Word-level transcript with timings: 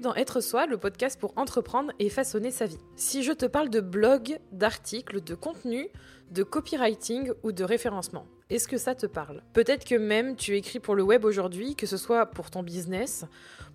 Dans 0.00 0.14
Être 0.14 0.40
Soi, 0.40 0.66
le 0.66 0.78
podcast 0.78 1.18
pour 1.18 1.32
entreprendre 1.36 1.92
et 1.98 2.08
façonner 2.08 2.50
sa 2.52 2.66
vie. 2.66 2.78
Si 2.94 3.24
je 3.24 3.32
te 3.32 3.46
parle 3.46 3.68
de 3.68 3.80
blog, 3.80 4.38
d'articles, 4.52 5.22
de 5.22 5.34
contenu, 5.34 5.88
de 6.30 6.42
copywriting 6.44 7.32
ou 7.42 7.52
de 7.52 7.64
référencement, 7.64 8.26
est-ce 8.50 8.68
que 8.68 8.78
ça 8.78 8.94
te 8.94 9.06
parle? 9.06 9.42
Peut-être 9.52 9.84
que 9.84 9.94
même 9.94 10.36
tu 10.36 10.56
écris 10.56 10.80
pour 10.80 10.94
le 10.94 11.02
web 11.02 11.24
aujourd'hui, 11.24 11.74
que 11.74 11.86
ce 11.86 11.96
soit 11.96 12.26
pour 12.26 12.50
ton 12.50 12.62
business, 12.62 13.26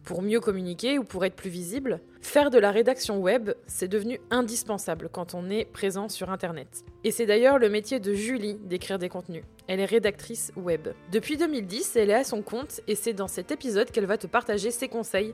pour 0.03 0.21
mieux 0.21 0.39
communiquer 0.39 0.97
ou 0.97 1.03
pour 1.03 1.25
être 1.25 1.35
plus 1.35 1.49
visible. 1.49 1.99
Faire 2.21 2.49
de 2.49 2.57
la 2.57 2.71
rédaction 2.71 3.19
web, 3.19 3.51
c'est 3.67 3.87
devenu 3.87 4.19
indispensable 4.31 5.09
quand 5.11 5.35
on 5.35 5.49
est 5.49 5.65
présent 5.65 6.09
sur 6.09 6.31
Internet. 6.31 6.85
Et 7.03 7.11
c'est 7.11 7.25
d'ailleurs 7.25 7.59
le 7.59 7.69
métier 7.69 7.99
de 7.99 8.13
Julie 8.13 8.55
d'écrire 8.55 8.97
des 8.97 9.09
contenus. 9.09 9.43
Elle 9.67 9.79
est 9.79 9.85
rédactrice 9.85 10.51
web. 10.55 10.89
Depuis 11.11 11.37
2010, 11.37 11.95
elle 11.95 12.09
est 12.09 12.15
à 12.15 12.23
son 12.23 12.41
compte 12.41 12.81
et 12.87 12.95
c'est 12.95 13.13
dans 13.13 13.27
cet 13.27 13.51
épisode 13.51 13.91
qu'elle 13.91 14.07
va 14.07 14.17
te 14.17 14.27
partager 14.27 14.71
ses 14.71 14.87
conseils 14.87 15.33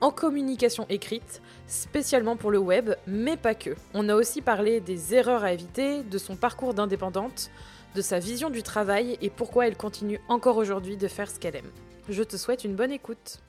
en 0.00 0.10
communication 0.10 0.86
écrite, 0.88 1.40
spécialement 1.66 2.36
pour 2.36 2.50
le 2.50 2.58
web, 2.58 2.90
mais 3.06 3.36
pas 3.36 3.54
que. 3.54 3.70
On 3.94 4.08
a 4.08 4.14
aussi 4.14 4.42
parlé 4.42 4.80
des 4.80 5.14
erreurs 5.14 5.44
à 5.44 5.52
éviter, 5.52 6.02
de 6.02 6.18
son 6.18 6.36
parcours 6.36 6.74
d'indépendante, 6.74 7.50
de 7.94 8.02
sa 8.02 8.18
vision 8.18 8.50
du 8.50 8.62
travail 8.62 9.18
et 9.22 9.30
pourquoi 9.30 9.66
elle 9.66 9.76
continue 9.76 10.20
encore 10.28 10.58
aujourd'hui 10.58 10.96
de 10.96 11.08
faire 11.08 11.30
ce 11.30 11.38
qu'elle 11.38 11.56
aime. 11.56 11.70
Je 12.08 12.22
te 12.22 12.36
souhaite 12.36 12.64
une 12.64 12.74
bonne 12.74 12.92
écoute. 12.92 13.40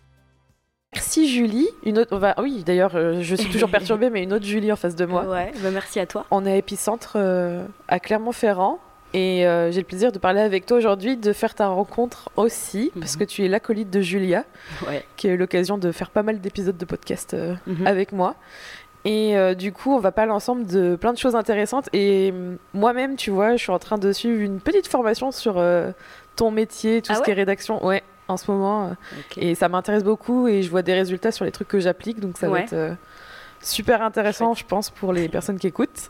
Merci 0.94 1.30
Julie. 1.30 1.68
Une 1.84 2.00
autre, 2.00 2.18
va... 2.18 2.34
Oui, 2.42 2.64
d'ailleurs, 2.64 2.96
euh, 2.96 3.22
je 3.22 3.36
suis 3.36 3.50
toujours 3.52 3.70
perturbée, 3.72 4.10
mais 4.10 4.24
une 4.24 4.34
autre 4.34 4.46
Julie 4.46 4.72
en 4.72 4.78
face 4.78 4.96
de 4.96 5.06
moi. 5.06 5.26
Ouais, 5.26 5.52
bah 5.62 5.70
merci 5.72 6.00
à 6.00 6.06
toi. 6.06 6.26
On 6.32 6.46
est 6.46 6.52
à 6.54 6.56
Épicentre 6.56 7.14
euh, 7.18 7.66
à 7.88 8.00
Clermont-Ferrand. 8.00 8.80
Et 9.14 9.48
euh, 9.48 9.72
j'ai 9.72 9.80
le 9.80 9.86
plaisir 9.86 10.12
de 10.12 10.20
parler 10.20 10.42
avec 10.42 10.66
toi 10.66 10.78
aujourd'hui, 10.78 11.18
de 11.18 11.34
faire 11.34 11.56
ta 11.56 11.68
rencontre 11.68 12.30
aussi, 12.36 12.92
parce 13.00 13.16
mhm. 13.16 13.20
que 13.20 13.24
tu 13.26 13.46
es 13.46 13.48
l'acolyte 13.48 13.90
de 13.90 14.02
Julia, 14.02 14.44
qui 15.16 15.30
a 15.30 15.32
eu 15.32 15.38
l'occasion 15.38 15.78
de 15.78 15.92
faire 15.92 16.10
pas 16.10 16.24
mal 16.24 16.40
d'épisodes 16.42 16.78
de 16.78 16.86
podcast 16.86 17.36
mhm. 17.66 17.88
avec 17.88 18.12
moi. 18.12 18.36
Et 19.06 19.36
du 19.56 19.72
coup, 19.72 19.94
on 19.94 20.00
va 20.00 20.12
parler 20.12 20.34
ensemble 20.34 20.66
de 20.66 20.98
plein 20.98 21.14
de 21.14 21.18
choses 21.18 21.36
intéressantes. 21.36 21.88
Et 21.94 22.34
mm, 22.34 22.58
moi-même, 22.74 23.16
tu 23.16 23.32
vois, 23.32 23.56
je 23.56 23.62
suis 23.62 23.72
en 23.72 23.80
train 23.80 23.98
de 23.98 24.12
suivre 24.12 24.42
une 24.42 24.60
petite 24.60 24.88
formation 24.88 25.32
sur 25.32 25.64
ton 26.36 26.52
métier, 26.52 27.02
tout 27.02 27.14
ah 27.14 27.16
ce 27.16 27.22
qui 27.22 27.32
est 27.32 27.34
rédaction. 27.34 27.86
Ouais, 27.86 28.04
en 28.28 28.38
ce 28.38 28.50
moment. 28.50 28.86
Euh, 28.86 28.90
et 29.36 29.56
ça 29.56 29.70
m'intéresse 29.70 30.04
beaucoup 30.04 30.48
et 30.48 30.64
je 30.64 30.70
vois 30.70 30.82
des 30.82 30.94
résultats 30.94 31.32
sur 31.32 31.46
les 31.46 31.52
trucs 31.52 31.68
que 31.68 31.80
j'applique. 31.80 32.20
Donc 32.20 32.38
ça 32.38 32.50
va 32.50 32.62
être 32.62 32.74
euh, 32.74 32.94
super 33.62 34.02
intéressant, 34.02 34.54
je 34.54 34.66
pense, 34.66 34.90
pour 34.90 35.14
les 35.14 35.30
personnes 35.30 35.60
qui 35.60 35.68
écoutent. 35.68 36.10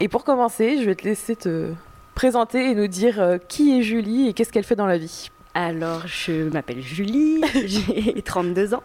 Et 0.00 0.08
pour 0.08 0.24
commencer, 0.24 0.78
je 0.78 0.84
vais 0.84 0.94
te 0.94 1.04
laisser 1.04 1.36
te 1.36 1.72
présenter 2.14 2.70
et 2.70 2.74
nous 2.74 2.86
dire 2.86 3.20
euh, 3.20 3.38
qui 3.48 3.78
est 3.78 3.82
Julie 3.82 4.28
et 4.28 4.32
qu'est-ce 4.32 4.52
qu'elle 4.52 4.64
fait 4.64 4.76
dans 4.76 4.86
la 4.86 4.98
vie. 4.98 5.30
Alors, 5.54 6.06
je 6.06 6.48
m'appelle 6.50 6.80
Julie, 6.80 7.42
j'ai 7.66 8.22
32 8.22 8.74
ans. 8.74 8.82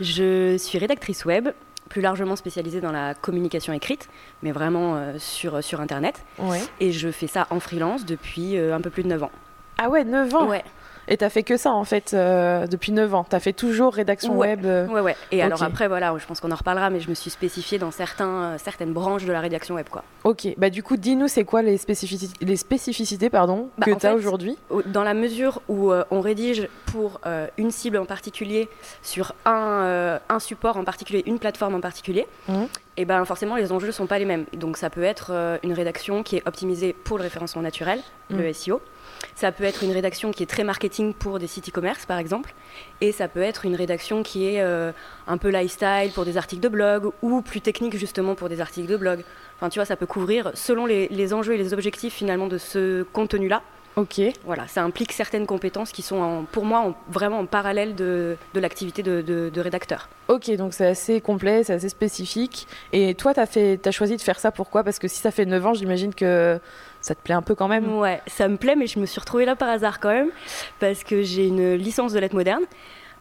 Je 0.00 0.56
suis 0.56 0.78
rédactrice 0.78 1.24
web, 1.24 1.48
plus 1.88 2.00
largement 2.00 2.36
spécialisée 2.36 2.80
dans 2.80 2.92
la 2.92 3.14
communication 3.14 3.72
écrite, 3.72 4.08
mais 4.42 4.52
vraiment 4.52 5.00
sur, 5.18 5.64
sur 5.64 5.80
Internet. 5.80 6.24
Et 6.78 6.92
je 6.92 7.10
fais 7.10 7.26
ça 7.26 7.48
en 7.50 7.58
freelance 7.58 8.06
depuis 8.06 8.56
un 8.56 8.80
peu 8.80 8.90
plus 8.90 9.02
de 9.02 9.08
9 9.08 9.24
ans. 9.24 9.32
Ah 9.78 9.88
ouais, 9.90 10.04
9 10.04 10.34
ans? 10.36 10.48
Ouais. 10.48 10.62
Et 11.08 11.16
t'as 11.16 11.28
fait 11.30 11.42
que 11.42 11.56
ça 11.56 11.72
en 11.72 11.84
fait 11.84 12.14
euh, 12.14 12.66
depuis 12.66 12.92
9 12.92 13.14
ans. 13.14 13.26
T'as 13.28 13.40
fait 13.40 13.52
toujours 13.52 13.94
rédaction 13.94 14.36
web. 14.36 14.64
Euh, 14.64 14.86
ouais, 14.86 15.00
ouais. 15.00 15.16
Et 15.30 15.42
alors 15.42 15.62
après, 15.62 15.88
voilà, 15.88 16.14
je 16.18 16.26
pense 16.26 16.40
qu'on 16.40 16.50
en 16.50 16.56
reparlera, 16.56 16.90
mais 16.90 17.00
je 17.00 17.08
me 17.08 17.14
suis 17.14 17.30
spécifiée 17.30 17.78
dans 17.78 17.90
certains, 17.90 18.42
euh, 18.42 18.56
certaines 18.58 18.92
branches 18.92 19.24
de 19.24 19.32
la 19.32 19.40
rédaction 19.40 19.76
web, 19.76 19.88
quoi. 19.88 20.02
Ok. 20.24 20.48
Bah 20.56 20.70
du 20.70 20.82
coup, 20.82 20.96
dis-nous, 20.96 21.28
c'est 21.28 21.44
quoi 21.44 21.62
les 21.62 21.76
spécificités, 21.76 22.34
les 22.44 22.56
spécificités 22.56 23.30
pardon, 23.30 23.68
bah, 23.78 23.86
que 23.86 23.92
tu 23.92 24.06
as 24.06 24.14
aujourd'hui? 24.14 24.58
Dans 24.86 25.04
la 25.04 25.14
mesure 25.14 25.62
où 25.68 25.92
on 26.10 26.20
rédige 26.20 26.68
pour 26.86 27.20
une 27.56 27.70
cible 27.70 27.98
en 27.98 28.06
particulier 28.06 28.68
sur 29.02 29.34
un, 29.44 30.18
un 30.28 30.38
support 30.38 30.76
en 30.76 30.84
particulier, 30.84 31.22
une 31.26 31.38
plateforme 31.38 31.74
en 31.74 31.80
particulier. 31.80 32.26
Mmh. 32.48 32.64
Et 32.98 33.04
ben 33.04 33.22
forcément 33.26 33.56
les 33.56 33.72
enjeux 33.72 33.88
ne 33.88 33.92
sont 33.92 34.06
pas 34.06 34.18
les 34.18 34.24
mêmes. 34.24 34.46
Donc 34.54 34.76
ça 34.76 34.90
peut 34.90 35.02
être 35.02 35.58
une 35.62 35.72
rédaction 35.72 36.22
qui 36.22 36.36
est 36.36 36.48
optimisée 36.48 36.92
pour 36.92 37.18
le 37.18 37.24
référencement 37.24 37.62
naturel, 37.62 38.00
le 38.30 38.48
mmh. 38.48 38.54
SEO. 38.54 38.80
Ça 39.36 39.52
peut 39.52 39.64
être 39.64 39.84
une 39.84 39.92
rédaction 39.92 40.30
qui 40.30 40.42
est 40.42 40.46
très 40.46 40.64
marketing 40.64 41.12
pour 41.12 41.38
des 41.38 41.46
sites 41.46 41.68
e-commerce, 41.68 42.06
par 42.06 42.18
exemple. 42.18 42.54
Et 43.02 43.12
ça 43.12 43.28
peut 43.28 43.42
être 43.42 43.66
une 43.66 43.76
rédaction 43.76 44.22
qui 44.22 44.46
est 44.46 44.62
euh, 44.62 44.92
un 45.26 45.36
peu 45.36 45.50
lifestyle 45.50 46.10
pour 46.14 46.24
des 46.24 46.38
articles 46.38 46.62
de 46.62 46.70
blog 46.70 47.12
ou 47.20 47.42
plus 47.42 47.60
technique 47.60 47.98
justement 47.98 48.34
pour 48.34 48.48
des 48.48 48.62
articles 48.62 48.88
de 48.88 48.96
blog. 48.96 49.24
Enfin, 49.56 49.68
tu 49.68 49.78
vois, 49.78 49.84
ça 49.84 49.96
peut 49.96 50.06
couvrir 50.06 50.52
selon 50.54 50.86
les, 50.86 51.34
enjeux 51.34 51.52
et 51.52 51.58
les 51.58 51.74
objectifs 51.74 52.14
finalement 52.14 52.46
de 52.46 52.56
ce 52.56 53.02
contenu-là. 53.12 53.62
Ok. 53.96 54.20
Voilà, 54.44 54.66
ça 54.68 54.82
implique 54.82 55.12
certaines 55.12 55.46
compétences 55.46 55.92
qui 55.92 56.02
sont 56.02 56.46
pour 56.52 56.64
moi 56.64 56.94
vraiment 57.10 57.38
en 57.38 57.46
parallèle 57.46 57.94
de, 57.94 58.36
l'activité 58.54 59.02
de, 59.02 59.60
rédacteur. 59.60 60.08
Ok, 60.28 60.50
donc 60.56 60.72
c'est 60.72 60.86
assez 60.86 61.20
complet, 61.20 61.62
c'est 61.62 61.74
assez 61.74 61.88
spécifique. 61.90 62.66
Et 62.92 63.14
toi, 63.14 63.34
tu 63.34 63.40
as, 63.40 63.48
as 63.84 63.90
choisi 63.90 64.16
de 64.16 64.22
faire 64.22 64.38
ça 64.38 64.50
pourquoi? 64.50 64.82
Parce 64.82 64.98
que 64.98 65.08
si 65.08 65.18
ça 65.18 65.30
fait 65.30 65.46
9 65.46 65.66
ans, 65.66 65.74
j'imagine 65.74 66.14
que 66.14 66.58
ça 67.06 67.14
te 67.14 67.20
plaît 67.20 67.34
un 67.34 67.42
peu 67.42 67.54
quand 67.54 67.68
même? 67.68 67.98
Ouais, 67.98 68.20
ça 68.26 68.48
me 68.48 68.56
plaît, 68.56 68.74
mais 68.74 68.88
je 68.88 68.98
me 68.98 69.06
suis 69.06 69.20
retrouvée 69.20 69.44
là 69.44 69.54
par 69.54 69.68
hasard 69.68 70.00
quand 70.00 70.08
même, 70.08 70.30
parce 70.80 71.04
que 71.04 71.22
j'ai 71.22 71.46
une 71.46 71.74
licence 71.74 72.12
de 72.12 72.18
lettres 72.18 72.34
modernes. 72.34 72.64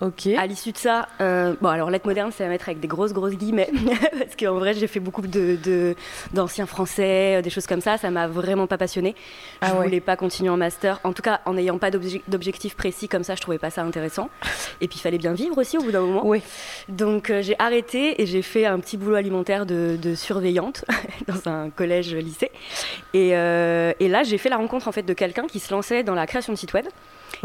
Ok. 0.01 0.27
À 0.37 0.45
l'issue 0.45 0.73
de 0.73 0.77
ça, 0.77 1.07
euh, 1.21 1.55
bon 1.61 1.69
alors 1.69 1.89
lettres 1.89 2.05
modernes, 2.05 2.31
c'est 2.35 2.43
à 2.43 2.49
mettre 2.49 2.67
avec 2.67 2.81
des 2.81 2.87
grosses 2.87 3.13
grosses 3.13 3.35
guillemets 3.35 3.69
parce 4.11 4.35
qu'en 4.37 4.55
vrai 4.55 4.73
j'ai 4.73 4.87
fait 4.87 4.99
beaucoup 4.99 5.21
de 5.21 5.95
d'anciens 6.33 6.65
français, 6.65 7.37
euh, 7.37 7.41
des 7.41 7.49
choses 7.49 7.65
comme 7.65 7.79
ça, 7.79 7.97
ça 7.97 8.11
m'a 8.11 8.27
vraiment 8.27 8.67
pas 8.67 8.77
passionné. 8.77 9.15
Je 9.61 9.69
ah 9.71 9.73
voulais 9.75 10.01
pas 10.01 10.17
continuer 10.17 10.49
en 10.49 10.57
master, 10.57 10.99
en 11.05 11.13
tout 11.13 11.21
cas 11.21 11.39
en 11.45 11.53
n'ayant 11.53 11.77
pas 11.77 11.91
d'objectif 11.91 12.75
précis 12.75 13.07
comme 13.07 13.23
ça, 13.23 13.35
je 13.35 13.41
trouvais 13.41 13.57
pas 13.57 13.69
ça 13.69 13.83
intéressant. 13.83 14.29
Et 14.81 14.89
puis 14.89 14.97
il 14.97 15.01
fallait 15.01 15.17
bien 15.17 15.31
vivre 15.31 15.57
aussi 15.57 15.77
au 15.77 15.81
bout 15.81 15.91
d'un 15.91 16.01
moment. 16.01 16.27
Oui. 16.27 16.41
Donc 16.89 17.29
euh, 17.29 17.41
j'ai 17.41 17.55
arrêté 17.57 18.21
et 18.21 18.25
j'ai 18.25 18.41
fait 18.41 18.65
un 18.65 18.81
petit 18.81 18.97
boulot 18.97 19.15
alimentaire 19.15 19.65
de, 19.65 19.97
de 20.01 20.13
surveillante 20.13 20.83
dans 21.27 21.49
un 21.49 21.69
collège 21.69 22.13
lycée. 22.13 22.51
Et, 23.13 23.29
et 23.29 24.09
là 24.09 24.23
j'ai 24.23 24.37
fait 24.37 24.49
la 24.49 24.57
rencontre 24.57 24.89
en 24.89 24.91
fait 24.91 25.03
de 25.03 25.13
quelqu'un 25.13 25.47
qui 25.47 25.59
se 25.59 25.73
lançait 25.73 26.03
dans 26.03 26.15
la 26.15 26.27
création 26.27 26.51
de 26.51 26.57
sites 26.57 26.73
web 26.73 26.85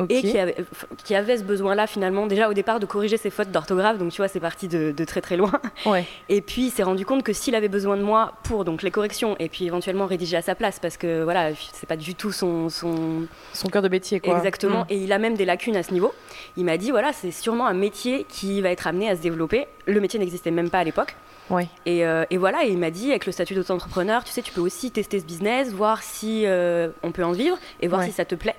et 0.08 0.22
qui 0.22 0.38
avait, 0.38 0.56
qui 1.04 1.14
avait 1.14 1.36
ce 1.36 1.42
besoin-là 1.42 1.86
finalement 1.86 2.26
déjà 2.26 2.48
au 2.48 2.54
départ 2.54 2.80
de 2.80 2.86
corriger 2.86 3.16
ses 3.16 3.30
fautes 3.30 3.50
d'orthographe. 3.50 3.98
Donc 3.98 4.12
tu 4.12 4.18
vois, 4.18 4.28
c'est 4.28 4.40
parti 4.40 4.68
de, 4.68 4.92
très 5.04 5.20
très 5.20 5.36
loin. 5.36 5.52
Ouais. 5.86 6.04
Et 6.28 6.40
puis 6.40 6.66
il 6.66 6.70
s'est 6.70 6.82
rendu 6.82 7.04
compte 7.04 7.22
que 7.22 7.32
s'il 7.32 7.54
avait 7.54 7.68
besoin 7.68 7.96
de 7.96 8.02
moi 8.02 8.34
pour 8.44 8.64
donc 8.64 8.82
les 8.82 8.90
corrections 8.90 9.36
et 9.38 9.48
puis 9.48 9.66
éventuellement 9.66 10.06
rédiger 10.06 10.36
à 10.36 10.42
sa 10.42 10.54
place 10.54 10.78
parce 10.78 10.96
que 10.96 11.22
voilà, 11.24 11.50
c'est 11.72 11.88
pas 11.88 11.96
du 11.96 12.14
tout 12.14 12.32
son 12.32 12.68
son, 12.68 13.26
son 13.52 13.68
cœur 13.68 13.82
de 13.82 13.88
métier 13.88 14.20
quoi. 14.20 14.36
Exactement. 14.36 14.80
Mm. 14.80 14.86
Et 14.90 14.96
il 14.98 15.12
a 15.12 15.18
même 15.18 15.34
des 15.34 15.44
lacunes 15.44 15.76
à 15.76 15.82
ce 15.82 15.92
niveau. 15.92 16.12
Il 16.56 16.64
m'a 16.64 16.76
dit 16.76 16.90
voilà, 16.90 17.12
c'est 17.12 17.30
sûrement 17.30 17.66
un 17.66 17.74
métier 17.74 18.24
qui 18.28 18.60
va 18.60 18.70
être 18.70 18.86
amené 18.86 19.10
à 19.10 19.16
se 19.16 19.22
développer. 19.22 19.66
Le 19.86 20.00
métier 20.00 20.18
n'existait 20.18 20.50
même 20.50 20.70
pas 20.70 20.78
à 20.78 20.84
l'époque. 20.84 21.14
Ouais. 21.50 21.68
Et, 21.84 22.06
euh, 22.06 22.24
et, 22.30 22.36
voilà, 22.36 22.64
et 22.64 22.70
il 22.70 22.78
m'a 22.78 22.90
dit 22.90 23.10
avec 23.10 23.26
le 23.26 23.32
statut 23.32 23.54
d'auto-entrepreneur, 23.54 24.22
tu 24.22 24.30
sais, 24.30 24.40
tu 24.40 24.52
peux 24.52 24.60
aussi 24.60 24.90
tester 24.92 25.18
ce 25.18 25.24
business, 25.24 25.72
voir 25.72 26.02
si 26.02 26.46
euh, 26.46 26.88
on 27.02 27.10
peut 27.10 27.24
en 27.24 27.32
vivre 27.32 27.58
et 27.80 27.88
voir 27.88 28.04
si 28.04 28.12
ça 28.12 28.24
te 28.24 28.36
plaît. 28.36 28.54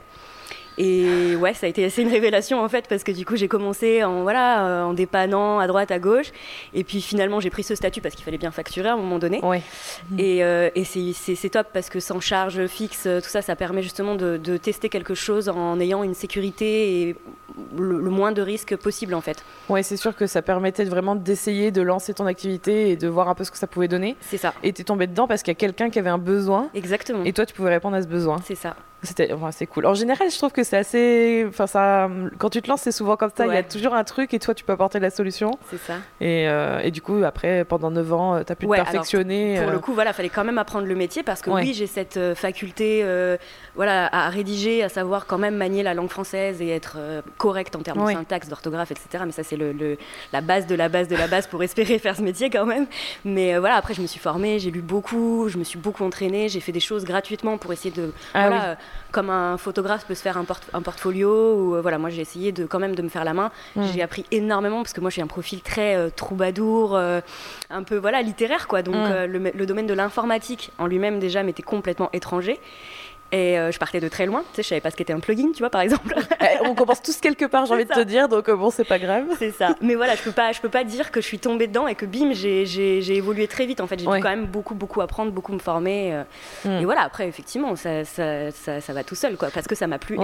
Et 0.78 1.36
ouais, 1.36 1.54
ça 1.54 1.66
a 1.66 1.70
été 1.70 1.84
assez 1.84 2.02
une 2.02 2.10
révélation 2.10 2.62
en 2.62 2.70
fait, 2.70 2.88
parce 2.88 3.04
que 3.04 3.12
du 3.12 3.26
coup 3.26 3.36
j'ai 3.36 3.48
commencé 3.48 4.04
en, 4.04 4.24
voilà, 4.24 4.66
euh, 4.66 4.84
en 4.84 4.94
dépannant 4.94 5.60
à 5.60 5.68
droite, 5.68 5.92
à 5.92 6.00
gauche. 6.00 6.32
Et 6.74 6.84
puis 6.84 7.02
finalement 7.02 7.40
j'ai 7.40 7.50
pris 7.50 7.64
ce 7.64 7.76
statut 7.76 8.02
parce 8.02 8.16
qu'il 8.16 8.24
fallait 8.24 8.38
bien 8.38 8.52
facturer 8.52 8.90
à 8.90 8.94
un 8.94 8.98
moment 8.98 9.20
donné. 9.20 9.44
Ouais. 9.44 9.62
Et, 10.18 10.44
euh, 10.44 10.70
et 10.76 10.84
c'est 10.84 11.50
top 11.50 11.68
parce 11.74 11.90
que 11.90 12.00
sans 12.00 12.20
charge 12.20 12.66
fixe, 12.68 13.04
tout 13.04 13.30
ça, 13.30 13.42
ça 13.42 13.56
permet 13.56 13.82
justement 13.82 14.16
de, 14.16 14.38
de 14.38 14.58
tester 14.58 14.90
quelque 14.90 15.14
chose 15.14 15.50
en 15.50 15.80
ayant 15.80 16.04
une 16.04 16.14
sécurité 16.14 17.02
et 17.10 17.16
le, 17.78 18.10
moins 18.10 18.32
de 18.32 18.42
risques 18.42 18.76
possible 18.76 19.14
en 19.14 19.22
fait. 19.22 19.44
Ouais, 19.70 19.84
c'est 19.84 19.98
sûr 19.98 20.16
que 20.16 20.28
ça 20.28 20.42
permettait 20.42 20.86
vraiment 20.86 21.16
d'essayer 21.16 21.72
de 21.72 21.82
lancer 21.82 22.14
ton 22.14 22.26
activité 22.26 22.92
et 22.92 22.96
de 22.96 23.08
voir 23.08 23.30
un 23.30 23.36
peu 23.36 23.44
ce 23.44 23.52
que 23.52 23.58
ça 23.58 23.68
pouvait 23.68 23.88
donner. 23.88 24.16
C'est 24.22 24.38
ça. 24.38 24.54
Et 24.64 24.74
tu 24.74 24.82
es 24.82 24.86
tombé 24.86 25.08
dedans 25.08 25.28
parce 25.28 25.44
qu'il 25.44 25.52
y 25.52 25.56
a 25.56 25.60
quelqu'un 25.60 25.90
qui 25.90 26.00
avait 26.00 26.10
un 26.10 26.18
besoin. 26.18 26.70
Exactement. 26.74 27.24
Et 27.26 27.34
toi, 27.34 27.46
tu 27.46 27.54
pouvais 27.54 27.72
répondre 27.72 27.96
à 27.96 28.02
ce 28.02 28.08
besoin. 28.08 28.38
C'est 28.46 28.56
ça. 28.56 28.76
C'était, 29.04 29.34
enfin, 29.34 29.52
c'est 29.52 29.66
cool. 29.66 29.88
En 29.88 29.96
général, 29.96 30.30
je 30.30 30.38
trouve 30.38 30.52
que 30.52 30.64
c'est 30.64 30.78
assez, 30.78 31.46
enfin 31.48 31.66
ça, 31.66 32.08
quand 32.38 32.52
tu 32.52 32.62
te 32.62 32.70
lances, 32.70 32.82
c'est 32.82 32.92
souvent 32.92 33.16
comme 33.16 33.32
ça. 33.36 33.48
Il 33.48 33.54
y 33.54 33.58
a 33.58 33.64
toujours 33.64 33.96
un 33.96 34.04
truc 34.04 34.32
et 34.36 34.40
toi, 34.40 34.54
tu 34.54 34.64
peux 34.64 34.74
apporter 34.74 35.00
la 35.00 35.10
solution. 35.10 35.58
C'est 35.72 35.80
ça. 35.80 35.96
Et, 36.20 36.48
euh, 36.48 36.82
et, 36.84 36.92
du 36.92 37.02
coup, 37.02 37.24
après, 37.24 37.66
pendant 37.66 37.90
9 37.90 38.14
ans, 38.14 38.36
euh, 38.36 38.44
tu 38.44 38.52
as 38.52 38.56
pu 38.56 38.68
te 38.68 38.72
perfectionner. 38.72 39.60
pour 39.60 39.72
le 39.72 39.78
euh. 39.78 39.80
coup, 39.80 39.94
voilà, 39.94 40.14
fallait 40.14 40.30
quand 40.30 40.44
même 40.44 40.60
apprendre 40.60 40.86
le 40.86 40.94
métier 40.94 41.24
parce 41.24 41.42
que 41.42 41.50
oui, 41.50 41.74
j'ai 41.74 41.88
cette 41.88 42.20
faculté, 42.36 43.04
voilà, 43.76 44.08
à 44.12 44.30
rédiger, 44.30 44.84
à 44.84 44.90
savoir 44.90 45.26
quand 45.26 45.40
même 45.40 45.56
manier 45.56 45.82
la 45.82 45.96
langue 45.96 46.10
française 46.10 46.62
et 46.62 46.70
être 46.70 46.98
correct 47.38 47.76
en 47.76 47.82
termes 47.82 48.06
de 48.06 48.12
syntaxe, 48.12 48.50
d'orthographe, 48.50 48.92
etc. 48.92 49.24
Mais 49.26 49.32
ça, 49.32 49.44
c'est 49.44 49.58
le, 49.58 49.98
la 50.32 50.42
base 50.42 50.68
de 50.68 50.76
la 50.76 50.90
base 50.90 51.08
de 51.08 51.16
la 51.16 51.28
base 51.28 51.48
pour 51.48 51.64
espérer 51.64 51.98
faire 52.00 52.16
ce 52.16 52.22
métier 52.22 52.52
quand 52.52 52.68
même. 52.68 52.86
Mais 53.26 53.58
voilà, 53.58 53.78
après, 53.78 53.96
je 53.96 54.02
me 54.02 54.08
suis 54.08 54.20
formée, 54.20 54.60
j'ai 54.60 54.70
lu 54.70 54.82
beaucoup, 54.82 55.50
je 55.50 55.58
me 55.58 55.64
suis 55.64 55.80
beaucoup 55.80 56.04
entraînée, 56.04 56.50
j'ai 56.50 56.60
fait 56.60 56.72
des 56.72 56.80
choses 56.80 57.04
gratuitement 57.04 57.58
pour 57.58 57.74
essayer 57.74 57.92
de, 57.92 58.14
ah 58.36 58.48
voilà, 58.48 58.78
comme 59.12 59.30
un 59.30 59.58
photographe 59.58 60.06
peut 60.06 60.16
se 60.16 60.22
faire 60.22 60.38
un, 60.38 60.46
un 60.74 60.82
portfolio. 60.82 61.56
Ou, 61.56 61.76
euh, 61.76 61.82
voilà, 61.82 61.98
moi, 61.98 62.10
j'ai 62.10 62.22
essayé 62.22 62.52
de, 62.52 62.66
quand 62.66 62.80
même 62.80 62.96
de 62.96 63.02
me 63.02 63.10
faire 63.10 63.24
la 63.24 63.34
main. 63.34 63.52
Mm. 63.76 63.84
J'ai 63.94 64.02
appris 64.02 64.26
énormément 64.32 64.82
parce 64.82 64.94
que 64.94 65.02
moi, 65.02 65.10
j'ai 65.10 65.22
un 65.22 65.28
profil 65.28 65.62
très 65.62 65.96
euh, 65.96 66.10
troubadour, 66.10 66.96
euh, 66.96 67.22
un 67.70 67.84
peu 67.84 67.98
voilà 67.98 68.22
littéraire, 68.22 68.68
quoi. 68.68 68.82
Donc, 68.82 68.96
mm. 68.96 69.26
le, 69.26 69.52
le, 69.54 69.66
domaine 69.66 69.88
de 69.88 69.94
l'informatique 69.94 70.72
en 70.78 70.88
lui-même 70.88 71.20
déjà 71.20 71.44
m'était 71.44 71.64
complètement 71.64 72.10
étranger. 72.14 72.60
Et 73.32 73.56
je 73.72 73.78
partais 73.78 74.00
de 74.00 74.08
très 74.08 74.26
loin. 74.26 74.42
Tu 74.42 74.58
sais, 74.58 74.64
je 74.64 74.68
savais 74.70 74.82
pas 74.82 74.92
ce 74.92 74.96
qu'était 74.96 75.14
un 75.14 75.20
plugin, 75.20 75.52
tu 75.54 75.60
vois, 75.60 75.70
par 75.70 75.82
exemple. 75.82 76.16
Eh, 76.42 76.58
on 76.66 76.74
commence 76.74 77.04
tous 77.04 77.20
quelque 77.20 77.46
part, 77.46 77.68
j'ai 77.68 77.74
envie 77.74 77.86
de 77.86 77.94
te 77.94 78.00
dire, 78.00 78.28
donc 78.28 78.50
bon, 78.50 78.72
c'est 78.72 78.84
pas 78.84 78.98
grave. 78.98 79.26
C'est 79.38 79.52
ça. 79.52 79.76
Mais 79.80 79.94
voilà, 79.94 80.16
je 80.16 80.24
peux 80.24 80.32
pas, 80.32 80.52
je 80.52 80.60
peux 80.60 80.70
pas 80.70 80.84
dire 80.84 81.12
que 81.12 81.22
je 81.22 81.26
suis 81.28 81.38
tombée 81.38 81.68
dedans 81.68 81.88
et 81.88 81.94
que 81.94 82.06
bim, 82.06 82.32
j'ai 82.34 83.16
évolué 83.16 83.48
très 83.48 83.66
vite. 83.68 83.80
En 83.80 83.88
fait, 83.88 84.00
j'ai 84.00 84.06
dû 84.06 84.12
quand 84.12 84.24
même 84.24 84.48
beaucoup, 84.48 84.74
beaucoup 84.74 85.02
apprendre, 85.02 85.32
beaucoup 85.32 85.54
me 85.54 85.60
former. 85.60 86.24
Hmm. 86.66 86.80
Et 86.80 86.86
voilà, 86.86 87.02
après, 87.02 87.28
effectivement, 87.28 87.76
ça, 87.76 88.04
ça, 88.06 88.52
ça, 88.52 88.94
va 88.94 89.04
tout 89.04 89.16
seul, 89.16 89.38
quoi, 89.38 89.50
parce 89.54 89.68
que 89.68 89.76
ça 89.76 89.88
m'a 89.88 90.00
plu. 90.00 90.18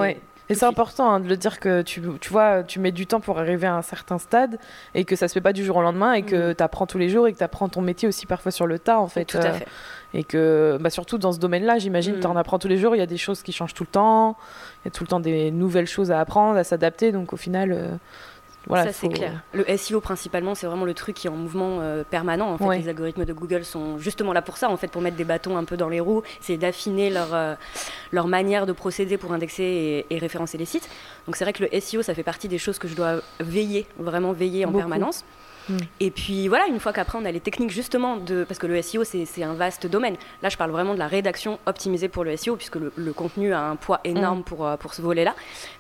Et 0.50 0.56
c'est 0.56 0.66
important 0.66 1.12
hein, 1.12 1.20
de 1.20 1.28
le 1.28 1.38
dire 1.38 1.60
que 1.60 1.82
tu, 1.82 2.02
tu, 2.22 2.30
vois, 2.30 2.64
tu 2.64 2.80
mets 2.80 2.92
du 2.92 3.06
temps 3.06 3.20
pour 3.20 3.40
arriver 3.40 3.68
à 3.68 3.76
un 3.76 3.82
certain 3.82 4.18
stade 4.18 4.60
et 4.96 5.04
que 5.04 5.16
ça 5.16 5.28
se 5.28 5.34
fait 5.34 5.42
pas 5.42 5.54
du 5.54 5.66
jour 5.66 5.78
au 5.78 5.82
lendemain 5.82 6.14
et 6.14 6.24
que 6.24 6.52
mm. 6.52 6.56
tu 6.56 6.64
apprends 6.64 6.88
tous 6.88 6.98
les 6.98 7.10
jours 7.10 7.28
et 7.28 7.34
que 7.34 7.38
tu 7.38 7.44
apprends 7.44 7.68
ton 7.68 7.82
métier 7.82 8.08
aussi 8.08 8.26
parfois 8.26 8.52
sur 8.52 8.66
le 8.66 8.80
tas 8.80 9.00
en 9.00 9.08
fait. 9.08 9.26
Tout 9.26 9.38
à 9.38 9.46
euh, 9.46 9.54
fait. 9.54 9.68
Et 10.18 10.24
que 10.24 10.78
bah, 10.82 10.90
surtout 10.90 11.18
dans 11.18 11.32
ce 11.32 11.40
domaine-là, 11.40 11.78
j'imagine, 11.78 12.18
mm. 12.18 12.20
tu 12.20 12.28
en 12.28 12.36
apprends 12.36 12.60
tous 12.60 12.68
les 12.68 12.78
jours, 12.78 12.96
il 12.96 13.00
y 13.00 13.04
a 13.04 13.08
des 13.08 13.18
choses 13.18 13.44
qui 13.44 13.54
changent 13.54 13.76
tout 13.76 13.84
le 13.84 13.90
temps, 13.90 14.36
il 14.84 14.88
y 14.88 14.90
a 14.90 14.92
tout 14.92 15.04
le 15.04 15.08
temps 15.08 15.20
des 15.20 15.52
nouvelles 15.52 15.88
choses 15.88 16.12
à 16.12 16.20
apprendre, 16.20 16.58
à 16.58 16.64
s'adapter, 16.64 17.12
donc 17.12 17.34
au 17.34 17.38
final, 17.38 17.72
euh, 17.72 17.96
ça, 18.76 18.92
c'est 18.92 19.10
clair. 19.10 19.44
Le 19.54 19.66
SEO, 19.78 20.02
principalement, 20.02 20.56
c'est 20.56 20.68
vraiment 20.68 20.86
le 20.86 20.96
truc 20.96 21.16
qui 21.16 21.28
est 21.28 21.30
en 21.30 21.36
mouvement 21.36 21.78
euh, 21.80 22.04
permanent. 22.04 22.52
En 22.52 22.58
fait, 22.58 22.80
Les 22.80 22.90
algorithmes 22.90 23.26
de 23.26 23.32
Google 23.32 23.64
sont 23.64 23.98
justement 23.98 24.34
là 24.34 24.42
pour 24.42 24.58
ça, 24.58 24.70
en 24.70 24.76
fait, 24.78 24.88
pour 24.88 25.02
mettre 25.02 25.16
des 25.18 25.24
bâtons 25.24 25.56
un 25.56 25.64
peu 25.64 25.78
dans 25.78 25.88
les 25.88 26.00
roues, 26.00 26.24
c'est 26.42 26.58
d'affiner 26.58 27.10
leur, 27.10 27.34
euh, 27.34 27.54
leur 28.12 28.28
manière 28.28 28.66
de 28.66 28.74
procéder 28.74 29.18
pour 29.18 29.32
indexer 29.34 30.06
et, 30.10 30.18
référencer 30.18 30.58
les 30.58 30.66
sites. 30.66 30.90
Donc, 31.28 31.36
c'est 31.36 31.46
vrai 31.46 31.54
que 31.54 31.64
le 31.64 31.80
SEO, 31.80 32.02
ça 32.02 32.14
fait 32.14 32.24
partie 32.24 32.48
des 32.48 32.58
choses 32.58 32.80
que 32.80 32.88
je 32.88 32.96
dois 32.96 33.22
veiller, 33.40 33.86
vraiment 34.00 34.34
veiller 34.34 34.66
en 34.66 34.72
permanence. 34.72 35.24
Mm. 35.70 35.78
Et 36.00 36.12
puis 36.12 36.48
voilà, 36.48 36.68
une 36.68 36.80
fois 36.80 36.94
qu'après 36.94 37.18
on 37.18 37.26
a 37.26 37.32
les 37.32 37.40
techniques 37.40 37.72
justement 37.72 38.18
de. 38.18 38.44
Parce 38.44 38.60
que 38.60 38.68
le 38.68 38.82
SEO 38.82 39.04
c'est 39.04 39.44
un 39.44 39.54
vaste 39.54 39.88
domaine. 39.88 40.16
Là 40.42 40.50
je 40.50 40.58
parle 40.58 40.72
vraiment 40.72 40.94
de 40.94 41.00
la 41.00 41.08
rédaction 41.08 41.60
optimisée 41.66 42.08
pour 42.08 42.24
le 42.24 42.36
SEO, 42.38 42.56
puisque 42.56 42.76
le, 42.76 43.14
contenu 43.14 43.54
a 43.54 43.62
un 43.62 43.76
poids 43.76 44.00
énorme 44.04 44.40
mm. 44.40 44.44
pour, 44.44 44.68
euh, 44.68 44.78
pour 44.78 44.94
ce 44.94 45.02
volet-là. 45.02 45.36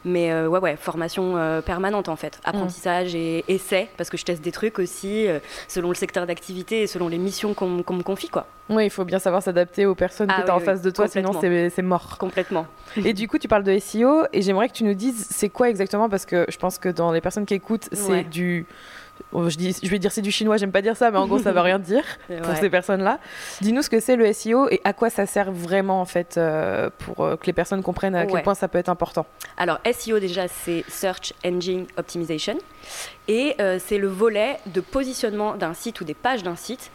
Mais 0.05 0.31
euh, 0.31 0.47
ouais, 0.47 0.59
ouais, 0.59 0.75
formation 0.75 1.37
euh, 1.37 1.61
permanente 1.61 2.09
en 2.09 2.15
fait. 2.15 2.37
Mm. 2.37 2.49
Apprentissage 2.49 3.15
et 3.15 3.43
essai, 3.47 3.89
parce 3.97 4.09
que 4.09 4.17
je 4.17 4.25
teste 4.25 4.41
des 4.41 4.51
trucs 4.51 4.79
aussi 4.79 5.27
selon 5.67 5.89
le 5.89 5.95
secteur 5.95 6.25
d'activité 6.25 6.81
et 6.81 6.87
selon 6.87 7.07
les 7.07 7.17
missions 7.17 7.53
qu'on 7.53 7.67
me 7.69 8.03
confie 8.03 8.29
quoi. 8.29 8.47
Oui, 8.69 8.85
il 8.85 8.89
faut 8.89 9.05
bien 9.05 9.19
savoir 9.19 9.41
s'adapter 9.41 9.85
aux 9.85 9.95
personnes 9.95 10.29
ah, 10.29 10.41
qui 10.41 10.47
sont 10.47 10.53
en 10.53 10.59
face 10.59 10.81
de 10.81 10.89
toi, 10.89 11.07
sinon 11.07 11.31
c'est 11.39 11.81
mort. 11.81 12.17
Complètement. 12.17 12.65
Et 12.97 13.13
du 13.13 13.27
coup, 13.27 13.37
tu 13.37 13.47
parles 13.47 13.63
de 13.63 13.77
SEO 13.79 14.25
et 14.33 14.41
j'aimerais 14.41 14.67
que 14.67 14.73
tu 14.73 14.83
nous 14.83 14.93
dises 14.93 15.27
c'est 15.29 15.49
quoi 15.49 15.69
exactement, 15.69 16.09
parce 16.09 16.25
que 16.25 16.45
je 16.49 16.57
pense 16.57 16.77
que 16.77 16.89
dans 16.89 17.11
les 17.11 17.21
personnes 17.21 17.45
qui 17.45 17.53
écoutent, 17.53 17.87
c'est 17.91 18.23
du 18.23 18.65
je, 19.33 19.57
dis, 19.57 19.75
je 19.81 19.89
vais 19.89 19.99
dire 19.99 20.11
c'est 20.11 20.21
du 20.21 20.31
chinois, 20.31 20.57
j'aime 20.57 20.71
pas 20.71 20.81
dire 20.81 20.95
ça, 20.95 21.11
mais 21.11 21.17
en 21.17 21.27
gros 21.27 21.39
ça 21.39 21.51
veut 21.51 21.61
rien 21.61 21.79
dire 21.79 22.03
pour 22.43 22.55
ces 22.55 22.69
personnes-là. 22.69 23.19
Dis-nous 23.61 23.81
ce 23.81 23.89
que 23.89 23.99
c'est 23.99 24.15
le 24.15 24.31
SEO 24.33 24.69
et 24.69 24.81
à 24.83 24.93
quoi 24.93 25.09
ça 25.09 25.25
sert 25.25 25.51
vraiment 25.51 26.01
en 26.01 26.05
fait 26.05 26.37
euh, 26.37 26.89
pour 26.97 27.23
euh, 27.23 27.35
que 27.35 27.45
les 27.45 27.53
personnes 27.53 27.83
comprennent 27.83 28.15
à 28.15 28.25
quel 28.25 28.43
point 28.43 28.55
ça 28.55 28.67
peut 28.67 28.77
être 28.77 28.89
important. 28.89 29.25
Alors 29.57 29.79
SEO 29.91 30.19
déjà 30.19 30.47
c'est 30.47 30.83
Search 30.87 31.33
Engine 31.45 31.85
Optimization 31.97 32.57
et 33.27 33.55
euh, 33.59 33.79
c'est 33.83 33.97
le 33.97 34.07
volet 34.07 34.59
de 34.67 34.81
positionnement 34.81 35.55
d'un 35.55 35.73
site 35.73 36.01
ou 36.01 36.03
des 36.03 36.13
pages 36.13 36.43
d'un 36.43 36.55
site 36.55 36.91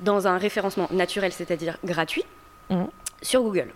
dans 0.00 0.26
un 0.26 0.38
référencement 0.38 0.88
naturel, 0.90 1.32
c'est-à-dire 1.32 1.78
gratuit, 1.84 2.24
mmh. 2.70 2.84
sur 3.22 3.42
Google. 3.42 3.68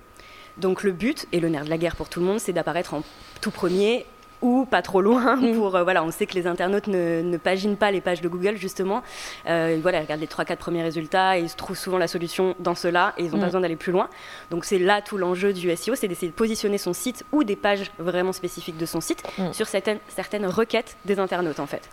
Donc 0.58 0.82
le 0.82 0.92
but 0.92 1.26
et 1.32 1.40
le 1.40 1.48
nerf 1.48 1.64
de 1.64 1.70
la 1.70 1.78
guerre 1.78 1.96
pour 1.96 2.08
tout 2.08 2.20
le 2.20 2.26
monde, 2.26 2.40
c'est 2.40 2.52
d'apparaître 2.52 2.94
en 2.94 3.02
tout 3.40 3.50
premier 3.50 4.06
ou 4.42 4.64
pas 4.64 4.82
trop 4.82 5.00
loin 5.00 5.36
mm. 5.36 5.54
pour 5.54 5.76
euh, 5.76 5.82
voilà 5.82 6.04
on 6.04 6.10
sait 6.10 6.26
que 6.26 6.34
les 6.34 6.46
internautes 6.46 6.86
ne, 6.86 7.22
ne, 7.22 7.36
paginent 7.36 7.76
pas 7.76 7.90
les 7.90 8.00
pages 8.00 8.20
de 8.20 8.28
Google 8.28 8.56
justement 8.56 9.02
euh, 9.48 9.78
voilà 9.80 9.98
ils 9.98 10.02
regardent 10.02 10.20
les 10.20 10.26
3-4 10.26 10.56
premiers 10.56 10.82
résultats 10.82 11.38
et 11.38 11.42
ils 11.42 11.54
trouvent 11.54 11.78
souvent 11.78 11.98
la 11.98 12.08
solution 12.08 12.54
dans 12.58 12.74
cela 12.74 13.14
et 13.18 13.24
ils 13.24 13.30
n'ont 13.30 13.38
pas 13.38 13.38
mm. 13.38 13.44
besoin 13.44 13.60
d'aller 13.60 13.76
plus 13.76 13.92
loin 13.92 14.08
donc 14.50 14.64
c'est 14.64 14.78
là 14.78 15.00
tout 15.00 15.16
l'enjeu 15.16 15.52
du 15.52 15.74
SEO 15.74 15.94
c'est 15.94 16.08
d'essayer 16.08 16.28
de 16.28 16.36
positionner 16.36 16.78
son 16.78 16.92
site 16.92 17.24
ou 17.32 17.44
des 17.44 17.56
pages 17.56 17.90
vraiment 17.98 18.32
spécifiques 18.32 18.76
de 18.76 18.86
son 18.86 19.00
site 19.00 19.22
mm. 19.38 19.52
sur 19.52 19.66
certaines, 19.66 19.98
certaines 20.08 20.46
requêtes 20.46 20.96
des 21.04 21.18
internautes 21.18 21.60
en 21.60 21.66
fait 21.66 21.88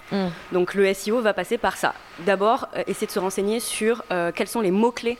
donc 0.51 0.73
le 0.73 0.93
SEO 0.93 1.21
va 1.21 1.33
passer 1.33 1.57
par 1.57 1.77
ça 1.77 1.93
d'abord 2.25 2.67
euh, 2.75 2.83
essayer 2.87 3.07
de 3.07 3.11
se 3.11 3.19
renseigner 3.19 3.59
sur 3.59 4.03
quels 4.35 4.47
sont 4.47 4.61
les 4.61 4.71
mots 4.71 4.91
clés 4.91 5.17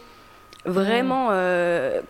vraiment 0.65 1.29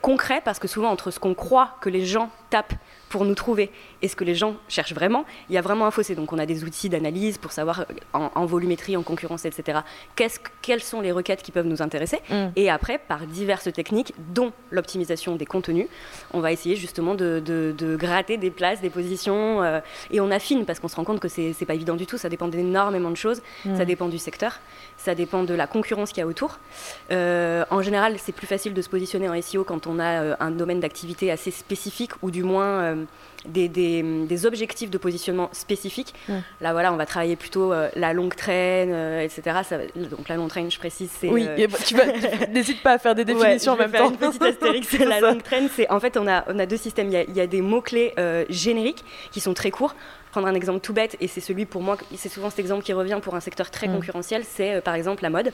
concrets 0.01 0.41
parce 0.43 0.59
que 0.59 0.67
souvent 0.67 0.89
entre 0.89 1.11
ce 1.11 1.19
qu'on 1.19 1.33
croit 1.33 1.75
que 1.81 1.89
les 1.89 2.05
gens 2.05 2.29
tapent 2.49 2.75
pour 3.13 3.25
nous 3.25 3.35
trouver 3.35 3.71
et 4.03 4.09
ce 4.09 4.15
que 4.15 4.25
les 4.25 4.35
gens 4.35 4.55
cherchent 4.67 4.93
vraiment, 4.93 5.25
il 5.49 5.55
y 5.55 5.57
a 5.57 5.61
vraiment 5.61 5.87
un 5.87 5.91
fossé. 5.91 6.13
Donc 6.13 6.33
on 6.33 6.37
a 6.37 6.45
des 6.45 6.65
outils 6.65 6.89
d'analyse 6.89 7.37
pour 7.37 7.53
savoir 7.53 7.79
euh, 7.79 8.19
en, 8.35 8.45
volumétrie, 8.45 8.97
en 8.97 9.01
concurrence, 9.01 9.45
etc. 9.45 9.79
quelles 10.61 10.83
sont 10.83 10.99
les 10.99 11.13
requêtes 11.13 11.41
qui 11.41 11.51
peuvent 11.51 11.65
nous 11.65 11.81
intéresser. 11.81 12.19
Mm. 12.29 12.47
Et 12.57 12.69
après, 12.69 12.97
par 12.97 13.25
diverses 13.25 13.71
techniques, 13.71 14.13
dont 14.33 14.51
l'optimisation 14.71 15.37
des 15.37 15.45
contenus, 15.45 15.87
on 16.33 16.41
va 16.41 16.51
essayer 16.51 16.75
justement 16.75 17.15
de, 17.15 17.41
gratter 17.97 18.37
des 18.37 18.51
places, 18.51 18.81
des 18.81 18.89
positions. 18.89 19.63
Euh, 19.63 19.79
et 20.11 20.19
on 20.19 20.31
affine 20.31 20.65
parce 20.65 20.81
qu'on 20.81 20.89
se 20.89 20.97
rend 20.97 21.05
compte 21.05 21.21
que 21.21 21.29
c'est 21.29 21.65
pas 21.65 21.73
évident 21.73 21.95
du 21.95 22.05
tout. 22.05 22.17
Ça 22.17 22.27
dépend 22.27 22.49
d'énormément 22.49 23.09
de 23.09 23.17
choses. 23.17 23.41
Mm. 23.63 23.77
Ça 23.77 23.85
dépend 23.85 24.09
du 24.09 24.17
secteur. 24.17 24.59
Ça 24.97 25.15
dépend 25.15 25.43
de 25.43 25.53
la 25.53 25.65
concurrence 25.65 26.09
qu'il 26.09 26.19
y 26.19 26.23
a 26.23 26.27
autour. 26.27 26.59
Euh, 27.11 27.63
en 27.69 27.81
général, 27.81 28.15
c'est 28.17 28.33
plus 28.33 28.47
facile 28.47 28.73
de 28.73 28.81
se 28.81 28.89
positionner 28.89 29.29
en 29.29 29.41
SEO 29.41 29.63
quand 29.63 29.87
on 29.87 29.97
a 29.97 30.35
un 30.43 30.51
domaine 30.51 30.81
d'activité 30.81 31.31
assez 31.31 31.51
spécifique 31.51 32.11
ou 32.21 32.31
du 32.31 32.43
moins 32.43 32.97
des, 33.45 33.67
des, 33.67 34.45
objectifs 34.45 34.89
de 34.89 34.97
positionnement 34.97 35.49
spécifiques. 35.51 36.13
Là, 36.61 36.71
voilà, 36.73 36.93
on 36.93 36.97
va 36.97 37.05
travailler 37.05 37.35
plutôt 37.35 37.73
euh, 37.73 37.89
la 37.95 38.13
longue 38.13 38.35
traîne, 38.35 38.91
euh, 38.91 39.21
etc. 39.21 39.59
Ça, 39.63 39.77
donc, 39.95 40.27
la 40.29 40.35
longue 40.35 40.49
traîne, 40.49 40.69
je 40.71 40.77
précise, 40.77 41.09
c'est. 41.19 41.29
Oui, 41.29 41.47
euh, 41.47 41.67
tu 41.85 41.95
n'hésite 42.51 42.81
pas 42.81 42.93
à 42.93 42.97
faire 42.97 43.15
des 43.15 43.25
définitions 43.25 43.73
en 43.73 43.77
même 43.77 43.91
temps. 43.91 44.09
Une 44.09 44.17
petite 44.17 44.41
astérix, 44.41 44.91
la 44.99 45.19
longue 45.19 45.43
traîne, 45.43 45.69
c'est. 45.73 45.89
En 45.89 45.99
fait, 45.99 46.17
on 46.17 46.27
a, 46.27 46.43
on 46.47 46.59
a 46.59 46.65
deux 46.65 46.77
systèmes. 46.77 47.07
Il 47.07 47.13
y 47.13 47.17
a, 47.17 47.23
il 47.23 47.35
y 47.35 47.41
a 47.41 47.47
des 47.47 47.61
mots-clés 47.61 48.13
génériques 48.49 49.03
qui 49.31 49.39
sont 49.39 49.53
très 49.53 49.71
courts 49.71 49.95
prendre 50.31 50.47
un 50.47 50.55
exemple 50.55 50.79
tout 50.79 50.93
bête, 50.93 51.15
et 51.21 51.27
c'est 51.27 51.41
celui 51.41 51.67
pour 51.67 51.83
moi, 51.83 51.95
c'est 52.15 52.27
souvent 52.27 52.49
cet 52.49 52.57
exemple 52.57 52.83
qui 52.83 52.91
revient 52.91 53.19
pour 53.21 53.35
un 53.35 53.39
secteur 53.39 53.69
très 53.69 53.87
mm. 53.87 53.93
concurrentiel, 53.93 54.43
c'est 54.43 54.81
par 54.81 54.95
exemple 54.95 55.21
la 55.21 55.29
mode. 55.29 55.51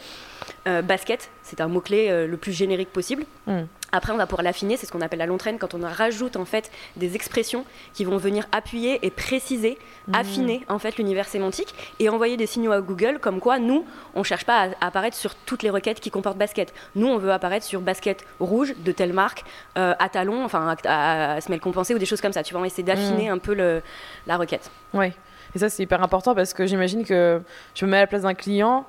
basket, 0.65 1.31
c'est 1.44 1.59
un 1.59 1.68
mot-clé 1.68 2.25
le 2.25 2.38
plus 2.38 2.53
générique 2.53 2.88
possible. 2.88 3.25
Mm. 3.45 3.63
Après, 3.91 4.13
on 4.13 4.18
va 4.18 4.27
pouvoir 4.27 4.44
l'affiner, 4.44 4.77
c'est 4.77 4.86
ce 4.86 4.91
qu'on 4.91 5.01
appelle 5.01 5.19
la 5.19 5.25
longue 5.25 5.39
traîne, 5.39 5.57
quand 5.57 5.74
on 5.74 5.81
rajoute 5.81 6.36
en 6.36 6.45
fait 6.45 6.71
des 6.95 7.15
expressions 7.15 7.65
qui 7.94 8.06
vont 8.06 8.18
venir 8.18 8.45
appuyer 8.51 9.06
et 9.06 9.09
préciser, 9.09 9.77
mmh. 10.07 10.15
affiner 10.15 10.65
en 10.68 10.80
fait 10.80 10.97
l'univers 10.97 11.27
sémantique 11.27 11.74
et 12.00 12.09
envoyer 12.09 12.38
des 12.38 12.45
signaux 12.45 12.71
à 12.71 12.81
Google 12.81 13.19
comme 13.19 13.39
quoi 13.39 13.59
nous, 13.59 13.86
on 14.15 14.24
cherche 14.24 14.45
pas 14.45 14.69
à, 14.80 14.88
apparaître 14.88 15.18
sur 15.18 15.36
toutes 15.36 15.63
les 15.63 15.69
requêtes 15.69 16.00
qui 16.00 16.12
comportent 16.12 16.38
basket. 16.38 16.74
Nous, 16.95 17.07
on 17.07 17.18
veut 17.18 17.31
apparaître 17.31 17.65
sur 17.65 17.81
basket 17.81 18.25
rouge 18.39 18.74
de 18.77 18.91
telle 18.91 19.13
marque, 19.13 19.44
euh, 19.77 19.94
à 20.00 20.09
talon, 20.09 20.44
enfin 20.44 20.75
à, 20.86 21.36
à, 21.36 21.41
semelle 21.41 21.59
compensée 21.59 21.94
ou 21.94 22.00
des 22.00 22.05
choses 22.05 22.22
comme 22.22 22.34
ça. 22.34 22.43
Tu 22.43 22.53
vas 22.53 22.65
essayer 22.65 22.84
d'affiner 22.84 23.29
mmh. 23.29 23.34
un 23.34 23.38
peu 23.38 23.53
le, 23.53 23.81
la 24.27 24.38
requête. 24.38 24.69
Oui. 24.93 25.12
Et 25.55 25.60
ça, 25.60 25.69
c'est 25.69 25.84
hyper 25.84 26.03
important 26.03 26.36
parce 26.36 26.53
que 26.53 26.65
j'imagine 26.65 27.03
que 27.03 27.41
je 27.74 27.86
me 27.86 27.91
mets 27.91 27.98
à 27.98 28.01
la 28.01 28.08
place 28.08 28.22
d'un 28.22 28.34
client. 28.34 28.86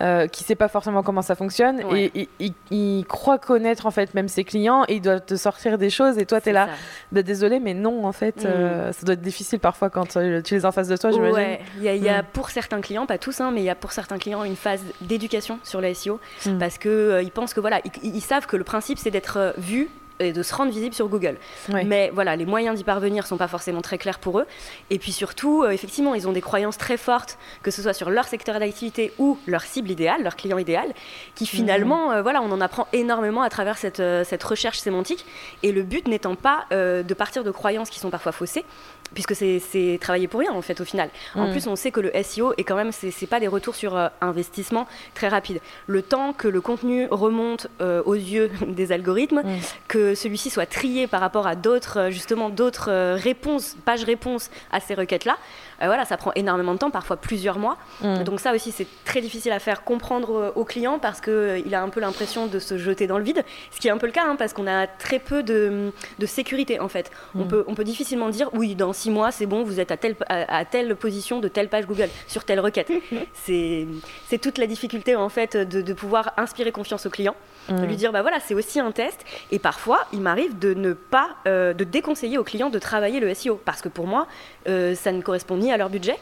Euh, 0.00 0.28
qui 0.28 0.44
sait 0.44 0.54
pas 0.54 0.68
forcément 0.68 1.02
comment 1.02 1.20
ça 1.20 1.34
fonctionne. 1.34 1.82
Et 1.94 2.28
il, 2.70 3.04
croit 3.04 3.38
connaître 3.38 3.84
en 3.84 3.90
fait 3.90 4.14
même 4.14 4.28
ses 4.28 4.44
clients. 4.44 4.84
Et 4.88 4.94
il 4.94 5.02
doit 5.02 5.20
te 5.20 5.36
sortir 5.36 5.76
des 5.76 5.90
choses. 5.90 6.16
Et 6.16 6.24
toi 6.24 6.40
tu 6.40 6.48
es 6.48 6.52
là. 6.52 6.68
bah, 7.12 7.22
désolé 7.22 7.60
mais 7.60 7.74
non 7.74 8.06
en 8.06 8.12
fait 8.12 8.44
mm. 8.44 8.46
euh, 8.46 8.92
ça 8.92 9.04
doit 9.04 9.12
être 9.12 9.20
difficile 9.20 9.60
parfois 9.60 9.90
quand 9.90 10.16
euh, 10.16 10.40
tu 10.40 10.54
les 10.54 10.64
en 10.64 10.72
face 10.72 10.88
de 10.88 10.96
toi 10.96 11.10
j'imagine. 11.10 11.34
Ouais. 11.34 11.60
Il 11.78 11.84
y 11.84 12.08
a, 12.08 12.22
mm. 12.22 12.26
pour 12.32 12.48
certains 12.48 12.80
clients 12.80 13.04
pas 13.04 13.18
tous 13.18 13.40
hein, 13.40 13.50
mais 13.52 13.60
il 13.60 13.64
y 13.64 13.70
a 13.70 13.74
pour 13.74 13.92
certains 13.92 14.18
clients 14.18 14.42
une 14.44 14.56
phase 14.56 14.80
d'éducation 15.02 15.58
sur 15.64 15.82
le 15.82 15.92
SEO 15.92 16.18
mm. 16.46 16.58
parce 16.58 16.78
que 16.78 17.20
ils 17.22 17.30
pensent 17.30 17.52
que 17.52 17.60
voilà 17.60 17.80
ils 18.02 18.22
savent 18.22 18.46
que 18.46 18.56
le 18.56 18.64
principe 18.64 18.98
c'est 18.98 19.10
d'être 19.10 19.54
vu 19.58 19.90
et 20.20 20.32
de 20.32 20.42
se 20.42 20.54
rendre 20.54 20.70
visible 20.70 20.94
sur 20.94 21.08
Google. 21.08 21.36
Mais 21.84 22.10
voilà, 22.14 22.36
les 22.36 22.46
moyens 22.46 22.76
d'y 22.76 22.84
parvenir 22.84 23.26
sont 23.26 23.36
pas 23.36 23.48
forcément 23.48 23.80
très 23.80 23.98
clairs 23.98 24.18
pour 24.18 24.38
eux. 24.38 24.46
Et 24.90 24.98
puis 24.98 25.12
surtout, 25.12 25.62
euh, 25.62 25.70
effectivement, 25.70 26.14
ils 26.14 26.28
ont 26.28 26.32
des 26.32 26.40
croyances 26.40 26.78
très 26.78 26.96
fortes, 26.96 27.38
que 27.62 27.70
ce 27.70 27.82
soit 27.82 27.94
sur 27.94 28.10
leur 28.10 28.26
secteur 28.26 28.58
d'activité 28.58 29.12
ou 29.18 29.38
leur 29.46 29.62
cible 29.62 29.90
idéale, 29.90 30.22
leur 30.22 30.36
client 30.36 30.58
idéal, 30.58 30.92
qui 31.34 31.46
finalement, 31.46 32.12
euh, 32.12 32.22
voilà, 32.22 32.42
on 32.42 32.50
en 32.50 32.60
apprend 32.60 32.86
énormément 32.92 33.42
à 33.42 33.50
travers 33.50 33.78
cette, 33.78 34.00
euh, 34.00 34.24
cette 34.24 34.42
recherche 34.42 34.78
sémantique. 34.78 35.24
Et 35.62 35.72
le 35.72 35.82
but 35.82 36.06
n'étant 36.06 36.34
pas 36.34 36.66
de 36.70 37.14
partir 37.14 37.44
de 37.44 37.50
croyances 37.50 37.90
qui 37.90 37.98
sont 37.98 38.10
parfois 38.10 38.32
faussées, 38.32 38.64
puisque 39.14 39.34
c'est 39.34 39.98
travailler 40.00 40.28
pour 40.28 40.40
rien 40.40 40.52
en 40.52 40.62
fait 40.62 40.80
au 40.80 40.84
final. 40.84 41.10
En 41.34 41.48
mm. 41.48 41.50
plus, 41.52 41.66
on 41.66 41.76
sait 41.76 41.90
que 41.90 42.00
le 42.00 42.10
SEO 42.22 42.54
est 42.56 42.64
quand 42.64 42.76
même, 42.76 42.92
c'est 42.92 43.26
pas 43.26 43.40
des 43.40 43.48
retours 43.48 43.74
sur 43.74 43.96
euh, 43.96 44.08
investissement 44.20 44.86
très 45.14 45.28
rapides. 45.28 45.60
Le 45.86 46.02
temps 46.02 46.32
que 46.32 46.48
le 46.48 46.60
contenu 46.60 47.06
remonte 47.10 47.68
euh, 47.80 48.02
aux 48.04 48.14
yeux 48.14 48.50
des 48.66 48.92
algorithmes, 48.92 49.42
mm. 49.44 49.58
que 49.88 50.14
celui-ci 50.14 50.50
soit 50.50 50.66
trié 50.66 51.06
par 51.06 51.20
rapport 51.20 51.46
à 51.46 51.56
d'autres, 51.56 51.98
euh, 51.98 52.10
justement 52.10 52.50
d'autres 52.50 53.14
réponses, 53.14 53.76
pages 53.84 54.04
réponses 54.04 54.50
à 54.70 54.80
ces 54.80 54.94
requêtes-là, 55.80 55.86
voilà, 55.86 56.04
ça 56.04 56.16
prend 56.16 56.32
énormément 56.34 56.74
de 56.74 56.78
temps, 56.78 56.90
parfois 56.90 57.16
plusieurs 57.16 57.58
mois. 57.58 57.76
Mm. 58.02 58.24
Donc 58.24 58.40
ça 58.40 58.54
aussi, 58.54 58.72
c'est 58.72 58.86
très 59.04 59.20
difficile 59.20 59.52
à 59.52 59.58
faire 59.58 59.84
comprendre 59.84 60.52
au 60.54 60.64
client 60.64 60.98
parce 60.98 61.20
qu'il 61.20 61.74
a 61.74 61.82
un 61.82 61.88
peu 61.88 62.00
l'impression 62.00 62.46
de 62.46 62.58
se 62.58 62.78
jeter 62.78 63.06
dans 63.06 63.18
le 63.18 63.24
vide, 63.24 63.44
ce 63.70 63.80
qui 63.80 63.88
est 63.88 63.90
un 63.90 63.98
peu 63.98 64.06
le 64.06 64.12
cas 64.12 64.24
hein, 64.24 64.36
parce 64.36 64.52
qu'on 64.52 64.66
a 64.66 64.86
très 64.86 65.18
peu 65.18 65.42
de, 65.42 65.92
de 66.18 66.26
sécurité 66.26 66.80
en 66.80 66.88
fait. 66.88 67.10
On, 67.34 67.44
peut, 67.44 67.64
on 67.66 67.74
peut 67.74 67.84
difficilement 67.84 68.28
dire 68.28 68.50
oui, 68.52 68.74
dans 68.74 68.92
six 68.92 69.10
mois, 69.10 69.30
c'est 69.30 69.46
bon, 69.46 69.62
vous 69.62 69.80
êtes 69.80 69.90
à 69.90 69.96
telle, 69.96 70.16
à, 70.28 70.64
telle 70.64 70.96
position 70.96 71.40
de 71.40 71.48
telle 71.48 71.68
page 71.68 71.86
Google, 71.86 72.08
sur 72.26 72.44
telle 72.44 72.60
requête. 72.60 72.90
c'est 73.34 73.86
toute 74.40 74.58
la 74.58 74.66
difficulté, 74.66 75.16
en 75.16 75.28
fait, 75.28 75.56
de, 75.56 75.92
pouvoir 75.92 76.32
inspirer 76.36 76.72
confiance 76.72 77.06
au 77.06 77.10
client, 77.10 77.34
de 77.68 77.84
lui 77.84 77.94
mm. 77.94 77.96
dire, 77.96 78.12
bah 78.12 78.22
voilà, 78.22 78.38
c'est 78.40 78.54
aussi 78.54 78.80
un 78.80 78.92
test. 78.92 79.24
Et 79.50 79.58
parfois, 79.58 80.06
il 80.12 80.20
m'arrive 80.20 80.58
de 80.58 80.74
ne 80.74 80.92
pas, 80.92 81.30
euh, 81.46 81.72
de 81.72 81.84
déconseiller 81.84 82.38
aux 82.38 82.44
clients 82.44 82.70
de 82.70 82.78
travailler 82.78 83.20
le 83.20 83.32
SEO. 83.34 83.60
Parce 83.64 83.82
que 83.82 83.88
pour 83.88 84.06
moi, 84.06 84.26
euh, 84.68 84.94
ça 84.94 85.12
ne 85.12 85.20
correspond 85.20 85.56
ni 85.56 85.69
à 85.72 85.76
leur 85.76 85.90
budget, 85.90 86.16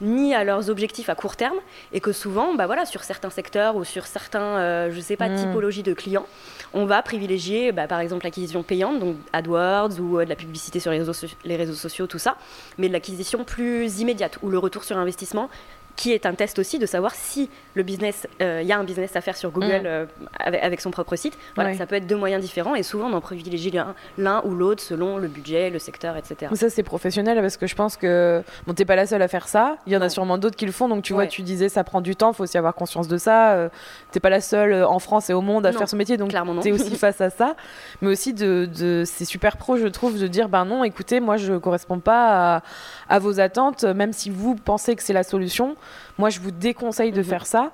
ni 0.00 0.34
à 0.34 0.44
leurs 0.44 0.70
objectifs 0.70 1.08
à 1.08 1.14
court 1.14 1.36
terme. 1.36 1.56
Et 1.92 2.00
que 2.00 2.12
souvent, 2.12 2.54
bah 2.54 2.66
voilà, 2.66 2.86
sur 2.86 3.02
certains 3.04 3.30
secteurs 3.30 3.76
ou 3.76 3.84
sur 3.84 4.06
certains, 4.06 4.90
je 4.90 5.00
sais 5.00 5.16
pas, 5.16 5.28
hmm. 5.28 5.36
typologies 5.36 5.82
de 5.82 5.94
clients, 5.94 6.26
on 6.72 6.84
va 6.84 7.02
privilégier, 7.02 7.72
bah, 7.72 7.86
par 7.86 8.00
exemple, 8.00 8.24
l'acquisition 8.24 8.62
payante, 8.62 9.00
donc 9.00 9.16
AdWords 9.32 9.98
ou 9.98 10.18
de 10.18 10.28
la 10.28 10.36
publicité 10.36 10.80
sur 10.80 10.90
les 10.90 10.98
réseaux, 10.98 11.26
les 11.44 11.56
réseaux 11.56 11.74
sociaux, 11.74 12.06
tout 12.06 12.18
ça, 12.18 12.36
mais 12.78 12.88
de 12.88 12.92
l'acquisition 12.92 13.44
plus 13.44 14.00
immédiate, 14.00 14.38
ou 14.42 14.50
le 14.50 14.58
retour 14.58 14.84
sur 14.84 14.96
investissement 14.96 15.50
qui 15.96 16.12
est 16.12 16.26
un 16.26 16.34
test 16.34 16.58
aussi 16.58 16.78
de 16.78 16.86
savoir 16.86 17.14
si 17.14 17.48
le 17.74 17.82
business, 17.82 18.26
il 18.40 18.44
euh, 18.44 18.62
y 18.62 18.72
a 18.72 18.78
un 18.78 18.84
business 18.84 19.14
à 19.16 19.20
faire 19.20 19.36
sur 19.36 19.50
Google 19.50 19.82
mm. 19.82 19.86
euh, 19.86 20.06
avec, 20.38 20.80
son 20.80 20.90
propre 20.90 21.16
site. 21.16 21.36
Voilà, 21.54 21.74
ça 21.74 21.86
peut 21.86 21.94
être 21.94 22.06
deux 22.06 22.16
moyens 22.16 22.42
différents 22.42 22.74
et 22.74 22.82
souvent 22.82 23.08
on 23.08 23.12
en 23.12 23.20
privilégie 23.20 23.72
l'un 24.18 24.42
ou 24.44 24.54
l'autre 24.54 24.82
selon 24.82 25.18
le 25.18 25.28
budget, 25.28 25.70
le 25.70 25.78
secteur, 25.78 26.16
etc. 26.16 26.52
Ça 26.54 26.70
c'est 26.70 26.82
professionnel 26.82 27.38
parce 27.40 27.56
que 27.56 27.66
je 27.66 27.74
pense 27.74 27.96
que 27.96 28.42
bon, 28.66 28.74
t'es 28.74 28.84
pas 28.84 28.96
la 28.96 29.06
seule 29.06 29.22
à 29.22 29.28
faire 29.28 29.46
ça. 29.48 29.76
Il 29.86 29.92
y 29.92 29.96
en 29.96 30.00
a 30.00 30.08
sûrement 30.08 30.38
d'autres 30.38 30.56
qui 30.56 30.66
le 30.66 30.72
font. 30.72 30.88
Donc 30.88 31.02
tu 31.02 31.12
vois, 31.12 31.26
tu 31.26 31.42
disais 31.42 31.68
ça 31.68 31.84
prend 31.84 32.00
du 32.00 32.16
temps, 32.16 32.32
faut 32.32 32.44
aussi 32.44 32.58
avoir 32.58 32.74
conscience 32.74 33.08
de 33.08 33.18
ça. 33.18 33.52
Euh, 33.52 33.68
t'es 34.10 34.20
pas 34.20 34.30
la 34.30 34.40
seule 34.40 34.84
en 34.84 34.98
France 34.98 35.30
et 35.30 35.32
au 35.32 35.42
monde 35.42 35.66
à 35.66 35.72
faire 35.72 35.88
ce 35.88 35.96
métier, 35.96 36.16
donc 36.16 36.34
t'es 36.62 36.72
aussi 36.72 36.96
face 36.96 37.20
à 37.20 37.30
ça. 37.30 37.54
Mais 38.00 38.08
aussi 38.08 38.34
de, 38.34 38.66
de 38.66 39.04
c'est 39.06 39.24
super 39.24 39.56
pro, 39.56 39.76
je 39.76 39.86
trouve, 39.86 40.18
de 40.18 40.26
dire 40.26 40.48
ben 40.48 40.64
non, 40.64 40.84
écoutez, 40.84 41.20
moi 41.20 41.36
je 41.36 41.54
correspond 41.54 42.00
pas 42.00 42.56
à, 42.56 42.62
à 43.08 43.18
vos 43.18 43.38
attentes, 43.40 43.84
même 43.84 44.12
si 44.12 44.30
vous 44.30 44.54
pensez 44.54 44.96
que 44.96 45.02
c'est 45.02 45.12
la 45.12 45.22
solution. 45.22 45.76
Moi, 46.18 46.30
je 46.30 46.40
vous 46.40 46.50
déconseille 46.50 47.12
de 47.12 47.18
mhm. 47.18 47.24
faire 47.24 47.46
ça 47.46 47.72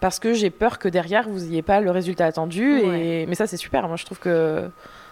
parce 0.00 0.18
que 0.18 0.32
j'ai 0.32 0.50
peur 0.50 0.78
que 0.78 0.88
derrière, 0.88 1.28
vous 1.28 1.40
n'ayez 1.40 1.62
pas 1.62 1.80
le 1.80 1.90
résultat 1.90 2.26
attendu. 2.26 2.80
Et... 2.80 3.26
Mais 3.26 3.34
ça, 3.34 3.46
c'est 3.46 3.56
super. 3.56 3.88
Moi, 3.88 3.96
je 3.96 4.04
trouve 4.04 4.18
que 4.18 4.70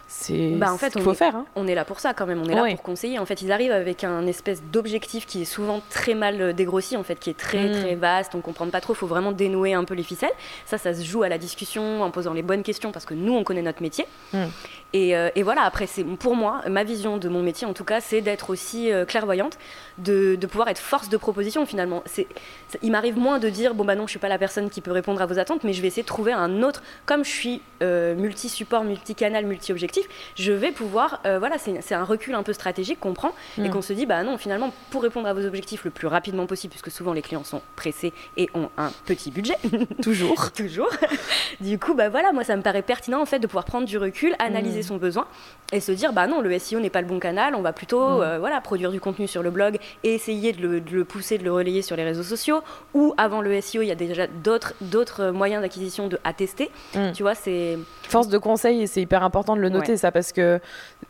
c'est 0.08 0.50
bah 0.50 0.72
en 0.72 0.78
fait, 0.78 0.92
qu'il 0.92 1.02
faut 1.02 1.14
faire. 1.14 1.34
Hein. 1.34 1.46
On 1.56 1.66
est 1.66 1.74
là 1.74 1.84
pour 1.84 1.98
ça 1.98 2.14
quand 2.14 2.26
même, 2.26 2.40
on 2.40 2.48
est 2.48 2.54
là 2.54 2.64
pour 2.70 2.82
conseiller. 2.82 3.18
En 3.18 3.26
fait, 3.26 3.42
ils 3.42 3.50
arrivent 3.50 3.72
avec 3.72 4.04
un 4.04 4.26
espèce 4.26 4.62
d'objectif 4.62 5.26
qui 5.26 5.42
est 5.42 5.46
souvent 5.46 5.82
très 5.90 6.14
mal 6.14 6.40
euh, 6.40 6.52
dégrossi, 6.52 6.96
en 6.96 7.02
fait, 7.02 7.18
qui 7.18 7.30
est 7.30 7.36
très 7.38 7.72
très 7.72 7.94
vaste, 7.96 8.34
on 8.36 8.40
comprend 8.40 8.68
pas 8.68 8.80
trop, 8.80 8.92
il 8.92 8.96
faut 8.96 9.08
vraiment 9.08 9.32
dénouer 9.32 9.74
un 9.74 9.84
peu 9.84 9.94
les 9.94 10.04
ficelles. 10.04 10.30
Ça, 10.64 10.78
ça 10.78 10.94
se 10.94 11.02
joue 11.02 11.24
à 11.24 11.28
la 11.28 11.38
discussion 11.38 12.02
en 12.02 12.10
posant 12.12 12.34
les 12.34 12.42
bonnes 12.42 12.62
questions 12.62 12.92
parce 12.92 13.04
que 13.04 13.14
nous, 13.14 13.34
on 13.34 13.42
connaît 13.42 13.62
notre 13.62 13.82
métier. 13.82 14.06
Mm. 14.32 14.44
Euh, 14.94 15.30
et, 15.34 15.42
voilà, 15.42 15.62
après, 15.62 15.86
c'est 15.86 16.04
pour 16.04 16.36
moi, 16.36 16.62
ma 16.70 16.84
vision 16.84 17.18
de 17.18 17.28
mon 17.28 17.42
métier 17.42 17.66
en 17.66 17.74
tout 17.74 17.84
cas, 17.84 18.00
c'est 18.00 18.22
d'être 18.22 18.48
aussi 18.48 18.90
euh, 18.92 19.04
clairvoyante, 19.04 19.58
de, 19.98 20.38
pouvoir 20.46 20.68
être 20.68 20.78
force 20.78 21.08
de 21.08 21.16
proposition 21.16 21.66
finalement. 21.66 22.02
C'est, 22.06 22.26
il 22.82 22.92
m'arrive 22.92 23.18
moins 23.18 23.38
de 23.38 23.48
dire, 23.48 23.74
bon 23.74 23.84
bah 23.84 23.96
non, 23.96 24.06
je 24.06 24.10
suis 24.10 24.18
pas 24.18 24.28
la 24.28 24.38
personne 24.38 24.70
qui 24.70 24.80
peut 24.80 24.92
répondre 24.92 25.20
à 25.20 25.26
vos 25.26 25.38
attentes, 25.38 25.64
mais 25.64 25.72
je 25.72 25.82
vais 25.82 25.88
essayer 25.88 26.02
de 26.02 26.06
trouver 26.06 26.32
un 26.32 26.62
autre, 26.62 26.82
comme 27.04 27.24
je 27.24 27.30
suis 27.30 27.62
multi-support, 27.80 28.84
multi-canal, 28.84 29.44
multi-objectif 29.44 29.95
je 30.34 30.52
vais 30.52 30.72
pouvoir, 30.72 31.20
euh, 31.26 31.38
voilà, 31.38 31.56
c'est 31.58 31.94
un 31.94 32.04
recul 32.04 32.34
un 32.34 32.42
peu 32.42 32.52
stratégique 32.52 33.00
qu'on 33.00 33.14
prend 33.14 33.32
et 33.58 33.68
mm. 33.68 33.70
qu'on 33.70 33.82
se 33.82 33.92
dit, 33.92 34.06
bah 34.06 34.22
non, 34.22 34.38
finalement, 34.38 34.72
pour 34.90 35.02
répondre 35.02 35.28
à 35.28 35.32
vos 35.32 35.44
objectifs 35.44 35.84
le 35.84 35.90
plus 35.90 36.06
rapidement 36.06 36.46
possible, 36.46 36.70
puisque 36.70 36.90
souvent 36.90 37.12
les 37.12 37.22
clients 37.22 37.44
sont 37.44 37.62
pressés 37.74 38.12
et 38.36 38.48
ont 38.54 38.70
un 38.76 38.90
petit 39.04 39.30
budget, 39.30 39.56
toujours, 40.02 40.52
toujours. 40.56 40.90
du 41.60 41.78
coup, 41.78 41.94
bah 41.94 42.08
voilà, 42.08 42.32
moi 42.32 42.44
ça 42.44 42.56
me 42.56 42.62
paraît 42.62 42.82
pertinent 42.82 43.20
en 43.20 43.26
fait 43.26 43.38
de 43.38 43.46
pouvoir 43.46 43.64
prendre 43.64 43.86
du 43.86 43.98
recul, 43.98 44.34
analyser 44.38 44.80
mm. 44.80 44.84
son 44.84 44.96
besoin 44.96 45.26
et 45.72 45.80
se 45.80 45.92
dire, 45.92 46.12
bah 46.12 46.26
non, 46.26 46.40
le 46.40 46.58
SEO 46.58 46.80
n'est 46.80 46.90
pas 46.90 47.00
le 47.00 47.08
bon 47.08 47.18
canal, 47.18 47.54
on 47.54 47.62
va 47.62 47.72
plutôt, 47.72 48.18
mm. 48.18 48.22
euh, 48.22 48.38
voilà, 48.38 48.60
produire 48.60 48.90
du 48.90 49.00
contenu 49.00 49.26
sur 49.26 49.42
le 49.42 49.50
blog 49.50 49.78
et 50.04 50.14
essayer 50.14 50.52
de 50.52 50.66
le, 50.66 51.04
pousser, 51.04 51.38
de 51.38 51.44
le 51.44 51.52
relayer 51.52 51.82
sur 51.82 51.96
les 51.96 52.04
réseaux 52.04 52.22
sociaux. 52.22 52.60
Ou 52.94 53.14
avant 53.16 53.40
le 53.40 53.60
SEO, 53.60 53.82
il 53.82 53.88
y 53.88 53.92
a 53.92 53.96
déjà 53.96 54.26
d'autres 54.26 54.74
d'autres 54.80 55.30
moyens 55.30 55.62
d'acquisition 55.62 56.08
de 56.08 56.18
à 56.24 56.32
tester. 56.32 56.70
Tu 57.14 57.22
vois, 57.22 57.34
c'est 57.34 57.78
force 58.02 58.28
de 58.28 58.38
conseil 58.38 58.82
et 58.82 58.86
c'est 58.86 59.02
hyper 59.02 59.22
important 59.22 59.56
de 59.56 59.60
le 59.60 59.68
noter 59.68 59.85
ça 59.94 60.10
parce 60.10 60.32
que 60.32 60.58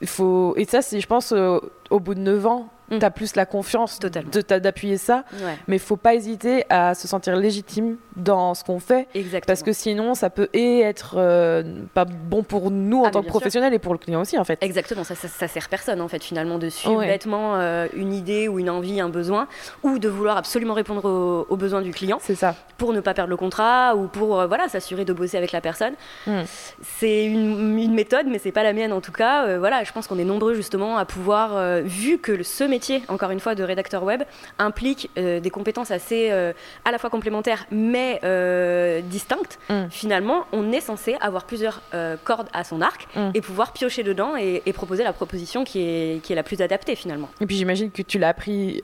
faut 0.04 0.54
et 0.56 0.66
ça 0.66 0.82
c'est 0.82 1.00
je 1.00 1.06
pense 1.06 1.32
au 1.32 2.00
bout 2.00 2.14
de 2.14 2.20
9 2.20 2.46
ans 2.46 2.68
Mm. 2.90 2.98
tu 2.98 3.04
as 3.04 3.10
plus 3.10 3.36
la 3.36 3.46
confiance 3.46 3.98
d'appuyer 3.98 4.96
ça. 4.96 5.24
Mais 5.68 5.76
il 5.76 5.80
faut 5.80 5.96
pas 5.96 6.14
hésiter 6.14 6.64
à 6.68 6.94
se 6.94 7.08
sentir 7.08 7.36
légitime 7.36 7.96
dans 8.16 8.54
ce 8.54 8.64
qu'on 8.64 8.80
fait. 8.80 9.08
Parce 9.46 9.62
que 9.62 9.72
sinon, 9.72 10.14
ça 10.14 10.30
peut 10.30 10.48
et 10.52 10.80
être 10.80 11.16
euh, 11.18 11.62
pas 11.94 12.04
bon 12.04 12.42
pour 12.42 12.70
nous 12.70 13.02
en 13.02 13.06
ah, 13.06 13.10
tant 13.10 13.22
que 13.22 13.28
professionnels 13.28 13.74
et 13.74 13.78
pour 13.78 13.92
le 13.92 13.98
client 13.98 14.20
aussi, 14.20 14.38
en 14.38 14.44
fait. 14.44 14.58
Exactement, 14.62 15.04
ça, 15.04 15.14
ça, 15.14 15.48
sert 15.48 15.68
personne, 15.68 16.00
en 16.00 16.08
fait, 16.08 16.22
finalement, 16.22 16.58
de 16.58 16.68
suivre 16.68 17.00
bêtement 17.00 17.56
euh, 17.56 17.86
une 17.94 18.12
idée 18.12 18.48
ou 18.48 18.58
une 18.58 18.70
envie, 18.70 19.00
un 19.00 19.08
besoin, 19.08 19.48
ou 19.82 19.98
de 19.98 20.08
vouloir 20.08 20.36
absolument 20.36 20.74
répondre 20.74 21.44
aux, 21.48 21.56
besoins 21.56 21.82
du 21.82 21.92
client. 21.92 22.18
C'est 22.20 22.34
ça. 22.34 22.54
Pour 22.78 22.92
ne 22.92 23.00
pas 23.00 23.14
perdre 23.14 23.30
le 23.30 23.36
contrat 23.36 23.94
ou 23.96 24.06
pour 24.08 24.40
euh, 24.40 24.46
voilà, 24.46 24.68
s'assurer 24.68 25.04
de 25.04 25.12
bosser 25.12 25.36
avec 25.36 25.52
la 25.52 25.60
personne. 25.60 25.94
Mm. 26.26 26.42
C'est 26.82 27.24
une, 27.24 27.78
une, 27.78 27.94
méthode, 27.94 28.26
mais 28.28 28.38
c'est 28.38 28.52
pas 28.52 28.62
la 28.62 28.72
mienne 28.72 28.92
en 28.92 29.00
tout 29.00 29.12
cas. 29.12 29.58
voilà, 29.58 29.84
je 29.84 29.92
pense 29.92 30.06
qu'on 30.06 30.18
est 30.18 30.24
nombreux 30.24 30.54
justement 30.54 30.98
à 30.98 31.04
pouvoir, 31.04 31.80
vu 31.82 32.18
que 32.18 32.42
ce 32.42 32.64
métier, 32.64 32.75
encore 33.08 33.30
une 33.30 33.40
fois, 33.40 33.54
de 33.54 33.62
rédacteur 33.62 34.02
web 34.02 34.22
implique 34.58 35.10
euh, 35.18 35.40
des 35.40 35.50
compétences 35.50 35.90
assez 35.90 36.28
euh, 36.30 36.52
à 36.84 36.92
la 36.92 36.98
fois 36.98 37.10
complémentaires 37.10 37.66
mais 37.70 38.20
euh, 38.24 39.00
distinctes. 39.02 39.58
Mm. 39.68 39.88
Finalement, 39.90 40.46
on 40.52 40.72
est 40.72 40.80
censé 40.80 41.16
avoir 41.20 41.44
plusieurs 41.44 41.82
cordes 42.24 42.48
à 42.52 42.64
son 42.64 42.80
arc 42.80 43.06
mm. 43.14 43.30
et 43.34 43.40
pouvoir 43.40 43.72
piocher 43.72 44.02
dedans 44.02 44.36
et, 44.36 44.62
proposer 44.76 45.04
la 45.04 45.14
proposition 45.14 45.64
qui 45.64 45.80
est, 45.80 46.22
qui 46.22 46.34
est 46.34 46.36
la 46.36 46.42
plus 46.42 46.60
adaptée 46.60 46.96
finalement. 46.96 47.30
Et 47.40 47.46
puis 47.46 47.56
j'imagine 47.56 47.90
que 47.90 48.02
tu 48.02 48.18
l'as 48.18 48.28
appris 48.28 48.82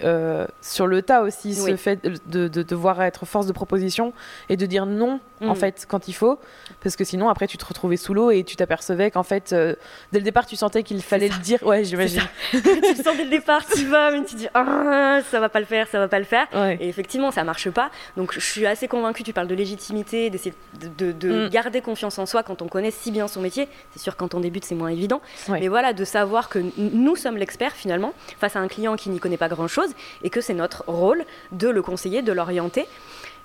sur 0.63 0.87
le 0.87 1.03
tas 1.03 1.23
aussi, 1.23 1.55
ce 1.55 1.77
fait 1.77 2.03
de, 2.27 2.49
devoir 2.49 3.03
être 3.03 3.27
force 3.27 3.47
de 3.47 3.53
proposition 3.53 4.15
et 4.49 4.57
de 4.57 4.65
dire 4.65 4.87
non 4.87 5.21
en 5.43 5.53
mm. 5.53 5.57
fait 5.57 5.87
quand 5.89 6.09
il 6.09 6.15
faut, 6.15 6.39
parce 6.83 6.97
que 6.97 7.05
sinon 7.05 7.29
après 7.29 7.47
tu 7.47 7.59
te 7.59 7.65
retrouvais 7.65 7.99
sous 7.99 8.15
l'eau 8.15 8.31
et 8.31 8.45
tu 8.45 8.57
t'apercevais 8.57 9.11
qu'en 9.11 9.23
fait 9.23 9.55
dès 10.13 10.19
le 10.19 10.25
départ 10.25 10.47
tu 10.47 10.57
sentais 10.57 10.83
qu'il 10.83 11.03
fallait 11.03 11.29
le 11.29 11.39
dire. 11.43 11.63
Ouais, 11.63 11.85
j'imagine. 11.85 12.23
tu 12.51 12.59
le 12.59 13.03
sens 13.03 13.17
dès 13.17 13.25
le 13.25 13.31
départ, 13.31 13.67
tu 13.67 13.82
vas, 13.87 14.11
mais 14.11 14.25
tu 14.25 14.35
dis 14.37 14.49
ah, 14.55 15.21
ça 15.31 15.41
va 15.41 15.49
pas 15.49 15.61
le 15.61 15.67
faire, 15.67 15.89
ça 15.89 15.99
va 15.99 16.09
pas 16.09 16.19
le 16.19 16.25
faire. 16.25 16.47
Et 16.81 16.89
effectivement, 16.89 17.31
ça 17.31 17.45
marche 17.45 17.71
pas. 17.71 17.91
Donc 18.17 18.33
je 18.33 18.41
suis 18.41 18.67
assez 18.67 18.89
convaincue, 18.89 19.23
tu 19.23 19.33
parles 19.33 19.49
de 19.49 19.55
légitimité, 19.55 20.31
d'essayer 20.31 20.55
de, 20.99 21.13
de, 21.13 21.47
mm. 21.47 21.51
garder 21.51 21.81
confiance 21.81 22.19
en 22.19 22.27
soi 22.27 22.43
quand 22.43 22.63
on 22.63 22.69
connaît 22.69 22.91
si 22.91 23.11
bien 23.11 23.29
son 23.29 23.41
métier. 23.41 23.69
C'est 23.93 24.01
sûr, 24.01 24.17
quand 24.17 24.35
on 24.35 24.41
débute, 24.41 24.65
c'est 24.65 24.75
moins 24.75 24.89
évident. 24.89 25.21
Mais 25.49 25.69
voilà, 25.69 25.93
de 25.93 26.05
savoir 26.05 26.49
que 26.49 26.59
nous 26.77 27.17
sommes 27.17 27.37
l'expert 27.37 27.73
finalement 27.73 28.15
face 28.39 28.57
à 28.57 28.61
un 28.61 28.69
client 28.69 28.97
qui 28.97 29.11
n'y 29.11 29.19
connaît 29.19 29.37
pas 29.37 29.49
grand-chose 29.49 29.91
et 30.23 30.31
que 30.31 30.41
c'est 30.41 30.55
notre 30.55 30.85
rôle 30.87 31.25
de 31.53 31.69
le 31.69 31.83
conseiller, 31.83 32.23
de 32.23 32.33
l'orienter. 32.33 32.87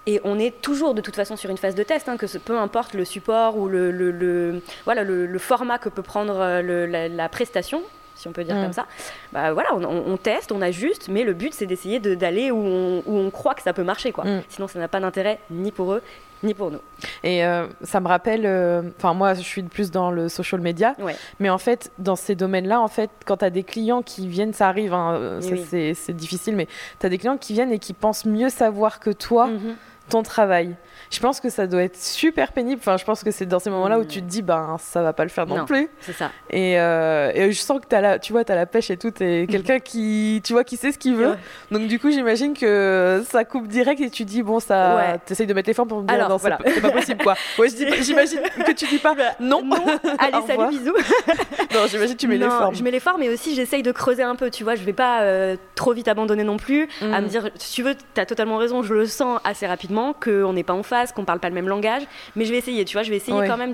Et 0.08 0.22
on 0.24 0.40
est 0.40 0.62
toujours 0.62 0.94
de 0.94 1.02
toute 1.02 1.18
façon 1.18 1.36
sur 1.36 1.50
une 1.50 1.58
phase 1.58 1.76
de 1.76 1.84
test, 1.84 2.08
hein, 2.08 2.16
que 2.16 2.26
peu 2.38 2.58
importe 2.58 2.94
le 2.94 3.04
support 3.04 3.58
ou 3.58 3.68
le, 3.68 3.92
le, 3.92 4.62
voilà, 4.86 5.04
le, 5.04 5.38
format 5.38 5.78
que 5.78 5.90
peut 5.90 6.02
prendre 6.02 6.40
euh, 6.40 7.10
la, 7.10 7.30
prestation, 7.30 7.84
si 8.18 8.28
on 8.28 8.32
peut 8.32 8.44
dire 8.44 8.56
mm. 8.56 8.64
comme 8.64 8.74
ça. 8.74 8.86
Bah 9.32 9.54
voilà, 9.54 9.74
on, 9.74 10.18
teste, 10.18 10.52
on 10.52 10.62
ajuste, 10.62 11.08
mais 11.10 11.24
le 11.24 11.34
but 11.34 11.54
c'est 11.54 11.66
d'essayer 11.66 12.00
d'aller 12.00 12.52
où 12.52 12.58
on, 12.58 13.04
où 13.06 13.18
on, 13.18 13.30
croit 13.30 13.54
que 13.54 13.62
ça 13.62 13.74
peut 13.74 13.84
marcher, 13.84 14.12
quoi. 14.12 14.26
Mm. 14.26 14.44
Sinon, 14.50 14.68
ça 14.68 14.80
n'a 14.80 14.88
pas 14.88 15.00
d'intérêt 15.00 15.40
ni 15.50 15.72
pour 15.72 15.94
eux 15.94 16.02
ni 16.44 16.54
pour 16.54 16.72
nous. 16.72 16.80
Et 17.24 17.44
euh, 17.46 17.68
ça 17.82 18.00
me 18.00 18.08
rappelle, 18.08 18.46
euh, 18.46 18.84
enfin 18.98 19.14
moi 19.14 19.34
je 19.34 19.42
suis 19.42 19.64
plus 19.64 19.92
dans 19.92 20.12
le 20.12 20.30
social 20.30 20.62
media, 20.62 20.96
mais 21.40 21.50
en 21.50 21.58
fait 21.58 21.92
dans 21.98 22.16
ces 22.16 22.36
domaines-là, 22.36 22.80
en 22.80 22.88
fait 22.88 23.10
quand 23.26 23.38
tu 23.38 23.46
as 23.46 23.50
des 23.50 23.64
clients 23.64 24.02
qui 24.02 24.28
viennent, 24.28 24.54
ça 24.54 24.68
arrive, 24.68 24.94
hein, 24.94 25.14
euh, 25.14 25.42
c'est 25.42 26.14
difficile, 26.16 26.56
mais 26.56 26.68
tu 27.00 27.06
as 27.06 27.10
des 27.10 27.18
clients 27.18 27.38
qui 27.38 27.54
viennent 27.54 27.72
et 27.72 27.80
qui 27.80 27.94
pensent 27.94 28.26
mieux 28.26 28.50
savoir 28.50 29.00
que 29.00 29.10
toi 29.10 29.48
mm-hmm. 29.48 29.76
Ton 30.10 30.24
travail 30.24 30.76
je 31.10 31.20
pense 31.20 31.40
que 31.40 31.50
ça 31.50 31.68
doit 31.68 31.84
être 31.84 31.98
super 31.98 32.52
pénible. 32.52 32.80
Enfin, 32.80 32.98
je 32.98 33.06
pense 33.06 33.24
que 33.24 33.32
c'est 33.32 33.46
dans 33.46 33.60
ces 33.60 33.70
moments-là 33.70 34.00
où 34.00 34.06
tu 34.06 34.22
te 34.22 34.28
dis, 34.28 34.42
ben, 34.42 34.78
ça 34.80 35.02
va 35.02 35.14
pas 35.14 35.24
le 35.24 35.30
faire 35.30 35.48
non, 35.48 35.66
plus. 35.66 35.90
C'est 36.02 36.14
ça. 36.14 36.32
Et, 36.50 36.80
euh, 36.80 37.32
et, 37.34 37.52
je 37.52 37.60
sens 37.60 37.80
que 37.80 37.96
as 37.96 38.02
la, 38.02 38.20
tu 38.20 38.34
vois, 38.34 38.44
as 38.48 38.56
la 38.56 38.66
pêche 38.66 38.90
et 38.92 38.98
tout, 38.98 39.12
et 39.22 39.48
quelqu'un 39.50 39.80
qui, 39.80 40.42
tu 40.44 40.54
vois, 40.54 40.64
qui 40.64 40.78
sait 40.78 40.92
ce 40.92 40.98
qu'il 40.98 41.16
veut. 41.16 41.36
Donc, 41.72 41.88
du 41.88 42.00
coup, 42.00 42.12
j'imagine 42.12 42.54
que 42.54 43.24
ça 43.30 43.46
coupe 43.46 43.68
direct 43.68 44.02
et 44.02 44.10
tu 44.10 44.26
dis, 44.26 44.44
bon, 44.44 44.60
ça, 44.60 44.96
ouais. 44.96 45.20
t'essayes 45.26 45.48
de 45.48 45.54
mettre 45.54 45.70
les 45.70 45.74
formes 45.74 45.88
pour 45.88 46.02
me 46.02 46.08
dire, 46.08 46.16
Alors, 46.16 46.30
non, 46.30 46.38
voilà. 46.38 46.60
c'est 46.66 46.82
pas 46.82 46.92
possible, 46.92 47.24
quoi. 47.24 47.36
Ouais, 47.58 47.70
j'imagine 47.70 48.42
que 48.66 48.72
tu 48.72 48.86
dis 48.88 48.98
pas, 48.98 49.16
non. 49.40 49.64
non. 49.64 49.78
Allez, 50.20 50.38
salut, 50.48 50.70
bisous. 50.70 50.94
non, 51.74 51.88
j'imagine 51.88 52.16
que 52.16 52.20
tu 52.20 52.28
mets 52.28 52.38
les 52.38 52.50
formes. 52.50 52.76
Je 52.76 52.84
mets 52.84 52.92
les 52.92 53.00
formes, 53.00 53.22
mais 53.22 53.30
aussi, 53.30 53.56
j'essaye 53.56 53.82
de 53.82 53.92
creuser 53.92 54.24
un 54.24 54.36
peu, 54.36 54.50
tu 54.50 54.64
vois. 54.64 54.76
Je 54.76 54.84
vais 54.84 54.94
pas 54.94 55.22
euh, 55.22 55.56
trop 55.76 55.94
vite 55.94 56.08
abandonner 56.08 56.44
non 56.44 56.58
plus, 56.58 56.88
à 57.02 57.22
me 57.22 57.26
mm. 57.26 57.30
dire, 57.30 57.50
si 57.56 57.74
tu 57.74 57.84
veux, 57.84 57.96
tu 57.96 58.22
as 58.22 58.26
totalement 58.26 58.58
raison, 58.58 58.84
je 58.84 58.94
le 58.94 59.06
sens 59.06 59.40
assez 59.44 59.66
rapidement, 59.66 59.97
qu'on 60.14 60.54
n'est 60.54 60.64
pas 60.64 60.74
en 60.74 60.84
face, 60.84 61.12
qu'on 61.12 61.26
parle 61.26 61.40
pas 61.40 61.50
le 61.50 61.56
même 61.56 61.68
langage, 61.68 62.04
mais 62.36 62.46
je 62.46 62.52
vais 62.52 62.58
essayer, 62.58 62.86
tu 62.86 62.94
vois, 62.94 63.04
je 63.04 63.10
vais 63.10 63.18
essayer 63.18 63.48
quand 63.48 63.58
même 63.58 63.74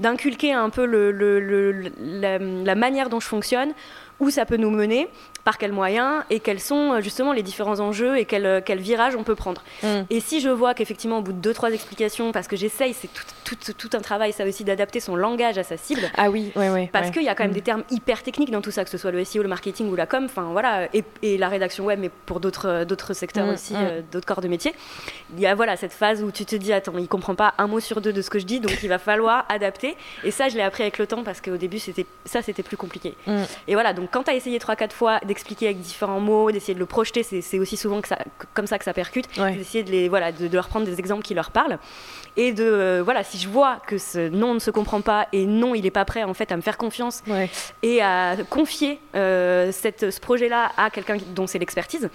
d'inculquer 0.00 0.52
de, 0.52 0.58
un 0.58 0.70
peu 0.70 0.84
le, 0.84 1.90
la, 1.98 2.74
manière 2.74 3.08
dont 3.08 3.20
je 3.20 3.26
fonctionne 3.26 3.72
où 4.20 4.30
ça 4.30 4.46
peut 4.46 4.56
nous 4.56 4.70
mener, 4.70 5.08
par 5.44 5.58
quels 5.58 5.72
moyens, 5.72 6.24
et 6.30 6.40
quels 6.40 6.60
sont 6.60 6.94
euh, 6.94 7.00
justement 7.00 7.32
les 7.32 7.42
différents 7.42 7.80
enjeux 7.80 8.18
et 8.18 8.24
quel, 8.24 8.62
quel 8.64 8.78
virage 8.78 9.14
on 9.14 9.24
peut 9.24 9.34
prendre. 9.34 9.62
Mm. 9.82 10.00
Et 10.10 10.20
si 10.20 10.40
je 10.40 10.48
vois 10.48 10.74
qu'effectivement, 10.74 11.18
au 11.18 11.22
bout 11.22 11.32
de 11.32 11.38
deux, 11.38 11.52
trois 11.52 11.70
explications, 11.70 12.32
parce 12.32 12.48
que 12.48 12.56
j'essaye, 12.56 12.94
c'est 12.94 13.08
tout, 13.12 13.56
tout, 13.56 13.72
tout, 13.74 13.96
un 13.96 14.00
travail, 14.00 14.32
ça 14.32 14.46
aussi, 14.46 14.64
d'adapter 14.64 15.00
son 15.00 15.16
langage 15.16 15.58
à 15.58 15.62
sa 15.62 15.76
cible. 15.76 16.10
Ah 16.16 16.30
oui, 16.30 16.50
oui, 16.56 16.68
oui. 16.68 16.88
Parce 16.90 17.10
qu'il 17.10 17.22
y 17.22 17.28
a 17.28 17.34
quand 17.34 17.44
même 17.44 17.50
mm. 17.50 17.54
des 17.54 17.62
termes 17.62 17.84
hyper 17.90 18.22
techniques 18.22 18.50
dans 18.50 18.62
tout 18.62 18.70
ça, 18.70 18.84
que 18.84 18.90
ce 18.90 18.96
soit 18.96 19.10
le 19.10 19.22
SEO, 19.22 19.42
le 19.42 19.48
marketing 19.48 19.90
ou 19.90 19.94
la 19.94 20.06
com, 20.06 20.24
enfin 20.24 20.48
voilà, 20.52 20.88
et, 20.94 21.04
et, 21.22 21.36
la 21.36 21.48
rédaction 21.48 21.84
web, 21.84 21.98
mais 22.00 22.10
pour 22.26 22.40
d'autres, 22.40 22.84
d'autres 22.84 23.12
secteurs 23.12 23.46
mm, 23.46 23.50
aussi, 23.50 23.74
d'autres 24.10 24.26
corps 24.26 24.40
de 24.40 24.48
métier. 24.48 24.74
Il 25.34 25.40
y 25.40 25.46
a 25.46 25.54
voilà 25.54 25.76
cette 25.76 25.92
phase 25.92 26.22
où 26.22 26.30
tu 26.30 26.46
te 26.46 26.56
dis, 26.56 26.72
attends, 26.72 26.96
il 26.96 27.08
comprend 27.08 27.34
pas 27.34 27.52
un 27.58 27.66
mot 27.66 27.80
sur 27.80 28.00
deux 28.00 28.12
de 28.12 28.22
ce 28.22 28.30
que 28.30 28.38
je 28.38 28.46
dis, 28.46 28.60
donc 28.60 28.82
il 28.82 28.88
va 28.88 28.98
falloir 28.98 29.44
adapter. 29.50 29.96
Et 30.24 30.30
ça, 30.30 30.48
je 30.48 30.56
l'ai 30.56 30.62
appris 30.62 30.82
avec 30.82 30.98
le 30.98 31.06
temps 31.06 31.22
parce 31.22 31.42
qu'au 31.42 31.56
début, 31.56 31.78
c'était 31.78 32.06
ça, 32.24 32.40
c'était 32.40 32.62
plus 32.62 32.78
compliqué. 32.78 33.14
Et 33.68 33.74
voilà, 33.74 33.92
donc 33.92 34.08
quand 34.10 34.22
tu 34.22 34.30
as 34.30 34.34
essayé 34.34 34.58
3-4 34.58 34.90
fois 34.92 35.20
d'expliquer 35.34 35.66
avec 35.66 35.80
différents 35.80 36.20
mots, 36.20 36.50
d'essayer 36.50 36.74
de 36.74 36.78
le 36.78 36.86
projeter, 36.86 37.22
c'est 37.22 37.58
aussi 37.58 37.76
souvent 37.76 38.00
que 38.00 38.08
ça, 38.08 38.18
comme 38.54 38.66
ça 38.66 38.78
que 38.78 38.84
ça 38.84 38.92
percute, 38.92 39.26
d'essayer 39.36 39.82
de, 39.84 39.90
les, 39.90 40.08
voilà, 40.08 40.32
de, 40.32 40.48
leur 40.54 40.68
prendre 40.68 40.86
des 40.86 40.98
exemples 40.98 41.22
qui 41.22 41.34
leur 41.34 41.50
parlent. 41.50 41.78
Et 42.36 42.52
de, 42.52 42.64
euh, 42.64 43.02
voilà, 43.04 43.22
si 43.22 43.38
je 43.38 43.48
vois 43.48 43.80
que 43.86 43.98
ce 43.98 44.28
non 44.28 44.54
ne 44.54 44.58
se 44.58 44.70
comprend 44.70 45.00
pas 45.00 45.28
et 45.32 45.46
non, 45.46 45.74
il 45.74 45.82
n'est 45.82 45.90
pas 45.90 46.04
prêt 46.04 46.24
en 46.24 46.34
fait 46.34 46.50
à 46.50 46.56
me 46.56 46.62
faire 46.62 46.78
confiance 46.78 47.22
et 47.82 48.00
à 48.00 48.36
confier 48.48 49.00
euh, 49.14 49.70
cette, 49.72 50.10
ce 50.10 50.20
projet-là 50.20 50.72
à 50.76 50.90
quelqu'un 50.90 51.16
dont 51.34 51.46
c'est 51.46 51.58
l'expertise, 51.58 52.10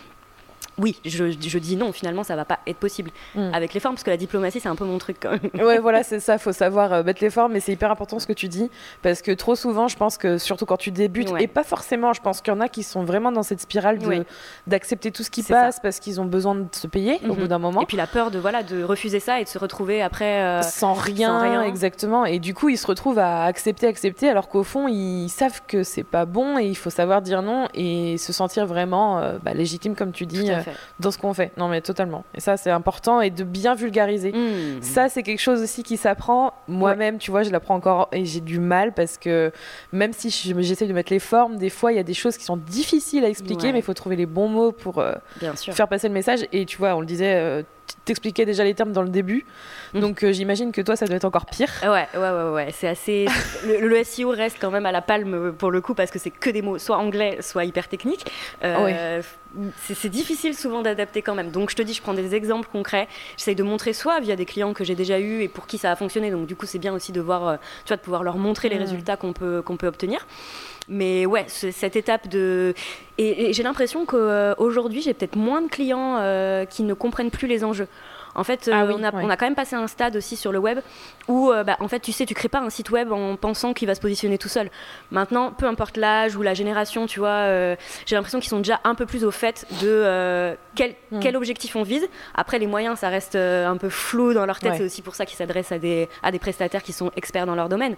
oui, 0.79 0.99
je, 1.05 1.57
dis 1.57 1.75
non, 1.75 1.91
finalement, 1.91 2.23
ça 2.23 2.35
va 2.35 2.45
pas 2.45 2.59
être 2.67 2.77
possible 2.77 3.11
hmm. 3.35 3.51
avec 3.53 3.73
les 3.73 3.79
formes, 3.79 3.95
parce 3.95 4.03
que 4.03 4.09
la 4.09 4.17
diplomatie, 4.17 4.59
c'est 4.59 4.69
un 4.69 4.75
peu 4.75 4.85
mon 4.85 4.97
truc 4.97 5.17
quand 5.21 5.31
même. 5.31 5.65
Ouais, 5.65 5.79
voilà, 5.79 6.03
c'est 6.09 6.19
ça, 6.19 6.37
faut 6.37 6.51
savoir 6.51 6.93
euh, 6.93 7.03
mettre 7.03 7.23
les 7.23 7.29
formes, 7.29 7.53
mais 7.53 7.59
c'est 7.59 7.73
hyper 7.73 7.91
important 7.91 8.19
ce 8.19 8.27
que 8.27 8.33
tu 8.33 8.47
dis, 8.47 8.69
parce 9.01 9.21
que 9.21 9.31
trop 9.31 9.55
souvent, 9.55 9.87
je 9.87 9.97
pense 9.97 10.17
que 10.17 10.37
surtout 10.37 10.65
quand 10.65 10.77
tu 10.77 10.91
débutes, 10.91 11.29
et 11.39 11.47
pas 11.47 11.63
forcément, 11.63 12.13
je 12.13 12.21
pense 12.21 12.41
qu'il 12.41 12.53
y 12.53 12.55
en 12.55 12.61
a 12.61 12.69
qui 12.69 12.83
sont 12.83 13.03
vraiment 13.03 13.31
dans 13.31 13.43
cette 13.43 13.61
spirale 13.61 13.99
d'accepter 14.67 15.11
tout 15.11 15.23
ce 15.23 15.29
qui 15.29 15.43
passe 15.43 15.79
parce 15.79 15.99
qu'ils 15.99 16.21
ont 16.21 16.25
besoin 16.25 16.55
de 16.55 16.67
se 16.71 16.87
payer 16.87 17.19
au 17.27 17.33
bout 17.33 17.41
mhm. 17.41 17.47
d'un 17.47 17.59
moment. 17.59 17.81
Et 17.81 17.85
puis 17.85 17.97
la 17.97 18.07
peur 18.07 18.31
de, 18.31 18.39
voilà, 18.39 18.63
de 18.63 18.83
refuser 18.83 19.19
ça 19.19 19.39
et 19.39 19.43
de 19.43 19.49
se 19.49 19.57
retrouver 19.57 20.01
après. 20.01 20.41
Euh, 20.41 20.61
sans, 20.61 20.93
rien, 20.93 21.63
exactement. 21.63 22.25
Et 22.25 22.39
du 22.39 22.53
coup, 22.53 22.69
ils 22.69 22.77
se 22.77 22.87
retrouvent 22.87 23.19
à 23.19 23.45
accepter, 23.45 23.87
accepter, 23.87 24.29
alors 24.29 24.49
qu'au 24.49 24.63
fond, 24.63 24.87
ils 24.87 25.29
savent 25.29 25.61
que 25.67 25.83
c'est 25.83 26.03
pas 26.03 26.25
bon 26.25 26.57
et 26.57 26.65
il 26.65 26.75
faut 26.75 26.89
savoir 26.89 27.21
dire 27.21 27.41
non 27.41 27.67
et 27.73 28.17
se 28.17 28.33
sentir 28.33 28.65
vraiment 28.65 29.19
euh, 29.19 29.37
bah, 29.41 29.53
légitime, 29.53 29.95
comme 29.95 30.11
tu 30.11 30.25
dis 30.25 30.49
dans 30.99 31.11
ce 31.11 31.17
qu'on 31.17 31.33
fait. 31.33 31.51
Non, 31.57 31.67
mais 31.67 31.81
totalement. 31.81 32.23
Et 32.35 32.39
ça, 32.39 32.57
c'est 32.57 32.71
important 32.71 33.21
et 33.21 33.29
de 33.29 33.43
bien 33.43 33.75
vulgariser. 33.75 34.31
Mmh. 34.31 34.81
Ça, 34.81 35.09
c'est 35.09 35.23
quelque 35.23 35.39
chose 35.39 35.61
aussi 35.61 35.83
qui 35.83 35.97
s'apprend. 35.97 36.53
Moi-même, 36.67 37.17
tu 37.17 37.31
vois, 37.31 37.43
je 37.43 37.49
l'apprends 37.49 37.75
encore 37.75 38.09
et 38.11 38.25
j'ai 38.25 38.41
du 38.41 38.59
mal 38.59 38.93
parce 38.93 39.17
que 39.17 39.51
même 39.91 40.13
si 40.13 40.29
j'essaie 40.29 40.87
de 40.87 40.93
mettre 40.93 41.11
les 41.11 41.19
formes, 41.19 41.57
des 41.57 41.69
fois, 41.69 41.91
il 41.91 41.95
y 41.95 41.99
a 41.99 42.03
des 42.03 42.13
choses 42.13 42.37
qui 42.37 42.43
sont 42.43 42.57
difficiles 42.57 43.25
à 43.25 43.29
expliquer, 43.29 43.71
mais 43.71 43.79
il 43.79 43.83
faut 43.83 43.93
trouver 43.93 44.15
les 44.15 44.25
bons 44.25 44.47
mots 44.47 44.71
pour 44.71 44.99
euh, 44.99 45.13
faire 45.55 45.87
passer 45.87 46.07
le 46.07 46.13
message. 46.13 46.45
Et 46.51 46.65
tu 46.65 46.77
vois, 46.77 46.95
on 46.95 47.01
le 47.01 47.07
disait. 47.07 47.35
Euh, 47.35 47.63
t'expliquais 48.05 48.45
déjà 48.45 48.63
les 48.63 48.73
termes 48.73 48.91
dans 48.91 49.01
le 49.01 49.09
début. 49.09 49.45
Mm. 49.93 49.99
Donc 49.99 50.23
euh, 50.23 50.31
j'imagine 50.31 50.71
que 50.71 50.81
toi, 50.81 50.95
ça 50.95 51.05
doit 51.05 51.15
être 51.15 51.25
encore 51.25 51.45
pire. 51.45 51.69
Ouais, 51.83 52.07
ouais, 52.13 52.19
ouais, 52.19 52.49
ouais. 52.51 52.69
C'est 52.71 52.87
assez. 52.87 53.27
le, 53.65 54.03
SEO 54.03 54.29
reste 54.29 54.57
quand 54.59 54.71
même 54.71 54.85
à 54.85 54.91
la 54.91 55.01
palme 55.01 55.53
pour 55.53 55.71
le 55.71 55.81
coup 55.81 55.93
parce 55.93 56.11
que 56.11 56.19
c'est 56.19 56.31
que 56.31 56.49
des 56.49 56.61
mots 56.61 56.77
soit 56.77 56.97
anglais, 56.97 57.37
soit 57.41 57.65
hyper 57.65 57.87
techniques. 57.87 58.25
Euh, 58.63 59.21
c'est 59.81 60.09
difficile 60.09 60.55
souvent 60.55 60.81
d'adapter 60.81 61.21
quand 61.21 61.35
même. 61.35 61.51
Donc 61.51 61.71
je 61.71 61.75
te 61.75 61.81
dis, 61.81 61.93
je 61.93 62.01
prends 62.01 62.13
des 62.13 62.35
exemples 62.35 62.69
concrets. 62.71 63.07
J'essaye 63.37 63.55
de 63.55 63.63
montrer 63.63 63.93
soit 63.93 64.19
via 64.19 64.35
des 64.35 64.45
clients 64.45 64.73
que 64.73 64.83
j'ai 64.83 64.95
déjà 64.95 65.19
eus 65.19 65.41
et 65.41 65.47
pour 65.47 65.67
qui 65.67 65.77
ça 65.77 65.91
a 65.91 65.95
fonctionné. 65.95 66.31
Donc 66.31 66.45
du 66.45 66.55
coup, 66.55 66.65
c'est 66.65 66.79
bien 66.79 66.93
aussi 66.93 67.11
de 67.11 67.21
voir, 67.21 67.47
euh, 67.47 67.55
tu 67.85 67.89
vois, 67.89 67.97
de 67.97 68.01
pouvoir 68.01 68.23
leur 68.23 68.37
montrer 68.37 68.69
les 68.69 68.77
mm. 68.77 68.81
résultats 68.81 69.17
qu'on 69.17 69.33
peut, 69.33 69.61
qu'on 69.61 69.77
peut 69.77 69.87
obtenir. 69.87 70.25
Mais 70.89 71.25
ouais, 71.25 71.45
cette 71.47 71.95
étape 71.95 72.27
de. 72.27 72.73
Et, 73.17 73.53
j'ai 73.53 73.63
l'impression 73.63 74.05
qu'aujourd'hui, 74.05 75.01
j'ai 75.01 75.13
peut-être 75.13 75.35
moins 75.35 75.61
de 75.61 75.67
clients 75.67 76.17
qui 76.69 76.83
ne 76.83 76.93
comprennent 76.93 77.31
plus 77.31 77.47
les 77.47 77.63
enjeux. 77.63 77.87
En 78.35 78.43
fait, 78.43 78.69
ah 78.71 78.83
euh, 78.83 78.93
on, 78.95 79.03
a, 79.03 79.13
on, 79.13 79.29
a, 79.29 79.37
quand 79.37 79.45
même 79.45 79.55
passé 79.55 79.75
un 79.75 79.87
stade 79.87 80.15
aussi 80.15 80.35
sur 80.35 80.51
le 80.51 80.59
web 80.59 80.79
où, 81.29 81.51
euh, 81.51 81.63
bah, 81.63 81.77
en 81.79 81.87
fait, 81.87 81.99
tu 81.99 82.11
sais, 82.11 82.25
tu 82.25 82.33
crées 82.33 82.49
pas 82.49 82.59
un 82.59 82.69
site 82.69 82.89
web 82.89 83.11
en 83.11 83.37
pensant 83.37 83.73
qu'il 83.73 83.87
va 83.87 83.95
se 83.95 84.01
positionner 84.01 84.37
tout 84.37 84.49
seul. 84.49 84.69
Maintenant, 85.11 85.51
peu 85.51 85.65
importe 85.65 85.95
l'âge 85.95 86.35
ou 86.35 86.41
la 86.41 86.53
génération, 86.53 87.05
tu 87.05 87.19
vois, 87.19 87.29
euh, 87.29 87.75
j'ai 88.05 88.15
l'impression 88.15 88.39
qu'ils 88.39 88.49
sont 88.49 88.57
déjà 88.57 88.81
un 88.83 88.95
peu 88.95 89.05
plus 89.05 89.23
au 89.23 89.31
fait 89.31 89.65
de 89.81 90.55
quel, 90.75 90.95
hmm. 91.11 91.19
quel, 91.19 91.37
objectif 91.37 91.75
on 91.75 91.83
vise. 91.83 92.07
Après, 92.35 92.59
les 92.59 92.67
moyens, 92.67 92.99
ça 92.99 93.09
reste 93.09 93.35
un 93.35 93.77
peu 93.77 93.89
flou 93.89 94.33
dans 94.33 94.45
leur 94.45 94.59
tête. 94.59 94.73
C'est 94.77 94.83
aussi 94.83 95.01
pour 95.01 95.15
ça 95.15 95.25
qu'ils 95.25 95.37
s'adressent 95.37 95.71
à 95.71 95.79
des, 95.79 96.09
à 96.23 96.31
des 96.31 96.39
prestataires 96.39 96.83
qui 96.83 96.93
sont 96.93 97.11
experts 97.15 97.45
dans 97.45 97.55
leur 97.55 97.69
domaine. 97.69 97.95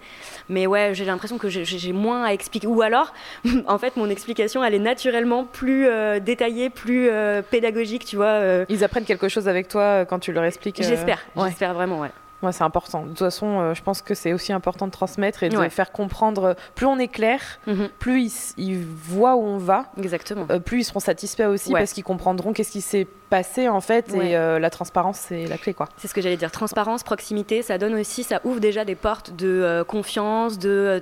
Mais 0.50 0.67
ouais, 0.67 0.93
j'ai 0.93 1.05
l'impression 1.05 1.38
que 1.38 1.50
j'ai 1.50 1.93
moins 1.93 2.23
à 2.23 2.33
expliquer. 2.33 2.67
Ou 2.67 2.81
alors, 2.81 3.13
en 3.67 3.77
fait, 3.77 3.97
mon 3.97 4.09
explication, 4.09 4.63
elle 4.63 4.75
est 4.75 4.79
naturellement 4.79 5.45
plus 5.45 5.88
détaillée, 6.21 6.70
plus 6.70 7.09
pédagogique, 7.50 8.05
tu 8.05 8.15
vois. 8.15 8.65
Ils 8.70 8.83
apprennent 8.83 9.05
quelque 9.05 9.29
chose 9.29 9.48
avec 9.48 9.67
toi 9.67 10.05
quand 10.05 10.20
tu 10.20 10.31
leur 10.31 10.44
expliques. 10.44 10.81
Euh, 10.81 10.87
j'espère, 10.87 11.20
j'espère 11.37 11.74
vraiment, 11.74 12.00
ouais. 12.00 12.11
Ouais, 12.41 12.51
c'est 12.51 12.63
important. 12.63 13.03
De 13.03 13.09
toute 13.09 13.19
façon, 13.19 13.59
euh, 13.59 13.73
je 13.73 13.83
pense 13.83 14.01
que 14.01 14.15
c'est 14.15 14.33
aussi 14.33 14.53
important 14.53 14.87
de 14.87 14.91
transmettre 14.91 15.43
et 15.43 15.49
de 15.49 15.69
faire 15.69 15.91
comprendre. 15.91 16.55
Plus 16.75 16.85
on 16.85 16.97
est 16.97 17.07
clair, 17.07 17.39
mhm. 17.67 17.89
plus 17.99 18.53
ils, 18.57 18.83
voient 18.83 19.35
où 19.35 19.43
on 19.43 19.57
va. 19.57 19.91
Exactement. 19.97 20.45
Euh, 20.49 20.59
plus 20.59 20.81
ils 20.81 20.83
seront 20.83 20.99
satisfaits 20.99 21.47
aussi 21.47 21.71
parce 21.71 21.93
qu'ils 21.93 22.03
comprendront 22.03 22.53
qu'est-ce 22.53 22.71
qui 22.71 22.81
s'est 22.81 23.07
passé 23.29 23.69
en 23.69 23.81
fait. 23.81 24.13
Et 24.13 24.31
la 24.33 24.69
transparence, 24.69 25.19
c'est 25.19 25.45
la 25.45 25.57
clé, 25.57 25.73
quoi. 25.73 25.87
C'est 25.97 26.07
ce 26.07 26.13
que 26.13 26.21
j'allais 26.21 26.37
dire. 26.37 26.51
Transparence, 26.51 27.03
proximité, 27.03 27.61
ça 27.61 27.77
donne 27.77 27.93
aussi, 27.95 28.23
ça 28.23 28.41
ouvre 28.43 28.59
déjà 28.59 28.85
des 28.85 28.95
portes 28.95 29.35
de 29.35 29.83
confiance, 29.87 30.57
de 30.57 31.01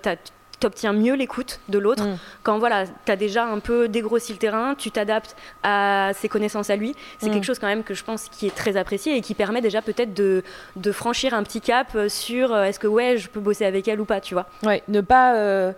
tu 0.59 0.67
obtiens 0.67 0.93
mieux 0.93 1.13
l'écoute 1.13 1.59
de 1.69 1.79
l'autre. 1.79 2.05
Mm. 2.05 2.17
Quand 2.43 2.59
voilà, 2.59 2.85
tu 3.05 3.11
as 3.11 3.15
déjà 3.15 3.45
un 3.45 3.59
peu 3.59 3.87
dégrossi 3.87 4.33
le 4.33 4.39
terrain, 4.39 4.75
tu 4.75 4.91
t'adaptes 4.91 5.35
à 5.63 6.11
ses 6.15 6.29
connaissances 6.29 6.69
à 6.69 6.75
lui. 6.75 6.95
C'est 7.19 7.29
mm. 7.29 7.33
quelque 7.33 7.45
chose 7.45 7.59
quand 7.59 7.67
même 7.67 7.83
que 7.83 7.93
je 7.93 8.03
pense 8.03 8.29
qui 8.29 8.47
est 8.47 8.55
très 8.55 8.77
apprécié 8.77 9.15
et 9.15 9.21
qui 9.21 9.35
permet 9.35 9.61
déjà 9.61 9.81
peut-être 9.81 10.13
de, 10.13 10.43
de, 10.75 10.91
franchir 10.91 11.33
un 11.33 11.43
petit 11.43 11.61
cap 11.61 11.97
sur 12.07 12.53
euh, 12.53 12.63
est-ce 12.63 12.79
que 12.79 12.87
ouais, 12.87 13.17
je 13.17 13.29
peux 13.29 13.39
bosser 13.39 13.65
avec 13.65 13.87
elle 13.87 14.01
ou 14.01 14.05
pas, 14.05 14.21
tu 14.21 14.33
vois. 14.33 14.47
Ouais, 14.63 14.83
ne 14.87 15.01
pas 15.01 15.35
euh, 15.35 15.71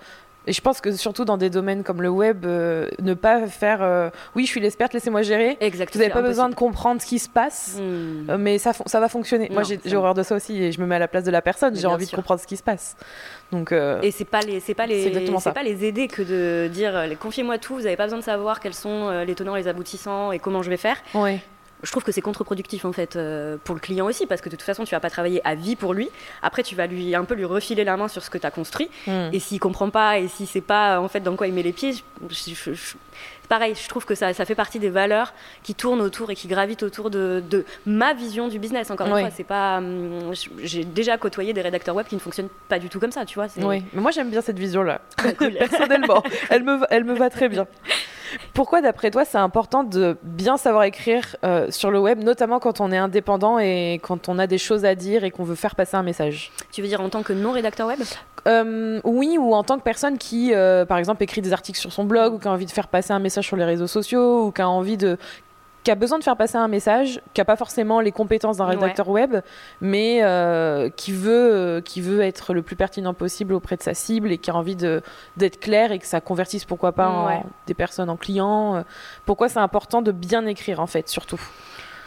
et 0.48 0.54
je 0.54 0.62
pense 0.62 0.82
que 0.82 0.92
surtout 0.92 1.24
dans 1.24 1.38
des 1.38 1.50
domaines 1.50 1.84
comme 1.84 2.02
le 2.02 2.10
web, 2.10 2.46
euh, 2.46 2.90
ne 3.00 3.14
pas 3.14 3.48
faire 3.48 3.84
euh, 3.84 4.10
oui, 4.36 4.46
je 4.46 4.50
suis 4.50 4.60
l'experte, 4.60 4.94
laissez-moi 4.94 5.22
gérer. 5.22 5.58
Exactement. 5.62 6.04
Vous 6.04 6.10
n'avez 6.10 6.22
pas 6.22 6.28
besoin 6.28 6.50
de 6.50 6.56
comprendre 6.56 7.02
ce 7.02 7.06
qui 7.06 7.20
se 7.20 7.30
passe, 7.30 7.78
hmm. 7.80 8.30
euh, 8.30 8.38
mais 8.40 8.58
ça, 8.58 8.74
ça 8.86 9.00
va 9.00 9.08
fonctionner. 9.08 9.50
Moi, 9.52 9.64
j'ai 9.64 9.96
horreur 9.96 10.14
de 10.14 10.24
ça 10.24 10.36
aussi 10.36 10.62
et 10.62 10.72
je 10.72 10.82
me 10.82 10.88
mets 10.88 10.96
à 10.96 11.00
la 11.00 11.08
place 11.08 11.24
de 11.24 11.32
la 11.32 11.42
personne. 11.42 11.76
J'ai 11.76 11.88
envie 11.88 12.08
de 12.08 12.12
comprendre 12.12 12.42
ce 12.42 12.48
qui 12.48 12.58
se 12.58 12.64
passe. 12.64 12.96
Donc, 13.52 13.72
et 13.72 14.12
c'est 14.12 14.26
pas 14.26 14.42
les, 14.42 14.60
c'est 14.60 14.74
pas 14.74 14.88
les, 14.88 15.14
c'est 15.40 15.54
pas 15.54 15.64
les 15.64 15.86
aider 15.86 16.08
que 16.08 16.22
de 16.22 16.68
dire 16.70 17.16
confiez-moi 17.20 17.58
tout. 17.58 17.76
Vous 17.76 17.82
n'avez 17.82 17.98
pas 17.98 18.06
besoin 18.06 18.20
de 18.20 18.24
savoir 18.24 18.60
quels 18.60 18.74
sont 18.74 19.10
les 19.26 19.36
tenants, 19.36 19.56
les 19.56 19.68
aboutissants 19.68 20.32
et 20.32 20.40
comment 20.40 20.64
je 20.64 20.70
vais 20.70 20.78
faire. 20.78 20.98
Ouais 21.14 21.40
je 21.84 21.92
trouve 21.92 22.04
que 22.04 22.12
c'est 22.12 22.22
contre-productif 22.22 22.86
en 22.86 22.92
fait 22.92 23.16
euh, 23.16 23.58
pour 23.64 23.76
le 23.76 23.82
client 23.82 24.06
aussi 24.06 24.26
parce 24.26 24.42
que 24.42 24.50
de 24.50 24.56
toute 24.56 24.66
façon 24.66 24.84
tu 24.84 24.92
vas 24.92 25.00
pas 25.00 25.10
travailler 25.10 25.42
à 25.46 25.56
vie 25.56 25.76
pour 25.76 25.94
lui. 25.94 26.10
Après 26.42 26.64
tu 26.64 26.76
vas 26.76 26.88
lui 26.88 27.16
un 27.16 27.24
peu 27.24 27.36
lui 27.36 27.46
refiler 27.46 27.84
la 27.84 27.98
main 27.98 28.08
sur 28.08 28.24
ce 28.24 28.30
que 28.30 28.38
tu 28.38 28.46
as 28.46 28.52
construit. 28.52 28.90
Hmm. 29.08 29.30
et 29.32 29.40
s'il 29.40 29.60
comprend 29.60 29.90
pas 29.90 30.20
et 30.20 30.28
si 30.28 30.46
c'est 30.46 30.62
pas 30.62 31.00
en 31.00 31.08
fait 31.08 31.22
dans 31.22 31.36
quoi 31.36 31.48
il 31.48 31.54
met 31.54 31.64
les 31.64 31.72
pieds 31.72 31.96
pareil 33.50 33.74
je 33.76 33.88
trouve 33.90 34.06
que 34.06 34.16
ça, 34.16 34.34
ça, 34.34 34.46
fait 34.46 34.56
partie 34.56 34.80
des 34.80 34.90
valeurs 34.90 35.34
qui 35.64 35.76
tournent 35.76 36.02
autour 36.02 36.30
et 36.32 36.36
qui 36.36 36.48
gravitent 36.48 36.84
autour 36.84 37.10
de, 37.10 37.44
de 37.50 37.66
ma 37.86 38.14
vision 38.14 38.48
du 38.48 38.60
business 38.60 38.92
encore 38.92 39.08
une 39.08 39.20
fois. 39.20 39.30
C'est 39.30 39.44
pas 39.44 39.78
hum, 39.78 40.32
j'ai 40.64 40.84
déjà 40.84 41.18
côtoyé 41.18 41.54
des 41.54 41.62
rédacteurs 41.62 41.96
web 41.96 42.08
qui 42.08 42.16
ne 42.16 42.20
fonctionnent 42.20 42.50
pas 42.70 42.80
du 42.80 42.90
tout 42.90 43.00
comme 43.00 43.12
ça 43.12 43.26
tu 43.26 43.36
vois 43.36 43.48
oui. 43.58 43.84
Mais 43.94 44.02
moi 44.02 44.12
j'aime 44.12 44.30
bien 44.30 44.42
cette 44.42 44.60
vision 44.60 44.84
là 44.84 45.02
personnellement. 45.60 46.24
Elle 46.50 46.64
me 46.64 46.80
elle 46.90 47.04
me 47.04 47.14
va 47.14 47.30
très 47.30 47.50
bien 47.50 47.68
pourquoi, 48.54 48.82
d'après 48.82 49.12
toi, 49.12 49.26
c'est 49.26 49.38
important 49.38 49.84
de 49.84 50.18
bien 50.24 50.58
savoir 50.58 50.84
écrire 50.84 51.36
euh, 51.44 51.68
sur 51.70 51.92
le 51.92 52.00
web, 52.00 52.24
notamment 52.24 52.60
quand 52.60 52.82
on 52.82 52.92
est 52.92 52.98
indépendant 52.98 53.60
et 53.60 54.00
quand 54.04 54.30
on 54.30 54.40
a 54.40 54.48
des 54.48 54.58
choses 54.58 54.86
à 54.86 54.96
dire 54.96 55.24
et 55.24 55.32
qu'on 55.32 55.44
veut 55.44 55.56
faire 55.56 55.76
passer 55.76 55.98
un 55.98 56.04
message? 56.04 56.52
Tu 56.72 56.82
veux 56.82 56.88
dire 56.88 57.02
en 57.02 57.10
tant 57.10 57.24
que 57.24 57.34
non-rédacteur 57.34 57.88
web? 57.88 58.00
Euh, 58.48 59.00
Oui, 59.04 59.38
ou 59.40 59.54
en 59.54 59.64
tant 59.64 59.78
que 59.78 59.84
personne 59.84 60.18
qui, 60.18 60.54
euh, 60.54 60.86
par 60.86 60.98
exemple, 60.98 61.24
écrit 61.24 61.42
des 61.42 61.54
articles 61.54 61.80
sur 61.80 61.92
son 61.92 62.06
blog 62.06 62.34
ou 62.34 62.40
qui 62.40 62.48
a 62.48 62.52
envie 62.52 62.66
de 62.66 62.72
faire 62.72 62.88
passer 62.88 63.14
un 63.14 63.20
message 63.20 63.46
sur 63.48 63.58
les 63.58 63.66
réseaux 63.66 63.88
sociaux 63.88 64.46
ou 64.46 64.52
qui 64.52 64.62
a 64.62 64.70
envie 64.70 64.98
de 64.98 65.18
qui 65.84 65.92
a 65.92 65.96
besoin 65.96 66.20
de 66.20 66.24
faire 66.24 66.38
passer 66.38 66.58
un 66.58 66.68
message, 66.68 67.22
qui 67.34 67.42
n'a 67.42 67.46
pas 67.46 67.56
forcément 67.56 68.02
les 68.02 68.12
compétences 68.12 68.58
d'un 68.58 68.66
rédacteur 68.66 69.10
web, 69.10 69.38
mais 69.80 70.20
euh, 70.24 70.90
qui, 70.90 71.12
veut, 71.12 71.54
euh, 71.54 71.82
qui 71.82 72.02
veut 72.02 72.22
être 72.22 72.54
le 72.54 72.62
plus 72.62 72.76
pertinent 72.76 73.14
possible 73.14 73.54
auprès 73.54 73.78
de 73.78 73.82
sa 73.82 73.94
cible 73.94 74.32
et 74.32 74.38
qui 74.38 74.52
a 74.52 74.56
envie 74.56 74.76
d'être 74.76 75.60
clair 75.60 75.92
et 75.92 76.00
que 76.00 76.06
ça 76.06 76.22
convertisse 76.22 76.66
pourquoi 76.66 76.92
pas 76.92 77.44
des 77.68 77.74
personnes 77.74 78.10
en 78.10 78.18
clients. 78.18 78.76
Euh. 78.76 78.82
Pourquoi 79.26 79.50
c'est 79.50 79.60
important 79.60 80.02
de 80.02 80.12
bien 80.12 80.46
écrire 80.46 80.80
en 80.80 80.88
fait, 80.88 81.10
surtout 81.10 81.42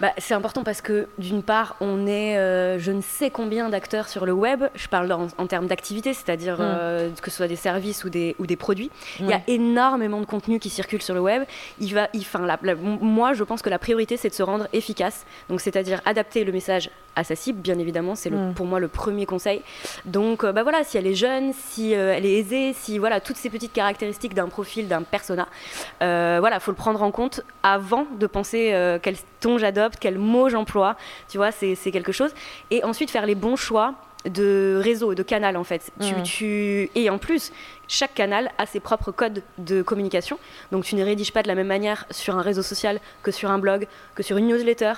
bah, 0.01 0.13
c'est 0.19 0.35
important 0.35 0.65
parce 0.65 0.81
que 0.81 1.09
d'une 1.19 1.43
part, 1.43 1.77
on 1.81 2.07
est 2.07 2.37
euh, 2.37 2.79
je 2.79 2.91
ne 2.91 3.01
sais 3.01 3.31
combien 3.31 3.69
d'acteurs 3.69 4.09
sur 4.09 4.27
le 4.27 4.33
web. 4.33 4.65
Je 4.75 4.89
parle 4.89 5.11
en, 5.13 5.47
termes 5.47 5.67
d'activité, 5.67 6.15
c'est-à-dire 6.15 6.57
mm. 6.59 6.63
euh, 6.63 7.11
que 7.23 7.31
ce 7.31 7.37
soit 7.37 7.49
des 7.49 7.57
services 7.57 8.05
ou 8.05 8.11
des, 8.11 8.35
ou 8.39 8.47
des 8.47 8.57
produits. 8.57 8.91
Il 9.21 9.27
y 9.27 9.33
a 9.33 9.41
énormément 9.47 10.21
de 10.21 10.27
contenu 10.27 10.59
qui 10.59 10.71
circule 10.71 11.03
sur 11.03 11.15
le 11.15 11.21
web. 11.21 11.45
Il 11.79 11.95
va, 11.95 12.09
il, 12.13 12.25
la, 12.45 12.75
moi, 12.85 13.33
je 13.35 13.45
pense 13.45 13.63
que 13.63 13.71
la 13.71 13.79
priorité, 13.79 14.17
c'est 14.17 14.29
de 14.29 14.35
se 14.35 14.43
rendre 14.43 14.67
efficace. 14.73 15.25
Donc, 15.49 15.61
c'est-à-dire 15.61 16.01
adapter 16.05 16.45
le 16.45 16.53
message 16.53 16.91
à 17.17 17.23
sa 17.23 17.37
cible, 17.37 17.61
bien 17.61 17.79
évidemment, 17.79 18.17
c'est 18.17 18.31
mm. 18.31 18.55
pour 18.55 18.67
moi 18.67 18.81
le 18.81 18.89
premier 18.89 19.27
conseil. 19.27 19.63
Donc, 20.05 20.45
bah 20.45 20.63
voilà, 20.63 20.83
si 20.83 20.99
elle 20.99 21.07
est 21.07 21.15
jeune, 21.15 21.53
si 21.53 21.93
elle 21.93 22.27
est 22.27 22.39
aisée, 22.39 22.73
si 22.73 22.99
voilà 22.99 23.21
toutes 23.21 23.37
ces 23.37 23.51
petites 23.51 23.73
caractéristiques 23.73 24.35
d'un 24.35 24.49
profil, 24.49 24.89
d'un 24.89 25.03
persona, 25.03 25.47
voilà, 26.01 26.59
faut 26.59 26.73
le 26.73 26.77
prendre 26.77 27.03
en 27.03 27.13
compte 27.13 27.43
avant 27.63 28.07
de 28.19 28.27
penser 28.27 28.99
quel 29.03 29.17
j'adopte, 29.59 29.99
quel 30.01 30.19
mot 30.19 30.49
j'emploie. 30.49 30.97
Tu 31.29 31.37
vois, 31.37 31.53
c'est 31.53 31.77
quelque 31.93 32.13
chose. 32.13 32.33
Et 32.71 32.83
ensuite 32.85 33.11
faire 33.11 33.27
les 33.27 33.35
bons 33.35 33.57
choix 33.57 33.95
de 34.25 34.81
réseau, 34.83 35.15
de 35.15 35.23
canal 35.23 35.57
en 35.57 35.65
fait. 35.65 35.91
Tu, 36.01 36.15
mm. 36.15 36.23
tu... 36.23 36.91
Et 36.95 37.11
en 37.11 37.19
plus, 37.19 37.53
chaque 37.89 38.15
canal 38.15 38.51
a 38.59 38.67
ses 38.67 38.81
propres 38.81 39.13
codes 39.13 39.43
de 39.59 39.83
communication. 39.83 40.39
Donc 40.73 40.85
tu 40.85 40.95
ne 40.95 41.05
rédiges 41.05 41.33
pas 41.33 41.43
de 41.43 41.49
la 41.49 41.55
même 41.55 41.67
manière 41.67 42.07
sur 42.11 42.37
un 42.37 42.43
réseau 42.43 42.63
social 42.63 43.01
que 43.23 43.31
sur 43.31 43.51
un 43.51 43.59
blog, 43.59 43.87
que 44.15 44.23
sur 44.23 44.37
une 44.37 44.49
newsletter. 44.49 44.95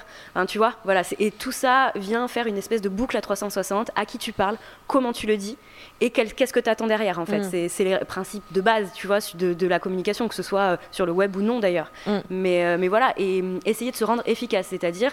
tu 0.49 0.59
vois, 0.59 0.75
voilà. 0.85 1.03
Et 1.19 1.31
tout 1.31 1.53
ça 1.53 1.93
vient 1.97 2.29
faire 2.29 2.47
une 2.47 2.57
espèce 2.57 2.81
de 2.81 2.89
boucle 2.89 3.17
à 3.17 3.21
360. 3.21 3.91
À 3.97 4.07
qui 4.07 4.19
tu 4.19 4.33
parles, 4.33 4.57
comment 4.87 5.13
tu 5.13 5.27
le 5.27 5.37
dis 5.37 5.57
et 6.01 6.11
qu'est-ce 6.11 6.53
que 6.53 6.61
tu 6.61 6.71
attends 6.71 6.87
derrière 6.87 7.19
en 7.19 7.27
fait. 7.27 7.41
Mm. 7.41 7.69
C'est 7.69 7.85
les 7.85 7.99
principes 7.99 8.45
de 8.53 8.61
base, 8.61 8.93
tu 8.95 9.07
vois, 9.07 9.19
de, 9.35 9.67
la 9.67 9.79
communication, 9.79 10.29
que 10.29 10.35
ce 10.35 10.43
soit 10.43 10.61
euh, 10.61 10.77
sur 10.91 11.07
le 11.07 11.13
web 11.13 11.35
ou 11.37 11.43
non 11.43 11.61
d'ailleurs. 11.61 11.91
Mm. 12.07 12.19
Mais, 12.31 12.65
euh, 12.65 12.77
mais 12.79 12.89
voilà, 12.89 13.15
et 13.17 13.43
essayer 13.65 13.91
de 13.91 13.97
se 13.97 14.05
rendre 14.05 14.23
efficace, 14.27 14.69
c'est-à-dire 14.69 15.13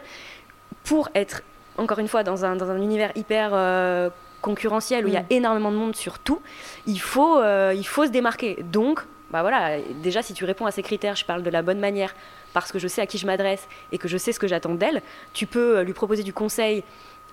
pour 0.84 1.10
être 1.16 1.42
encore 1.78 2.00
une 2.00 2.08
fois, 2.08 2.24
dans 2.24 2.46
un, 2.46 2.56
dans 2.56 2.70
un 2.70 2.82
univers 2.82 3.12
hyper 3.16 3.52
euh, 3.54 4.10
concurrentiel 4.42 5.06
où 5.06 5.08
il 5.08 5.14
y 5.14 5.18
a 5.18 5.22
mm. 5.22 5.28
énormément 5.32 5.72
de 5.72 5.78
monde 5.78 5.96
sur 5.96 6.20
tout, 6.20 6.42
il 6.86 7.00
faut, 7.00 7.40
euh, 7.40 7.74
il 7.76 7.86
faut 7.86 8.06
se 8.06 8.12
démarquer. 8.12 8.64
Donc, 8.72 9.02
bah 9.32 9.42
voilà, 9.42 9.80
déjà, 10.04 10.22
si 10.22 10.34
tu 10.34 10.46
réponds 10.46 10.66
à 10.66 10.72
ces 10.72 10.84
critères, 10.84 11.16
je 11.16 11.26
parle 11.26 11.44
de 11.44 11.50
la 11.50 11.62
bonne 11.62 11.80
manière, 11.80 12.14
parce 12.54 12.72
que 12.72 12.80
je 12.80 12.88
sais 12.88 13.02
à 13.02 13.08
qui 13.08 13.18
je 13.18 13.26
m'adresse 13.26 13.68
et 13.92 13.98
que 13.98 14.08
je 14.08 14.18
sais 14.18 14.32
ce 14.32 14.40
que 14.40 14.48
j'attends 14.48 14.76
d'elle, 14.76 15.02
tu 15.34 15.48
peux 15.48 15.80
euh, 15.80 15.84
lui 15.84 15.94
proposer 15.94 16.24
du 16.24 16.34
conseil. 16.34 16.84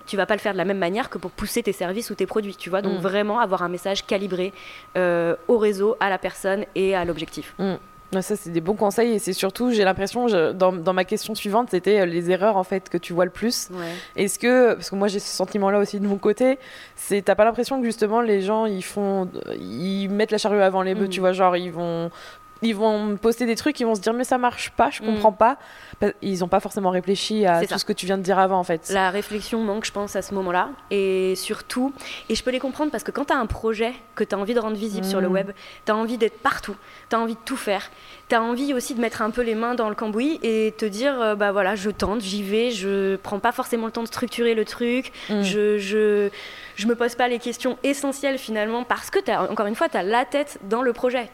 Tu 0.07 0.17
vas 0.17 0.25
pas 0.25 0.33
le 0.33 0.39
faire 0.39 0.53
de 0.53 0.57
la 0.57 0.65
même 0.65 0.79
manière 0.79 1.11
que 1.11 1.19
pour 1.19 1.29
pousser 1.29 1.61
tes 1.61 1.73
services 1.73 2.09
ou 2.09 2.15
tes 2.15 2.25
produits, 2.25 2.55
tu 2.55 2.71
vois. 2.71 2.81
Donc 2.81 2.97
mm. 2.97 3.01
vraiment 3.01 3.39
avoir 3.39 3.61
un 3.61 3.69
message 3.69 4.05
calibré 4.05 4.51
au 4.95 5.57
réseau, 5.59 5.95
à 5.99 6.09
la 6.09 6.17
personne 6.17 6.65
et 6.73 6.95
à 6.95 7.05
l'objectif. 7.05 7.53
Mm. 7.59 7.75
Ça, 8.19 8.35
c'est 8.35 8.49
des 8.49 8.59
bons 8.59 8.75
conseils 8.75 9.13
et 9.13 9.19
c'est 9.19 9.31
surtout, 9.31 9.71
j'ai 9.71 9.85
l'impression, 9.85 10.27
dans, 10.53 10.73
dans, 10.73 10.93
ma 10.93 11.05
question 11.05 11.33
suivante, 11.33 11.69
c'était 11.71 12.01
euh, 12.01 12.05
les 12.05 12.29
erreurs 12.29 12.57
en 12.57 12.63
fait 12.63 12.89
que 12.89 12.97
tu 12.97 13.13
vois 13.13 13.23
le 13.23 13.31
plus. 13.31 13.69
Est-ce 14.17 14.37
que, 14.37 14.73
parce 14.73 14.89
que 14.89 14.95
moi 14.95 15.07
j'ai 15.07 15.19
ce 15.19 15.33
sentiment-là 15.33 15.79
aussi 15.79 15.99
de 15.99 16.05
mon 16.05 16.17
côté, 16.17 16.59
c'est 16.97 17.21
t'as 17.21 17.35
pas 17.35 17.45
l'impression 17.45 17.79
que 17.79 17.85
justement 17.85 18.19
les 18.19 18.41
gens 18.41 18.65
ils 18.65 18.83
font, 18.83 19.29
ils 19.57 20.09
mettent 20.09 20.31
la 20.31 20.37
charrue 20.37 20.61
avant 20.61 20.81
les 20.81 20.93
bœufs, 20.93 21.05
mm. 21.05 21.09
tu 21.09 21.19
vois, 21.21 21.31
genre 21.31 21.55
ils 21.55 21.71
vont 21.71 22.11
ils 22.61 22.75
vont 22.75 23.17
poster 23.17 23.45
des 23.45 23.55
trucs, 23.55 23.79
ils 23.79 23.85
vont 23.85 23.95
se 23.95 24.01
dire 24.01 24.13
mais 24.13 24.23
ça 24.23 24.37
marche 24.37 24.71
pas, 24.71 24.89
je 24.89 25.01
comprends 25.01 25.31
mm. 25.31 25.37
pas. 25.37 25.57
Ils 26.21 26.39
n'ont 26.39 26.47
pas 26.47 26.59
forcément 26.59 26.89
réfléchi 26.89 27.45
à 27.45 27.65
tout 27.65 27.77
ce 27.77 27.85
que 27.85 27.93
tu 27.93 28.05
viens 28.05 28.17
de 28.17 28.23
dire 28.23 28.39
avant 28.39 28.59
en 28.59 28.63
fait. 28.63 28.89
La 28.89 29.09
réflexion 29.09 29.63
manque, 29.63 29.85
je 29.85 29.91
pense, 29.91 30.15
à 30.15 30.21
ce 30.21 30.33
moment-là. 30.35 30.69
Et 30.89 31.35
surtout, 31.35 31.93
et 32.29 32.35
je 32.35 32.43
peux 32.43 32.51
les 32.51 32.59
comprendre 32.59 32.91
parce 32.91 33.03
que 33.03 33.11
quand 33.11 33.25
tu 33.25 33.33
as 33.33 33.37
un 33.37 33.45
projet 33.45 33.93
que 34.15 34.23
tu 34.23 34.35
as 34.35 34.37
envie 34.37 34.53
de 34.53 34.59
rendre 34.59 34.77
visible 34.77 35.05
sur 35.05 35.21
le 35.21 35.29
mm. 35.29 35.33
web, 35.33 35.51
tu 35.85 35.91
as 35.91 35.95
envie 35.95 36.17
d'être 36.17 36.39
partout, 36.39 36.75
tu 37.09 37.15
as 37.15 37.19
envie 37.19 37.35
de 37.35 37.39
tout 37.45 37.57
faire. 37.57 37.89
Tu 38.31 38.35
as 38.35 38.41
envie 38.41 38.73
aussi 38.73 38.95
de 38.95 39.01
mettre 39.01 39.21
un 39.21 39.29
peu 39.29 39.41
les 39.41 39.55
mains 39.55 39.75
dans 39.75 39.89
le 39.89 39.95
cambouis 39.95 40.39
et 40.41 40.73
te 40.77 40.85
dire 40.85 41.19
euh, 41.19 41.35
bah 41.35 41.51
voilà, 41.51 41.75
je 41.75 41.89
tente, 41.89 42.21
j'y 42.21 42.43
vais, 42.43 42.71
je 42.71 43.17
prends 43.17 43.39
pas 43.39 43.51
forcément 43.51 43.87
le 43.87 43.91
temps 43.91 44.03
de 44.03 44.07
structurer 44.07 44.55
le 44.55 44.63
truc, 44.63 45.11
mm. 45.29 45.41
je, 45.41 45.77
je 45.77 46.29
je 46.77 46.87
me 46.87 46.95
pose 46.95 47.15
pas 47.15 47.27
les 47.27 47.39
questions 47.39 47.77
essentielles 47.83 48.37
finalement 48.37 48.83
parce 48.85 49.09
que 49.09 49.19
as, 49.29 49.51
encore 49.51 49.65
une 49.67 49.75
fois 49.75 49.89
tu 49.89 49.97
as 49.97 50.03
la 50.03 50.25
tête 50.25 50.59
dans 50.63 50.81
le 50.81 50.93
projet. 50.93 51.29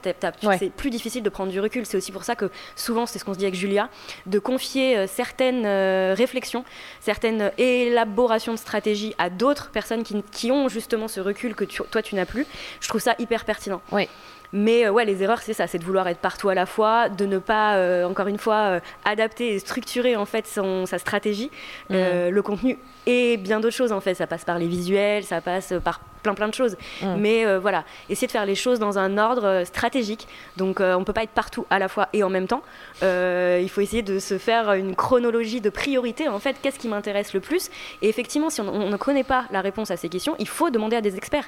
C'est 0.58 0.72
plus 0.72 0.90
difficile 0.90 1.24
de 1.24 1.30
prendre 1.30 1.52
du 1.52 1.60
recul. 1.60 1.86
C'est 1.86 1.98
aussi 1.98 2.12
pour 2.12 2.24
ça 2.24 2.36
que 2.36 2.50
souvent 2.76 3.06
c'est 3.06 3.20
ce 3.20 3.26
qu'on 3.26 3.34
se 3.34 3.38
dit 3.38 3.46
avec 3.46 3.56
Julia 3.56 3.90
de 4.26 4.40
confier 4.40 4.98
euh, 4.98 5.08
certaines 5.08 5.66
euh, 5.66 6.16
réflexions 6.18 6.66
certaines 7.00 7.52
élaborations 7.58 8.54
de 8.54 8.58
stratégie 8.58 9.14
à 9.20 9.30
d'autres 9.30 9.70
personnes 9.70 10.04
qui, 10.04 10.22
qui, 10.32 10.52
ont 10.52 10.68
justement 10.68 11.08
ce 11.08 11.20
recul 11.20 11.56
que 11.56 11.64
toi 11.64 12.02
tu 12.02 12.16
n'as 12.16 12.26
plus. 12.26 12.46
Je 12.82 12.90
trouve 12.90 13.02
ça 13.02 13.16
hyper 13.20 13.46
pertinent. 13.46 13.82
Oui. 13.92 14.10
Mais 14.54 14.86
euh, 14.86 14.92
ouais, 14.92 15.06
les 15.06 15.24
erreurs, 15.24 15.42
c'est 15.42 15.54
ça, 15.54 15.68
c'est 15.68 15.78
de 15.78 15.84
vouloir 15.84 16.08
être 16.08 16.20
partout 16.20 16.50
à 16.50 16.56
la 16.56 16.66
fois, 16.66 17.10
de 17.10 17.26
ne 17.26 17.38
pas, 17.38 18.06
encore 18.06 18.28
une 18.28 18.38
fois, 18.38 18.80
adapter 19.06 19.54
et 19.54 19.60
structurer 19.60 20.16
en 20.16 20.26
fait 20.26 20.48
son, 20.48 20.86
sa 20.86 20.98
stratégie, 20.98 21.52
mm. 21.90 22.30
le 22.30 22.42
contenu 22.42 22.78
et 23.08 23.38
bien 23.38 23.60
d'autres 23.60 23.76
choses 23.76 23.92
en 23.92 24.02
fait. 24.02 24.14
Ça 24.14 24.28
passe 24.28 24.46
par 24.46 24.60
les 24.60 24.68
visuels, 24.68 25.24
ça 25.24 25.42
passe 25.42 25.74
par 25.84 26.02
plein 26.22 26.34
plein 26.34 26.48
de 26.48 26.54
choses. 26.54 26.78
Mm. 27.02 27.16
Mais 27.18 27.46
euh, 27.46 27.60
voilà, 27.60 27.84
essayer 28.10 28.28
de 28.28 28.32
faire 28.32 28.46
les 28.46 28.56
choses 28.56 28.80
dans 28.80 29.00
un 29.00 29.18
ordre 29.18 29.46
euh, 29.46 29.66
stratégique. 29.66 30.28
Donc 30.58 30.82
euh, 30.82 30.94
on 30.96 31.04
peut 31.04 31.14
pas 31.14 31.24
être 31.24 31.32
partout 31.32 31.66
à 31.70 31.80
la 31.80 31.88
fois 31.88 32.10
et 32.14 32.24
en 32.24 32.30
même 32.30 32.48
temps. 32.48 32.62
il 33.02 33.70
faut 33.70 33.82
essayer 33.82 34.02
de 34.02 34.20
se 34.20 34.38
faire 34.38 34.74
une 34.74 34.96
chronologie 34.96 35.62
de 35.62 35.70
priorité 35.70 36.28
en 36.28 36.40
fait. 36.40 36.58
Qu'est-ce 36.62 36.80
qui 36.80 36.88
m'intéresse 36.88 37.34
le 37.34 37.40
plus? 37.40 37.70
Et 38.02 38.10
effectivement, 38.10 38.50
si 38.50 38.62
on 38.62 38.90
ne 38.90 38.98
connaît 38.98 39.24
pas 39.24 39.46
la 39.52 39.62
réponse 39.62 39.90
à 39.92 39.98
ces 39.98 40.10
questions, 40.10 40.36
il 40.40 40.48
faut 40.48 40.70
demander 40.70 40.98
à 40.98 41.02
des 41.02 41.16
experts 41.16 41.48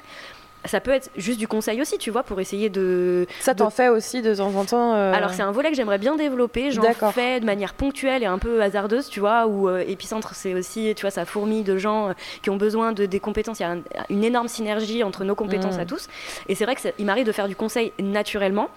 ça 0.66 0.80
peut 0.80 0.90
être 0.90 1.10
juste 1.16 1.38
du 1.38 1.48
conseil 1.48 1.80
aussi, 1.80 1.96
tu 1.98 2.10
vois, 2.10 2.22
pour 2.22 2.40
essayer 2.40 2.68
de. 2.68 3.26
Ça 3.40 3.54
t'en 3.54 3.70
fait 3.70 3.88
aussi 3.88 4.20
de 4.20 4.34
temps 4.34 4.54
en 4.54 4.64
temps 4.64 4.94
euh, 4.94 5.12
Alors, 5.12 5.32
c'est 5.32 5.42
un 5.42 5.52
volet 5.52 5.70
que 5.70 5.76
j'aimerais 5.76 5.98
bien 5.98 6.16
développer. 6.16 6.70
J'en 6.70 6.92
fais 7.12 7.40
de 7.40 7.46
manière 7.46 7.74
ponctuelle 7.74 8.22
et 8.22 8.26
un 8.26 8.38
peu 8.38 8.60
hasardeuse, 8.62 9.08
tu 9.08 9.20
vois, 9.20 9.46
où 9.46 9.68
euh, 9.68 9.84
Epicentre, 9.86 10.34
c'est 10.34 10.54
aussi, 10.54 10.92
tu 10.94 11.02
vois, 11.02 11.10
ça 11.10 11.24
fourmille 11.24 11.62
de 11.62 11.78
gens 11.78 12.10
euh, 12.10 12.12
qui 12.42 12.50
ont 12.50 12.56
besoin 12.56 12.92
de 12.92 13.06
des 13.06 13.20
compétences. 13.20 13.60
Il 13.60 13.62
y 13.62 13.66
a 13.66 13.76
une 14.10 14.24
énorme 14.24 14.48
synergie 14.48 15.02
entre 15.02 15.24
nos 15.24 15.34
compétences 15.34 15.76
mmh. 15.76 15.80
à 15.80 15.86
tous. 15.86 16.08
Et 16.48 16.54
c'est 16.54 16.64
vrai 16.64 16.76
qu'il 16.76 17.06
m'arrive 17.06 17.26
de 17.26 17.32
faire 17.32 17.48
du 17.48 17.56
conseil 17.56 17.92
naturellement 17.98 18.68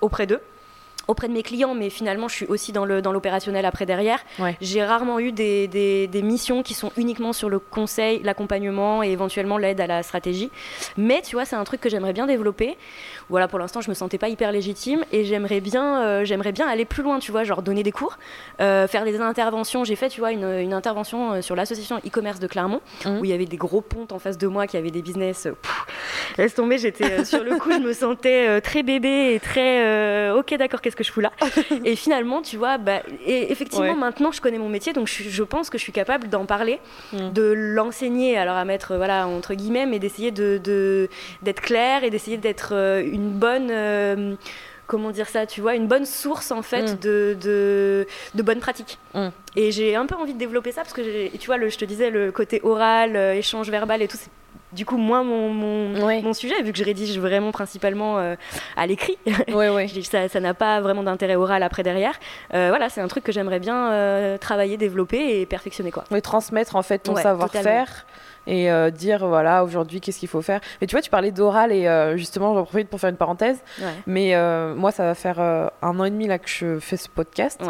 auprès 0.00 0.26
d'eux 0.26 0.40
auprès 1.12 1.28
de 1.28 1.32
mes 1.32 1.42
clients, 1.42 1.74
mais 1.74 1.90
finalement, 1.90 2.28
je 2.28 2.34
suis 2.34 2.46
aussi 2.46 2.72
dans 2.72 2.84
l'opérationnel 2.84 3.62
dans 3.62 3.68
après 3.68 3.86
derrière. 3.86 4.18
J'ai 4.60 4.84
rarement 4.84 5.20
eu 5.20 5.32
des, 5.32 5.68
des, 5.68 6.22
missions 6.22 6.62
qui 6.62 6.74
sont 6.74 6.92
uniquement 6.96 7.32
sur 7.32 7.48
le 7.48 7.58
conseil, 7.58 8.20
l'accompagnement 8.22 9.02
et 9.02 9.10
éventuellement 9.10 9.58
l'aide 9.58 9.80
à 9.80 9.86
la 9.86 10.02
stratégie. 10.02 10.50
Mais 10.96 11.20
tu 11.22 11.36
vois, 11.36 11.44
c'est 11.44 11.56
un 11.56 11.64
truc 11.64 11.80
que 11.80 11.88
j'aimerais 11.88 12.12
bien 12.12 12.26
développer. 12.26 12.76
Voilà, 13.28 13.48
pour 13.48 13.58
l'instant, 13.58 13.80
je 13.80 13.88
me 13.88 13.94
sentais 13.94 14.18
pas 14.18 14.28
hyper 14.28 14.52
légitime 14.52 15.04
et 15.12 15.24
j'aimerais 15.24 15.60
bien, 15.60 16.02
euh, 16.02 16.24
j'aimerais 16.24 16.52
bien 16.52 16.66
aller 16.66 16.84
plus 16.84 17.02
loin, 17.02 17.18
tu 17.18 17.32
vois, 17.32 17.44
genre 17.44 17.62
donner 17.62 17.82
des 17.82 17.92
cours, 17.92 18.18
euh, 18.60 18.86
faire 18.86 19.04
des 19.04 19.20
interventions. 19.20 19.84
J'ai 19.84 19.96
fait, 19.96 20.08
tu 20.08 20.20
vois, 20.20 20.32
une, 20.32 20.44
une 20.44 20.72
intervention 20.72 21.32
euh, 21.32 21.42
sur 21.42 21.56
l'association 21.56 21.98
e-commerce 21.98 22.40
de 22.40 22.46
Clermont 22.46 22.80
mmh. 23.04 23.18
où 23.18 23.24
il 23.24 23.30
y 23.30 23.34
avait 23.34 23.46
des 23.46 23.56
gros 23.56 23.80
pontes 23.80 24.12
en 24.12 24.18
face 24.18 24.38
de 24.38 24.46
moi 24.46 24.66
qui 24.66 24.76
avaient 24.76 24.90
des 24.90 25.02
business. 25.02 25.48
laisse 26.38 26.54
tomber, 26.54 26.78
j'étais 26.78 27.24
sur 27.24 27.42
le 27.42 27.58
coup, 27.58 27.72
je 27.72 27.78
me 27.78 27.92
sentais 27.92 28.60
très 28.60 28.82
bébé 28.82 29.34
et 29.34 29.40
très 29.40 30.30
ok, 30.30 30.54
d'accord, 30.54 30.80
qu'est-ce 30.80 30.96
que 30.96 31.01
je 31.02 31.12
fous 31.12 31.20
là 31.20 31.32
Et 31.84 31.96
finalement, 31.96 32.42
tu 32.42 32.56
vois, 32.56 32.78
bah, 32.78 33.02
et 33.26 33.50
effectivement, 33.50 33.96
maintenant, 33.96 34.32
je 34.32 34.40
connais 34.40 34.58
mon 34.58 34.68
métier, 34.68 34.92
donc 34.92 35.08
je, 35.08 35.42
pense 35.42 35.70
que 35.70 35.78
je 35.78 35.82
suis 35.82 35.92
capable 35.92 36.28
d'en 36.28 36.46
parler, 36.46 36.80
mm. 37.12 37.30
de 37.32 37.42
l'enseigner, 37.42 38.38
alors 38.38 38.56
à 38.56 38.64
mettre, 38.64 38.96
voilà, 38.96 39.26
entre 39.26 39.54
guillemets, 39.54 39.86
mais 39.86 39.98
d'essayer 39.98 40.30
d'être 40.30 40.62
de, 40.62 41.08
d'être 41.42 41.60
clair 41.60 42.04
et 42.04 42.10
d'essayer 42.10 42.36
d'être 42.36 42.74
euh, 42.74 43.02
une 43.04 43.30
bonne. 43.30 43.68
Euh, 43.70 44.34
comment 44.86 45.10
dire 45.10 45.28
ça, 45.28 45.46
tu 45.46 45.62
vois, 45.62 45.74
une 45.74 45.86
bonne 45.86 46.04
source 46.04 46.50
en 46.50 46.60
fait 46.60 46.92
mm. 46.92 46.98
de, 46.98 47.36
de, 47.40 48.06
de, 48.34 48.42
bonnes 48.42 48.60
pratiques. 48.60 48.98
Mm. 49.14 49.28
Et 49.56 49.72
j'ai 49.72 49.94
un 49.96 50.06
peu 50.06 50.14
envie 50.16 50.34
de 50.34 50.38
développer 50.38 50.72
ça 50.72 50.82
parce 50.82 50.92
que 50.92 51.34
tu 51.36 51.46
vois, 51.46 51.56
le, 51.56 51.70
je 51.70 51.78
te 51.78 51.84
disais, 51.84 52.10
le 52.10 52.30
côté 52.30 52.60
oral, 52.62 53.16
euh, 53.16 53.34
échange 53.34 53.70
verbal 53.70 54.02
et 54.02 54.08
tout, 54.08 54.18
c'est 54.18 54.30
du 54.72 54.86
coup 54.86 54.96
moins 54.96 55.22
mon, 55.22 55.50
mon, 55.50 56.32
sujet, 56.32 56.62
vu 56.62 56.72
que 56.72 56.78
je 56.78 56.84
rédige 56.84 57.18
vraiment 57.18 57.52
principalement 57.52 58.18
euh, 58.18 58.36
à 58.76 58.86
l'écrit. 58.86 59.18
Ouais, 59.52 59.88
ça 60.28 60.40
n'a 60.40 60.54
pas 60.54 60.80
vraiment 60.80 61.02
d'intérêt 61.02 61.36
oral 61.36 61.62
après 61.62 61.82
derrière. 61.82 62.18
Euh, 62.54 62.68
voilà, 62.68 62.88
c'est 62.88 63.00
un 63.00 63.08
truc 63.08 63.24
que 63.24 63.32
j'aimerais 63.32 63.60
bien 63.60 63.92
euh, 63.92 64.38
travailler, 64.38 64.76
développer 64.76 65.40
et 65.40 65.46
perfectionner. 65.46 65.90
Quoi. 65.90 66.04
Oui, 66.10 66.22
transmettre 66.22 66.76
en 66.76 66.82
fait 66.82 66.98
ton 66.98 67.16
savoir-faire 67.16 68.06
et 68.48 68.68
dire 68.90 69.24
voilà 69.28 69.62
aujourd'hui 69.62 70.00
qu'est-ce 70.00 70.18
qu'il 70.18 70.28
faut 70.28 70.42
faire. 70.42 70.60
Mais 70.80 70.88
tu 70.88 70.96
vois, 70.96 71.02
tu 71.02 71.10
parlais 71.10 71.30
d'oral 71.30 71.70
et 71.70 72.16
justement 72.16 72.54
j'en 72.54 72.64
profite 72.64 72.88
pour 72.88 72.98
faire 72.98 73.10
une 73.10 73.16
parenthèse. 73.16 73.62
Mais 74.06 74.34
moi 74.74 74.90
ça 74.90 75.04
va 75.04 75.14
faire 75.14 75.38
un 75.40 76.00
an 76.00 76.04
et 76.04 76.10
demi 76.10 76.26
là 76.26 76.38
que 76.38 76.48
je 76.48 76.78
fais 76.80 76.96
ce 76.96 77.08
podcast. 77.08 77.60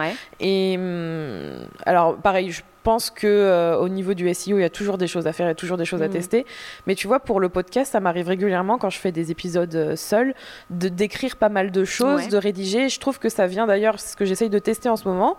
Et 0.41 0.77
hum, 0.79 1.67
alors 1.85 2.17
pareil, 2.17 2.53
je 2.53 2.63
pense 2.83 3.11
que 3.11 3.27
euh, 3.27 3.79
au 3.79 3.89
niveau 3.89 4.15
du 4.15 4.33
SEO, 4.33 4.59
il 4.59 4.63
y 4.63 4.65
a 4.65 4.71
toujours 4.71 4.99
des 4.99 5.07
choses 5.07 5.27
à 5.27 5.33
faire 5.33 5.49
et 5.49 5.55
toujours 5.55 5.77
des 5.77 5.85
choses 5.85 6.03
à 6.03 6.09
mm. 6.09 6.13
tester. 6.13 6.47
Mais 6.87 6.95
tu 6.95 7.07
vois, 7.07 7.21
pour 7.21 7.41
le 7.41 7.49
podcast, 7.49 7.93
ça 7.93 8.01
m'arrive 8.01 8.29
régulièrement 8.29 8.79
quand 8.79 8.91
je 8.91 8.99
fais 8.99 9.13
des 9.13 9.31
épisodes 9.31 9.75
euh, 9.75 9.97
seuls 9.97 10.35
de 10.71 10.89
d'écrire 10.89 11.37
pas 11.37 11.49
mal 11.49 11.71
de 11.71 11.85
choses, 11.85 12.29
de 12.29 12.37
rédiger. 12.37 12.89
Je 12.89 13.01
trouve 13.01 13.19
que 13.19 13.29
ça 13.29 13.47
vient 13.47 13.67
d'ailleurs, 13.67 13.99
ce 14.01 14.17
que 14.17 14.25
j'essaye 14.25 14.51
de 14.51 14.59
tester 14.59 14.89
en 14.89 14.97
ce 14.97 15.09
moment, 15.09 15.37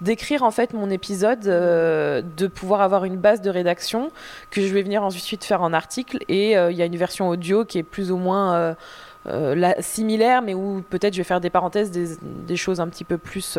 d'écrire 0.00 0.42
en 0.42 0.50
fait 0.50 0.72
mon 0.72 0.90
épisode, 0.90 1.46
euh, 1.46 2.22
de 2.36 2.46
pouvoir 2.46 2.80
avoir 2.80 3.04
une 3.04 3.16
base 3.16 3.40
de 3.40 3.50
rédaction 3.50 4.10
que 4.50 4.62
je 4.62 4.72
vais 4.72 4.82
venir 4.82 5.02
ensuite 5.02 5.44
faire 5.44 5.62
en 5.62 5.72
article. 5.72 6.18
Et 6.28 6.52
il 6.52 6.76
y 6.76 6.82
a 6.82 6.86
une 6.86 6.96
version 6.96 7.28
audio 7.28 7.64
qui 7.64 7.78
est 7.78 7.82
plus 7.82 8.10
ou 8.10 8.16
moins 8.16 8.76
la, 9.26 9.80
similaires, 9.80 10.42
mais 10.42 10.54
où 10.54 10.82
peut-être 10.88 11.14
je 11.14 11.18
vais 11.18 11.24
faire 11.24 11.40
des 11.40 11.50
parenthèses, 11.50 11.90
des, 11.90 12.56
choses 12.56 12.80
un 12.80 12.88
petit 12.88 13.04
peu 13.04 13.18
plus 13.18 13.58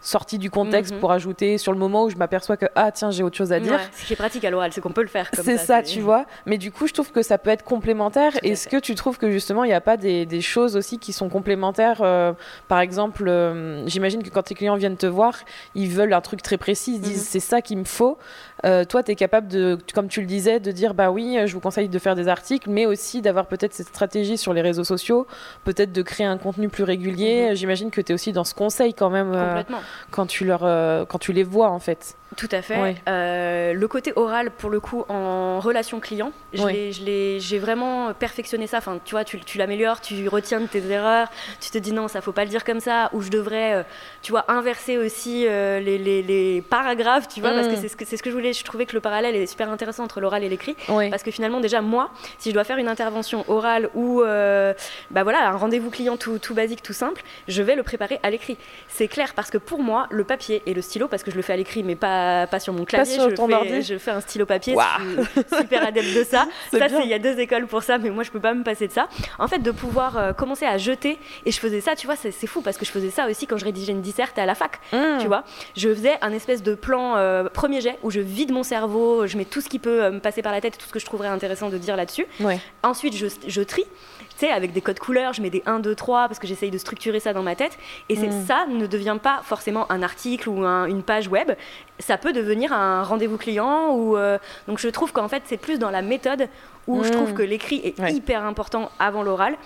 sorties 0.00 0.38
du 0.38 0.50
contexte 0.50 0.94
mhm. 0.94 1.00
pour 1.00 1.12
ajouter 1.12 1.58
sur 1.58 1.72
le 1.72 1.78
moment 1.78 2.04
où 2.04 2.10
je 2.10 2.16
m'aperçois 2.16 2.56
que 2.56 2.66
ah 2.74 2.90
tiens 2.90 3.10
j'ai 3.10 3.22
autre 3.22 3.36
chose 3.36 3.52
à 3.52 3.60
dire. 3.60 3.78
ce 3.94 4.06
qui 4.06 4.12
est 4.12 4.16
pratique 4.16 4.44
à 4.44 4.50
l'oral, 4.50 4.72
c'est 4.72 4.80
qu'on 4.80 4.90
peut 4.90 5.02
le 5.02 5.08
faire. 5.08 5.30
C'est 5.32 5.58
ça, 5.58 5.82
tu 5.82 6.00
vois. 6.00 6.26
Mais 6.46 6.58
du 6.58 6.72
coup, 6.72 6.86
je 6.86 6.92
trouve 6.92 7.12
que 7.12 7.22
ça 7.22 7.38
peut 7.38 7.50
être 7.50 7.64
complémentaire. 7.64 8.32
Est-ce 8.42 8.68
que 8.68 8.78
tu 8.78 8.94
trouves 8.94 9.18
que 9.18 9.30
justement 9.30 9.64
il 9.64 9.68
n'y 9.68 9.74
a 9.74 9.80
pas 9.80 9.96
des, 9.96 10.26
des, 10.26 10.40
choses 10.40 10.76
aussi 10.76 10.98
qui 10.98 11.12
sont 11.12 11.28
complémentaires 11.28 12.02
Par 12.68 12.80
exemple, 12.80 13.30
j'imagine 13.86 14.22
que 14.22 14.30
quand 14.30 14.42
tes 14.42 14.54
clients 14.54 14.76
viennent 14.76 14.96
te 14.96 15.06
voir, 15.06 15.38
ils 15.74 15.88
veulent 15.88 16.12
un 16.12 16.20
truc 16.20 16.42
très 16.42 16.58
précis, 16.58 16.94
ils 16.94 17.00
disent 17.00 17.18
mhm. 17.18 17.28
c'est 17.28 17.40
ça 17.40 17.62
qu'il 17.62 17.78
me 17.78 17.84
faut. 17.84 18.18
Euh, 18.64 18.84
toi, 18.84 19.02
tu 19.02 19.12
es 19.12 19.16
capable 19.16 19.48
de, 19.48 19.76
comme 19.94 20.08
tu 20.08 20.20
le 20.20 20.26
disais, 20.26 20.60
de 20.60 20.70
dire 20.70 20.94
bah 20.94 21.10
oui, 21.10 21.36
je 21.46 21.52
vous 21.52 21.60
conseille 21.60 21.88
de 21.88 21.98
faire 21.98 22.14
des 22.14 22.28
articles, 22.28 22.70
mais 22.70 22.86
aussi 22.86 23.20
d'avoir 23.20 23.46
peut-être 23.46 23.74
cette 23.74 23.88
stratégie 23.88 24.38
sur 24.38 24.52
les 24.52 24.60
réseaux 24.60 24.84
sociaux, 24.84 25.01
peut-être 25.64 25.92
de 25.92 26.02
créer 26.02 26.26
un 26.26 26.38
contenu 26.38 26.68
plus 26.68 26.84
régulier. 26.84 27.50
Mhm. 27.50 27.56
J'imagine 27.56 27.90
que 27.90 28.00
tu 28.00 28.12
es 28.12 28.14
aussi 28.14 28.32
dans 28.32 28.44
ce 28.44 28.54
conseil 28.54 28.94
quand 28.94 29.10
même 29.10 29.32
euh, 29.34 29.62
quand, 30.10 30.26
tu 30.26 30.44
leur, 30.44 30.64
euh, 30.64 31.04
quand 31.04 31.18
tu 31.18 31.32
les 31.32 31.44
vois 31.44 31.70
en 31.70 31.78
fait. 31.78 32.16
Tout 32.36 32.48
à 32.50 32.62
fait. 32.62 32.96
Euh, 33.08 33.74
le 33.74 33.88
côté 33.88 34.12
oral, 34.16 34.50
pour 34.50 34.70
le 34.70 34.80
coup, 34.80 35.04
en 35.08 35.60
relation 35.60 36.00
client, 36.00 36.32
j'ai 36.52 37.58
vraiment 37.58 38.12
perfectionné 38.14 38.66
ça. 38.66 38.78
Enfin, 38.78 38.98
tu 39.04 39.14
vois, 39.14 39.24
tu, 39.24 39.38
tu 39.40 39.58
l'améliores, 39.58 40.00
tu 40.00 40.28
retiens 40.28 40.60
de 40.60 40.66
tes 40.66 40.84
erreurs, 40.90 41.28
tu 41.60 41.70
te 41.70 41.78
dis 41.78 41.92
non, 41.92 42.08
ça 42.08 42.20
faut 42.20 42.32
pas 42.32 42.44
le 42.44 42.50
dire 42.50 42.64
comme 42.64 42.80
ça, 42.80 43.10
ou 43.12 43.22
je 43.22 43.30
devrais, 43.30 43.74
euh, 43.74 43.82
tu 44.22 44.32
vois, 44.32 44.44
inverser 44.48 44.98
aussi 44.98 45.46
euh, 45.46 45.80
les, 45.80 45.98
les, 45.98 46.22
les, 46.22 46.62
paragraphes, 46.62 47.28
tu 47.28 47.40
vois, 47.40 47.50
parce 47.50 47.68
que 47.68 47.74
mm. 47.74 47.80
c'est 47.80 47.88
ce 47.88 47.96
que 47.96 48.04
c'est 48.04 48.16
ce 48.16 48.22
que 48.22 48.30
je 48.30 48.34
voulais. 48.34 48.52
Je 48.52 48.64
trouvais 48.64 48.86
que 48.86 48.94
le 48.94 49.00
parallèle 49.00 49.36
est 49.36 49.46
super 49.46 49.70
intéressant 49.70 50.04
entre 50.04 50.20
l'oral 50.20 50.42
et 50.42 50.48
l'écrit, 50.48 50.76
parce 50.86 51.22
que 51.22 51.30
finalement, 51.30 51.60
déjà 51.60 51.82
moi, 51.82 52.10
si 52.38 52.50
je 52.50 52.54
dois 52.54 52.64
faire 52.64 52.78
une 52.78 52.88
intervention 52.88 53.44
orale 53.48 53.90
ou, 53.94 54.22
bah 55.10 55.22
voilà, 55.22 55.48
un 55.48 55.56
rendez-vous 55.56 55.90
client 55.90 56.16
tout, 56.16 56.38
tout 56.38 56.54
basique, 56.54 56.82
tout 56.82 56.92
simple, 56.92 57.22
je 57.48 57.62
vais 57.62 57.74
le 57.74 57.82
préparer 57.82 58.20
à 58.22 58.30
l'écrit. 58.30 58.56
C'est 58.88 59.08
clair, 59.08 59.34
parce 59.34 59.50
que 59.50 59.58
pour 59.58 59.82
moi, 59.82 60.06
le 60.10 60.24
papier 60.24 60.62
et 60.66 60.74
le 60.74 60.82
stylo, 60.82 61.08
parce 61.08 61.22
que 61.22 61.30
je 61.30 61.36
le 61.36 61.42
fais 61.42 61.52
à 61.52 61.56
l'écrit, 61.56 61.82
mais 61.82 61.96
pas 61.96 62.32
pas, 62.46 62.60
sur 62.60 62.72
mon 62.72 62.84
clavier. 62.84 63.14
Sur 63.14 63.30
je, 63.30 63.34
ton 63.34 63.48
fais, 63.48 63.82
je 63.82 63.98
fais 63.98 64.10
un 64.10 64.20
stylo 64.20 64.46
papier. 64.46 64.76
super 65.58 65.86
adepte 65.86 66.16
de 66.16 66.24
ça. 66.24 66.46
ça, 66.70 66.86
il 67.02 67.08
y 67.08 67.14
a 67.14 67.18
deux 67.18 67.38
écoles 67.38 67.66
pour 67.66 67.82
ça, 67.82 67.98
mais 67.98 68.10
moi, 68.10 68.24
je 68.24 68.30
peux 68.30 68.40
pas 68.40 68.54
me 68.54 68.62
passer 68.62 68.88
de 68.88 68.92
ça. 68.92 69.08
En 69.38 69.48
fait, 69.48 69.58
de 69.58 69.70
pouvoir 69.70 70.16
euh, 70.16 70.32
commencer 70.32 70.66
à 70.66 70.78
jeter. 70.78 71.18
Et 71.46 71.52
je 71.52 71.58
faisais 71.58 71.80
ça, 71.80 71.96
tu 71.96 72.06
vois, 72.06 72.16
c'est 72.16 72.46
fou 72.46 72.60
parce 72.60 72.76
que 72.76 72.84
je 72.84 72.90
faisais 72.90 73.10
ça 73.10 73.28
aussi 73.28 73.46
quand 73.46 73.56
je 73.56 73.64
rédigeais 73.64 73.92
une 73.92 74.02
disserte 74.02 74.38
à 74.38 74.46
la 74.46 74.54
fac. 74.54 74.80
Mmh. 74.92 75.18
Tu 75.20 75.26
vois, 75.26 75.44
je 75.76 75.88
faisais 75.88 76.18
un 76.20 76.32
espèce 76.32 76.62
de 76.62 76.74
plan 76.74 77.16
euh, 77.16 77.44
premier 77.48 77.80
jet 77.80 77.98
où 78.02 78.10
je 78.10 78.20
vide 78.20 78.52
mon 78.52 78.62
cerveau, 78.62 79.26
je 79.26 79.36
mets 79.36 79.44
tout 79.44 79.60
ce 79.60 79.68
qui 79.68 79.78
peut 79.78 80.04
euh, 80.04 80.10
me 80.12 80.20
passer 80.20 80.42
par 80.42 80.52
la 80.52 80.60
tête, 80.60 80.78
tout 80.78 80.86
ce 80.86 80.92
que 80.92 80.98
je 80.98 81.06
trouverais 81.06 81.28
intéressant 81.28 81.68
de 81.68 81.78
dire 81.78 81.96
là-dessus. 81.96 82.26
Ensuite, 82.82 83.16
je, 83.16 83.26
je 83.46 83.62
trie 83.62 83.86
avec 84.50 84.72
des 84.72 84.80
codes 84.80 84.98
couleurs, 84.98 85.32
je 85.32 85.42
mets 85.42 85.50
des 85.50 85.62
1, 85.66 85.80
2, 85.80 85.94
3 85.94 86.28
parce 86.28 86.38
que 86.38 86.46
j'essaye 86.46 86.70
de 86.70 86.78
structurer 86.78 87.20
ça 87.20 87.32
dans 87.32 87.42
ma 87.42 87.54
tête. 87.54 87.78
Et 88.08 88.16
c'est 88.16 88.28
mm. 88.28 88.46
ça 88.46 88.66
ne 88.68 88.86
devient 88.86 89.18
pas 89.22 89.40
forcément 89.44 89.90
un 89.90 90.02
article 90.02 90.48
ou 90.48 90.64
une 90.64 91.02
page 91.02 91.28
web. 91.28 91.52
Ça 91.98 92.18
peut 92.18 92.32
devenir 92.32 92.72
un 92.72 93.02
rendez-vous 93.02 93.38
client. 93.38 93.94
Ou, 93.94 94.16
euh, 94.16 94.38
donc 94.68 94.78
je 94.78 94.88
trouve 94.88 95.12
qu'en 95.12 95.28
fait, 95.28 95.42
c'est 95.46 95.56
plus 95.56 95.78
dans 95.78 95.90
la 95.90 96.02
méthode 96.02 96.48
où 96.86 97.04
je 97.04 97.10
trouve 97.10 97.30
mm. 97.30 97.34
que 97.34 97.42
l'écrit 97.42 97.80
est 97.84 98.12
hyper 98.12 98.44
important 98.44 98.90
avant 98.98 99.22
l'oral. 99.22 99.56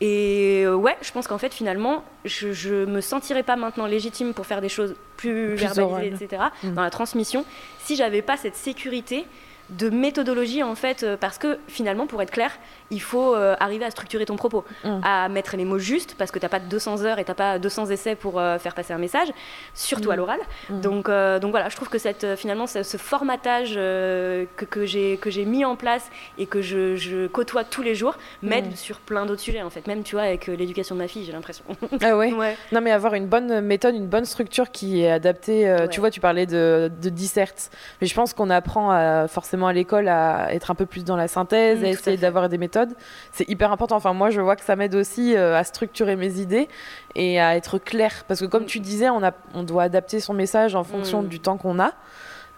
Et 0.00 0.64
euh, 0.66 0.74
ouais, 0.74 0.96
je 1.02 1.12
pense 1.12 1.28
qu'en 1.28 1.38
fait, 1.38 1.54
finalement, 1.54 2.02
je, 2.24 2.74
ne 2.74 2.86
me 2.86 3.00
sentirais 3.00 3.42
pas 3.42 3.56
maintenant 3.56 3.86
légitime 3.86 4.34
pour 4.34 4.46
faire 4.46 4.60
des 4.60 4.68
choses 4.68 4.96
plus, 5.16 5.54
verbalisées, 5.54 6.24
etc., 6.24 6.42
mm. 6.62 6.74
dans 6.74 6.82
la 6.82 6.90
transmission, 6.90 7.44
si 7.78 7.96
j'avais 7.96 8.22
pas 8.22 8.36
cette 8.36 8.56
sécurité 8.56 9.24
de 9.70 9.88
méthodologie 9.88 10.62
en 10.62 10.74
fait 10.74 11.02
euh, 11.02 11.16
parce 11.16 11.38
que 11.38 11.58
finalement 11.68 12.06
pour 12.06 12.20
être 12.20 12.30
clair 12.30 12.50
il 12.90 13.00
faut 13.00 13.34
euh, 13.34 13.56
arriver 13.58 13.86
à 13.86 13.90
structurer 13.90 14.26
ton 14.26 14.36
propos 14.36 14.62
mm. 14.84 15.00
à 15.02 15.28
mettre 15.30 15.56
les 15.56 15.64
mots 15.64 15.78
justes 15.78 16.16
parce 16.18 16.30
que 16.30 16.38
tu 16.38 16.44
n'as 16.44 16.50
pas 16.50 16.60
200 16.60 17.02
heures 17.02 17.18
et 17.18 17.24
tu 17.24 17.30
n'as 17.30 17.34
pas 17.34 17.58
200 17.58 17.86
essais 17.86 18.14
pour 18.14 18.38
euh, 18.38 18.58
faire 18.58 18.74
passer 18.74 18.92
un 18.92 18.98
message 18.98 19.28
surtout 19.72 20.10
à 20.10 20.14
mm. 20.14 20.18
l'oral 20.18 20.40
mm. 20.68 20.80
donc, 20.80 21.08
donc 21.08 21.50
voilà 21.50 21.70
je 21.70 21.76
trouve 21.76 21.88
que 21.88 21.98
cette, 21.98 22.36
finalement 22.36 22.66
ce, 22.66 22.82
formatage 22.98 23.74
que, 23.74 24.64
que 24.64 24.84
j'ai 25.30 25.44
mis 25.46 25.64
en 25.64 25.76
place 25.76 26.10
et 26.36 26.46
que 26.46 26.60
je, 26.60 27.26
côtoie 27.28 27.64
tous 27.64 27.82
les 27.82 27.94
jours 27.94 28.16
m'aide 28.42 28.76
sur 28.76 29.00
plein 29.00 29.24
d'autres 29.24 29.40
sujets 29.40 29.62
en 29.62 29.70
fait 29.70 29.86
même 29.86 30.02
tu 30.02 30.14
vois 30.14 30.24
avec 30.24 30.46
l'éducation 30.46 30.94
de 30.94 31.00
ma 31.00 31.08
fille 31.08 31.24
j'ai 31.24 31.32
l'impression 31.32 31.64
ah 32.02 32.16
ouais. 32.16 32.32
non 32.72 32.80
mais 32.82 32.90
avoir 32.90 33.14
une 33.14 33.26
bonne 33.26 33.60
méthode 33.62 33.94
une 33.94 34.08
bonne 34.08 34.26
structure 34.26 34.70
qui 34.70 35.02
est 35.02 35.10
adaptée 35.10 35.74
tu 35.90 36.00
vois 36.00 36.10
tu 36.10 36.20
parlais 36.20 36.46
de, 36.46 36.90
de 37.00 37.08
dissert 37.08 37.52
mais 38.00 38.06
je 38.06 38.14
pense 38.14 38.34
qu'on 38.34 38.50
apprend 38.50 38.90
à 38.90 39.26
forcément 39.28 39.53
à 39.62 39.72
l'école 39.72 40.08
à 40.08 40.52
être 40.52 40.70
un 40.70 40.74
peu 40.74 40.86
plus 40.86 41.04
dans 41.04 41.16
la 41.16 41.28
synthèse, 41.28 41.80
mmh, 41.80 41.84
à 41.84 41.88
essayer 41.88 42.16
d'avoir 42.16 42.48
des 42.48 42.58
méthodes. 42.58 42.94
C'est 43.32 43.48
hyper 43.48 43.72
important. 43.72 43.96
Enfin, 43.96 44.12
moi, 44.12 44.30
je 44.30 44.40
vois 44.40 44.56
que 44.56 44.64
ça 44.64 44.76
m'aide 44.76 44.94
aussi 44.94 45.36
euh, 45.36 45.56
à 45.56 45.64
structurer 45.64 46.16
mes 46.16 46.40
idées 46.40 46.68
et 47.14 47.40
à 47.40 47.56
être 47.56 47.78
clair. 47.78 48.24
Parce 48.26 48.40
que 48.40 48.46
comme 48.46 48.64
mmh. 48.64 48.66
tu 48.66 48.80
disais, 48.80 49.10
on, 49.10 49.22
a, 49.22 49.32
on 49.54 49.62
doit 49.62 49.84
adapter 49.84 50.20
son 50.20 50.34
message 50.34 50.74
en 50.74 50.84
fonction 50.84 51.22
mmh. 51.22 51.28
du 51.28 51.40
temps 51.40 51.56
qu'on 51.56 51.78
a. 51.78 51.92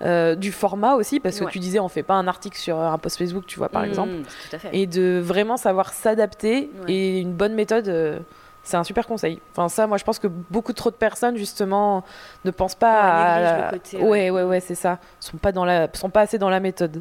Euh, 0.03 0.35
du 0.35 0.53
format 0.53 0.95
aussi, 0.95 1.21
parce 1.21 1.41
que 1.41 1.47
tu 1.47 1.59
disais 1.59 1.79
on 1.79 1.89
fait 1.89 2.03
pas 2.03 2.13
un 2.13 2.29
article 2.29 2.59
sur 2.59 2.79
un 2.79 2.99
post 2.99 3.17
Facebook, 3.17 3.47
tu 3.47 3.59
vois, 3.59 3.71
par 3.71 3.83
exemple. 3.83 4.13
Et 4.73 4.87
de 4.87 5.19
vraiment 5.25 5.57
savoir 5.57 5.95
s'adapter 5.95 6.71
et 6.87 7.21
une 7.21 7.33
bonne 7.33 7.55
méthode. 7.55 7.89
Euh, 7.89 8.19
c'est 8.67 8.77
un 8.77 8.85
super 8.85 9.07
conseil. 9.07 9.41
Enfin, 9.53 9.69
ça, 9.69 9.87
moi, 9.87 9.97
je 9.97 10.05
pense 10.05 10.19
que 10.19 10.27
beaucoup 10.27 10.73
trop 10.73 10.91
de 10.91 10.97
personnes, 10.97 11.37
justement, 11.37 12.03
ne 12.45 12.51
pensent 12.51 12.75
pas 12.75 13.01
à. 13.01 13.73
ouais, 13.95 14.31
ouais, 14.31 14.43
ouais, 14.43 14.61
c'est 14.61 14.75
ça. 14.75 14.99
Sont 15.21 15.37
pas 15.37 15.53
dans 15.53 15.65
la, 15.65 15.89
sont 15.93 16.11
pas 16.11 16.23
assez 16.23 16.37
dans 16.37 16.51
la 16.51 16.59
méthode. 16.59 17.01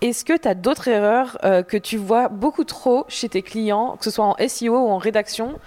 Est-ce 0.00 0.24
que 0.24 0.36
tu 0.36 0.46
as 0.46 0.54
d'autres 0.54 0.86
erreurs 0.86 1.36
euh, 1.42 1.62
que 1.62 1.76
tu 1.76 1.96
vois 1.96 2.28
beaucoup 2.28 2.62
trop 2.62 3.04
chez 3.08 3.28
tes 3.28 3.42
clients, 3.42 3.96
que 3.96 4.04
ce 4.04 4.10
soit 4.10 4.24
en 4.24 4.36
SEO 4.46 4.78
ou 4.78 4.88
en 4.88 4.98
rédaction, 4.98 5.58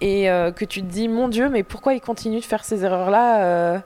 et 0.00 0.30
euh, 0.30 0.52
que 0.52 0.64
tu 0.64 0.80
te 0.80 0.86
dis, 0.86 1.08
mon 1.08 1.28
Dieu, 1.28 1.50
mais 1.50 1.62
pourquoi 1.62 1.92
ils 1.92 2.00
continuent 2.00 2.40
de 2.40 2.44
faire 2.44 2.64
ces 2.64 2.84
erreurs-là 2.84 3.44
euh, 3.44 3.78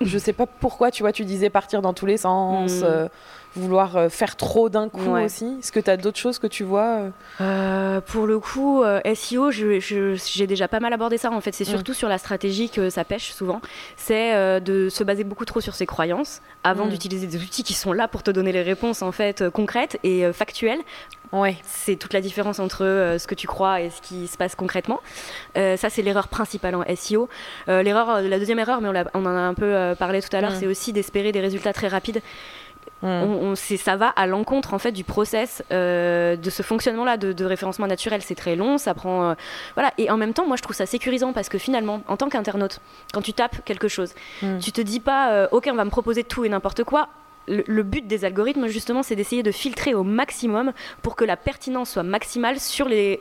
Je 0.00 0.18
sais 0.18 0.32
pas 0.32 0.46
pourquoi, 0.46 0.90
tu 0.90 1.04
vois, 1.04 1.12
tu 1.12 1.24
disais 1.24 1.48
partir 1.48 1.80
dans 1.80 1.92
tous 1.92 2.06
les 2.06 2.16
sens. 2.16 2.80
Hmm 2.80 3.08
vouloir 3.56 3.96
euh, 3.96 4.08
faire 4.08 4.36
trop 4.36 4.68
d'un 4.68 4.88
coup 4.88 5.10
aussi? 5.10 5.56
Est-ce 5.58 5.72
que 5.72 5.80
tu 5.80 5.90
as 5.90 5.96
d'autres 5.96 6.18
choses 6.18 6.38
que 6.38 6.46
tu 6.46 6.64
vois 6.64 6.98
euh? 6.98 7.10
Euh, 7.40 8.00
Pour 8.00 8.26
le 8.26 8.38
coup, 8.38 8.82
SEO, 9.14 9.50
j'ai 9.50 10.46
déjà 10.46 10.68
pas 10.68 10.80
mal 10.80 10.92
abordé 10.92 11.18
ça. 11.18 11.30
En 11.30 11.40
fait, 11.40 11.52
c'est 11.52 11.64
surtout 11.64 11.94
sur 11.94 12.08
la 12.08 12.18
stratégie 12.18 12.70
que 12.70 12.90
ça 12.90 13.04
pêche 13.04 13.32
souvent. 13.32 13.60
C'est 13.96 14.60
de 14.60 14.88
se 14.88 15.04
baser 15.04 15.24
beaucoup 15.24 15.44
trop 15.44 15.60
sur 15.60 15.74
ses 15.74 15.86
croyances 15.86 16.40
avant 16.64 16.86
mm. 16.86 16.90
d'utiliser 16.90 17.26
des 17.26 17.42
outils 17.42 17.62
qui 17.62 17.74
sont 17.74 17.92
là 17.92 18.08
pour 18.08 18.22
te 18.22 18.30
donner 18.30 18.52
les 18.52 18.62
réponses 18.62 19.02
en 19.02 19.12
fait 19.12 19.48
concrètes 19.50 19.98
et 20.02 20.32
factuelles. 20.32 20.80
Ouais. 21.32 21.56
C'est 21.64 21.96
toute 21.96 22.12
la 22.12 22.20
différence 22.20 22.60
entre 22.60 23.16
ce 23.18 23.26
que 23.26 23.34
tu 23.34 23.46
crois 23.46 23.80
et 23.80 23.90
ce 23.90 24.00
qui 24.00 24.28
se 24.28 24.36
passe 24.36 24.54
concrètement. 24.54 25.00
ça, 25.54 25.90
c'est 25.90 26.02
l'erreur 26.02 26.28
principale 26.28 26.74
en 26.74 26.84
SEO. 26.94 27.28
l'erreur, 27.68 28.20
la 28.22 28.38
deuxième 28.38 28.58
erreur, 28.58 28.80
mais 28.80 28.88
on, 28.88 29.20
on, 29.20 29.26
en 29.26 29.36
a 29.36 29.40
un 29.40 29.54
peu 29.54 29.94
parlé 29.98 30.22
tout 30.22 30.34
à 30.34 30.40
l'heure, 30.40 30.52
mm. 30.52 30.60
c'est 30.60 30.66
aussi 30.66 30.92
d'espérer 30.92 31.32
des 31.32 31.40
résultats 31.40 31.72
très 31.72 31.88
rapides. 31.88 32.20
Mm. 33.02 33.08
On, 33.08 33.54
ça 33.54 33.96
va 33.96 34.08
à 34.08 34.26
l'encontre 34.26 34.74
en 34.74 34.78
fait 34.78 34.92
du 34.92 35.04
process 35.04 35.62
euh, 35.70 36.36
de 36.36 36.50
ce 36.50 36.62
fonctionnement-là 36.62 37.16
de, 37.16 37.44
référencement 37.44 37.86
naturel. 37.86 38.22
C'est 38.22 38.34
très 38.34 38.56
long, 38.56 38.78
ça 38.78 38.94
prend 38.94 39.30
euh, 39.30 39.34
voilà. 39.74 39.92
Et 39.98 40.10
en 40.10 40.16
même 40.16 40.32
temps, 40.32 40.46
moi 40.46 40.56
je 40.56 40.62
trouve 40.62 40.76
ça 40.76 40.86
sécurisant 40.86 41.32
parce 41.32 41.48
que 41.48 41.58
finalement, 41.58 42.00
en 42.08 42.16
tant 42.16 42.28
qu'internaute, 42.28 42.80
quand 43.12 43.22
tu 43.22 43.32
tapes 43.32 43.64
quelque 43.64 43.88
chose, 43.88 44.14
mm. 44.42 44.58
tu 44.58 44.72
te 44.72 44.80
dis 44.80 45.00
pas 45.00 45.32
euh, 45.32 45.48
ok, 45.50 45.68
on 45.70 45.76
va 45.76 45.84
me 45.84 45.90
proposer 45.90 46.24
tout 46.24 46.44
et 46.44 46.48
n'importe 46.48 46.84
quoi 46.84 47.08
le, 47.48 47.82
but 47.82 48.06
des 48.06 48.24
algorithmes, 48.24 48.66
justement, 48.66 49.02
c'est 49.02 49.16
d'essayer 49.16 49.42
de 49.42 49.50
filtrer 49.50 49.94
au 49.94 50.02
maximum 50.02 50.72
pour 51.02 51.16
que 51.16 51.24
la 51.24 51.36
pertinence 51.36 51.90
soit 51.90 52.02
maximale 52.02 52.60
sur 52.60 52.88
les, 52.88 53.20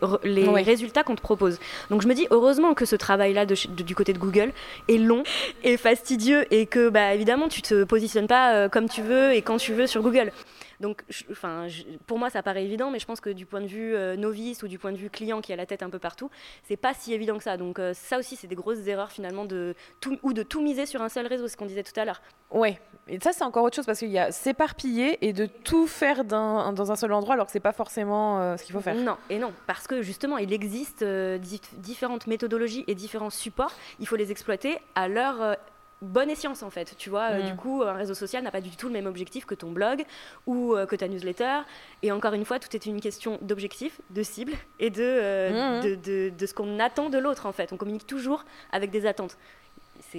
résultats 0.65 1.03
qu'on 1.03 1.15
te 1.15 1.21
propose. 1.21 1.59
Donc 1.89 2.01
je 2.01 2.07
me 2.07 2.13
dis, 2.13 2.27
heureusement 2.31 2.73
que 2.73 2.85
ce 2.85 2.95
travail-là 2.95 3.45
du 3.45 3.95
côté 3.95 4.13
de 4.13 4.19
Google 4.19 4.51
est 4.87 4.97
long 4.97 5.23
et 5.63 5.77
fastidieux 5.77 6.45
et 6.53 6.65
que, 6.65 6.89
bah, 6.89 7.13
évidemment, 7.13 7.47
tu 7.47 7.61
te 7.61 7.83
positionnes 7.83 8.27
pas 8.27 8.53
euh, 8.53 8.69
comme 8.69 8.89
tu 8.89 9.01
veux 9.01 9.33
et 9.33 9.41
quand 9.41 9.57
tu 9.57 9.73
veux 9.73 9.87
sur 9.87 10.01
Google. 10.01 10.31
Donc, 10.79 11.03
enfin, 11.31 11.67
pour 12.05 12.19
moi, 12.19 12.29
ça 12.29 12.43
paraît 12.43 12.63
évident, 12.63 12.91
mais 12.91 12.99
je 12.99 13.05
pense 13.05 13.21
que 13.21 13.29
du 13.29 13.45
point 13.45 13.61
de 13.61 13.67
vue 13.67 13.95
euh, 13.95 14.15
novice 14.15 14.63
ou 14.63 14.67
du 14.67 14.79
point 14.79 14.91
de 14.91 14.97
vue 14.97 15.09
client 15.09 15.41
qui 15.41 15.53
a 15.53 15.55
la 15.55 15.65
tête 15.65 15.83
un 15.83 15.89
peu 15.89 15.99
partout, 15.99 16.29
c'est 16.63 16.77
pas 16.77 16.93
si 16.93 17.13
évident 17.13 17.37
que 17.37 17.43
ça. 17.43 17.57
Donc, 17.57 17.79
euh, 17.79 17.93
ça 17.93 18.17
aussi, 18.17 18.35
c'est 18.35 18.47
des 18.47 18.55
grosses 18.55 18.87
erreurs 18.87 19.11
finalement 19.11 19.45
de 19.45 19.75
tout, 20.01 20.17
ou 20.23 20.33
de 20.33 20.43
tout 20.43 20.61
miser 20.61 20.85
sur 20.85 21.01
un 21.01 21.09
seul 21.09 21.27
réseau, 21.27 21.47
ce 21.47 21.57
qu'on 21.57 21.65
disait 21.65 21.83
tout 21.83 21.97
à 21.99 22.05
l'heure. 22.05 22.21
Ouais, 22.51 22.79
et 23.07 23.19
ça, 23.19 23.31
c'est 23.33 23.43
encore 23.43 23.63
autre 23.63 23.75
chose 23.75 23.85
parce 23.85 23.99
qu'il 23.99 24.11
y 24.11 24.19
a 24.19 24.31
s'éparpiller 24.31 25.25
et 25.25 25.33
de 25.33 25.45
tout 25.45 25.87
faire 25.87 26.23
dans 26.23 26.91
un 26.91 26.95
seul 26.95 27.11
endroit 27.13 27.33
alors 27.33 27.47
que 27.47 27.51
c'est 27.51 27.59
pas 27.59 27.73
forcément 27.73 28.39
euh, 28.39 28.57
ce 28.57 28.63
qu'il 28.63 28.73
faut 28.73 28.81
faire. 28.81 28.95
Non, 28.95 29.17
et 29.29 29.39
non, 29.39 29.51
parce 29.67 29.87
que 29.87 30.01
justement, 30.01 30.37
il 30.37 30.53
existe 30.53 31.03
différentes 31.03 32.27
méthodologies 32.27 32.83
et 32.87 32.95
différents 32.95 33.29
supports. 33.29 33.73
Il 33.99 34.07
faut 34.07 34.15
les 34.15 34.31
exploiter 34.31 34.77
à 34.95 35.07
leur 35.07 35.57
bonne 36.05 36.29
escience 36.29 36.63
en 36.63 36.69
fait. 36.69 36.95
Tu 36.97 37.09
vois, 37.09 37.31
euh, 37.31 37.41
du 37.41 37.53
mm. 37.53 37.57
coup, 37.57 37.81
un 37.83 37.93
réseau 37.93 38.13
social 38.13 38.43
n'a 38.43 38.51
pas 38.51 38.61
du 38.61 38.71
tout 38.71 38.87
le 38.87 38.93
même 38.93 39.05
objectif 39.05 39.45
que 39.45 39.55
ton 39.55 39.71
blog 39.71 40.03
ou 40.45 40.75
euh, 40.75 40.85
que 40.85 40.95
ta 40.95 41.07
newsletter. 41.07 41.61
Et 42.01 42.11
encore 42.11 42.33
une 42.33 42.45
fois, 42.45 42.59
tout 42.59 42.73
est 42.75 42.85
une 42.85 43.01
question 43.01 43.37
d'objectif, 43.41 43.99
de 44.11 44.23
cible 44.23 44.53
et 44.79 44.89
de, 44.89 45.01
euh, 45.01 45.79
mm. 45.81 46.01
de, 46.01 46.29
de, 46.29 46.45
ce 46.45 46.53
qu'on 46.53 46.79
attend 46.79 47.09
de 47.09 47.17
l'autre 47.17 47.45
en 47.45 47.51
fait. 47.51 47.73
On 47.73 47.77
communique 47.77 48.07
toujours 48.07 48.45
avec 48.71 48.91
des 48.91 49.05
attentes. 49.05 49.37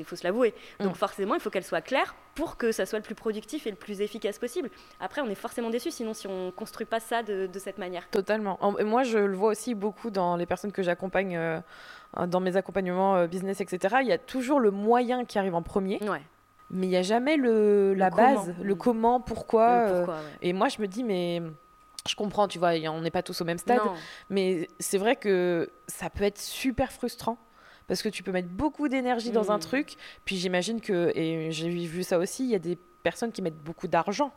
Il 0.00 0.04
faut 0.04 0.16
se 0.16 0.24
l'avouer. 0.24 0.54
Donc 0.80 0.92
mm. 0.92 0.96
forcément, 0.96 1.34
il 1.34 1.40
faut 1.40 1.50
qu'elle 1.50 1.64
soit 1.64 1.80
claire 1.80 2.14
pour 2.34 2.56
que 2.56 2.70
ça 2.70 2.86
soit 2.86 2.98
le 2.98 3.02
plus 3.02 3.14
productif 3.14 3.66
et 3.66 3.70
le 3.70 3.76
plus 3.76 4.00
efficace 4.00 4.38
possible. 4.38 4.70
Après, 5.00 5.20
on 5.20 5.28
est 5.28 5.34
forcément 5.34 5.70
déçu, 5.70 5.90
sinon 5.90 6.14
si 6.14 6.26
on 6.26 6.50
construit 6.50 6.86
pas 6.86 7.00
ça 7.00 7.22
de, 7.22 7.48
cette 7.58 7.78
manière. 7.78 8.08
Totalement. 8.10 8.58
Moi, 8.84 9.02
je 9.02 9.18
le 9.18 9.34
vois 9.34 9.50
aussi 9.50 9.74
beaucoup 9.74 10.10
dans 10.10 10.36
les 10.36 10.46
personnes 10.46 10.72
que 10.72 10.82
j'accompagne, 10.82 11.36
euh, 11.36 11.60
dans 12.26 12.40
mes 12.40 12.56
accompagnements 12.56 13.16
euh, 13.16 13.26
business, 13.26 13.60
etc. 13.60 13.96
Il 14.02 14.08
y 14.08 14.12
a 14.12 14.18
toujours 14.18 14.60
le 14.60 14.70
moyen 14.70 15.24
qui 15.24 15.38
arrive 15.38 15.54
en 15.54 15.62
premier. 15.62 15.98
Ouais. 16.02 16.20
Mais 16.70 16.86
il 16.86 16.90
n'y 16.90 16.96
a 16.96 17.02
jamais 17.02 17.36
le, 17.36 17.94
la 17.94 18.10
base, 18.10 18.54
le 18.60 18.74
mm. 18.74 18.78
comment, 18.78 19.20
pourquoi. 19.20 19.70
Euh, 19.70 20.06
et 20.42 20.52
moi, 20.52 20.68
je 20.68 20.80
me 20.82 20.86
dis, 20.86 21.04
mais 21.04 21.40
je 22.06 22.14
comprends, 22.14 22.48
tu 22.48 22.58
vois, 22.58 22.72
on 22.90 23.00
n'est 23.00 23.10
pas 23.10 23.22
tous 23.22 23.40
au 23.40 23.44
même 23.44 23.58
stade, 23.58 23.80
mais 24.30 24.68
c'est 24.78 24.98
vrai 24.98 25.16
que 25.16 25.70
ça 25.86 26.10
peut 26.10 26.24
être 26.24 26.38
super 26.38 26.92
frustrant 26.92 27.38
parce 27.86 28.02
que 28.02 28.08
tu 28.08 28.22
peux 28.22 28.32
mettre 28.32 28.48
beaucoup 28.48 28.88
d'énergie 28.88 29.30
dans 29.30 29.52
un 29.52 29.58
mm. 29.58 29.60
truc. 29.60 29.96
Puis 30.24 30.36
j'imagine 30.36 30.80
que, 30.80 31.12
et 31.14 31.50
j'ai 31.52 31.68
vu 31.68 32.02
ça 32.02 32.18
aussi, 32.18 32.44
il 32.44 32.50
y 32.50 32.54
a 32.54 32.58
des 32.58 32.78
personnes 33.02 33.32
qui 33.32 33.42
mettent 33.42 33.62
beaucoup 33.62 33.88
d'argent. 33.88 34.32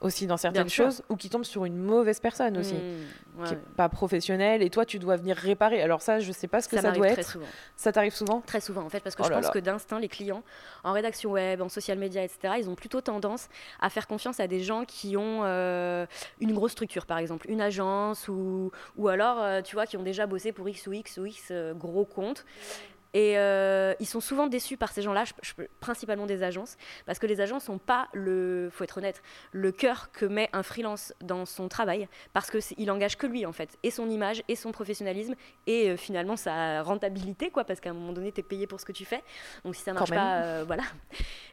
Aussi 0.00 0.26
dans 0.26 0.36
certaines 0.36 0.68
choses 0.68 1.02
ou 1.08 1.16
qui 1.16 1.30
tombent 1.30 1.44
sur 1.44 1.64
une 1.64 1.76
mauvaise 1.76 2.20
personne 2.20 2.58
aussi 2.58 2.74
mm. 2.74 3.44
qui 3.44 3.54
est 3.54 3.58
pas 3.76 3.88
professionnelle 3.88 4.62
et 4.62 4.70
toi 4.70 4.84
tu 4.84 4.98
dois 4.98 5.16
venir 5.16 5.36
réparer. 5.36 5.82
Alors 5.82 6.02
ça 6.02 6.20
je 6.20 6.32
sais 6.32 6.48
pas 6.48 6.60
ce 6.60 6.68
que 6.68 6.80
ça, 6.80 6.92
doit 6.92 7.08
être. 7.08 7.30
souvent. 7.30 7.46
ça 7.76 7.92
t'arrive 7.92 8.14
souvent? 8.14 8.40
Très 8.42 8.60
souvent 8.60 8.82
en 8.82 8.88
fait 8.88 9.00
parce 9.00 9.16
que 9.16 9.22
oh 9.22 9.26
je 9.28 9.32
pense 9.32 9.50
que 9.50 9.58
d'instinct 9.58 9.98
les 9.98 10.08
clients 10.08 10.42
en 10.84 10.92
rédaction 10.92 11.32
web 11.32 11.62
en 11.62 11.68
social 11.68 11.98
media 11.98 12.22
etc 12.22 12.54
ils 12.58 12.68
ont 12.68 12.74
plutôt 12.74 13.00
tendance 13.00 13.48
à 13.80 13.90
faire 13.90 14.06
confiance 14.06 14.40
à 14.40 14.46
des 14.46 14.60
gens 14.60 14.84
qui 14.84 15.16
ont 15.16 15.40
euh, 15.44 16.06
une 16.40 16.52
grosse 16.52 16.72
structure 16.72 17.06
par 17.06 17.18
exemple 17.18 17.50
une 17.50 17.60
agence 17.60 18.28
ou, 18.28 18.70
ou 18.96 19.08
alors 19.08 19.38
euh, 19.40 19.62
tu 19.62 19.76
vois 19.76 19.86
qui 19.86 19.96
ont 19.96 20.02
déjà 20.02 20.26
bossé 20.26 20.52
pour 20.52 20.68
X 20.68 20.86
ou 20.86 20.92
X 20.92 21.16
ou 21.18 21.26
X 21.26 21.48
euh, 21.50 21.74
gros 21.74 22.04
comptes 22.04 22.44
et 23.14 23.38
euh, 23.38 23.94
ils 24.00 24.06
sont 24.06 24.20
souvent 24.20 24.46
déçus 24.46 24.76
par 24.76 24.92
ces 24.92 25.02
gens-là, 25.02 25.24
principalement 25.80 26.26
des 26.26 26.42
agences, 26.42 26.76
parce 27.06 27.18
que 27.18 27.26
les 27.26 27.40
agences 27.40 27.68
n'ont 27.68 27.78
pas 27.78 28.08
le, 28.12 28.68
faut 28.72 28.84
être 28.84 28.98
honnête, 28.98 29.22
le 29.52 29.72
cœur 29.72 30.10
que 30.12 30.26
met 30.26 30.48
un 30.52 30.62
freelance 30.62 31.14
dans 31.20 31.46
son 31.46 31.68
travail, 31.68 32.08
parce 32.32 32.50
qu'il 32.50 32.90
engage 32.90 33.16
que 33.16 33.26
lui 33.26 33.46
en 33.46 33.52
fait, 33.52 33.78
et 33.82 33.90
son 33.90 34.08
image, 34.10 34.42
et 34.48 34.56
son 34.56 34.72
professionnalisme, 34.72 35.34
et 35.66 35.90
euh, 35.90 35.96
finalement 35.96 36.36
sa 36.36 36.82
rentabilité, 36.82 37.50
quoi, 37.50 37.64
parce 37.64 37.80
qu'à 37.80 37.90
un 37.90 37.94
moment 37.94 38.12
donné, 38.12 38.32
tu 38.32 38.40
es 38.40 38.42
payé 38.42 38.66
pour 38.66 38.80
ce 38.80 38.84
que 38.84 38.92
tu 38.92 39.04
fais. 39.04 39.22
Donc 39.64 39.76
si 39.76 39.82
ça 39.82 39.92
marche 39.92 40.10
pas, 40.10 40.42
euh, 40.42 40.64
voilà. 40.66 40.82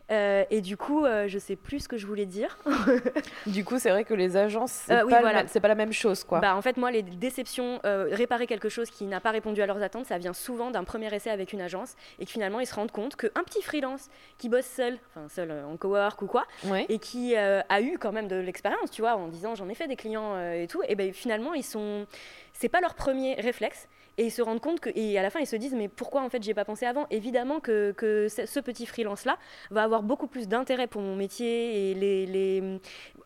Et 0.09 0.61
du 0.61 0.77
coup, 0.77 1.05
je 1.27 1.39
sais 1.39 1.55
plus 1.55 1.81
ce 1.81 1.87
que 1.87 1.97
je 1.97 2.05
voulais 2.05 2.25
dire. 2.25 2.57
du 3.47 3.65
coup, 3.65 3.79
c'est 3.79 3.89
vrai 3.89 4.03
que 4.03 4.13
les 4.13 4.37
agences, 4.37 4.71
c'est 4.71 4.95
pas, 4.95 5.21
voilà. 5.21 5.43
pas, 5.43 5.67
la 5.67 5.75
même 5.75 5.93
chose, 5.93 6.23
quoi. 6.23 6.39
Bah, 6.39 6.55
en 6.55 6.61
fait, 6.61 6.77
moi, 6.77 6.91
les 6.91 7.01
déceptions, 7.01 7.79
réparer 7.83 8.47
quelque 8.47 8.69
chose 8.69 8.89
qui 8.89 9.05
n'a 9.05 9.19
pas 9.19 9.31
répondu 9.31 9.61
à 9.61 9.65
leurs 9.65 9.81
attentes, 9.81 10.05
ça 10.05 10.17
vient 10.17 10.33
souvent 10.33 10.71
d'un 10.71 10.83
premier 10.83 11.13
essai 11.13 11.29
avec 11.29 11.53
une 11.53 11.61
agence 11.61 11.95
et 12.19 12.25
que 12.25 12.31
finalement 12.31 12.59
ils 12.59 12.67
se 12.67 12.75
rendent 12.75 12.91
compte 12.91 13.15
qu'un 13.15 13.43
petit 13.43 13.61
freelance 13.61 14.09
qui 14.37 14.49
bosse 14.49 14.65
seul, 14.65 14.97
enfin 15.09 15.27
seul 15.29 15.51
euh, 15.51 15.65
en 15.65 15.77
cowork 15.77 16.21
ou 16.21 16.27
quoi, 16.27 16.45
et 16.89 16.99
qui 16.99 17.35
euh, 17.35 17.61
a 17.69 17.81
eu 17.81 17.97
quand 17.97 18.11
même 18.11 18.27
de 18.27 18.35
l'expérience, 18.35 18.91
tu 18.91 19.01
vois, 19.01 19.15
en 19.15 19.27
disant 19.27 19.55
j'en 19.55 19.69
ai 19.69 19.75
fait 19.75 19.87
des 19.87 19.95
clients 19.95 20.33
euh, 20.35 20.63
et 20.63 20.67
tout, 20.67 20.81
et 20.87 20.95
ben 20.95 21.13
finalement 21.13 21.53
ils 21.53 21.63
sont, 21.63 22.05
c'est 22.53 22.69
pas 22.69 22.81
leur 22.81 22.95
premier 22.95 23.35
réflexe 23.35 23.87
et 24.17 24.26
ils 24.26 24.32
se 24.32 24.41
rendent 24.41 24.62
compte 24.62 24.80
que 24.80 24.89
et 24.95 25.17
à 25.17 25.23
la 25.23 25.30
fin 25.30 25.39
ils 25.39 25.47
se 25.47 25.56
disent 25.56 25.73
mais 25.73 25.88
pourquoi 25.88 26.21
en 26.21 26.30
fait 26.30 26.43
j'ai 26.43 26.54
pas 26.54 26.65
pensé 26.65 26.86
avant? 26.86 27.08
Évidemment 27.10 27.60
que, 27.60 27.91
que 27.91 28.28
ce 28.30 28.60
petit 28.60 28.86
freelance 28.86 29.26
là 29.26 29.38
va 29.71 29.84
avoir 29.84 30.04
beaucoup 30.04 30.28
plus 30.28 30.47
d'intérêt 30.47 30.88
pour 30.88 31.02
mon 31.02 31.15
métier 31.15 31.91
et 31.91 31.93
les, 31.93 32.26
les 32.26 32.80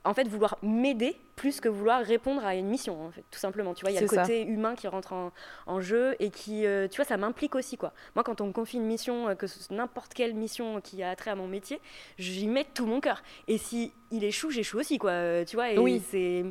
en 0.04 0.14
fait 0.14 0.28
vouloir 0.28 0.58
m'aider 0.62 1.16
plus 1.36 1.60
que 1.60 1.70
vouloir 1.70 2.04
répondre 2.04 2.44
à 2.44 2.56
une 2.56 2.68
mission 2.68 3.06
en 3.06 3.12
fait 3.12 3.24
tout 3.30 3.40
simplement 3.40 3.74
tu 3.74 3.82
vois 3.82 3.92
il 3.92 3.96
y 3.96 3.98
a 3.98 4.02
le 4.02 4.08
côté 4.08 4.44
humain 4.44 4.76
qui 4.76 4.88
rentre 4.88 5.14
en, 5.14 5.32
en 5.68 5.82
jeu 5.82 6.16
et 6.20 6.32
qui 6.32 6.66
tu 6.90 6.96
vois 6.96 7.06
ça 7.06 7.18
m'implique 7.18 7.56
aussi 7.56 7.78
quoi 7.78 7.94
moi 8.16 8.24
quand 8.24 8.42
on 8.42 8.48
me 8.48 8.52
confie 8.54 8.78
une 8.78 8.86
mission, 8.86 9.30
euh, 9.30 9.36
que 9.36 9.46
n'importe 9.72 10.14
quelle 10.14 10.34
mission 10.34 10.82
qui 10.82 11.04
a 11.04 11.16
trait 11.16 11.32
à 11.32 11.36
mon 11.36 11.48
métier, 11.48 11.80
j'y 12.18 12.48
mets 12.48 12.66
tout 12.66 12.86
mon 12.86 13.00
cœur. 13.00 13.22
Et 13.48 13.58
si 13.58 13.94
il 14.12 14.24
échoue, 14.24 14.50
j'échoue 14.50 14.80
aussi, 14.80 14.98
quoi. 14.98 15.12
Euh, 15.12 15.46
tu 15.46 15.56
vois, 15.56 15.72
et 15.72 15.78
oui. 15.78 16.02
c'est 16.10 16.46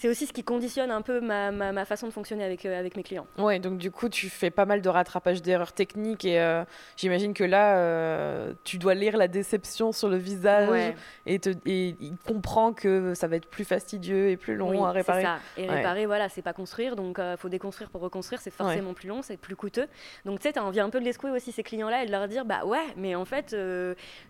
c'est 0.00 0.08
aussi 0.08 0.24
ce 0.24 0.32
qui 0.32 0.42
conditionne 0.42 0.90
un 0.90 1.02
peu 1.02 1.20
ma, 1.20 1.50
ma, 1.50 1.84
façon 1.84 2.06
de 2.06 2.12
fonctionner 2.12 2.42
avec, 2.42 2.64
euh, 2.64 2.78
avec 2.78 2.96
mes 2.96 3.02
clients. 3.02 3.26
Ouais, 3.36 3.58
donc 3.58 3.76
du 3.76 3.90
coup, 3.90 4.08
tu 4.08 4.30
fais 4.30 4.50
pas 4.50 4.64
mal 4.64 4.80
de 4.80 4.88
rattrapage 4.88 5.42
d'erreurs 5.42 5.74
techniques 5.74 6.24
et 6.24 6.40
euh, 6.40 6.64
j'imagine 6.96 7.34
que 7.34 7.44
là, 7.44 7.76
euh, 7.76 8.54
tu 8.64 8.78
dois 8.78 8.94
lire 8.94 9.18
la 9.18 9.28
déception 9.28 9.92
sur 9.92 10.08
le 10.08 10.16
visage 10.16 10.94
et, 11.26 11.38
te, 11.38 11.50
et 11.66 11.96
il 12.00 12.16
comprend 12.26 12.72
que 12.72 13.12
ça 13.12 13.28
va 13.28 13.36
être 13.36 13.46
plus 13.46 13.66
fastidieux 13.66 14.30
et 14.30 14.38
plus 14.38 14.56
long 14.56 14.86
à 14.86 14.90
réparer. 14.90 15.22
Ça. 15.22 15.38
Et 15.58 15.68
réparer, 15.68 16.06
voilà, 16.06 16.30
c'est 16.30 16.40
pas 16.40 16.54
construire, 16.54 16.96
donc 16.96 17.18
il 17.20 17.36
faut 17.36 17.50
déconstruire 17.50 17.90
pour 17.90 18.00
reconstruire, 18.00 18.40
c'est 18.40 18.50
forcément 18.50 18.94
plus 18.94 19.08
long, 19.08 19.20
c'est 19.20 19.36
plus 19.36 19.54
coûteux. 19.54 19.86
Donc 20.24 20.38
tu 20.38 20.44
sais, 20.44 20.54
tu 20.54 20.58
as 20.58 20.64
envie 20.64 20.80
un 20.80 20.88
peu 20.88 21.00
de 21.00 21.04
les 21.04 21.12
secouer 21.12 21.30
aussi 21.30 21.52
ces 21.52 21.62
clients-là 21.62 22.04
et 22.04 22.06
de 22.06 22.10
leur 22.10 22.26
dire, 22.26 22.46
bah 22.46 22.64
ouais, 22.64 22.86
mais 22.96 23.14
en 23.14 23.26
fait, 23.26 23.54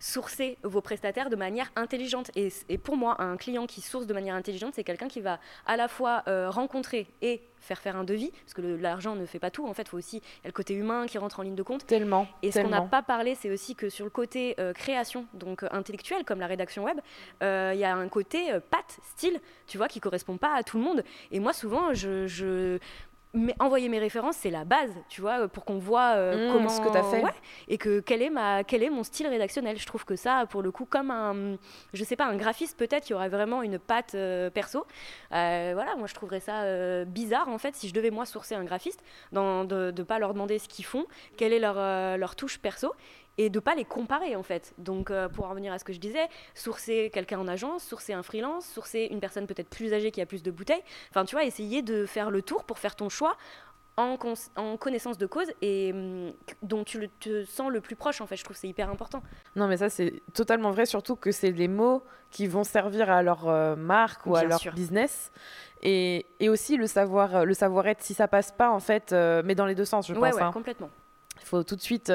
sourcez 0.01 0.59
vos 0.65 0.81
prestataires 0.81 1.31
de 1.31 1.37
manière 1.37 1.71
intelligente. 1.77 2.33
Et, 2.35 2.49
et 2.69 2.77
pour 2.77 2.97
moi, 2.97 3.23
un 3.23 3.37
client 3.37 3.67
qui 3.67 3.83
source 3.83 4.09
de 4.09 4.15
manière 4.15 4.35
intelligente, 4.35 4.73
c'est 4.75 4.83
quelqu'un 4.83 5.07
qui 5.07 5.21
va 5.21 5.39
à 5.67 5.77
la 5.77 5.89
fois 5.89 6.23
euh, 6.29 6.51
rencontrer 6.51 7.07
et 7.23 7.43
faire 7.59 7.79
faire 7.79 7.97
un 7.97 8.05
devis, 8.05 8.31
parce 8.31 8.55
que 8.55 8.63
l'argent 8.63 9.15
ne 9.15 9.27
fait 9.27 9.39
pas 9.39 9.51
tout. 9.51 9.67
En 9.67 9.75
fait, 9.75 9.83
il 9.83 9.89
faut 9.89 9.99
aussi 9.99 10.17
y 10.17 10.47
a 10.47 10.49
le 10.49 10.53
côté 10.53 10.73
humain 10.75 11.07
qui 11.07 11.19
rentre 11.19 11.41
en 11.41 11.43
ligne 11.43 11.55
de 11.55 11.63
compte. 11.63 11.87
Tellement. 11.87 12.27
Et 12.43 12.53
ce 12.53 12.61
qu'on 12.61 12.69
n'a 12.69 12.81
pas 12.81 13.03
parlé, 13.03 13.35
c'est 13.35 13.51
aussi 13.51 13.75
que 13.75 13.91
sur 13.91 14.05
le 14.05 14.11
côté 14.11 14.55
euh, 14.59 14.73
création, 14.73 15.27
donc 15.35 15.63
euh, 15.63 15.69
intellectuel, 15.71 16.25
comme 16.25 16.41
la 16.41 16.47
rédaction 16.47 16.85
web, 16.85 16.99
il 17.43 17.79
y 17.79 17.85
a 17.85 17.95
un 17.95 18.09
côté 18.09 18.51
patte, 18.71 18.99
style, 19.03 19.41
tu 19.67 19.77
vois, 19.77 19.89
qui 19.89 20.01
correspond 20.01 20.39
pas 20.39 20.55
à 20.55 20.63
tout 20.63 20.79
le 20.79 20.85
monde. 20.85 21.05
Et 21.31 21.41
moi, 21.41 21.53
souvent, 21.53 21.93
je, 21.93 22.27
je 22.27 22.79
mais 23.33 23.55
envoyer 23.61 23.89
mes 23.89 23.99
références, 23.99 24.37
c'est 24.37 24.51
la 24.51 24.65
base, 24.65 24.93
tu 25.09 25.21
vois, 25.21 25.47
pour 25.49 25.65
qu'on 25.65 25.79
voit 25.79 26.15
euh, 26.17 26.49
mmh, 26.49 26.53
comment 26.53 26.69
ce 26.69 26.81
que 26.81 26.91
tu 26.91 26.97
as 26.97 27.05
fait 27.05 27.23
et 27.69 27.79
que 27.79 28.01
quel 28.01 28.23
est 28.23 28.31
ma 28.31 28.65
quel 28.65 28.83
est 28.83 28.91
mon 28.91 29.05
style 29.05 29.29
rédactionnel. 29.29 29.79
Je 29.79 29.87
trouve 29.87 30.05
que 30.05 30.17
ça, 30.17 30.47
pour 30.51 30.63
le 30.63 30.73
coup, 30.73 30.85
comme 30.85 31.11
un, 31.11 31.57
je 31.93 32.05
sais 32.05 32.17
pas, 32.17 32.27
un 32.27 32.37
graphiste 32.37 32.77
peut-être, 32.77 33.09
y 33.09 33.15
aurait 33.15 33.29
vraiment 33.29 33.63
une 33.63 33.79
patte 33.79 34.15
euh, 34.15 34.51
perso. 34.51 34.85
Euh, 35.33 35.73
voilà, 35.75 35.95
moi 35.97 36.09
je 36.09 36.15
trouverais 36.15 36.41
ça 36.41 37.05
bizarre 37.05 37.49
en 37.49 37.59
fait 37.59 37.75
si 37.75 37.89
je 37.89 37.95
devais 37.95 38.11
moi 38.11 38.27
sourcer 38.27 38.55
un 38.55 38.65
graphiste, 38.65 39.03
dans, 39.33 39.65
de 39.65 39.93
ne 39.97 40.03
pas 40.03 40.19
leur 40.19 40.33
demander 40.33 40.59
ce 40.59 40.69
qu'ils 40.69 40.85
font, 40.85 41.07
quelle 41.37 41.53
est 41.53 41.59
leur 41.59 41.77
leur 42.19 42.35
touche 42.37 42.59
perso 42.59 42.93
et 43.41 43.49
de 43.49 43.59
pas 43.59 43.75
les 43.75 43.87
comparer 43.87 44.37
en 44.37 44.43
fait. 44.43 44.75
Donc 44.77 45.11
euh, 45.11 45.27
pour 45.29 45.47
en 45.47 45.49
revenir 45.49 45.73
à 45.73 45.79
ce 45.79 45.85
que 45.85 45.95
je 45.95 45.99
disais, 45.99 46.29
sourcer 46.55 47.11
quelqu'un 47.13 47.39
en 47.39 47.49
agence, 47.49 47.83
sourcer 47.83 48.13
un 48.13 48.23
freelance, 48.23 48.67
sourcer 48.67 49.09
une 49.11 49.19
personne 49.19 49.47
peut-être 49.47 49.71
plus 49.71 49.95
âgée 49.95 50.11
qui 50.11 50.21
a 50.21 50.27
plus 50.27 50.43
de 50.43 50.51
bouteilles. 50.51 50.83
Enfin 51.09 51.25
tu 51.25 51.35
vois, 51.35 51.45
essayer 51.45 51.81
de 51.81 52.05
faire 52.05 52.31
le 52.31 52.43
tour 52.43 52.65
pour 52.65 52.79
faire 52.79 52.95
ton 52.95 53.09
choix 53.09 53.39
en, 53.97 54.19
en 54.57 54.77
connaissance 54.77 55.17
de 55.17 55.25
cause 55.25 55.51
et 55.63 55.91
hum, 55.95 56.33
dont 56.63 56.85
tu 56.85 57.01
le, 57.01 57.09
te 57.09 57.47
sens 57.47 57.71
le 57.71 57.81
plus 57.81 57.97
proche 57.97 58.21
en 58.21 58.27
fait. 58.27 58.37
Je 58.37 58.45
trouve 58.45 58.57
c'est 58.59 58.69
hyper 58.69 58.91
important. 58.91 59.23
Non 59.57 59.69
mais 59.69 59.79
ça 59.79 59.89
c'est 59.89 60.21
totalement 60.35 60.71
vrai, 60.71 60.85
surtout 60.85 61.17
que 61.17 61.33
c'est 61.33 61.51
les 61.51 61.69
mots 61.69 62.03
qui 62.31 62.47
vont 62.47 62.63
servir 62.63 63.11
à 63.11 63.23
leur 63.23 63.49
euh, 63.49 63.75
marque 63.75 64.27
ou 64.27 64.37
à 64.37 64.45
leur 64.45 64.61
business. 64.75 65.33
Et, 65.83 66.27
et, 66.41 66.51
aussi 66.51 66.77
le 66.77 66.87
savoir 66.87 67.47
le 67.47 67.55
savoir 67.55 67.87
être 67.87 68.03
si 68.03 68.13
ça 68.13 68.29
passe 68.29 68.53
pas 68.53 68.69
en 68.69 68.81
fait 68.81 69.15
euh, 69.15 69.41
mais 69.47 69.55
dans 69.55 69.65
les 69.65 69.75
deux 69.75 69.87
sens 69.87 70.07
je 70.07 70.13
pense 70.13 70.35
ouais, 70.35 70.43
hein. 70.43 70.53
complètement 70.53 70.91
il 71.41 71.47
faut 71.47 71.63
tout 71.63 71.75
de 71.75 71.81
suite 71.81 72.13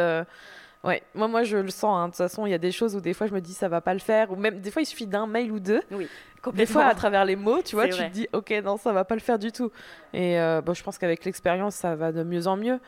Ouais, 0.84 1.02
moi, 1.16 1.28
moi 1.28 1.44
je 1.44 1.58
le 1.58 1.70
sens. 1.70 1.96
Hein. 1.98 2.06
De 2.06 2.12
toute 2.12 2.18
façon, 2.18 2.46
il 2.46 2.52
y 2.52 2.54
a 2.54 2.60
des 2.60 2.72
choses 2.72 2.96
où 2.96 3.02
des 3.02 3.14
fois 3.14 3.28
je 3.28 3.34
me 3.34 3.42
dis 3.42 3.54
ça 3.54 3.68
va 3.68 3.82
pas 3.82 3.94
le 3.94 4.00
faire, 4.00 4.32
ou 4.32 4.36
même 4.36 4.60
des 4.60 4.72
fois 4.72 4.82
il 4.82 4.86
suffit 4.86 5.08
d'un 5.08 5.26
mail 5.28 5.52
ou 5.52 5.60
deux. 5.60 5.82
Oui, 5.92 6.08
des 6.54 6.66
fois 6.66 6.86
à 6.86 6.94
travers 6.94 7.26
les 7.26 7.36
mots, 7.36 7.62
tu 7.64 7.76
vois, 7.76 7.88
tu 7.88 7.98
te 7.98 8.10
dis 8.10 8.28
ok 8.34 8.54
non 8.64 8.78
ça 8.78 8.94
va 8.94 9.04
pas 9.04 9.16
le 9.16 9.22
faire 9.22 9.40
du 9.40 9.52
tout. 9.52 9.72
Et 10.14 10.40
euh, 10.40 10.62
bon, 10.62 10.74
je 10.74 10.84
pense 10.84 10.98
qu'avec 10.98 11.26
l'expérience 11.26 11.76
ça 11.76 11.96
va 11.96 12.12
de 12.12 12.24
mieux 12.24 12.48
en 12.48 12.58
mieux. 12.58 12.80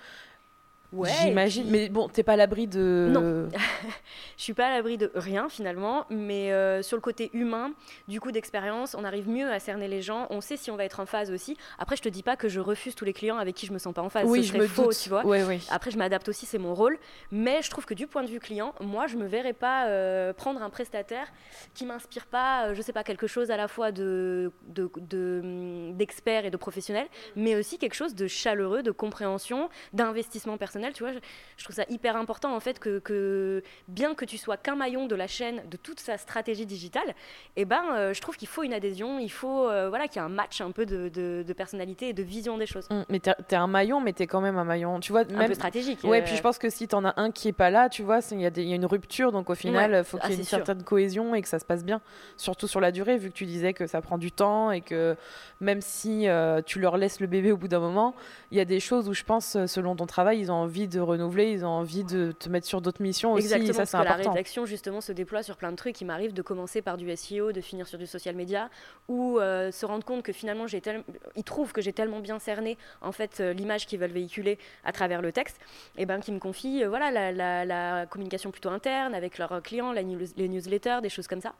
Ouais, 0.93 1.09
J'imagine. 1.21 1.69
Mais 1.69 1.89
bon, 1.89 2.07
t'es 2.07 2.23
pas 2.23 2.33
à 2.33 2.35
l'abri 2.37 2.65
de. 2.65 3.09
Non. 3.11 3.49
je 4.37 4.43
suis 4.43 4.53
pas 4.53 4.67
à 4.67 4.69
l'abri 4.69 4.97
de 4.97 5.11
rien 5.15 5.49
finalement. 5.49 6.05
Mais 6.09 6.53
euh, 6.53 6.81
sur 6.81 6.95
le 6.95 7.01
côté 7.01 7.29
humain, 7.33 7.71
du 8.07 8.21
coup 8.21 8.31
d'expérience, 8.31 8.95
on 8.97 9.03
arrive 9.03 9.27
mieux 9.27 9.51
à 9.51 9.59
cerner 9.59 9.89
les 9.89 10.01
gens. 10.01 10.27
On 10.29 10.39
sait 10.39 10.55
si 10.55 10.71
on 10.71 10.77
va 10.77 10.85
être 10.85 11.01
en 11.01 11.05
phase 11.05 11.29
aussi. 11.29 11.57
Après, 11.77 11.97
je 11.97 12.01
te 12.01 12.09
dis 12.09 12.23
pas 12.23 12.37
que 12.37 12.47
je 12.47 12.61
refuse 12.61 12.95
tous 12.95 13.03
les 13.03 13.11
clients 13.11 13.37
avec 13.37 13.55
qui 13.55 13.65
je 13.65 13.73
me 13.73 13.79
sens 13.79 13.93
pas 13.93 14.01
en 14.01 14.07
phase. 14.07 14.29
Oui, 14.29 14.45
Ce 14.45 14.53
je 14.53 14.57
me 14.57 14.65
faux, 14.65 14.83
doute. 14.85 14.97
tu 15.01 15.09
vois. 15.09 15.25
Ouais. 15.25 15.59
Après, 15.69 15.91
je 15.91 15.97
m'adapte 15.97 16.29
aussi, 16.29 16.45
c'est 16.45 16.57
mon 16.57 16.73
rôle. 16.73 16.97
Mais 17.31 17.61
je 17.61 17.69
trouve 17.69 17.85
que 17.85 17.93
du 17.93 18.07
point 18.07 18.23
de 18.23 18.29
vue 18.29 18.39
client, 18.39 18.73
moi, 18.79 19.07
je 19.07 19.17
me 19.17 19.25
verrais 19.25 19.53
pas 19.53 19.87
euh, 19.87 20.31
prendre 20.31 20.61
un 20.61 20.69
prestataire 20.69 21.27
qui 21.73 21.85
m'inspire 21.85 22.27
pas, 22.27 22.67
euh, 22.67 22.73
je 22.73 22.81
sais 22.81 22.93
pas, 22.93 23.03
quelque 23.03 23.27
chose 23.27 23.51
à 23.51 23.57
la 23.57 23.67
fois 23.67 23.91
de 23.91 24.53
d'expert 24.69 26.43
de, 26.43 26.47
et 26.47 26.51
de 26.51 26.57
professionnel, 26.57 27.07
mais 27.35 27.55
aussi 27.55 27.77
quelque 27.77 27.93
chose 27.93 28.15
de 28.15 28.27
chaleureux, 28.27 28.83
de 28.83 28.91
compréhension, 28.91 29.69
d'investissement 29.91 30.57
personnel. 30.57 30.76
Tu 30.93 31.03
vois, 31.03 31.13
je 31.57 31.63
trouve 31.63 31.75
ça 31.75 31.83
hyper 31.89 32.15
important 32.15 32.55
en 32.55 32.59
fait 32.59 32.79
que, 32.79 33.63
bien 33.87 34.15
que 34.15 34.25
tu 34.25 34.37
sois 34.37 34.57
qu'un 34.57 34.75
maillon 34.75 35.07
de 35.07 35.15
la 35.15 35.27
chaîne 35.27 35.61
de 35.69 35.77
toute 35.77 35.99
sa 35.99 36.17
stratégie 36.17 36.65
digitale, 36.65 37.09
et 37.55 37.61
eh 37.61 37.65
ben 37.65 37.83
euh, 37.95 38.13
je 38.13 38.21
trouve 38.21 38.37
qu'il 38.37 38.47
faut 38.47 38.63
une 38.63 38.73
adhésion, 38.73 39.19
il 39.19 39.31
faut 39.31 39.69
euh, 39.69 39.89
voilà 39.89 40.07
qu'il 40.07 40.21
y 40.21 40.23
ait 40.23 40.27
un 40.27 40.29
match 40.29 40.61
un 40.61 40.71
peu 40.71 40.85
de, 40.85 41.43
personnalité 41.53 42.09
et 42.09 42.13
de 42.13 42.23
vision 42.23 42.57
des 42.57 42.65
choses. 42.65 42.87
Mmh, 42.89 43.01
mais 43.09 43.19
tu 43.19 43.29
es 43.29 43.55
un 43.55 43.67
maillon, 43.67 43.99
mais 43.99 44.13
tu 44.13 44.23
es 44.23 44.27
quand 44.27 44.41
même 44.41 44.57
un 44.57 44.63
maillon, 44.63 44.99
tu 44.99 45.11
vois, 45.11 45.21
un 45.21 45.47
peu 45.47 45.53
stratégique. 45.53 45.99
Ouais, 46.03 46.21
puis 46.21 46.35
je 46.35 46.41
pense 46.41 46.57
que 46.57 46.69
si 46.69 46.87
tu 46.87 46.95
en 46.95 47.05
as 47.05 47.13
un 47.17 47.31
qui 47.31 47.47
est 47.47 47.53
pas 47.53 47.69
là, 47.69 47.89
tu 47.89 48.03
vois, 48.03 48.19
il 48.31 48.39
y, 48.39 48.43
y, 48.43 48.73
a 48.73 48.75
une 48.75 48.85
rupture, 48.85 49.31
donc 49.31 49.49
au 49.49 49.55
final, 49.55 49.95
il 49.99 50.03
faut 50.03 50.17
qu'il 50.17 50.29
y 50.29 50.33
ait 50.33 50.37
ah, 50.37 50.39
une 50.39 50.45
certaine 50.45 50.83
cohésion 50.83 51.33
et 51.35 51.41
que 51.41 51.47
ça 51.47 51.59
se 51.59 51.65
passe 51.65 51.83
bien, 51.83 52.01
surtout 52.37 52.67
sur 52.67 52.79
la 52.79 52.91
durée, 52.91 53.17
vu 53.17 53.29
que 53.29 53.35
tu 53.35 53.45
disais 53.45 53.73
que 53.73 53.87
ça 53.87 54.01
prend 54.01 54.17
du 54.17 54.31
temps 54.31 54.71
et 54.71 54.81
que 54.81 55.15
même 55.61 55.81
si 55.81 56.27
euh, 56.27 56.61
tu 56.61 56.79
leur 56.79 56.97
laisses 56.97 57.19
le 57.19 57.27
bébé 57.27 57.51
au 57.51 57.57
bout 57.57 57.67
d'un 57.67 57.79
moment, 57.79 58.15
il 58.51 58.57
y 58.57 58.61
a 58.61 58.65
des 58.65 58.79
choses 58.79 59.09
où 59.09 59.13
je 59.13 59.23
pense, 59.23 59.57
selon 59.65 59.95
ton 59.95 60.05
travail, 60.05 60.39
ils 60.39 60.51
ont 60.51 60.66
envie 60.67 60.87
de 60.89 60.99
renouveler, 60.99 61.51
ils 61.51 61.63
ont 61.65 61.69
envie 61.69 62.03
de 62.03 62.33
te 62.33 62.49
mettre 62.49 62.67
sur 62.67 62.81
d'autres 62.81 63.01
missions 63.01 63.33
aussi. 63.33 63.45
Exactement, 63.45 63.73
ça, 63.73 63.79
parce 63.79 63.91
que 63.91 63.97
la 63.97 64.13
important. 64.13 64.31
rédaction, 64.31 64.65
justement, 64.65 64.99
se 65.01 65.13
déploie 65.13 65.41
sur 65.43 65.55
plein 65.55 65.71
de 65.71 65.77
trucs. 65.77 65.99
Il 66.01 66.05
m'arrive 66.05 66.33
de 66.33 66.41
commencer 66.41 66.81
par 66.81 66.97
du 66.97 67.09
SEO, 67.15 67.53
de 67.53 67.61
finir 67.61 67.87
sur 67.87 67.97
du 67.97 68.05
social 68.05 68.35
media, 68.35 68.69
ou 69.07 69.39
euh, 69.39 69.71
se 69.71 69.85
rendre 69.85 70.03
compte 70.05 70.23
que 70.23 70.33
finalement, 70.33 70.67
j'ai 70.67 70.81
tel- 70.81 71.03
ils 71.37 71.43
trouvent 71.43 71.71
que 71.71 71.81
j'ai 71.81 71.93
tellement 71.93 72.19
bien 72.19 72.37
cerné 72.39 72.77
en 73.01 73.11
fait 73.13 73.39
euh, 73.39 73.53
l'image 73.53 73.85
qu'ils 73.87 73.99
veulent 73.99 74.11
véhiculer 74.11 74.59
à 74.83 74.91
travers 74.91 75.21
le 75.21 75.31
texte, 75.31 75.57
et 75.97 76.05
ben 76.05 76.19
qu'ils 76.19 76.33
me 76.33 76.39
confient 76.39 76.83
euh, 76.83 76.89
voilà 76.89 77.09
la, 77.11 77.31
la- 77.31 77.65
la 77.65 78.05
communication 78.05 78.51
plutôt 78.51 78.69
interne 78.69 79.15
avec 79.15 79.37
leurs 79.37 79.61
clients, 79.63 79.93
la 79.93 80.03
news- 80.03 80.33
les 80.35 80.49
newsletters, 80.49 80.99
des 81.01 81.09
choses 81.09 81.27
comme 81.27 81.41
ça. 81.41 81.53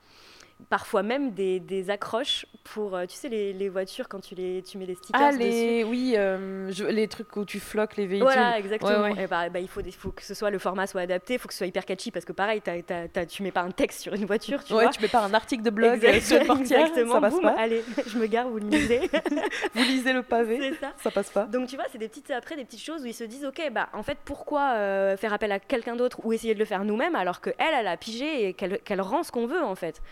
Parfois 0.70 1.04
même 1.04 1.30
des, 1.30 1.60
des 1.60 1.88
accroches 1.88 2.44
pour, 2.64 2.96
euh, 2.96 3.06
tu 3.06 3.14
sais, 3.16 3.28
les, 3.28 3.52
les 3.52 3.68
voitures 3.68 4.08
quand 4.08 4.18
tu, 4.20 4.34
les, 4.34 4.60
tu 4.62 4.76
mets 4.76 4.86
des 4.86 4.96
stickers 4.96 5.20
Ah, 5.22 5.30
dessus. 5.30 5.38
les, 5.40 5.84
oui, 5.84 6.14
euh, 6.16 6.70
je- 6.72 6.84
les 6.84 7.06
trucs 7.06 7.34
où 7.36 7.44
tu 7.44 7.60
floques 7.60 7.96
les 7.96 8.06
véhicules. 8.06 8.24
Voilà, 8.30 8.58
exactement. 8.58 9.02
Ouais, 9.04 9.12
ouais. 9.14 9.22
Et 9.24 9.26
bah, 9.28 9.48
bah, 9.48 9.60
il 9.60 9.68
faut, 9.68 9.82
des- 9.82 9.92
faut 9.92 10.10
que 10.10 10.22
ce 10.22 10.34
soit 10.34 10.50
le 10.50 10.58
format 10.58 10.86
soit 10.88 11.00
adapté, 11.02 11.34
il 11.34 11.38
faut 11.38 11.46
que 11.46 11.54
ce 11.54 11.58
soit 11.58 11.68
hyper 11.68 11.86
catchy 11.86 12.10
parce 12.10 12.24
que 12.24 12.32
pareil, 12.32 12.60
t'as- 12.60 12.82
t'as- 12.82 13.24
tu 13.24 13.44
mets 13.44 13.52
pas 13.52 13.62
un 13.62 13.70
texte 13.70 14.00
sur 14.00 14.12
une 14.14 14.24
voiture, 14.26 14.62
tu 14.64 14.74
ouais, 14.74 14.82
vois. 14.82 14.92
tu 14.92 15.00
mets 15.00 15.08
pas 15.08 15.20
un 15.24 15.32
article 15.32 15.62
de 15.62 15.70
blog 15.70 16.04
euh, 16.04 16.08
Exact- 16.12 16.20
sur 16.26 16.40
une 16.40 16.46
portière, 16.48 16.80
Exactement. 16.80 17.14
ça 17.14 17.20
passe 17.20 17.32
boum, 17.34 17.42
pas. 17.42 17.54
Allez, 17.56 17.84
je 18.06 18.18
me 18.18 18.26
gare, 18.26 18.48
vous 18.48 18.58
le 18.58 18.66
lisez. 18.66 19.00
Vous 19.74 19.84
lisez 19.84 20.12
le 20.12 20.22
pavé, 20.24 20.58
c'est 20.60 20.80
ça. 20.80 20.92
ça 21.02 21.10
passe 21.12 21.30
pas. 21.30 21.44
Donc 21.44 21.68
tu 21.68 21.76
vois, 21.76 21.84
c'est 21.92 21.98
des 21.98 22.08
petites 22.08 22.30
après 22.32 22.56
des 22.56 22.64
petites 22.64 22.82
choses 22.82 23.02
où 23.02 23.06
ils 23.06 23.14
se 23.14 23.24
disent 23.24 23.44
ok 23.46 23.70
bah 23.72 23.88
en 23.92 24.02
fait 24.02 24.18
pourquoi 24.24 24.72
euh, 24.74 25.16
faire 25.16 25.32
appel 25.32 25.52
à 25.52 25.60
quelqu'un 25.60 25.94
d'autre 25.96 26.20
ou 26.24 26.32
essayer 26.32 26.52
de 26.54 26.58
le 26.58 26.64
faire 26.64 26.84
nous-mêmes 26.84 27.14
alors 27.14 27.40
que 27.40 27.50
elle 27.58 27.86
a 27.86 27.96
pigé 27.96 28.48
et 28.48 28.54
qu'elle 28.54 28.80
qu'elle 28.80 29.00
rend 29.00 29.22
ce 29.22 29.30
qu'on 29.32 29.46
veut 29.46 29.62
en 29.62 29.74
fait. 29.76 30.02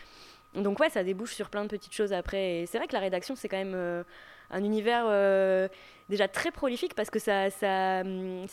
Donc 0.56 0.80
ouais 0.80 0.90
ça 0.90 1.04
débouche 1.04 1.34
sur 1.34 1.50
plein 1.50 1.62
de 1.64 1.68
petites 1.68 1.92
choses 1.94 2.12
après 2.12 2.60
et 2.60 2.66
c'est 2.66 2.78
vrai 2.78 2.86
que 2.86 2.94
la 2.94 3.00
rédaction 3.00 3.34
c'est 3.36 3.48
quand 3.48 3.56
même 3.58 3.74
euh, 3.74 4.02
un 4.50 4.64
univers 4.64 5.04
euh, 5.06 5.68
déjà 6.08 6.28
très 6.28 6.50
prolifique 6.50 6.94
parce 6.94 7.10
que 7.10 7.18
ça 7.18 7.50
ça 7.50 8.00
hum, 8.04 8.46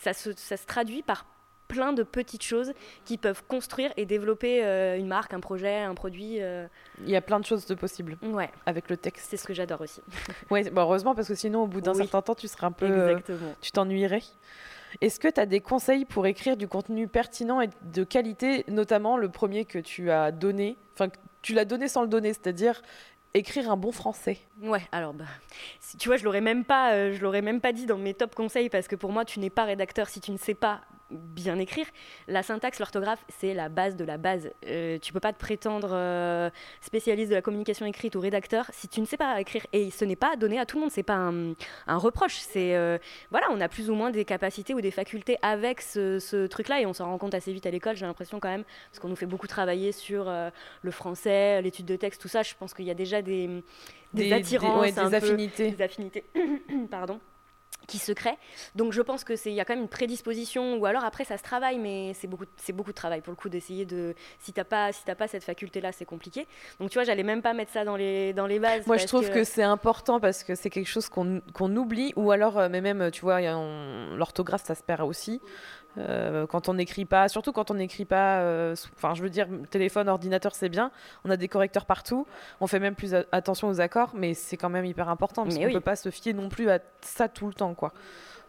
ça 0.00 0.12
se, 0.12 0.32
ça 0.36 0.56
se 0.56 0.66
traduit 0.66 1.02
par 1.02 1.26
plein 1.66 1.92
de 1.92 2.02
petites 2.02 2.44
choses 2.44 2.72
qui 3.04 3.18
peuvent 3.18 3.42
construire 3.46 3.92
et 3.98 4.06
développer 4.06 4.64
euh, 4.64 4.96
une 4.96 5.06
marque, 5.06 5.34
un 5.34 5.40
projet, 5.40 5.80
un 5.80 5.94
produit. 5.94 6.40
euh, 6.40 6.66
Il 7.04 7.10
y 7.10 7.16
a 7.16 7.20
plein 7.20 7.38
de 7.40 7.44
choses 7.44 7.66
de 7.66 7.74
possibles 7.74 8.16
Ouais, 8.22 8.48
avec 8.64 8.88
le 8.88 8.96
texte. 8.96 9.26
c'est 9.28 9.36
ce 9.36 9.44
que 9.46 9.52
j'adore 9.52 9.82
aussi. 9.82 10.00
Ouais, 10.50 10.70
bon, 10.70 10.80
heureusement, 10.80 11.14
parce 11.14 11.28
que 11.28 11.34
sinon, 11.34 11.64
au 11.64 11.66
bout 11.66 11.82
d'un 11.82 11.92
Oui. 11.92 11.98
certain 11.98 12.22
temps, 12.22 12.34
tu 12.34 12.48
serais 12.48 12.64
un 12.66 12.72
peu. 12.72 12.86
euh, 12.86 13.08
Exactement. 13.10 13.54
tu 13.60 13.70
t'ennuierais. 13.72 14.22
Est-ce 15.02 15.20
que 15.20 15.28
tu 15.28 15.38
as 15.40 15.44
des 15.44 15.60
conseils 15.60 16.06
pour 16.06 16.26
écrire 16.26 16.56
du 16.56 16.68
contenu 16.68 17.06
pertinent 17.06 17.60
et 17.60 17.68
de 17.82 18.02
qualité, 18.04 18.64
notamment 18.68 19.18
le 19.18 19.28
premier 19.28 19.66
que 19.66 19.78
tu 19.78 20.10
as 20.10 20.32
donné, 20.32 20.78
enfin, 20.94 21.08
tu 21.48 21.54
l'as 21.54 21.64
donné 21.64 21.88
sans 21.88 22.02
le 22.02 22.08
donner, 22.08 22.34
c'est-à-dire 22.34 22.82
écrire 23.32 23.70
un 23.70 23.76
bon 23.78 23.90
français. 23.90 24.36
Ouais, 24.60 24.82
alors 24.92 25.14
bah, 25.14 25.24
si- 25.80 25.96
tu 25.96 26.10
vois, 26.10 26.18
je 26.18 26.24
l'aurais 26.24 26.42
même 26.42 26.62
pas, 26.62 26.92
euh, 26.92 27.14
je 27.14 27.22
l'aurais 27.22 27.40
même 27.40 27.62
pas 27.62 27.72
dit 27.72 27.86
dans 27.86 27.96
mes 27.96 28.12
top 28.12 28.34
conseils 28.34 28.68
parce 28.68 28.86
que 28.86 28.96
pour 28.96 29.12
moi, 29.12 29.24
tu 29.24 29.40
n'es 29.40 29.48
pas 29.48 29.64
rédacteur 29.64 30.10
si 30.10 30.20
tu 30.20 30.30
ne 30.30 30.36
sais 30.36 30.52
pas 30.52 30.82
bien 31.10 31.58
écrire. 31.58 31.86
La 32.26 32.42
syntaxe, 32.42 32.78
l'orthographe, 32.78 33.24
c'est 33.38 33.54
la 33.54 33.68
base 33.68 33.96
de 33.96 34.04
la 34.04 34.18
base. 34.18 34.50
Euh, 34.66 34.98
tu 34.98 35.12
peux 35.12 35.20
pas 35.20 35.32
te 35.32 35.38
prétendre 35.38 35.90
euh, 35.92 36.50
spécialiste 36.80 37.30
de 37.30 37.34
la 37.34 37.42
communication 37.42 37.86
écrite 37.86 38.14
ou 38.16 38.20
rédacteur 38.20 38.66
si 38.72 38.88
tu 38.88 39.00
ne 39.00 39.06
sais 39.06 39.16
pas 39.16 39.40
écrire. 39.40 39.66
Et 39.72 39.90
ce 39.90 40.04
n'est 40.04 40.16
pas 40.16 40.36
donné 40.36 40.58
à 40.58 40.66
tout 40.66 40.76
le 40.76 40.82
monde. 40.82 40.90
C'est 40.90 41.02
pas 41.02 41.14
un, 41.16 41.52
un 41.86 41.96
reproche. 41.96 42.36
C'est 42.36 42.76
euh, 42.76 42.98
voilà, 43.30 43.46
on 43.50 43.60
a 43.60 43.68
plus 43.68 43.88
ou 43.90 43.94
moins 43.94 44.10
des 44.10 44.24
capacités 44.24 44.74
ou 44.74 44.80
des 44.80 44.90
facultés 44.90 45.38
avec 45.42 45.80
ce, 45.80 46.18
ce 46.18 46.46
truc-là 46.46 46.80
et 46.80 46.86
on 46.86 46.92
s'en 46.92 47.06
rend 47.06 47.18
compte 47.18 47.34
assez 47.34 47.52
vite 47.52 47.66
à 47.66 47.70
l'école. 47.70 47.96
J'ai 47.96 48.06
l'impression 48.06 48.38
quand 48.40 48.48
même 48.50 48.64
parce 48.90 48.98
qu'on 49.00 49.08
nous 49.08 49.16
fait 49.16 49.26
beaucoup 49.26 49.46
travailler 49.46 49.92
sur 49.92 50.28
euh, 50.28 50.50
le 50.82 50.90
français, 50.90 51.62
l'étude 51.62 51.86
de 51.86 51.96
texte, 51.96 52.20
tout 52.20 52.28
ça. 52.28 52.42
Je 52.42 52.54
pense 52.58 52.74
qu'il 52.74 52.84
y 52.84 52.90
a 52.90 52.94
déjà 52.94 53.22
des 53.22 53.62
des, 54.14 54.32
attirances, 54.32 54.80
ouais, 54.80 54.92
des 54.92 54.98
un 55.00 55.10
peu- 55.10 55.16
affinités. 55.16 55.70
des 55.72 55.82
affinités, 55.84 56.24
pardon, 56.90 57.20
qui 57.86 57.98
se 57.98 58.12
créent. 58.12 58.38
Donc 58.74 58.92
je 58.92 59.00
pense 59.00 59.24
que 59.24 59.36
c'est 59.36 59.50
il 59.50 59.54
y 59.54 59.60
a 59.60 59.64
quand 59.64 59.74
même 59.74 59.82
une 59.82 59.88
prédisposition 59.88 60.76
ou 60.76 60.86
alors 60.86 61.04
après 61.04 61.24
ça 61.24 61.38
se 61.38 61.42
travaille, 61.42 61.78
mais 61.78 62.12
c'est 62.14 62.26
beaucoup 62.26 62.44
c'est 62.56 62.72
beaucoup 62.72 62.90
de 62.90 62.96
travail 62.96 63.20
pour 63.20 63.30
le 63.30 63.36
coup 63.36 63.48
d'essayer 63.48 63.86
de 63.86 64.14
si 64.40 64.52
t'as 64.52 64.64
pas 64.64 64.92
si 64.92 65.04
t'as 65.04 65.14
pas 65.14 65.28
cette 65.28 65.44
faculté 65.44 65.80
là, 65.80 65.92
c'est 65.92 66.04
compliqué. 66.04 66.46
Donc 66.80 66.90
tu 66.90 66.94
vois, 66.94 67.04
j'allais 67.04 67.22
même 67.22 67.42
pas 67.42 67.54
mettre 67.54 67.72
ça 67.72 67.84
dans 67.84 67.96
les 67.96 68.32
dans 68.32 68.46
les 68.46 68.58
bases. 68.58 68.86
Moi, 68.86 68.96
je 68.96 69.06
trouve 69.06 69.30
que, 69.30 69.44
c'est 69.44 69.62
important 69.62 70.20
parce 70.20 70.44
que 70.44 70.54
c'est 70.54 70.70
quelque 70.70 70.88
chose 70.88 71.08
qu'on 71.08 71.76
oublie, 71.76 72.12
ou 72.16 72.30
alors, 72.30 72.58
euh, 72.58 72.68
mais 72.70 72.80
même, 72.80 73.10
tu 73.10 73.22
vois, 73.22 73.40
l'orthographe, 73.40 74.64
ça 74.64 74.74
se 74.74 74.82
perd 74.82 75.02
aussi. 75.02 75.40
Euh, 75.98 76.46
quand 76.46 76.68
on 76.68 76.74
n'écrit 76.74 77.04
pas, 77.04 77.28
surtout 77.28 77.52
quand 77.52 77.70
on 77.70 77.74
n'écrit 77.74 78.04
pas, 78.04 78.40
euh, 78.40 78.74
enfin, 78.96 79.14
je 79.14 79.22
veux 79.22 79.30
dire, 79.30 79.48
téléphone, 79.70 80.08
ordinateur, 80.08 80.54
c'est 80.54 80.68
bien. 80.68 80.90
On 81.24 81.30
a 81.30 81.36
des 81.36 81.48
correcteurs 81.48 81.86
partout. 81.86 82.26
On 82.60 82.66
fait 82.66 82.80
même 82.80 82.94
plus 82.94 83.14
attention 83.32 83.68
aux 83.68 83.80
accords, 83.80 84.12
mais 84.14 84.34
c'est 84.34 84.56
quand 84.56 84.70
même 84.70 84.84
hyper 84.84 85.08
important 85.08 85.44
parce 85.44 85.56
qu'on 85.56 85.64
oui. 85.64 85.72
peut 85.72 85.80
pas 85.80 85.96
se 85.96 86.10
fier 86.10 86.32
non 86.32 86.48
plus 86.48 86.70
à 86.70 86.78
ça 87.00 87.28
tout 87.28 87.46
le 87.46 87.54
temps, 87.54 87.74
quoi. 87.74 87.92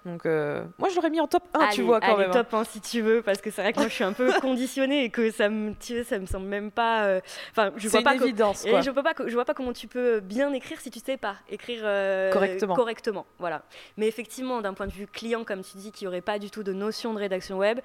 Donc, 0.06 0.26
euh, 0.26 0.64
moi, 0.78 0.89
je 0.89 0.95
l'aurais 0.95 1.10
mis 1.10 1.20
en 1.20 1.28
top 1.28 1.43
1, 1.54 1.70
tu 1.70 1.82
vois, 1.82 2.00
quand 2.00 2.08
allez, 2.08 2.18
même. 2.28 2.30
hein. 2.32 2.34
top 2.34 2.54
hein, 2.54 2.64
si 2.64 2.80
tu 2.82 3.02
veux, 3.02 3.22
parce 3.22 3.41
que 3.41 3.52
c'est 3.52 3.62
vrai 3.62 3.74
que 3.74 3.80
moi 3.80 3.88
je 3.89 3.93
suis 3.93 4.04
un 4.04 4.14
peu 4.14 4.32
conditionnée 4.41 5.04
et 5.04 5.10
que 5.10 5.30
ça 5.32 5.50
me, 5.50 5.74
tu 5.74 5.93
sais, 5.93 6.04
ça 6.04 6.18
me 6.20 6.26
semble 6.26 6.47
même 6.47 6.72
pas. 6.72 7.04
euh, 7.06 7.22
Enfin, 7.52 7.72
je 7.76 7.88
vois 7.89 8.02
pas 8.02 8.16
évidence, 8.16 8.66
Et 8.66 8.70
quoi. 8.72 8.82
je 8.82 8.91
peux 8.91 9.04
pas, 9.04 9.14
je 9.26 9.34
vois 9.34 9.45
pas 9.45 9.54
comment 9.54 9.74
tu 9.74 9.88
peux 9.88 10.20
bien 10.22 10.54
écrire 10.54 10.80
si 10.80 10.89
tu 10.89 11.00
sais 11.00 11.18
pas 11.18 11.36
écrire 11.50 11.82
euh, 11.84 12.32
Correctement. 12.32 12.76
correctement, 12.76 13.26
voilà. 13.39 13.62
Mais 13.97 14.08
effectivement, 14.08 14.62
d'un 14.62 14.74
point 14.74 14.88
de 14.88 14.91
vue 14.93 15.08
client, 15.08 15.43
comme 15.43 15.62
tu 15.64 15.78
dis, 15.78 15.91
qui 15.91 16.08
aurait 16.08 16.22
pas 16.22 16.39
du 16.39 16.50
tout 16.50 16.64
de 16.64 16.74
notion 16.74 17.14
de 17.14 17.20
rédaction 17.20 17.58
web, 17.58 17.80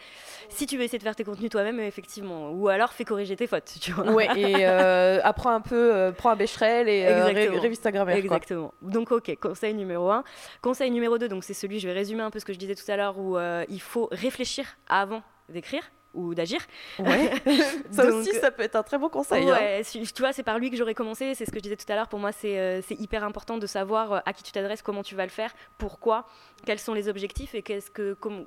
si 0.48 0.66
tu 0.66 0.76
veux 0.76 0.84
essayer 0.84 0.98
de 0.98 1.04
faire 1.04 1.16
tes 1.16 1.24
contenus 1.24 1.50
toi-même, 1.50 1.80
effectivement, 1.80 2.50
ou 2.52 2.68
alors 2.68 2.92
fais 2.92 3.04
corriger 3.04 3.36
tes 3.36 3.46
fautes, 3.46 3.74
tu 3.80 3.92
vois. 3.92 4.10
Ouais, 4.12 4.28
et 4.36 4.66
euh, 4.66 5.20
apprends 5.24 5.50
un 5.50 5.60
peu, 5.60 5.92
euh, 5.94 6.12
prends 6.12 6.30
un 6.30 6.36
Becherel 6.36 6.88
et 6.88 7.06
euh, 7.06 7.24
révise 7.60 7.80
ta 7.80 7.90
grammaire, 7.90 8.14
quoi. 8.16 8.24
Exactement. 8.36 8.72
Donc, 8.82 9.10
ok, 9.10 9.36
conseil 9.40 9.74
numéro 9.74 10.10
un. 10.10 10.22
Conseil 10.62 10.90
numéro 10.90 11.18
2, 11.18 11.28
donc 11.28 11.44
c'est 11.44 11.54
celui, 11.54 11.80
je 11.80 11.88
vais 11.88 11.94
résumer 12.05 12.22
un 12.22 12.30
peu 12.30 12.38
ce 12.38 12.44
que 12.44 12.52
je 12.52 12.59
disais 12.59 12.74
tout 12.74 12.88
à 12.90 12.96
l'heure, 12.96 13.18
où 13.18 13.36
euh, 13.38 13.64
il 13.68 13.80
faut 13.80 14.09
réfléchir 14.12 14.66
avant 14.88 15.22
d'écrire 15.48 15.82
ou 16.12 16.32
d'agir. 16.34 16.61
Ouais. 17.00 17.30
ça 17.90 18.05
Donc, 18.07 18.14
aussi, 18.20 18.32
ça 18.38 18.50
peut 18.52 18.62
être 18.62 18.76
un 18.76 18.82
très 18.84 18.98
bon 18.98 19.09
conseil. 19.09 19.48
hein. 19.50 19.52
Ouais, 19.59 19.82
tu 19.82 20.22
vois, 20.22 20.32
c'est 20.32 20.44
par 20.44 20.59
lui 20.61 20.70
que 20.70 20.76
j'aurais 20.76 20.94
commencé. 20.94 21.34
C'est 21.34 21.44
ce 21.44 21.50
que 21.50 21.59
je 21.59 21.62
disais 21.64 21.76
tout 21.76 21.90
à 21.90 21.96
l'heure. 21.96 22.07
Pour 22.09 22.20
moi, 22.20 22.30
c'est 22.30 22.57
euh, 22.59 22.80
hyper 22.90 23.24
important 23.24 23.59
de 23.59 23.66
savoir 23.66 24.12
euh, 24.12 24.18
à 24.24 24.32
qui 24.32 24.42
tu 24.44 24.52
t'adresses, 24.52 24.82
comment 24.82 25.02
tu 25.02 25.16
vas 25.16 25.24
le 25.24 25.30
faire, 25.30 25.52
pourquoi, 25.76 26.26
quels 26.66 26.78
sont 26.78 26.94
les 26.94 27.09
objectifs 27.09 27.55
et 27.57 27.62
qu'est-ce 27.62 27.90
que, 27.90 28.14
comment- 28.14 28.44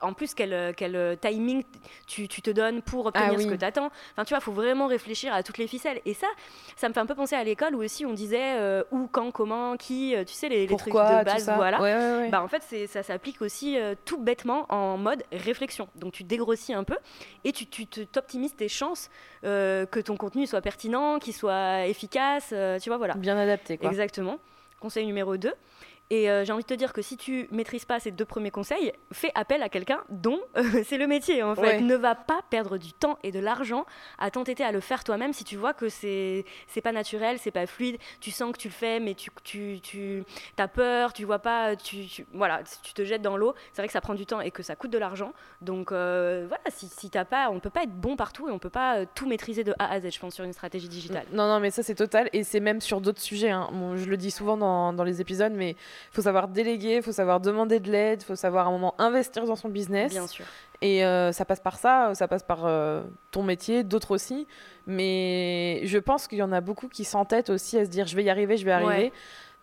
en 0.00 0.12
plus, 0.12 0.34
quel, 0.34 0.52
euh, 0.52 0.72
quel 0.76 0.96
euh, 0.96 1.16
timing 1.16 1.62
tu, 2.06 2.28
tu 2.28 2.42
te 2.42 2.50
donnes 2.50 2.82
pour 2.82 3.06
obtenir 3.06 3.30
Ah 3.32 3.34
oui. 3.36 3.44
ce 3.44 3.48
que 3.48 3.54
tu 3.54 3.64
attends. 3.64 3.90
Enfin, 4.12 4.24
tu 4.24 4.30
vois, 4.30 4.38
il 4.38 4.44
faut 4.44 4.52
vraiment 4.52 4.86
réfléchir 4.86 5.32
à 5.34 5.42
toutes 5.42 5.58
les 5.58 5.66
ficelles. 5.66 6.00
Et 6.04 6.14
ça, 6.14 6.26
ça 6.76 6.88
me 6.88 6.94
fait 6.94 7.00
un 7.00 7.06
peu 7.06 7.14
penser 7.14 7.34
à 7.36 7.44
l'école 7.44 7.74
où 7.74 7.82
aussi 7.82 8.06
on 8.06 8.12
disait 8.12 8.58
euh, 8.58 8.82
où, 8.90 9.08
quand, 9.10 9.30
comment, 9.30 9.76
qui, 9.76 10.14
tu 10.26 10.32
sais, 10.32 10.48
les, 10.48 10.66
les 10.66 10.76
trucs 10.76 10.92
de 10.92 11.24
base. 11.24 11.50
Voilà. 11.54 11.80
Ouais, 11.80 11.94
ouais, 11.94 12.16
ouais. 12.22 12.28
Bah, 12.30 12.42
en 12.42 12.48
fait, 12.48 12.62
ça 12.86 13.02
s'applique 13.02 13.42
aussi 13.42 13.78
euh, 13.78 13.94
tout 14.04 14.18
bêtement 14.18 14.66
en 14.72 14.96
mode 14.96 15.22
réflexion. 15.32 15.88
Donc, 15.96 16.12
tu 16.12 16.24
dégrossis 16.24 16.74
un 16.74 16.84
peu 16.84 16.96
et 17.44 17.52
tu, 17.52 17.66
t'optimises 17.86 18.54
tes 18.54 18.68
chances 18.68 19.10
euh, 19.44 19.86
que 19.86 20.00
ton 20.00 20.16
contenu 20.16 20.46
soit 20.46 20.60
pertinent, 20.60 21.18
qu'il 21.18 21.34
soit 21.34 21.86
efficace. 21.86 22.54
tu 22.82 22.90
vois, 22.90 22.98
voilà. 22.98 23.14
Bien 23.14 23.36
adapté, 23.36 23.78
quoi. 23.78 23.90
Exactement. 23.90 24.38
Conseil 24.80 25.06
numéro 25.06 25.36
2. 25.36 25.52
Et 26.14 26.28
euh, 26.28 26.44
j'ai 26.44 26.52
envie 26.52 26.62
de 26.62 26.68
te 26.68 26.74
dire 26.74 26.92
que 26.92 27.00
si 27.00 27.16
tu 27.16 27.48
maîtrises 27.52 27.86
pas 27.86 27.98
ces 27.98 28.10
deux 28.10 28.26
premiers 28.26 28.50
conseils, 28.50 28.92
fais 29.12 29.30
appel 29.34 29.62
à 29.62 29.70
quelqu'un 29.70 30.02
dont 30.10 30.40
euh, 30.58 30.62
c'est 30.84 30.98
le 30.98 31.06
métier 31.06 31.42
en 31.42 31.54
fait. 31.54 31.60
Ouais. 31.62 31.80
Ne 31.80 31.94
va 31.96 32.14
pas 32.14 32.40
perdre 32.50 32.76
du 32.76 32.92
temps 32.92 33.18
et 33.22 33.32
de 33.32 33.38
l'argent 33.40 33.86
à 34.18 34.30
t'entêter 34.30 34.62
à 34.62 34.72
le 34.72 34.80
faire 34.80 35.04
toi-même 35.04 35.32
si 35.32 35.42
tu 35.44 35.56
vois 35.56 35.72
que 35.72 35.88
c'est 35.88 36.44
c'est 36.66 36.82
pas 36.82 36.92
naturel, 36.92 37.38
c'est 37.38 37.50
pas 37.50 37.66
fluide. 37.66 37.96
Tu 38.20 38.30
sens 38.30 38.52
que 38.52 38.58
tu 38.58 38.68
le 38.68 38.74
fais, 38.74 39.00
mais 39.00 39.14
tu 39.14 39.30
tu 39.42 39.80
tu 39.80 40.22
as 40.58 40.68
peur, 40.68 41.14
tu 41.14 41.24
vois 41.24 41.38
pas, 41.38 41.76
tu, 41.76 42.04
tu- 42.06 42.26
voilà, 42.34 42.60
tu 42.82 42.92
te 42.92 43.04
jettes 43.06 43.22
dans 43.22 43.38
l'eau. 43.38 43.54
C'est 43.72 43.80
vrai 43.80 43.86
que 43.86 43.92
ça 43.94 44.02
prend 44.02 44.14
du 44.14 44.26
temps 44.26 44.40
et 44.42 44.50
que 44.50 44.62
ça 44.62 44.76
coûte 44.76 44.90
de 44.90 44.98
l'argent. 44.98 45.32
Donc 45.62 45.92
euh, 45.92 46.44
voilà, 46.46 46.64
si, 46.68 46.88
si 46.88 47.08
t'as 47.08 47.24
pas, 47.24 47.48
on 47.50 47.58
peut 47.58 47.70
pas 47.70 47.84
être 47.84 47.94
bon 47.98 48.16
partout 48.16 48.48
et 48.50 48.52
on 48.52 48.58
peut 48.58 48.68
pas 48.70 49.06
tout 49.06 49.26
maîtriser 49.26 49.64
de 49.64 49.72
A 49.78 49.90
à 49.90 50.00
Z. 50.00 50.10
Je 50.12 50.18
pense 50.20 50.34
sur 50.34 50.44
une 50.44 50.52
stratégie 50.52 50.88
digitale. 50.88 51.24
Non, 51.32 51.48
non, 51.48 51.58
mais 51.58 51.70
ça 51.70 51.82
c'est 51.82 51.94
total. 51.94 52.28
Et 52.34 52.44
c'est 52.44 52.60
même 52.60 52.82
sur 52.82 53.00
d'autres 53.00 53.20
sujets. 53.22 53.50
hein. 53.50 53.70
Bon, 53.72 53.96
je 53.96 54.04
le 54.10 54.16
dis 54.18 54.30
souvent 54.30 54.58
dans, 54.58 54.92
dans 54.92 55.04
les 55.04 55.20
épisodes, 55.22 55.52
mais 55.54 55.74
il 56.10 56.14
faut 56.14 56.22
savoir 56.22 56.48
déléguer, 56.48 56.96
il 56.96 57.02
faut 57.02 57.12
savoir 57.12 57.40
demander 57.40 57.80
de 57.80 57.90
l'aide, 57.90 58.22
il 58.22 58.24
faut 58.24 58.36
savoir 58.36 58.66
à 58.66 58.70
un 58.70 58.72
moment 58.72 58.94
investir 58.98 59.44
dans 59.44 59.56
son 59.56 59.68
business. 59.68 60.10
Bien 60.10 60.26
sûr. 60.26 60.44
Et 60.80 61.04
euh, 61.04 61.30
ça 61.32 61.44
passe 61.44 61.60
par 61.60 61.78
ça, 61.78 62.12
ça 62.14 62.26
passe 62.26 62.42
par 62.42 62.66
euh, 62.66 63.02
ton 63.30 63.42
métier, 63.42 63.84
d'autres 63.84 64.10
aussi. 64.10 64.46
Mais 64.86 65.80
je 65.84 65.98
pense 65.98 66.26
qu'il 66.26 66.38
y 66.38 66.42
en 66.42 66.52
a 66.52 66.60
beaucoup 66.60 66.88
qui 66.88 67.04
s'entêtent 67.04 67.50
aussi 67.50 67.78
à 67.78 67.84
se 67.84 67.90
dire 67.90 68.06
je 68.06 68.16
vais 68.16 68.24
y 68.24 68.30
arriver, 68.30 68.56
je 68.56 68.64
vais 68.64 68.72
arriver. 68.72 69.04
Ouais. 69.04 69.12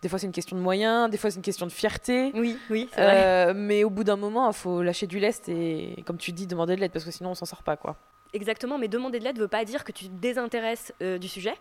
Des 0.00 0.08
fois 0.08 0.18
c'est 0.18 0.26
une 0.26 0.32
question 0.32 0.56
de 0.56 0.62
moyens, 0.62 1.10
des 1.10 1.18
fois 1.18 1.30
c'est 1.30 1.36
une 1.36 1.42
question 1.42 1.66
de 1.66 1.72
fierté. 1.72 2.32
Oui, 2.34 2.56
oui, 2.70 2.88
c'est 2.90 3.02
vrai. 3.02 3.22
Euh, 3.22 3.52
mais 3.54 3.84
au 3.84 3.90
bout 3.90 4.02
d'un 4.02 4.16
moment, 4.16 4.48
il 4.48 4.54
faut 4.54 4.82
lâcher 4.82 5.06
du 5.06 5.18
lest 5.18 5.48
et, 5.50 6.02
comme 6.06 6.16
tu 6.16 6.32
dis, 6.32 6.46
demander 6.46 6.74
de 6.74 6.80
l'aide 6.80 6.92
parce 6.92 7.04
que 7.04 7.10
sinon 7.10 7.32
on 7.32 7.34
s'en 7.34 7.44
sort 7.44 7.62
pas. 7.62 7.76
quoi. 7.76 7.96
Exactement, 8.32 8.78
mais 8.78 8.88
demander 8.88 9.18
de 9.18 9.24
l'aide 9.24 9.36
ne 9.36 9.42
veut 9.42 9.48
pas 9.48 9.64
dire 9.64 9.82
que 9.84 9.92
tu 9.92 10.06
te 10.06 10.14
désintéresses 10.14 10.94
euh, 11.02 11.18
du 11.18 11.28
sujet. 11.28 11.54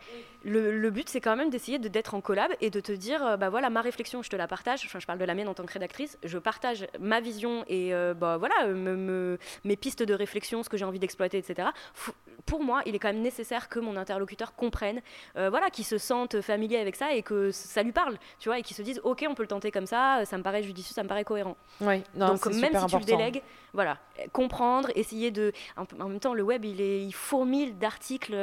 Le, 0.46 0.72
le 0.78 0.90
but, 0.90 1.10
c'est 1.10 1.20
quand 1.22 1.36
même 1.36 1.50
d'essayer 1.50 1.80
de- 1.80 1.88
d'être 1.90 2.14
en 2.16 2.22
collab 2.22 2.52
et 2.62 2.70
de 2.70 2.80
te 2.80 2.92
dire, 2.92 3.26
euh, 3.26 3.38
bah 3.38 3.50
voilà, 3.50 3.70
ma 3.70 3.82
réflexion, 3.82 4.24
je 4.24 4.30
te 4.30 4.36
la 4.36 4.48
partage. 4.48 4.84
Enfin, 4.86 5.00
je 5.00 5.06
parle 5.06 5.20
de 5.20 5.26
la 5.26 5.36
mienne 5.36 5.50
en 5.50 5.54
tant 5.54 5.66
que 5.66 5.74
rédactrice. 5.74 6.18
Je 6.24 6.38
partage 6.38 6.88
ma 7.00 7.20
vision 7.20 7.66
et 7.68 7.94
euh, 7.94 8.14
bah 8.14 8.38
voilà, 8.38 8.68
me- 8.68 8.96
me- 8.96 9.38
mes 9.66 9.76
pistes 9.76 10.02
de 10.04 10.14
réflexion, 10.14 10.64
ce 10.64 10.70
que 10.70 10.78
j'ai 10.78 10.86
envie 10.86 11.00
d'exploiter, 11.00 11.38
etc. 11.38 11.70
Pour 12.46 12.64
moi, 12.64 12.82
il 12.86 12.96
est 12.96 13.00
quand 13.00 13.10
même 13.12 13.22
nécessaire 13.22 13.68
que 13.70 13.80
mon 13.80 13.98
interlocuteur 13.98 14.56
comprenne, 14.56 15.02
euh, 15.36 15.50
voilà, 15.50 15.70
qu'il 15.70 15.84
se 15.86 15.98
sente 15.98 16.40
familier 16.42 16.78
avec 16.78 16.96
ça 16.96 17.14
et 17.14 17.22
que 17.22 17.52
ça 17.52 17.84
lui 17.84 17.92
parle, 17.92 18.18
tu 18.40 18.48
vois, 18.50 18.60
et 18.60 18.64
qu'il 18.64 18.76
se 18.78 18.82
dise, 18.82 19.02
ok, 19.04 19.26
on 19.30 19.36
peut 19.36 19.44
le 19.44 19.48
tenter 19.50 19.72
comme 19.72 19.86
ça, 19.86 20.22
ça 20.26 20.38
me 20.38 20.44
paraît 20.44 20.64
judicieux, 20.64 20.94
ça 20.94 21.04
me 21.04 21.10
paraît 21.10 21.26
cohérent. 21.26 21.58
Oui, 21.82 22.02
Donc 22.28 22.40
même 22.62 22.72
si 22.80 22.86
tu 22.86 22.96
le 22.96 23.00
délègues, 23.18 23.42
voilà, 23.74 23.98
comprendre, 24.32 24.90
essayer 24.96 25.32
de, 25.32 25.52
en, 25.76 26.08
même 26.08 26.20
temps, 26.20 26.34
le 26.34 26.44
web, 26.44 26.64
il 26.66 26.80
est, 26.82 27.04
il 27.06 27.12
fourmille 27.14 27.74
d'articles 27.74 28.36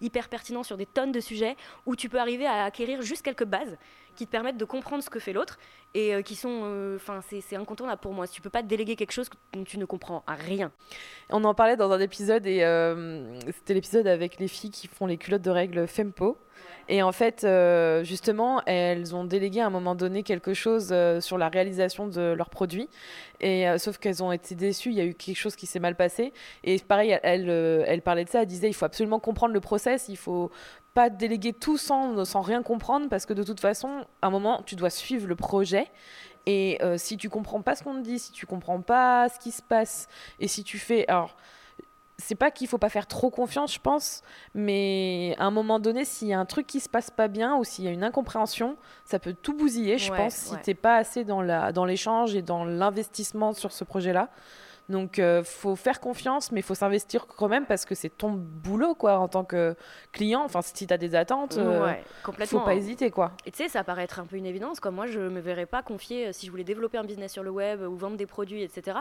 hyper 0.00 0.28
pertinents 0.28 0.62
sur 0.62 0.76
des 0.76 0.86
tonnes 0.86 1.12
de 1.12 1.20
sujets 1.20 1.41
où 1.86 1.96
tu 1.96 2.08
peux 2.08 2.18
arriver 2.18 2.46
à 2.46 2.64
acquérir 2.64 3.02
juste 3.02 3.22
quelques 3.22 3.44
bases 3.44 3.76
qui 4.16 4.26
te 4.26 4.30
permettent 4.30 4.56
de 4.56 4.64
comprendre 4.64 5.02
ce 5.02 5.10
que 5.10 5.18
fait 5.18 5.32
l'autre 5.32 5.58
et 5.94 6.14
euh, 6.14 6.22
qui 6.22 6.34
sont. 6.34 6.62
Euh, 6.64 6.96
enfin, 6.96 7.20
c'est 7.40 7.56
incontournable 7.56 8.00
pour 8.00 8.12
moi. 8.12 8.26
Si 8.26 8.34
tu 8.34 8.42
peux 8.42 8.50
pas 8.50 8.62
te 8.62 8.68
déléguer 8.68 8.96
quelque 8.96 9.12
chose 9.12 9.28
que 9.28 9.36
tu 9.64 9.78
ne 9.78 9.84
comprends 9.84 10.22
rien. 10.26 10.70
On 11.30 11.44
en 11.44 11.54
parlait 11.54 11.76
dans 11.76 11.90
un 11.90 12.00
épisode 12.00 12.46
et 12.46 12.62
euh, 12.62 13.38
c'était 13.50 13.74
l'épisode 13.74 14.06
avec 14.06 14.38
les 14.38 14.48
filles 14.48 14.70
qui 14.70 14.88
font 14.88 15.06
les 15.06 15.16
culottes 15.16 15.42
de 15.42 15.50
règles 15.50 15.86
Fempo. 15.86 16.38
Et 16.88 17.02
en 17.02 17.12
fait, 17.12 17.46
justement, 18.02 18.62
elles 18.66 19.14
ont 19.14 19.24
délégué 19.24 19.60
à 19.60 19.66
un 19.66 19.70
moment 19.70 19.94
donné 19.94 20.22
quelque 20.22 20.54
chose 20.54 20.94
sur 21.20 21.38
la 21.38 21.48
réalisation 21.48 22.06
de 22.06 22.32
leurs 22.32 22.50
produits. 22.50 22.88
Et 23.40 23.66
sauf 23.78 23.98
qu'elles 23.98 24.22
ont 24.22 24.32
été 24.32 24.54
déçues, 24.54 24.90
il 24.90 24.96
y 24.96 25.00
a 25.00 25.04
eu 25.04 25.14
quelque 25.14 25.36
chose 25.36 25.56
qui 25.56 25.66
s'est 25.66 25.80
mal 25.80 25.94
passé. 25.96 26.32
Et 26.64 26.78
pareil, 26.80 27.18
elle, 27.22 27.48
elle 27.48 28.02
parlait 28.02 28.24
de 28.24 28.30
ça, 28.30 28.42
elle 28.42 28.46
disait 28.46 28.68
il 28.68 28.74
faut 28.74 28.84
absolument 28.84 29.20
comprendre 29.20 29.54
le 29.54 29.60
process, 29.60 30.06
il 30.08 30.16
faut 30.16 30.50
pas 30.94 31.08
déléguer 31.08 31.52
tout 31.52 31.78
sans, 31.78 32.24
sans 32.24 32.42
rien 32.42 32.62
comprendre 32.62 33.08
parce 33.08 33.26
que 33.26 33.32
de 33.32 33.42
toute 33.42 33.60
façon, 33.60 34.04
à 34.20 34.26
un 34.26 34.30
moment, 34.30 34.62
tu 34.64 34.76
dois 34.76 34.90
suivre 34.90 35.26
le 35.26 35.36
projet. 35.36 35.86
Et 36.46 36.78
euh, 36.82 36.96
si 36.98 37.16
tu 37.16 37.28
comprends 37.28 37.62
pas 37.62 37.76
ce 37.76 37.82
qu'on 37.82 37.94
te 37.94 38.00
dit, 38.00 38.18
si 38.18 38.32
tu 38.32 38.46
comprends 38.46 38.80
pas 38.80 39.28
ce 39.28 39.38
qui 39.38 39.52
se 39.52 39.62
passe, 39.62 40.08
et 40.40 40.48
si 40.48 40.64
tu 40.64 40.78
fais. 40.78 41.06
Alors, 41.08 41.36
c'est 42.22 42.34
pas 42.36 42.50
qu'il 42.50 42.68
faut 42.68 42.78
pas 42.78 42.88
faire 42.88 43.06
trop 43.06 43.30
confiance, 43.30 43.74
je 43.74 43.80
pense, 43.80 44.22
mais 44.54 45.34
à 45.38 45.44
un 45.44 45.50
moment 45.50 45.80
donné, 45.80 46.04
s'il 46.04 46.28
y 46.28 46.32
a 46.32 46.38
un 46.38 46.44
truc 46.44 46.66
qui 46.66 46.78
se 46.80 46.88
passe 46.88 47.10
pas 47.10 47.28
bien 47.28 47.56
ou 47.56 47.64
s'il 47.64 47.84
y 47.84 47.88
a 47.88 47.90
une 47.90 48.04
incompréhension, 48.04 48.76
ça 49.04 49.18
peut 49.18 49.34
tout 49.34 49.54
bousiller, 49.54 49.98
je 49.98 50.12
pense, 50.12 50.34
si 50.34 50.56
t'es 50.62 50.74
pas 50.74 50.96
assez 50.96 51.24
dans 51.24 51.84
l'échange 51.84 52.32
dans 52.32 52.38
et 52.38 52.42
dans 52.42 52.64
l'investissement 52.64 53.52
sur 53.52 53.72
ce 53.72 53.84
projet-là. 53.84 54.28
Donc, 54.88 55.18
euh, 55.18 55.44
faut 55.44 55.76
faire 55.76 56.00
confiance, 56.00 56.50
mais 56.50 56.60
il 56.60 56.62
faut 56.62 56.74
s'investir 56.74 57.26
quand 57.26 57.48
même 57.48 57.66
parce 57.66 57.84
que 57.84 57.94
c'est 57.94 58.08
ton 58.08 58.30
boulot, 58.32 58.94
quoi, 58.94 59.18
en 59.18 59.28
tant 59.28 59.44
que 59.44 59.76
client. 60.10 60.42
Enfin, 60.44 60.60
si 60.60 60.86
tu 60.86 60.92
as 60.92 60.98
des 60.98 61.14
attentes, 61.14 61.56
euh, 61.56 61.86
ouais, 61.86 62.02
complètement. 62.24 62.60
faut 62.60 62.64
pas 62.64 62.74
hésiter, 62.74 63.10
quoi. 63.10 63.32
Et 63.46 63.52
tu 63.52 63.58
sais, 63.62 63.68
ça 63.68 63.84
paraît 63.84 64.02
être 64.02 64.18
un 64.18 64.26
peu 64.26 64.36
une 64.36 64.46
évidence. 64.46 64.80
Comme 64.80 64.96
moi, 64.96 65.06
je 65.06 65.20
me 65.20 65.40
verrais 65.40 65.66
pas 65.66 65.82
confier, 65.82 66.26
euh, 66.26 66.32
si 66.32 66.46
je 66.46 66.50
voulais 66.50 66.64
développer 66.64 66.98
un 66.98 67.04
business 67.04 67.32
sur 67.32 67.44
le 67.44 67.50
web 67.50 67.80
ou 67.80 67.96
vendre 67.96 68.16
des 68.16 68.26
produits, 68.26 68.62
etc. 68.62 68.98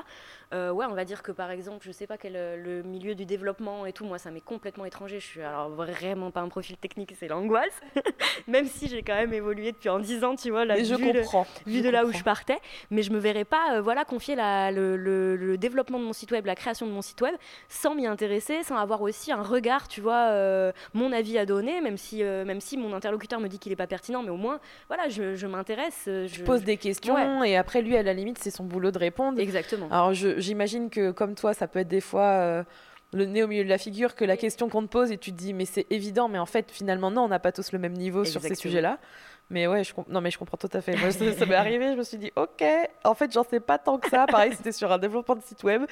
ouais, 0.53 0.85
on 0.85 0.93
va 0.93 1.03
dire 1.05 1.23
que 1.23 1.31
par 1.31 1.49
exemple, 1.49 1.79
je 1.85 1.91
sais 1.91 2.07
pas 2.07 2.17
quel 2.17 2.33
le 2.33 2.83
milieu 2.83 3.15
du 3.15 3.25
développement 3.25 3.85
et 3.85 3.93
tout, 3.93 4.05
moi, 4.05 4.17
ça 4.19 4.29
m'est 4.29 4.41
complètement 4.41 4.85
étranger. 4.85 5.19
Je 5.19 5.25
suis 5.25 5.41
alors 5.41 5.69
vraiment 5.69 6.31
pas 6.31 6.41
un 6.41 6.49
profil 6.49 6.77
technique, 6.77 7.15
c'est 7.19 7.27
l'angoisse. 7.27 7.81
même 8.47 8.67
si 8.67 8.87
j'ai 8.87 9.01
quand 9.01 9.15
même 9.15 9.33
évolué 9.33 9.71
depuis 9.71 9.89
en 9.89 9.99
10 9.99 10.23
ans, 10.23 10.35
tu 10.35 10.51
vois, 10.51 10.63
la, 10.63 10.81
je 10.81 10.95
comprends. 10.95 11.47
vu 11.65 11.81
de 11.81 11.89
là 11.89 12.05
où 12.05 12.11
je 12.11 12.23
partais. 12.23 12.59
Mais 12.91 13.01
je 13.01 13.11
me 13.11 13.19
verrais 13.19 13.45
pas, 13.45 13.81
voilà, 13.81 14.05
confier 14.05 14.35
la, 14.35 14.71
le, 14.71 14.95
le, 14.95 15.35
le 15.35 15.57
développement 15.57 15.70
développement 15.71 15.99
de 15.99 16.03
mon 16.03 16.13
site 16.13 16.31
web, 16.31 16.45
la 16.45 16.55
création 16.55 16.85
de 16.85 16.91
mon 16.91 17.01
site 17.01 17.21
web, 17.21 17.33
sans 17.69 17.95
m'y 17.95 18.05
intéresser, 18.05 18.63
sans 18.63 18.75
avoir 18.75 19.01
aussi 19.01 19.31
un 19.31 19.41
regard, 19.41 19.87
tu 19.87 20.01
vois, 20.01 20.29
euh, 20.29 20.71
mon 20.93 21.11
avis 21.11 21.37
à 21.37 21.45
donner, 21.45 21.81
même 21.81 21.97
si, 21.97 22.23
euh, 22.23 22.45
même 22.45 22.61
si 22.61 22.77
mon 22.77 22.93
interlocuteur 22.93 23.39
me 23.39 23.47
dit 23.47 23.57
qu'il 23.57 23.71
n'est 23.71 23.77
pas 23.77 23.87
pertinent, 23.87 24.21
mais 24.21 24.29
au 24.29 24.37
moins, 24.37 24.59
voilà, 24.87 25.09
je, 25.09 25.47
m'intéresse. 25.47 26.05
Euh, 26.07 26.27
je, 26.27 26.43
pose 26.43 26.63
des 26.63 26.77
questions 26.77 27.43
et 27.43 27.55
après, 27.55 27.81
lui, 27.81 27.95
à 27.95 28.03
la 28.03 28.13
limite, 28.13 28.37
c'est 28.37 28.51
son 28.51 28.65
boulot 28.65 28.91
de 28.91 28.99
répondre. 28.99 29.39
Exactement. 29.39 29.87
Alors, 29.89 30.13
j'imagine 30.13 30.89
que, 30.89 31.11
comme 31.11 31.35
toi, 31.35 31.53
ça 31.53 31.67
peut 31.67 31.79
être 31.79 31.87
des 31.87 32.01
fois 32.01 32.65
le 33.13 33.25
nez 33.25 33.43
au 33.43 33.47
milieu 33.47 33.63
de 33.63 33.69
la 33.69 33.77
figure 33.77 34.15
que 34.15 34.25
la 34.25 34.37
question 34.37 34.69
qu'on 34.69 34.83
te 34.83 34.87
pose 34.87 35.11
et 35.11 35.17
tu 35.17 35.31
te 35.31 35.37
dis 35.37 35.53
mais 35.53 35.65
c'est 35.65 35.85
évident 35.89 36.29
mais 36.29 36.39
en 36.39 36.45
fait 36.45 36.71
finalement 36.71 37.11
non 37.11 37.23
on 37.23 37.27
n'a 37.27 37.39
pas 37.39 37.51
tous 37.51 37.71
le 37.71 37.79
même 37.79 37.93
niveau 37.93 38.23
sur 38.23 38.41
ces 38.41 38.55
sujets 38.55 38.81
là 38.81 38.99
mais 39.51 39.67
ouais, 39.67 39.83
je 39.83 39.91
non, 40.07 40.21
mais 40.21 40.31
je 40.31 40.37
comprends 40.37 40.57
tout 40.57 40.69
à 40.71 40.79
fait. 40.79 40.95
Moi, 40.95 41.11
ça, 41.11 41.45
m'est 41.45 41.55
arrivé, 41.55 41.91
je 41.91 41.97
me 41.97 42.03
suis 42.03 42.17
dit, 42.17 42.31
ok, 42.37 42.63
en 43.03 43.13
fait, 43.13 43.31
j'en 43.33 43.43
sais 43.43 43.59
pas 43.59 43.77
tant 43.77 43.99
que 43.99 44.09
ça. 44.09 44.25
Pareil, 44.25 44.53
c'était 44.55 44.71
sur 44.71 44.89
un 44.91 44.97
développement 44.97 45.35
de 45.35 45.41
site 45.41 45.63
web. 45.63 45.83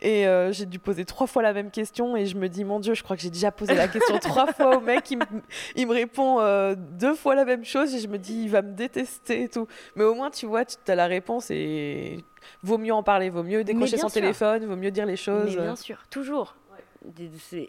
Et 0.00 0.26
euh, 0.26 0.50
j'ai 0.50 0.64
dû 0.64 0.78
poser 0.78 1.04
trois 1.04 1.26
fois 1.26 1.42
la 1.42 1.52
même 1.52 1.70
question. 1.70 2.16
Et 2.16 2.24
je 2.24 2.36
me 2.36 2.48
dis, 2.48 2.64
mon 2.64 2.80
Dieu, 2.80 2.94
je 2.94 3.02
crois 3.02 3.14
que 3.16 3.22
j'ai 3.22 3.30
déjà 3.30 3.52
posé 3.52 3.74
la 3.74 3.86
question 3.86 4.18
trois 4.20 4.46
fois 4.52 4.78
au 4.78 4.80
mec. 4.80 5.10
Il, 5.10 5.18
il 5.76 5.86
me 5.86 5.92
répond 5.92 6.40
euh, 6.40 6.74
deux 6.74 7.14
fois 7.14 7.34
la 7.34 7.44
même 7.44 7.66
chose. 7.66 7.94
Et 7.94 7.98
je 7.98 8.08
me 8.08 8.16
dis, 8.16 8.44
il 8.44 8.48
va 8.48 8.62
me 8.62 8.72
détester 8.72 9.42
et 9.42 9.48
tout. 9.48 9.68
Mais 9.94 10.04
au 10.04 10.14
moins, 10.14 10.30
tu 10.30 10.46
vois, 10.46 10.64
tu 10.64 10.76
as 10.88 10.94
la 10.94 11.06
réponse 11.06 11.50
et 11.50 12.24
vaut 12.62 12.78
mieux 12.78 12.94
en 12.94 13.02
parler, 13.02 13.28
vaut 13.28 13.42
mieux 13.42 13.62
décrocher 13.62 13.98
son 13.98 14.08
téléphone, 14.08 14.64
vaut 14.64 14.76
mieux 14.76 14.90
dire 14.90 15.04
les 15.06 15.16
choses. 15.16 15.54
Mais 15.54 15.62
bien 15.62 15.76
sûr, 15.76 15.98
toujours 16.10 16.56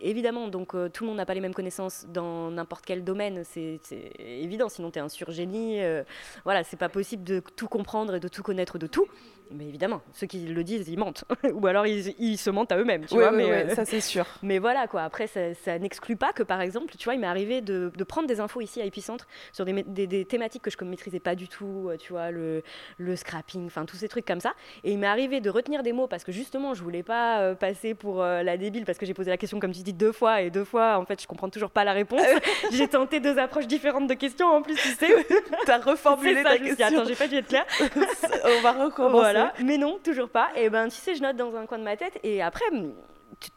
évidemment, 0.01 0.47
donc 0.47 0.75
euh, 0.75 0.89
tout 0.89 1.03
le 1.03 1.09
monde 1.09 1.17
n'a 1.17 1.25
pas 1.25 1.34
les 1.34 1.41
mêmes 1.41 1.53
connaissances 1.53 2.05
dans 2.09 2.51
n'importe 2.51 2.86
quel 2.86 3.03
domaine, 3.03 3.43
c'est 3.43 3.79
évident, 4.19 4.69
sinon 4.69 4.91
tu 4.91 4.99
es 4.99 5.01
un 5.01 5.09
surgénie. 5.09 5.81
Euh, 5.81 6.03
voilà, 6.43 6.63
c'est 6.63 6.77
pas 6.77 6.89
possible 6.89 7.23
de 7.23 7.41
tout 7.55 7.67
comprendre 7.67 8.15
et 8.15 8.19
de 8.19 8.27
tout 8.27 8.43
connaître 8.43 8.77
de 8.77 8.88
tout. 8.88 9.07
Mais 9.51 9.67
évidemment, 9.67 10.01
ceux 10.13 10.27
qui 10.27 10.45
le 10.45 10.63
disent, 10.63 10.87
ils 10.89 10.97
mentent. 10.97 11.25
Ou 11.53 11.67
alors 11.67 11.85
ils, 11.85 12.37
se 12.37 12.49
mentent 12.49 12.71
à 12.71 12.77
eux-mêmes, 12.77 13.05
tu 13.05 13.15
vois. 13.15 13.31
mais, 13.31 13.49
euh, 13.51 13.75
ça 13.75 13.85
c'est 13.85 14.01
sûr. 14.01 14.25
Mais 14.43 14.59
voilà, 14.59 14.87
quoi. 14.87 15.03
Après, 15.03 15.27
ça, 15.27 15.79
n'exclut 15.79 16.15
pas 16.15 16.33
que, 16.33 16.43
par 16.43 16.61
exemple, 16.61 16.93
tu 16.97 17.05
vois, 17.05 17.13
il 17.13 17.19
m'est 17.19 17.27
arrivé 17.27 17.61
de, 17.61 17.91
prendre 18.07 18.27
des 18.27 18.39
infos 18.39 18.61
ici 18.61 18.81
à 18.81 18.85
Epicentre 18.85 19.27
sur 19.51 19.65
des, 19.65 19.83
des, 19.83 20.25
thématiques 20.25 20.63
que 20.63 20.71
je 20.71 20.77
ne 20.81 20.89
maîtrisais 20.89 21.19
pas 21.19 21.35
du 21.35 21.47
tout, 21.47 21.87
euh, 21.89 21.97
tu 21.97 22.13
vois, 22.13 22.31
le, 22.31 22.63
le 22.97 23.15
scrapping, 23.15 23.65
enfin, 23.65 23.85
tous 23.85 23.95
ces 23.95 24.07
trucs 24.07 24.25
comme 24.25 24.39
ça. 24.39 24.53
Et 24.83 24.91
il 24.91 24.99
m'est 24.99 25.07
arrivé 25.07 25.41
de 25.41 25.49
retenir 25.49 25.83
des 25.83 25.93
mots 25.93 26.07
parce 26.07 26.23
que 26.23 26.31
justement, 26.31 26.73
je 26.73 26.83
voulais 26.83 27.03
pas 27.03 27.39
euh, 27.39 27.55
passer 27.55 27.93
pour 27.93 28.23
la 28.23 28.57
débile 28.57 28.85
parce 28.85 28.97
que 28.97 29.05
j'ai 29.05 29.13
posé 29.13 29.29
la 29.29 29.37
question, 29.37 29.59
comme 29.59 29.71
tu 29.71 29.81
dis, 29.81 29.93
deux 29.93 30.11
fois 30.11 30.41
et 30.41 30.49
deux 30.49 30.65
fois, 30.65 30.97
en 30.97 31.05
fait, 31.05 31.21
je 31.21 31.27
comprends 31.27 31.49
toujours 31.49 31.71
pas 31.71 31.83
la 31.83 31.93
réponse. 31.93 32.21
j'ai 32.71 32.87
tenté 32.87 33.19
deux 33.19 33.37
approches 33.37 33.67
différentes 33.67 34.07
de 34.07 34.13
questions 34.13 34.47
en 34.47 34.61
plus, 34.61 34.75
tu 34.75 34.89
sais. 34.89 35.13
as 35.67 35.77
reformulé 35.77 36.43
ta 36.43 36.57
question. 36.57 36.87
Attends, 36.87 37.05
j'ai 37.05 37.15
pas 37.15 37.27
dû 37.27 37.35
être 37.35 37.47
claire. 37.47 37.65
On 38.45 38.61
va 38.61 38.71
recommencer. 38.71 39.32
Mais 39.63 39.77
non, 39.77 39.99
toujours 40.03 40.29
pas. 40.29 40.49
Et 40.55 40.69
ben, 40.69 40.88
tu 40.88 40.95
sais, 40.95 41.15
je 41.15 41.21
note 41.21 41.36
dans 41.36 41.55
un 41.55 41.65
coin 41.65 41.77
de 41.77 41.84
ma 41.84 41.97
tête. 41.97 42.19
Et 42.23 42.41
après, 42.41 42.65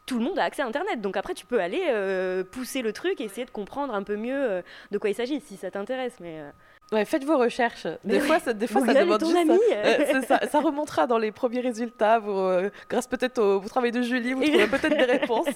tout 0.05 0.17
le 0.17 0.25
monde 0.25 0.39
a 0.39 0.43
accès 0.43 0.61
à 0.61 0.65
Internet. 0.65 1.01
Donc 1.01 1.17
après, 1.17 1.33
tu 1.33 1.45
peux 1.45 1.59
aller 1.59 1.83
euh, 1.89 2.43
pousser 2.43 2.81
le 2.81 2.93
truc 2.93 3.21
et 3.21 3.25
essayer 3.25 3.45
de 3.45 3.51
comprendre 3.51 3.93
un 3.93 4.03
peu 4.03 4.15
mieux 4.15 4.35
euh, 4.35 4.61
de 4.91 4.97
quoi 4.97 5.09
il 5.09 5.15
s'agit, 5.15 5.39
si 5.41 5.57
ça 5.57 5.71
t'intéresse. 5.71 6.15
Mais 6.19 6.39
euh. 6.39 6.51
Ouais, 6.91 7.05
faites 7.05 7.25
vos 7.25 7.37
recherches. 7.37 7.87
Des 8.03 8.19
fois, 8.19 8.39
ça, 8.39 8.53
des 8.53 8.67
fois, 8.67 8.85
ça 8.85 8.93
demande 8.93 9.21
juste 9.21 10.27
ça. 10.27 10.39
ça. 10.47 10.59
remontera 10.61 11.05
dans 11.05 11.17
les 11.17 11.31
premiers 11.31 11.59
résultats. 11.59 12.21
grâce 12.89 13.07
peut-être 13.07 13.41
au, 13.41 13.59
travail 13.59 13.91
de 13.91 14.01
Julie, 14.01 14.33
vous 14.33 14.43
trouverez 14.43 14.67
peut-être 14.79 14.97
des 14.97 15.19
réponses. 15.19 15.47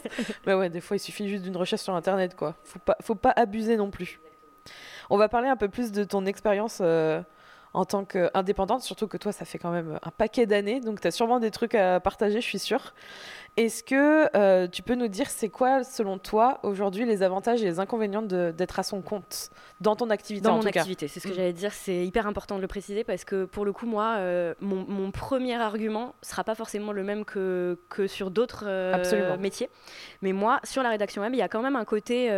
Mais 0.46 0.54
ouais, 0.54 0.70
des 0.70 0.82
fois, 0.82 0.98
il 0.98 1.00
suffit 1.00 1.30
juste 1.30 1.44
d'une 1.44 1.56
recherche 1.56 1.84
sur 1.84 1.96
Internet, 1.96 2.36
quoi. 2.36 2.56
Faut 2.64 2.80
pas, 2.80 2.98
faut 3.02 3.16
pas 3.16 3.34
abuser 3.36 3.78
non 3.78 3.92
plus. 3.92 4.20
On 5.10 5.18
va 5.18 5.30
parler 5.30 5.48
un 5.48 5.58
peu 5.58 5.70
plus 5.70 5.92
de 5.92 6.04
ton 6.04 6.26
expérience 6.26 6.82
en 7.74 7.86
tant 7.86 8.04
qu'indépendante, 8.04 8.82
surtout 8.82 9.08
que 9.08 9.18
toi, 9.18 9.32
ça 9.32 9.46
fait 9.46 9.58
quand 9.58 9.72
même 9.72 9.98
un 10.04 10.12
paquet 10.12 10.46
d'années, 10.46 10.82
donc 10.82 11.00
tu 11.00 11.08
as 11.08 11.12
sûrement 11.12 11.40
des 11.40 11.52
trucs 11.52 11.76
à 11.76 12.00
partager, 12.00 12.42
je 12.42 12.46
suis 12.46 12.60
sûre. 12.60 12.94
Est-ce 13.58 13.84
que 13.84 14.30
euh, 14.38 14.68
tu 14.68 14.82
peux 14.82 14.96
nous 14.96 15.10
dire, 15.10 15.30
c'est 15.30 15.50
quoi, 15.50 15.84
selon 15.84 16.18
toi, 16.18 16.60
aujourd'hui, 16.64 17.06
les 17.06 17.22
avantages 17.22 17.62
et 17.62 17.66
les 17.66 17.80
inconvénients 17.80 18.22
d'être 18.22 18.80
à 18.80 18.84
son 18.84 19.02
compte 19.02 19.50
dans 19.82 19.96
ton 19.96 20.10
activité 20.10 20.46
Dans 20.46 20.58
mon 20.58 20.66
activité, 20.66 21.08
c'est 21.08 21.20
ce 21.20 21.28
que 21.28 21.34
mm. 21.34 21.36
j'allais 21.36 21.54
dire, 21.54 21.74
c'est 21.74 22.06
hyper 22.06 22.28
important 22.28 22.56
de 22.56 22.62
le 22.62 22.68
préciser 22.68 23.04
parce 23.04 23.26
que 23.26 23.46
pour 23.46 23.66
le 23.66 23.74
coup, 23.74 23.86
moi, 23.86 24.16
euh, 24.18 24.54
mon, 24.62 25.12
premier 25.12 25.56
argument 25.56 26.16
sera 26.22 26.44
pas 26.44 26.56
forcément 26.56 26.94
le 26.94 27.04
même 27.04 27.26
que, 27.26 27.78
que 27.90 28.08
sur 28.08 28.32
d'autres 28.32 28.64
euh, 28.68 29.38
métiers. 29.38 29.70
Mais 30.22 30.32
moi, 30.32 30.60
sur 30.64 30.84
la 30.84 30.90
rédaction 30.90 31.22
web, 31.22 31.34
il 31.34 31.38
y 31.38 31.42
a 31.42 31.50
quand 31.50 31.62
même 31.62 31.76
un 31.76 31.86
côté 31.86 32.30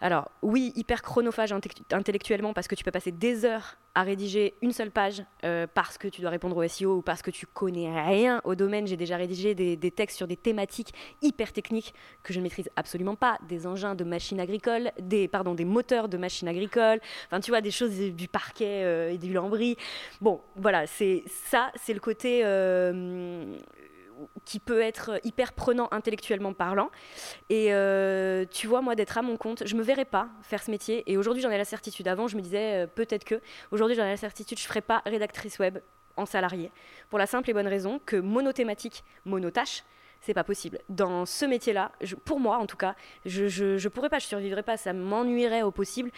alors 0.00 0.30
oui, 0.42 0.72
hyper 0.76 1.02
chronophage 1.02 1.52
intellectuellement 1.52 2.54
parce 2.54 2.68
que 2.68 2.74
tu 2.74 2.84
peux 2.84 2.90
passer 2.90 3.12
des 3.12 3.44
heures 3.44 3.76
à 3.94 4.02
rédiger 4.02 4.54
une 4.62 4.72
seule 4.72 4.90
page 4.90 5.24
euh, 5.44 5.66
parce 5.72 5.98
que 5.98 6.08
tu 6.08 6.20
dois 6.20 6.30
répondre 6.30 6.56
au 6.56 6.66
SEO 6.66 6.98
ou 6.98 7.02
parce 7.02 7.22
que 7.22 7.30
tu 7.30 7.46
connais 7.46 7.90
rien 8.02 8.40
au 8.44 8.54
domaine. 8.54 8.86
J'ai 8.86 8.96
déjà 8.96 9.16
rédigé 9.16 9.54
des, 9.54 9.90
textes 9.90 10.16
sur 10.16 10.28
des 10.28 10.36
thématiques 10.36 10.94
hyper 11.22 11.52
techniques 11.52 11.92
que 12.22 12.32
je 12.32 12.38
ne 12.38 12.44
maîtrise 12.44 12.70
absolument 12.76 13.16
pas, 13.16 13.38
des 13.48 13.66
engins 13.66 13.94
de 13.94 14.04
machines 14.04 14.40
agricoles, 14.40 14.92
des, 15.00 15.28
pardon, 15.28 15.54
des 15.54 15.64
moteurs 15.64 16.08
de 16.08 16.16
machines 16.16 16.48
agricoles, 16.48 17.00
enfin 17.26 17.40
tu 17.40 17.50
vois, 17.50 17.60
des 17.60 17.72
choses 17.72 17.98
du 17.98 18.28
parquet 18.28 18.84
euh, 18.84 19.12
et 19.12 19.18
du 19.18 19.32
lambris. 19.32 19.76
Bon, 20.20 20.40
voilà, 20.56 20.86
c'est 20.86 21.24
ça, 21.26 21.72
c'est 21.74 21.94
le 21.94 22.00
côté 22.00 22.42
euh, 22.44 23.56
qui 24.44 24.58
peut 24.58 24.80
être 24.80 25.20
hyper 25.24 25.52
prenant 25.52 25.88
intellectuellement 25.90 26.52
parlant. 26.52 26.90
Et 27.48 27.72
euh, 27.72 28.44
tu 28.50 28.66
vois, 28.66 28.80
moi, 28.80 28.94
d'être 28.94 29.18
à 29.18 29.22
mon 29.22 29.36
compte, 29.36 29.62
je 29.66 29.76
me 29.76 29.82
verrais 29.82 30.04
pas 30.04 30.28
faire 30.42 30.62
ce 30.62 30.70
métier. 30.70 31.10
Et 31.10 31.16
aujourd'hui, 31.16 31.42
j'en 31.42 31.50
ai 31.50 31.58
la 31.58 31.64
certitude. 31.64 32.08
Avant, 32.08 32.28
je 32.28 32.36
me 32.36 32.42
disais 32.42 32.84
euh, 32.84 32.86
peut-être 32.86 33.24
que. 33.24 33.40
Aujourd'hui, 33.70 33.96
j'en 33.96 34.04
ai 34.04 34.10
la 34.10 34.16
certitude, 34.16 34.58
je 34.58 34.66
ferais 34.66 34.80
pas 34.80 35.02
rédactrice 35.06 35.58
web 35.58 35.78
en 36.16 36.26
salarié. 36.26 36.70
Pour 37.08 37.18
la 37.18 37.26
simple 37.26 37.50
et 37.50 37.52
bonne 37.52 37.68
raison 37.68 38.00
que 38.04 38.16
monothématique, 38.16 39.04
monotâche, 39.24 39.84
c'est 40.20 40.34
pas 40.34 40.44
possible. 40.44 40.78
Dans 40.88 41.24
ce 41.24 41.44
métier-là, 41.44 41.92
pour 42.24 42.40
moi 42.40 42.58
en 42.58 42.66
tout 42.66 42.76
cas, 42.76 42.94
je, 43.24 43.48
je, 43.48 43.88
pourrais 43.88 44.10
pas, 44.10 44.18
je 44.18 44.26
survivrais 44.26 44.62
pas, 44.62 44.76
ça 44.76 44.92
m'ennuierait 44.92 45.62
au 45.62 45.70
possible. 45.70 46.10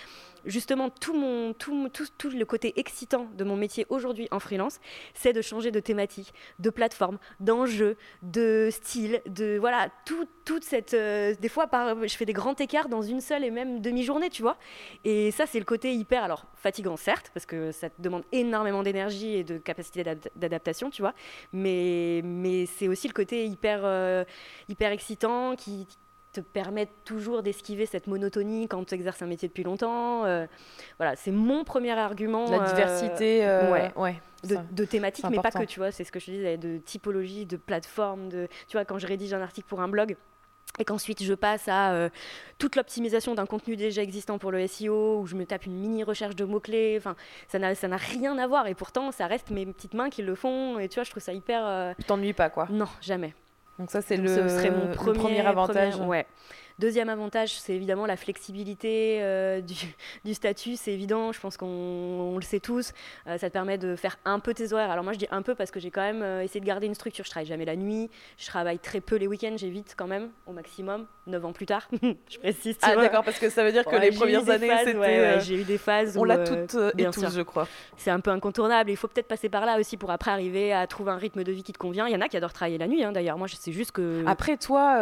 Justement, 0.44 0.90
tout, 0.90 1.14
le 1.14 2.44
côté 2.44 2.78
excitant 2.78 3.28
de 3.36 3.44
mon 3.44 3.56
métier 3.56 3.86
aujourd'hui 3.88 4.28
en 4.30 4.40
freelance, 4.40 4.80
c'est 5.14 5.32
de 5.32 5.42
changer 5.42 5.70
de 5.70 5.80
thématique, 5.80 6.32
de 6.58 6.70
plateforme, 6.70 7.18
d'enjeu, 7.40 7.96
de 8.22 8.68
style, 8.70 9.22
de 9.26 9.58
voilà, 9.58 9.88
tout, 10.04 10.26
toute 10.44 10.64
cette. 10.64 10.94
Euh, 10.94 11.34
des 11.40 11.48
fois, 11.48 11.68
je 12.02 12.16
fais 12.16 12.24
des 12.24 12.32
grands 12.32 12.54
écarts 12.56 12.88
dans 12.88 13.02
une 13.02 13.20
seule 13.20 13.44
et 13.44 13.50
même 13.50 13.80
demi-journée, 13.80 14.30
tu 14.30 14.42
vois. 14.42 14.56
Et 15.04 15.30
ça, 15.30 15.46
c'est 15.46 15.58
le 15.58 15.64
côté 15.64 15.94
hyper, 15.94 16.24
alors 16.24 16.46
fatigant, 16.54 16.96
certes, 16.96 17.30
parce 17.34 17.46
que 17.46 17.72
ça 17.72 17.88
demande 17.98 18.22
énormément 18.32 18.82
d'énergie 18.82 19.34
et 19.36 19.44
de 19.44 19.58
capacité 19.58 20.04
d'adaptation, 20.36 20.90
tu 20.90 21.02
vois. 21.02 21.14
Mais, 21.52 22.20
mais 22.24 22.66
c'est 22.66 22.88
aussi 22.88 23.08
le 23.08 23.12
côté 23.12 23.46
hyper, 23.46 23.80
euh, 23.84 24.24
hyper 24.68 24.92
excitant 24.92 25.56
qui, 25.56 25.86
te 26.32 26.40
permettent 26.40 27.04
toujours 27.04 27.42
d'esquiver 27.42 27.86
cette 27.86 28.06
monotonie 28.06 28.66
quand 28.66 28.84
tu 28.84 28.94
exerces 28.94 29.22
un 29.22 29.26
métier 29.26 29.48
depuis 29.48 29.64
longtemps. 29.64 30.24
Euh, 30.24 30.46
voilà, 30.98 31.14
c'est 31.16 31.30
mon 31.30 31.64
premier 31.64 31.92
argument. 31.92 32.50
La 32.50 32.60
diversité, 32.60 33.46
euh, 33.46 33.70
ouais, 33.70 33.92
ouais, 33.96 34.20
de, 34.44 34.56
de 34.72 34.84
thématiques, 34.84 35.26
mais 35.30 35.38
pas 35.38 35.50
que, 35.50 35.64
tu 35.64 35.78
vois, 35.78 35.92
c'est 35.92 36.04
ce 36.04 36.12
que 36.12 36.18
je 36.18 36.26
te 36.26 36.30
disais, 36.30 36.56
de 36.56 36.78
typologie, 36.78 37.46
de 37.46 37.56
plateforme, 37.56 38.28
de, 38.28 38.48
tu 38.66 38.76
vois, 38.76 38.84
quand 38.84 38.98
je 38.98 39.06
rédige 39.06 39.34
un 39.34 39.42
article 39.42 39.68
pour 39.68 39.80
un 39.80 39.88
blog, 39.88 40.16
et 40.78 40.84
qu'ensuite 40.84 41.22
je 41.22 41.34
passe 41.34 41.68
à 41.68 41.92
euh, 41.92 42.08
toute 42.58 42.76
l'optimisation 42.76 43.34
d'un 43.34 43.44
contenu 43.44 43.76
déjà 43.76 44.02
existant 44.02 44.38
pour 44.38 44.50
le 44.50 44.66
SEO, 44.66 45.20
où 45.20 45.26
je 45.26 45.34
me 45.34 45.44
tape 45.44 45.66
une 45.66 45.74
mini 45.74 46.02
recherche 46.02 46.34
de 46.34 46.44
mots-clés, 46.44 46.94
enfin, 46.96 47.14
ça 47.48 47.58
n'a, 47.58 47.74
ça 47.74 47.88
n'a 47.88 47.98
rien 47.98 48.38
à 48.38 48.46
voir, 48.46 48.66
et 48.66 48.74
pourtant 48.74 49.12
ça 49.12 49.26
reste 49.26 49.50
mes 49.50 49.66
petites 49.66 49.92
mains 49.92 50.08
qui 50.08 50.22
le 50.22 50.34
font, 50.34 50.78
et 50.78 50.88
tu 50.88 50.94
vois, 50.94 51.04
je 51.04 51.10
trouve 51.10 51.22
ça 51.22 51.34
hyper... 51.34 51.62
Euh... 51.64 51.92
Tu 51.98 52.04
t'ennuies 52.04 52.32
pas, 52.32 52.48
quoi 52.48 52.68
Non, 52.70 52.88
jamais. 53.02 53.34
Donc 53.82 53.90
ça, 53.90 54.00
c'est 54.00 54.16
le, 54.16 54.28
ce 54.28 54.48
serait 54.48 54.70
mon 54.70 54.94
premier, 54.94 55.40
avantage. 55.40 55.96
ouais. 55.96 56.24
Deuxième 56.82 57.08
avantage, 57.08 57.60
c'est 57.60 57.74
évidemment 57.74 58.06
la 58.06 58.16
flexibilité 58.16 59.18
euh, 59.20 59.60
du, 60.24 60.34
statut. 60.34 60.74
C'est 60.74 60.90
évident, 60.90 61.30
je 61.30 61.38
pense 61.38 61.56
qu'on 61.56 62.34
le 62.34 62.42
sait 62.42 62.58
tous. 62.58 62.92
Euh, 63.28 63.38
ça 63.38 63.48
te 63.48 63.52
permet 63.52 63.78
de 63.78 63.94
faire 63.94 64.18
un 64.24 64.40
peu 64.40 64.52
tes 64.52 64.72
horaires. 64.72 64.90
Alors 64.90 65.04
moi, 65.04 65.12
je 65.12 65.18
dis 65.18 65.28
un 65.30 65.42
peu 65.42 65.54
parce 65.54 65.70
que 65.70 65.78
j'ai 65.78 65.92
quand 65.92 66.00
même 66.00 66.22
euh, 66.22 66.42
essayé 66.42 66.58
de 66.58 66.66
garder 66.66 66.88
une 66.88 66.96
structure. 66.96 67.24
Je 67.24 67.30
travaille 67.30 67.46
jamais 67.46 67.66
la 67.66 67.76
nuit, 67.76 68.10
je 68.36 68.46
travaille 68.46 68.80
très 68.80 69.00
peu 69.00 69.14
les 69.14 69.28
week-ends, 69.28 69.54
j'évite 69.56 69.94
quand 69.96 70.08
même 70.08 70.30
au 70.48 70.52
maximum. 70.52 71.06
Neuf 71.28 71.44
ans 71.44 71.52
plus 71.52 71.66
tard, 71.66 71.88
je 72.02 72.38
précise. 72.40 72.76
ah 72.82 72.96
d'accord, 72.96 73.22
parce 73.22 73.38
que 73.38 73.48
ça 73.48 73.62
veut 73.62 73.70
dire 73.70 73.84
que 73.84 73.94
les 73.94 74.10
premières 74.10 74.50
années, 74.50 74.72
c'était... 74.84 75.40
j'ai 75.40 75.60
eu 75.60 75.62
des 75.62 75.78
phases. 75.78 76.16
On 76.18 76.24
l'a 76.24 76.38
toutes 76.38 76.74
et 76.98 77.04
tous, 77.10 77.32
je 77.32 77.42
crois. 77.42 77.68
C'est 77.96 78.10
un 78.10 78.18
peu 78.18 78.32
incontournable. 78.32 78.90
Il 78.90 78.96
faut 78.96 79.06
peut-être 79.06 79.28
passer 79.28 79.48
par 79.48 79.64
là 79.64 79.78
aussi 79.78 79.96
pour 79.96 80.10
après 80.10 80.32
arriver 80.32 80.72
à 80.72 80.84
trouver 80.88 81.12
un 81.12 81.16
rythme 81.16 81.44
de 81.44 81.52
vie 81.52 81.62
qui 81.62 81.72
te 81.72 81.78
convient. 81.78 82.08
Il 82.08 82.12
y 82.12 82.16
en 82.16 82.20
a 82.20 82.26
qui 82.26 82.36
adorent 82.36 82.52
travailler 82.52 82.78
la 82.78 82.88
nuit, 82.88 83.04
hein, 83.04 83.12
d'ailleurs. 83.12 83.38
Moi, 83.38 83.46
c'est 83.56 83.70
juste 83.70 83.92
que... 83.92 84.24
Après, 84.26 84.56
toi 84.56 84.98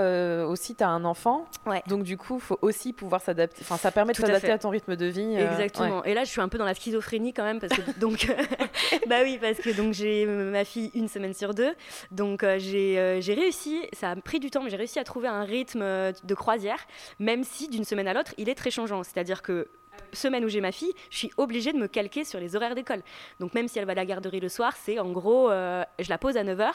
aussi, 0.46 0.74
tu 0.74 0.84
as 0.84 0.90
un 0.90 1.06
enfant? 1.06 1.46
Donc 1.86 2.02
du 2.02 2.16
coup, 2.16 2.36
il 2.36 2.40
faut 2.40 2.58
aussi 2.62 2.92
pouvoir 2.92 3.20
s'adapter. 3.20 3.58
Enfin, 3.62 3.76
ça 3.76 3.90
permet 3.90 4.12
de 4.12 4.18
s'adapter 4.18 4.50
à, 4.50 4.58
ton 4.58 4.70
rythme 4.70 4.96
de 4.96 5.06
vie. 5.06 5.36
Euh, 5.36 5.50
Exactement. 5.50 6.04
Et 6.04 6.14
là, 6.14 6.24
je 6.24 6.30
suis 6.30 6.40
un 6.40 6.48
peu 6.48 6.58
dans 6.58 6.64
la 6.64 6.74
schizophrénie 6.74 7.32
quand 7.32 7.44
même 7.44 7.60
parce 7.60 7.72
que 7.72 7.98
donc, 7.98 8.26
bah 9.08 9.18
oui, 9.22 9.38
parce 9.40 9.58
que 9.58 9.70
donc 9.70 9.92
j'ai 9.92 10.26
ma 10.26 10.64
fille 10.64 10.90
une 10.94 11.08
semaine 11.08 11.34
sur 11.34 11.54
deux. 11.54 11.72
Donc 12.10 12.42
euh, 12.42 12.58
euh, 12.60 13.20
j'ai 13.20 13.34
réussi. 13.34 13.80
Ça 13.92 14.10
a 14.10 14.16
pris 14.16 14.40
du 14.40 14.50
temps, 14.50 14.62
mais 14.62 14.70
j'ai 14.70 14.76
réussi 14.76 14.98
à 14.98 15.04
trouver 15.04 15.28
un 15.28 15.44
rythme 15.44 15.82
de 15.82 16.34
croisière, 16.34 16.86
même 17.18 17.44
si 17.44 17.68
d'une 17.68 17.84
semaine 17.84 18.08
à 18.08 18.14
l'autre, 18.14 18.34
il 18.38 18.48
est 18.48 18.54
très 18.54 18.70
changeant. 18.70 19.02
C'est-à-dire 19.02 19.42
que 19.42 19.68
semaine 20.12 20.44
où 20.44 20.48
j'ai 20.48 20.60
ma 20.60 20.72
fille, 20.72 20.92
je 21.10 21.18
suis 21.18 21.32
obligée 21.36 21.72
de 21.72 21.78
me 21.78 21.86
calquer 21.86 22.24
sur 22.24 22.40
les 22.40 22.56
horaires 22.56 22.74
d'école. 22.74 23.02
Donc 23.38 23.54
même 23.54 23.68
si 23.68 23.78
elle 23.78 23.84
va 23.84 23.92
à 23.92 23.96
la 23.96 24.06
garderie 24.06 24.40
le 24.40 24.48
soir, 24.48 24.74
c'est 24.76 24.98
en 24.98 25.10
gros, 25.10 25.50
je 25.50 26.08
la 26.08 26.18
pose 26.18 26.36
à 26.36 26.44
9h 26.44 26.72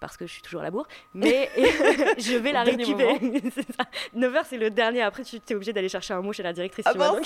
parce 0.00 0.16
que 0.16 0.26
je 0.26 0.32
suis 0.32 0.42
toujours 0.42 0.60
à 0.60 0.64
la 0.64 0.70
bourre, 0.70 0.86
mais 1.14 1.50
je 2.18 2.36
vais 2.36 2.52
la 2.52 2.62
récupérer. 2.62 3.18
9h, 4.16 4.42
c'est 4.44 4.58
le 4.58 4.70
dernier. 4.70 5.02
Après, 5.02 5.22
tu 5.24 5.36
es 5.36 5.54
obligé 5.54 5.72
d'aller 5.72 5.88
chercher 5.88 6.14
un 6.14 6.20
mot 6.20 6.32
chez 6.32 6.42
la 6.42 6.52
directrice. 6.52 6.84
Ah 6.88 6.94
bon 6.94 7.20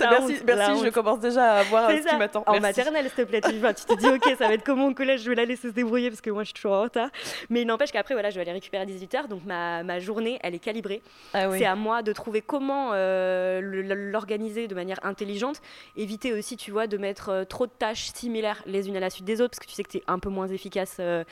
merci, 0.00 0.40
merci 0.46 0.84
je 0.84 0.90
commence 0.90 1.20
déjà 1.20 1.54
à 1.54 1.62
voir 1.64 1.90
ce 1.90 2.08
qui 2.08 2.16
m'attend. 2.16 2.44
En 2.46 2.60
maternelle, 2.60 3.06
s'il 3.06 3.24
te 3.24 3.28
plaît. 3.28 3.40
Tu, 3.40 3.50
tu, 3.50 3.84
te 3.84 3.98
dis, 3.98 4.08
ok, 4.08 4.36
ça 4.38 4.48
va 4.48 4.54
être 4.54 4.64
comment 4.64 4.86
au 4.86 4.94
collège 4.94 5.22
Je 5.22 5.28
vais 5.28 5.34
la 5.34 5.44
laisser 5.44 5.68
se 5.68 5.74
débrouiller 5.74 6.10
parce 6.10 6.20
que 6.20 6.30
moi, 6.30 6.42
je 6.42 6.48
suis 6.48 6.54
toujours 6.54 6.72
en 6.72 6.82
retard. 6.82 7.08
Mais 7.50 7.62
il 7.62 7.66
n'empêche 7.66 7.92
qu'après, 7.92 8.14
voilà, 8.14 8.30
je 8.30 8.36
vais 8.36 8.42
aller 8.42 8.52
récupérer 8.52 8.82
à 8.82 8.86
18h. 8.86 9.28
Donc, 9.28 9.44
ma, 9.44 9.82
ma 9.82 9.98
journée, 9.98 10.38
elle 10.42 10.54
est 10.54 10.58
calibrée. 10.58 11.02
Ah 11.32 11.48
c'est 11.52 11.64
à 11.64 11.74
moi 11.74 12.02
de 12.02 12.12
trouver 12.12 12.42
comment 12.42 12.90
euh, 12.92 13.60
l'organiser 13.62 14.68
de 14.68 14.74
manière 14.74 14.98
intelligente. 15.02 15.60
Éviter 15.96 16.32
aussi, 16.32 16.56
tu 16.56 16.70
vois, 16.70 16.86
de 16.86 16.96
mettre 16.96 17.30
euh, 17.30 17.44
trop 17.44 17.66
de 17.66 17.72
tâches 17.72 18.10
similaires 18.14 18.62
les 18.66 18.88
unes 18.88 18.96
à 18.96 19.00
la 19.00 19.10
suite 19.10 19.24
des 19.24 19.40
autres 19.40 19.50
parce 19.50 19.60
que 19.60 19.66
tu 19.66 19.74
sais 19.74 19.82
que 19.82 19.90
tu 19.90 19.98
es 19.98 20.04
un 20.06 20.18
peu 20.18 20.28
moins 20.28 20.48
efficace. 20.48 20.96
Euh, 21.00 21.24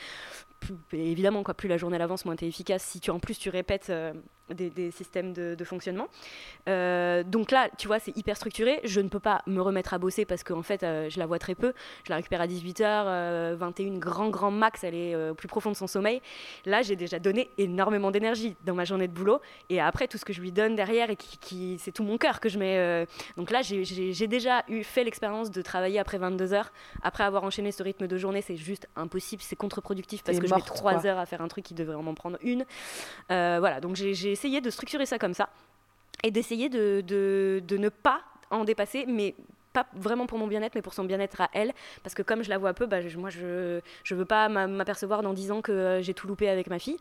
évidemment, 0.91 1.43
quoi, 1.43 1.53
plus 1.53 1.69
la 1.69 1.77
journée 1.77 1.99
avance, 2.01 2.25
moins 2.25 2.35
tu 2.35 2.45
es 2.45 2.47
efficace. 2.47 2.83
Si 2.83 2.99
tu 2.99 3.11
en 3.11 3.19
plus 3.19 3.37
tu 3.37 3.49
répètes 3.49 3.91
euh, 4.51 4.53
des, 4.53 4.91
systèmes 4.91 5.31
de, 5.31 5.63
fonctionnement. 5.63 6.07
Euh, 6.67 7.23
donc 7.23 7.51
là, 7.51 7.69
tu 7.77 7.87
vois, 7.87 7.99
c'est 7.99 8.15
hyper 8.17 8.35
structuré. 8.35 8.81
Je 8.83 8.99
ne 8.99 9.07
peux 9.07 9.19
pas 9.19 9.41
me 9.47 9.61
remettre 9.61 9.93
à 9.93 9.97
bosser 9.97 10.25
parce 10.25 10.43
qu'en 10.43 10.61
fait, 10.61 10.83
euh, 10.83 11.09
je 11.09 11.17
la 11.19 11.25
vois 11.25 11.39
très 11.39 11.55
peu. 11.55 11.73
Je 12.03 12.09
la 12.09 12.17
récupère 12.17 12.41
à 12.41 12.47
18h, 12.47 13.55
21, 13.55 13.97
grand, 13.97 14.29
grand 14.29 14.51
max. 14.51 14.83
Elle 14.83 14.95
est 14.95 15.29
au 15.29 15.33
plus 15.33 15.47
profond 15.47 15.71
de 15.71 15.77
son 15.77 15.87
sommeil. 15.87 16.21
Là, 16.65 16.81
j'ai 16.81 16.97
déjà 16.97 17.19
donné 17.19 17.49
énormément 17.57 18.11
d'énergie 18.11 18.55
dans 18.65 18.75
ma 18.75 18.83
journée 18.83 19.07
de 19.07 19.13
boulot. 19.13 19.39
Et 19.69 19.79
après, 19.79 20.07
tout 20.07 20.17
ce 20.17 20.25
que 20.25 20.33
je 20.33 20.41
lui 20.41 20.51
donne 20.51 20.75
derrière, 20.75 21.09
et 21.09 21.15
qui, 21.15 21.77
c'est 21.79 21.93
tout 21.93 22.03
mon 22.03 22.17
cœur 22.17 22.41
que 22.41 22.49
je 22.49 22.59
mets. 22.59 23.07
Donc 23.37 23.51
là, 23.51 23.61
j'ai 23.61 24.27
déjà 24.27 24.63
eu, 24.67 24.83
fait 24.83 25.05
l'expérience 25.05 25.51
de 25.51 25.61
travailler 25.61 25.99
après 25.99 26.17
22h. 26.17 26.65
Après 27.01 27.23
avoir 27.23 27.43
enchaîné 27.43 27.71
ce 27.71 27.81
rythme 27.81 28.07
de 28.07 28.17
journée, 28.17 28.41
c'est 28.41 28.57
juste 28.57 28.87
impossible. 28.97 29.41
C'est 29.41 29.55
contre-productif 29.55 30.23
parce 30.23 30.39
que 30.39 30.47
je 30.47 30.53
mets 30.53 30.61
3 30.61 31.05
heures 31.05 31.19
à 31.19 31.25
faire 31.25 31.41
un 31.41 31.47
truc 31.47 31.63
qui 31.63 31.73
devrait 31.73 31.95
en 31.95 32.13
prendre 32.13 32.37
une. 32.41 32.65
voilà, 33.29 33.79
donc 33.79 33.95
j'ai 33.95 34.32
essayé 34.33 34.61
de 34.61 34.69
structurer 34.69 35.05
ça 35.05 35.17
comme 35.17 35.33
ça 35.33 35.49
et 36.23 36.31
d'essayer 36.31 36.69
de, 36.69 37.01
de, 37.01 37.77
ne 37.77 37.89
pas 37.89 38.21
en 38.49 38.63
dépasser, 38.63 39.05
mais 39.07 39.35
pas 39.73 39.87
vraiment 39.93 40.25
pour 40.25 40.37
mon 40.37 40.47
bien-être, 40.47 40.75
mais 40.75 40.81
pour 40.81 40.93
son 40.93 41.03
bien-être 41.03 41.41
à 41.41 41.49
elle. 41.53 41.73
Parce 42.03 42.13
que 42.15 42.21
comme 42.21 42.43
je 42.43 42.49
la 42.49 42.57
vois 42.57 42.73
peu, 42.73 42.85
bah, 42.85 42.99
moi, 43.17 43.29
je 43.29 43.81
ne 44.11 44.15
veux 44.15 44.25
pas 44.25 44.49
m'apercevoir 44.49 45.21
dans 45.21 45.33
10 45.33 45.51
ans 45.51 45.61
que 45.61 45.71
euh, 45.71 46.01
j'ai 46.01 46.13
tout 46.13 46.27
loupé 46.27 46.47
avec 46.49 46.67
ma 46.67 46.79
fille. 46.79 46.97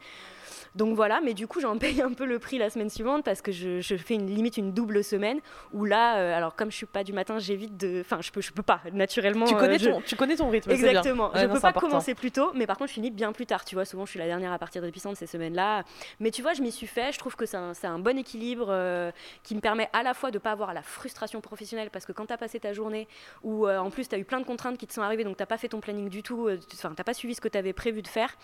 Donc 0.75 0.97
voilà, 0.97 1.21
mais 1.23 1.35
du 1.35 1.47
coup, 1.47 1.61
j'en 1.61 1.77
paye 1.79 2.01
un 2.01 2.13
peu 2.13 2.25
le 2.25 2.39
prix 2.39 2.59
la 2.59 2.71
semaine 2.71 2.89
suivante 2.89 3.25
parce 3.25 3.43
que 3.43 3.53
je, 3.53 3.81
fais 3.97 4.15
une 4.15 4.27
limite 4.27 4.57
une 4.57 4.73
double 4.73 5.05
semaine 5.05 5.41
où 5.73 5.85
là, 5.85 6.17
euh, 6.17 6.37
alors 6.37 6.57
comme 6.57 6.71
je 6.71 6.77
suis 6.77 6.87
pas 6.87 7.05
du 7.05 7.13
matin, 7.13 7.39
j'évite 7.39 7.77
de. 7.77 8.01
Enfin, 8.01 8.19
je 8.21 8.31
peux, 8.31 8.41
je 8.41 8.53
peux 8.53 8.63
pas, 8.63 8.81
naturellement. 8.93 9.47
Tu 9.47 9.55
connais, 9.55 9.83
euh, 9.87 9.93
ton, 9.93 10.01
tu 10.01 10.17
connais 10.17 10.37
ton 10.37 10.49
rythme. 10.49 10.71
Exactement. 10.71 11.31
je 11.35 11.45
ne 11.45 11.53
peux 11.53 11.61
pas 11.61 11.73
commencer 11.73 12.15
plus 12.15 12.31
tôt, 12.31 12.53
mais 12.55 12.67
par 12.67 12.79
contre, 12.79 12.89
je 12.89 12.95
finis 12.95 13.11
bien 13.11 13.33
plus 13.33 13.47
tard. 13.47 13.65
Tu 13.65 13.75
vois, 13.75 13.85
souvent, 13.85 14.07
je 14.07 14.11
suis 14.11 14.19
la 14.19 14.27
dernière 14.27 14.53
à 14.53 14.59
partir 14.59 14.81
de 14.81 14.87
l'épicentre 14.87 15.19
ces 15.19 15.27
semaines-là. 15.27 15.85
Mais 16.21 16.31
tu 16.31 16.43
vois, 16.43 16.55
je 16.55 16.63
m'y 16.63 16.73
suis 16.73 16.87
fait. 16.87 17.13
Je 17.13 17.19
trouve 17.19 17.37
que 17.37 17.47
c'est 17.47 17.57
un, 17.57 17.73
un, 17.83 17.99
bon 17.99 18.19
équilibre 18.19 18.67
euh, 18.71 19.11
qui 19.43 19.55
me 19.55 19.61
permet 19.61 19.91
à 19.93 20.03
la 20.03 20.15
fois 20.15 20.31
de 20.31 20.39
pas 20.39 20.53
avoir 20.53 20.73
la 20.73 20.83
frustration 20.83 21.41
professionnelle 21.41 21.91
parce 21.91 22.07
que 22.07 22.13
quand 22.13 22.27
tu 22.27 22.33
as 22.33 22.39
passé 22.39 22.61
ta 22.63 22.73
journée 22.73 23.09
ou 23.43 23.69
en 23.69 23.91
plus 23.91 24.09
tu 24.09 24.15
as 24.15 24.19
eu 24.19 24.25
plein 24.25 24.41
de 24.41 24.47
contraintes 24.47 24.79
qui 24.79 24.87
te 24.87 24.93
sont 24.93 25.03
arrivées, 25.03 25.25
donc 25.25 25.37
tu 25.37 25.45
pas 25.45 25.59
fait 25.59 25.69
ton 25.69 25.81
planning 25.81 26.09
du 26.09 26.23
tout, 26.23 26.49
enfin, 26.75 26.95
tu 26.97 27.03
pas 27.03 27.15
suivi 27.15 27.35
ce 27.35 27.41
que 27.41 27.49
tu 27.49 27.59
avais 27.59 27.73
prévu 27.73 28.03
de 28.03 28.09
faire, 28.09 28.35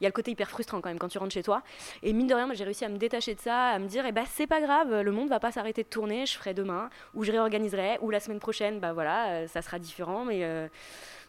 il 0.00 0.04
y 0.04 0.06
a 0.06 0.08
le 0.08 0.12
côté 0.12 0.30
hyper 0.30 0.48
frustrant 0.50 0.80
quand 0.80 0.88
même 0.88 0.98
quand 0.98 1.08
tu 1.08 1.18
rentres 1.18 1.34
chez 1.34 1.42
toi. 1.42 1.62
Et 2.02 2.12
mine 2.12 2.26
de 2.26 2.34
rien, 2.34 2.52
j'ai 2.52 2.64
réussi 2.64 2.84
à 2.84 2.88
me 2.88 2.96
détacher 2.96 3.34
de 3.34 3.40
ça, 3.40 3.70
à 3.70 3.78
me 3.78 3.86
dire, 3.86 4.04
eh 4.06 4.12
ben, 4.12 4.24
c'est 4.30 4.46
pas 4.46 4.60
grave, 4.60 5.00
le 5.00 5.12
monde 5.12 5.28
va 5.28 5.40
pas 5.40 5.52
s'arrêter 5.52 5.82
de 5.82 5.88
tourner, 5.88 6.26
je 6.26 6.36
ferai 6.36 6.54
demain, 6.54 6.90
ou 7.14 7.24
je 7.24 7.32
réorganiserai, 7.32 7.98
ou 8.00 8.10
la 8.10 8.20
semaine 8.20 8.40
prochaine, 8.40 8.80
bah 8.80 8.92
voilà, 8.92 9.28
euh, 9.28 9.46
ça 9.48 9.62
sera 9.62 9.78
différent, 9.78 10.24
mais 10.24 10.44
euh, 10.44 10.68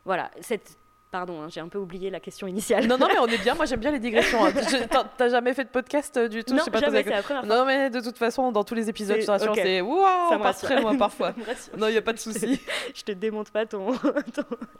voilà, 0.05 0.31
cette 0.41 0.77
Pardon, 1.11 1.41
hein, 1.41 1.47
j'ai 1.49 1.61
un 1.61 1.69
peu 1.69 1.77
oublié 1.77 2.09
la 2.09 2.19
question 2.19 2.45
initiale. 2.45 2.87
Non, 2.87 2.97
non, 2.97 3.07
mais 3.07 3.19
on 3.19 3.27
est 3.27 3.41
bien. 3.41 3.55
Moi, 3.55 3.65
j'aime 3.65 3.79
bien 3.79 3.91
les 3.91 3.99
digressions. 3.99 4.43
Hein. 4.45 4.51
T'as 5.17 5.29
jamais 5.29 5.53
fait 5.53 5.63
de 5.63 5.69
podcast 5.69 6.17
euh, 6.17 6.27
du 6.27 6.43
tout? 6.43 6.53
Non, 6.53 6.59
je 6.59 6.63
sais 6.65 6.71
pas 6.71 6.79
jamais, 6.79 7.05
Non, 7.45 7.65
mais 7.65 7.89
de 7.89 8.01
toute 8.01 8.17
façon, 8.17 8.51
dans 8.51 8.63
tous 8.63 8.75
les 8.75 8.89
épisodes, 8.89 9.21
je 9.21 9.25
te 9.25 9.53
c'est 9.55 9.81
waouh, 9.81 10.33
on 10.33 10.39
passe 10.39 10.59
très 10.59 10.81
loin 10.81 10.97
parfois. 10.97 11.33
non, 11.77 11.87
il 11.87 11.91
n'y 11.91 11.97
a 11.97 12.01
pas 12.01 12.13
de 12.13 12.19
souci. 12.19 12.59
je 12.93 13.03
te 13.03 13.13
démonte 13.13 13.49
pas 13.51 13.65
ton. 13.65 13.93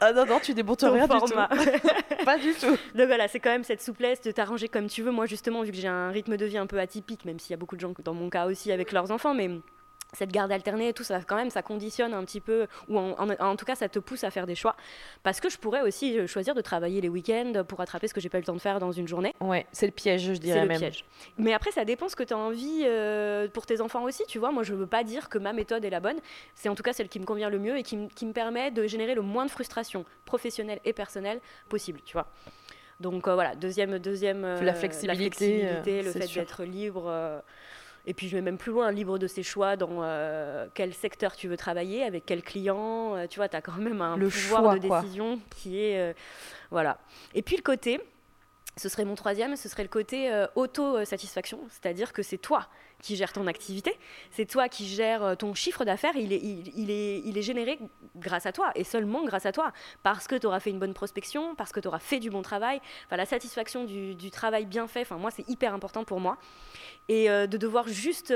Ah 0.00 0.12
non, 0.12 0.26
non, 0.26 0.38
tu 0.40 0.52
démontes 0.52 0.82
rien 0.82 1.06
du 1.06 1.18
tout. 1.18 2.24
pas 2.24 2.38
du 2.38 2.52
tout. 2.52 2.76
Donc 2.94 3.06
voilà, 3.06 3.28
c'est 3.28 3.40
quand 3.40 3.50
même 3.50 3.64
cette 3.64 3.82
souplesse 3.82 4.20
de 4.20 4.30
t'arranger 4.30 4.68
comme 4.68 4.88
tu 4.88 5.02
veux. 5.02 5.12
Moi, 5.12 5.26
justement, 5.26 5.62
vu 5.62 5.70
que 5.70 5.78
j'ai 5.78 5.88
un 5.88 6.10
rythme 6.10 6.36
de 6.36 6.44
vie 6.44 6.58
un 6.58 6.66
peu 6.66 6.78
atypique, 6.78 7.24
même 7.24 7.38
s'il 7.38 7.52
y 7.52 7.54
a 7.54 7.56
beaucoup 7.56 7.76
de 7.76 7.80
gens, 7.80 7.94
dans 8.04 8.14
mon 8.14 8.28
cas 8.28 8.46
aussi, 8.46 8.72
avec 8.72 8.92
leurs 8.92 9.10
enfants, 9.10 9.32
mais 9.32 9.50
cette 10.16 10.32
garde 10.32 10.50
alternée 10.50 10.88
et 10.88 10.92
tout 10.92 11.04
ça 11.04 11.20
quand 11.20 11.36
même 11.36 11.50
ça 11.50 11.62
conditionne 11.62 12.14
un 12.14 12.24
petit 12.24 12.40
peu 12.40 12.66
ou 12.88 12.98
en, 12.98 13.56
tout 13.56 13.64
cas 13.66 13.74
ça 13.74 13.88
te 13.88 13.98
pousse 13.98 14.24
à 14.24 14.30
faire 14.30 14.46
des 14.46 14.54
choix. 14.54 14.74
Parce 15.22 15.40
que 15.40 15.50
je 15.50 15.58
pourrais 15.58 15.82
aussi 15.82 16.18
euh, 16.18 16.26
choisir 16.26 16.54
de 16.54 16.60
travailler 16.62 17.00
les 17.00 17.08
week-ends 17.08 17.64
pour 17.68 17.78
rattraper 17.78 18.08
ce 18.08 18.14
que 18.14 18.20
j'ai 18.20 18.28
pas 18.28 18.38
eu 18.38 18.40
le 18.40 18.46
temps 18.46 18.54
de 18.54 18.60
faire 18.60 18.78
dans 18.78 18.92
une 18.92 19.06
journée. 19.06 19.34
Ouais 19.40 19.66
c'est 19.72 19.86
le 19.86 19.92
piège 19.92 20.22
je 20.22 20.32
dirais 20.32 20.62
le 20.62 20.68
même. 20.68 20.78
piège. 20.78 21.04
mais 21.36 21.52
après 21.52 21.70
ça 21.70 21.84
dépend 21.84 22.08
ce 22.08 22.16
que 22.16 22.22
tu 22.22 22.32
as 22.32 22.38
envie 22.38 22.82
euh, 22.84 23.48
pour 23.48 23.66
tes 23.66 23.80
enfants 23.80 24.04
aussi 24.04 24.22
tu 24.26 24.38
vois. 24.38 24.50
Moi 24.50 24.62
je 24.62 24.74
veux 24.74 24.86
pas 24.86 25.04
dire 25.04 25.28
que 25.28 25.38
ma 25.38 25.52
méthode 25.52 25.84
est 25.84 25.90
la 25.90 26.00
bonne. 26.00 26.18
C'est 26.54 26.70
en 26.70 26.74
tout 26.74 26.82
cas 26.82 26.94
celle 26.94 27.08
qui 27.08 27.20
me 27.20 27.26
convient 27.26 27.50
le 27.50 27.58
mieux 27.58 27.76
et 27.76 27.82
qui, 27.82 27.96
me 27.96 28.32
permet 28.32 28.70
de 28.70 28.86
générer 28.86 29.14
le 29.14 29.22
moins 29.22 29.44
de 29.46 29.50
frustration 29.50 30.04
professionnelle 30.24 30.80
et 30.84 30.92
personnelle 30.92 31.40
possible 31.68 32.00
tu 32.04 32.14
vois. 32.14 32.26
Donc 33.00 33.28
euh, 33.28 33.34
voilà 33.34 33.54
deuxième 33.54 33.98
deuxième 33.98 34.42
la 34.42 34.74
flexibilité, 34.74 35.62
la 35.62 35.68
flexibilité 35.68 36.02
le 36.02 36.12
fait 36.12 36.40
d'être 36.40 36.64
libre 36.64 37.42
et 38.06 38.14
puis 38.14 38.28
je 38.28 38.36
vais 38.36 38.42
même 38.42 38.56
plus 38.56 38.70
loin, 38.72 38.90
libre 38.92 39.18
de 39.18 39.26
ses 39.26 39.42
choix 39.42 39.76
dans 39.76 40.02
euh, 40.02 40.68
quel 40.74 40.94
secteur 40.94 41.34
tu 41.34 41.48
veux 41.48 41.56
travailler, 41.56 42.04
avec 42.04 42.24
quel 42.24 42.42
client. 42.42 43.16
Euh, 43.16 43.26
tu 43.26 43.40
vois, 43.40 43.48
tu 43.48 43.56
as 43.56 43.60
quand 43.60 43.76
même 43.78 44.00
un 44.00 44.16
pouvoir 44.18 44.74
de 44.74 44.78
décision 44.78 45.40
qui 45.56 45.80
est... 45.80 45.98
Euh, 45.98 46.12
voilà. 46.70 46.98
Et 47.34 47.42
puis 47.42 47.56
le 47.56 47.62
côté, 47.62 48.00
ce 48.76 48.88
serait 48.88 49.04
mon 49.04 49.16
troisième, 49.16 49.56
ce 49.56 49.68
serait 49.68 49.82
le 49.82 49.88
côté 49.88 50.30
auto-satisfaction, 50.54 51.60
c'est-à-dire 51.68 52.12
que 52.12 52.22
c'est 52.22 52.38
toi 52.38 52.68
qui 53.02 53.16
gère 53.16 53.32
ton 53.32 53.46
activité, 53.46 53.96
c'est 54.30 54.46
toi 54.46 54.68
qui 54.68 54.86
gères 54.86 55.36
ton 55.36 55.54
chiffre 55.54 55.84
d'affaires, 55.84 56.16
il 56.16 56.32
est, 56.32 56.40
il, 56.42 56.90
est, 56.90 57.20
il 57.24 57.38
est 57.38 57.42
généré 57.42 57.78
grâce 58.16 58.46
à 58.46 58.52
toi 58.52 58.72
et 58.74 58.84
seulement 58.84 59.24
grâce 59.24 59.46
à 59.46 59.52
toi, 59.52 59.72
parce 60.02 60.26
que 60.26 60.34
tu 60.34 60.46
auras 60.46 60.60
fait 60.60 60.70
une 60.70 60.78
bonne 60.78 60.94
prospection, 60.94 61.54
parce 61.54 61.72
que 61.72 61.80
tu 61.80 61.88
auras 61.88 61.98
fait 61.98 62.18
du 62.18 62.30
bon 62.30 62.42
travail, 62.42 62.80
enfin, 63.06 63.16
la 63.16 63.26
satisfaction 63.26 63.84
du, 63.84 64.14
du 64.14 64.30
travail 64.30 64.66
bien 64.66 64.86
fait, 64.86 65.02
enfin, 65.02 65.18
moi 65.18 65.30
c'est 65.30 65.48
hyper 65.48 65.74
important 65.74 66.04
pour 66.04 66.20
moi. 66.20 66.38
Et 67.08 67.28
de 67.28 67.56
devoir 67.56 67.86
juste 67.86 68.34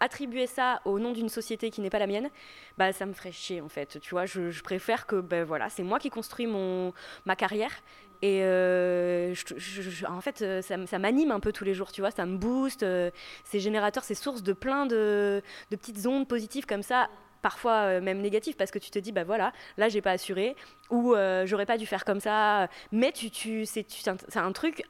attribuer 0.00 0.46
ça 0.46 0.80
au 0.86 0.98
nom 0.98 1.12
d'une 1.12 1.28
société 1.28 1.70
qui 1.70 1.82
n'est 1.82 1.90
pas 1.90 1.98
la 1.98 2.06
mienne, 2.06 2.30
bah, 2.78 2.92
ça 2.92 3.06
me 3.06 3.12
ferait 3.12 3.32
chier 3.32 3.60
en 3.60 3.68
fait. 3.68 4.00
Tu 4.00 4.10
vois, 4.10 4.26
je, 4.26 4.62
préfère 4.62 5.06
que 5.06 5.16
ben, 5.16 5.44
voilà, 5.44 5.68
c'est 5.68 5.82
moi 5.82 5.98
qui 5.98 6.10
construis 6.10 6.46
mon, 6.46 6.92
ma 7.26 7.36
carrière. 7.36 7.72
Et 8.20 8.40
euh, 8.42 9.34
en 10.08 10.20
fait, 10.20 10.42
euh, 10.42 10.60
ça, 10.62 10.98
m'anime 10.98 11.30
un 11.30 11.40
peu 11.40 11.52
tous 11.52 11.64
les 11.64 11.74
jours, 11.74 11.92
tu 11.92 12.00
vois, 12.00 12.10
ça 12.10 12.26
me 12.26 12.36
booste. 12.36 12.82
Euh, 12.82 13.10
c'est 13.44 13.60
générateur, 13.60 14.02
c'est 14.02 14.14
source 14.14 14.42
de 14.42 14.52
plein 14.52 14.86
de, 14.86 15.42
petites 15.70 16.04
ondes 16.06 16.26
positives 16.26 16.66
comme 16.66 16.82
ça, 16.82 17.08
parfois 17.42 18.00
même 18.00 18.20
négatives, 18.20 18.56
parce 18.56 18.72
que 18.72 18.78
tu 18.78 18.90
te 18.90 18.98
dis, 18.98 19.12
bah 19.12 19.22
voilà, 19.22 19.52
là 19.76 19.88
j'ai 19.88 20.00
pas 20.00 20.10
assuré, 20.10 20.56
ou 20.90 21.14
j'aurais 21.44 21.66
pas 21.66 21.78
dû 21.78 21.86
faire 21.86 22.04
comme 22.04 22.20
ça. 22.20 22.68
Mais 22.90 23.12
tu, 23.12 23.30
tu, 23.30 23.64
c'est 23.66 23.86
un 24.36 24.52
truc 24.52 24.82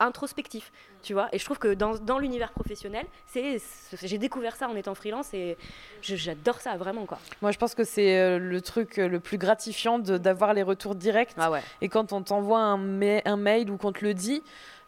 introspectif, 0.00 0.72
tu 1.02 1.12
vois. 1.12 1.28
Et 1.32 1.38
je 1.38 1.44
trouve 1.44 1.58
que 1.58 1.74
dans, 1.74 1.96
dans 1.96 2.18
l'univers 2.18 2.52
professionnel, 2.52 3.06
c'est, 3.26 3.60
j'ai 4.02 4.18
découvert 4.18 4.56
ça 4.56 4.68
en 4.68 4.76
étant 4.76 4.94
freelance 4.94 5.32
et 5.34 5.56
j'adore 6.02 6.60
ça 6.60 6.76
vraiment, 6.76 7.06
quoi. 7.06 7.18
Moi, 7.40 7.50
je 7.50 7.58
pense 7.58 7.74
que 7.74 7.84
c'est 7.84 8.18
euh, 8.18 8.38
le 8.38 8.60
truc 8.60 8.98
euh, 8.98 9.08
le 9.08 9.20
plus 9.20 9.38
gratifiant 9.38 9.98
d'avoir 9.98 10.54
les 10.54 10.62
retours 10.62 10.94
directs. 10.94 11.32
Ah 11.36 11.50
ouais. 11.50 11.62
Et 11.80 11.88
quand 11.88 12.12
on 12.12 12.22
t'envoie 12.22 12.60
un, 12.60 13.00
un 13.24 13.36
mail 13.36 13.70
ou 13.70 13.76
qu'on 13.76 13.92
te 13.92 14.04
le 14.04 14.14
dit, 14.14 14.42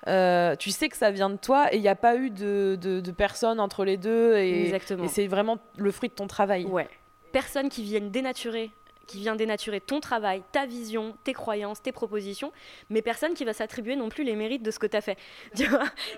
euh, 0.07 0.55
tu 0.57 0.71
sais 0.71 0.89
que 0.89 0.97
ça 0.97 1.11
vient 1.11 1.31
de 1.31 1.37
toi 1.37 1.73
et 1.73 1.77
il 1.77 1.83
n'y 1.83 1.89
a 1.89 1.95
pas 1.95 2.17
eu 2.17 2.31
de, 2.31 2.77
de, 2.81 3.11
personne 3.11 3.61
entre 3.61 3.85
les 3.85 3.97
deux. 3.97 4.37
Et, 4.37 4.67
Exactement. 4.67 5.05
Et 5.05 5.09
c'est 5.09 5.27
vraiment 5.27 5.59
le 5.77 5.91
fruit 5.91 6.09
de 6.09 6.15
ton 6.15 6.27
travail. 6.27 6.65
Ouais. 6.67 6.89
Personne 7.33 7.69
qui 7.69 7.83
vienne 7.83 8.11
dénaturer 8.11 8.71
qui 9.07 9.19
vient 9.19 9.37
dénaturer 9.37 9.81
ton 9.81 10.01
travail, 10.01 10.43
ta 10.53 10.67
vision, 10.67 11.17
tes 11.25 11.33
croyances, 11.33 11.83
tes 11.83 11.93
propositions, 11.93 12.53
mais 12.91 13.03
personne 13.03 13.35
qui 13.35 13.45
va 13.45 13.53
s'attribuer 13.53 13.97
non 13.97 14.09
plus 14.09 14.25
les 14.25 14.37
mérites 14.37 14.63
de 14.63 14.71
ce 14.71 14.79
que 14.79 14.87
tu 14.95 14.97
as 14.97 15.01
fait. 15.01 15.19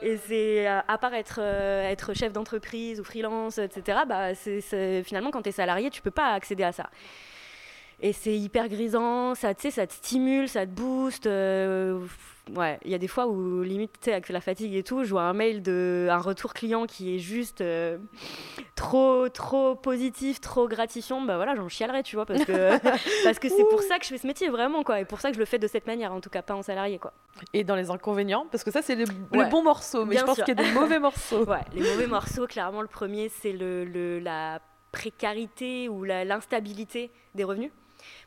Et 0.02 0.16
c'est, 0.16 0.68
euh, 0.68 0.80
à 0.86 0.98
part 0.98 1.14
être, 1.14 1.40
euh, 1.40 1.88
être 1.88 2.14
chef 2.14 2.32
d'entreprise 2.32 3.00
ou 3.00 3.04
freelance, 3.04 3.58
etc., 3.58 4.00
bah, 4.06 4.34
finalement, 5.04 5.30
quand 5.30 5.42
tu 5.42 5.48
es 5.48 5.52
salarié, 5.52 5.90
tu 5.90 6.02
peux 6.02 6.10
pas 6.10 6.32
accéder 6.32 6.62
à 6.62 6.72
ça. 6.72 6.90
Et 8.00 8.12
c'est 8.12 8.36
hyper 8.36 8.68
grisant, 8.68 9.34
ça, 9.34 9.52
ça 9.54 9.86
te 9.86 9.92
stimule, 9.92 10.48
ça 10.48 10.66
te 10.66 10.70
booste. 10.70 11.26
Euh, 11.26 11.98
ouais, 12.54 12.78
il 12.84 12.90
y 12.90 12.94
a 12.94 12.98
des 12.98 13.08
fois 13.08 13.26
où 13.26 13.62
limite, 13.62 14.06
avec 14.08 14.28
la 14.28 14.42
fatigue 14.42 14.74
et 14.74 14.82
tout, 14.82 15.02
je 15.04 15.10
vois 15.10 15.22
un 15.22 15.32
mail 15.32 15.62
de 15.62 16.06
un 16.10 16.18
retour 16.18 16.52
client 16.52 16.84
qui 16.84 17.14
est 17.14 17.18
juste 17.18 17.62
euh, 17.62 17.96
trop, 18.74 19.30
trop 19.30 19.76
positif, 19.76 20.42
trop 20.42 20.68
gratifiant. 20.68 21.22
Bah 21.22 21.36
voilà, 21.36 21.54
j'en 21.56 21.70
chialerais, 21.70 22.02
tu 22.02 22.16
vois, 22.16 22.26
parce 22.26 22.44
que 22.44 22.78
parce 23.24 23.38
que 23.38 23.48
c'est 23.48 23.64
pour 23.64 23.80
ça 23.80 23.98
que 23.98 24.04
je 24.04 24.10
fais 24.10 24.18
ce 24.18 24.26
métier 24.26 24.50
vraiment, 24.50 24.82
quoi, 24.82 25.00
et 25.00 25.06
pour 25.06 25.20
ça 25.20 25.30
que 25.30 25.34
je 25.34 25.40
le 25.40 25.46
fais 25.46 25.58
de 25.58 25.66
cette 25.66 25.86
manière, 25.86 26.12
en 26.12 26.20
tout 26.20 26.30
cas, 26.30 26.42
pas 26.42 26.54
en 26.54 26.62
salarié, 26.62 26.98
quoi. 26.98 27.14
Et 27.54 27.64
dans 27.64 27.76
les 27.76 27.90
inconvénients, 27.90 28.46
parce 28.50 28.62
que 28.62 28.70
ça, 28.70 28.82
c'est 28.82 28.94
les, 28.94 29.06
bons 29.06 29.62
morceaux, 29.62 30.04
mais 30.04 30.18
je 30.18 30.24
pense 30.24 30.36
qu'il 30.42 30.48
y 30.48 30.60
a 30.60 30.62
des 30.62 30.72
mauvais 30.72 30.98
morceaux. 30.98 31.44
Ouais, 31.46 31.62
les 31.74 31.82
mauvais 31.82 32.08
morceaux, 32.08 32.46
clairement, 32.46 32.82
le 32.82 32.88
premier, 32.88 33.28
c'est 33.28 33.52
le, 33.52 33.84
le, 33.84 34.18
la 34.18 34.60
précarité 34.90 35.88
ou 35.88 36.04
l'instabilité 36.04 37.10
des 37.34 37.44
revenus. 37.44 37.70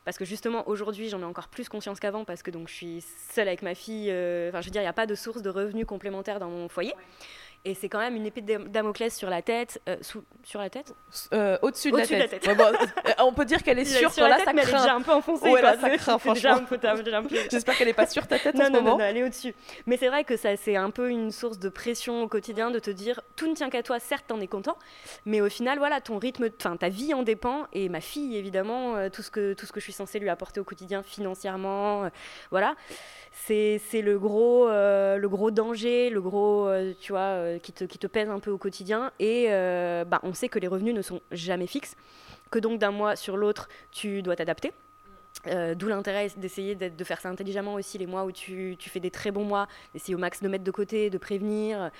Parce 0.04 0.18
que 0.18 0.24
justement, 0.24 0.68
aujourd'hui, 0.68 1.08
j'en 1.08 1.20
ai 1.20 1.24
encore 1.24 1.48
plus 1.48 1.68
conscience 1.68 2.00
qu'avant 2.00 2.24
parce 2.24 2.42
que 2.42 2.50
je 2.66 2.74
suis 2.74 3.04
seule 3.32 3.48
avec 3.48 3.62
ma 3.62 3.74
fille. 3.74 4.10
Euh, 4.10 4.48
enfin, 4.48 4.60
je 4.60 4.66
veux 4.66 4.70
dire, 4.70 4.80
il 4.80 4.84
n'y 4.84 4.88
a 4.88 4.92
pas 4.92 5.06
de 5.06 5.14
source 5.14 5.42
de 5.42 5.50
revenus 5.50 5.86
complémentaires 5.86 6.40
dans 6.40 6.50
mon 6.50 6.68
foyer. 6.68 6.94
Et 7.66 7.74
c'est 7.74 7.90
quand 7.90 7.98
même 7.98 8.16
une 8.16 8.24
épée 8.24 8.40
de 8.40 8.56
Damoclès 8.68 9.14
sur 9.14 9.28
la 9.28 9.42
tête. 9.42 9.82
Euh, 9.86 9.96
sous, 10.00 10.24
sur 10.42 10.60
la 10.60 10.70
tête 10.70 10.94
euh, 11.34 11.58
Au-dessus 11.60 11.90
de, 11.90 11.98
la 11.98 12.06
tête. 12.06 12.48
Euh, 12.48 13.12
on 13.18 13.34
peut 13.34 13.44
dire 13.44 13.62
qu'elle 13.62 13.78
est 13.78 13.84
sûre. 13.98 14.10
Sur 14.10 14.26
la 14.26 14.36
tête, 14.38 14.48
mais 14.54 14.62
elle 14.62 14.68
est 14.68 14.72
déjà 14.72 14.94
un 14.94 15.02
peu 15.02 15.12
enfoncée. 15.12 15.50
Ouais, 15.50 15.60
là, 15.60 15.76
ça 15.78 15.90
craint, 15.90 16.18
franchement. 16.18 16.62
J'espère 17.50 17.76
qu'elle 17.76 17.88
n'est 17.88 17.92
pas 17.92 18.06
sur 18.06 18.26
ta 18.26 18.38
tête 18.38 18.54
non, 18.54 18.62
en 18.62 18.66
ce 18.66 18.72
non, 18.72 18.82
moment. 18.82 18.98
Non, 18.98 19.04
elle 19.04 19.18
est 19.18 19.24
au-dessus. 19.24 19.54
Mais 19.84 19.98
c'est 19.98 20.08
vrai 20.08 20.24
que 20.24 20.38
ça, 20.38 20.56
c'est 20.56 20.76
un 20.76 20.90
peu 20.90 21.10
une 21.10 21.30
source 21.30 21.58
de 21.58 21.68
pression 21.68 22.22
au 22.22 22.28
quotidien 22.28 22.70
de 22.70 22.78
te 22.78 22.90
dire 22.90 23.20
tout 23.36 23.46
ne 23.46 23.54
tient 23.54 23.68
qu'à 23.68 23.82
toi. 23.82 23.98
Certes, 23.98 24.24
t'en 24.28 24.40
es 24.40 24.46
content, 24.46 24.78
mais 25.26 25.42
au 25.42 25.50
final, 25.50 25.78
voilà, 25.78 26.00
ton 26.00 26.18
rythme, 26.18 26.48
enfin, 26.58 26.78
ta 26.78 26.88
vie 26.88 27.12
en 27.12 27.22
dépend. 27.22 27.66
Et 27.74 27.90
ma 27.90 28.00
fille, 28.00 28.38
évidemment, 28.38 29.10
tout, 29.10 29.22
ce 29.22 29.30
que, 29.30 29.52
tout 29.52 29.66
ce 29.66 29.72
que 29.72 29.80
je 29.80 29.84
suis 29.84 29.92
censée 29.92 30.18
lui 30.18 30.30
apporter 30.30 30.60
au 30.60 30.64
quotidien 30.64 31.02
financièrement, 31.02 32.08
voilà, 32.50 32.74
c'est 33.32 33.80
le 34.02 34.18
gros, 34.18 34.66
le 34.68 35.26
gros 35.26 35.50
danger, 35.50 36.08
le 36.08 36.22
gros, 36.22 36.70
tu 37.00 37.12
vois, 37.12 37.49
qui, 37.58 37.72
te, 37.72 37.84
qui 37.84 37.98
te 37.98 38.06
pèse 38.06 38.28
un 38.28 38.38
peu 38.38 38.50
au 38.50 38.58
quotidien. 38.58 39.12
Et 39.18 39.46
euh, 39.48 40.04
bah, 40.04 40.20
on 40.22 40.34
sait 40.34 40.48
que 40.48 40.58
les 40.58 40.68
revenus 40.68 40.94
ne 40.94 41.02
sont 41.02 41.20
jamais 41.32 41.66
fixes, 41.66 41.96
que 42.50 42.58
donc 42.58 42.78
d'un 42.78 42.90
mois 42.90 43.16
sur 43.16 43.36
l'autre, 43.36 43.68
tu 43.90 44.22
dois 44.22 44.36
t'adapter. 44.36 44.72
Euh, 45.46 45.74
d'où 45.74 45.88
l'intérêt 45.88 46.28
d'essayer 46.36 46.74
de 46.74 47.04
faire 47.04 47.20
ça 47.20 47.30
intelligemment 47.30 47.74
aussi, 47.74 47.96
les 47.96 48.06
mois 48.06 48.24
où 48.24 48.32
tu, 48.32 48.76
tu 48.78 48.90
fais 48.90 49.00
des 49.00 49.10
très 49.10 49.30
bons 49.30 49.44
mois, 49.44 49.68
d'essayer 49.94 50.14
au 50.14 50.18
max 50.18 50.42
de 50.42 50.48
mettre 50.48 50.64
de 50.64 50.70
côté, 50.70 51.08
de 51.08 51.18
prévenir. 51.18 51.90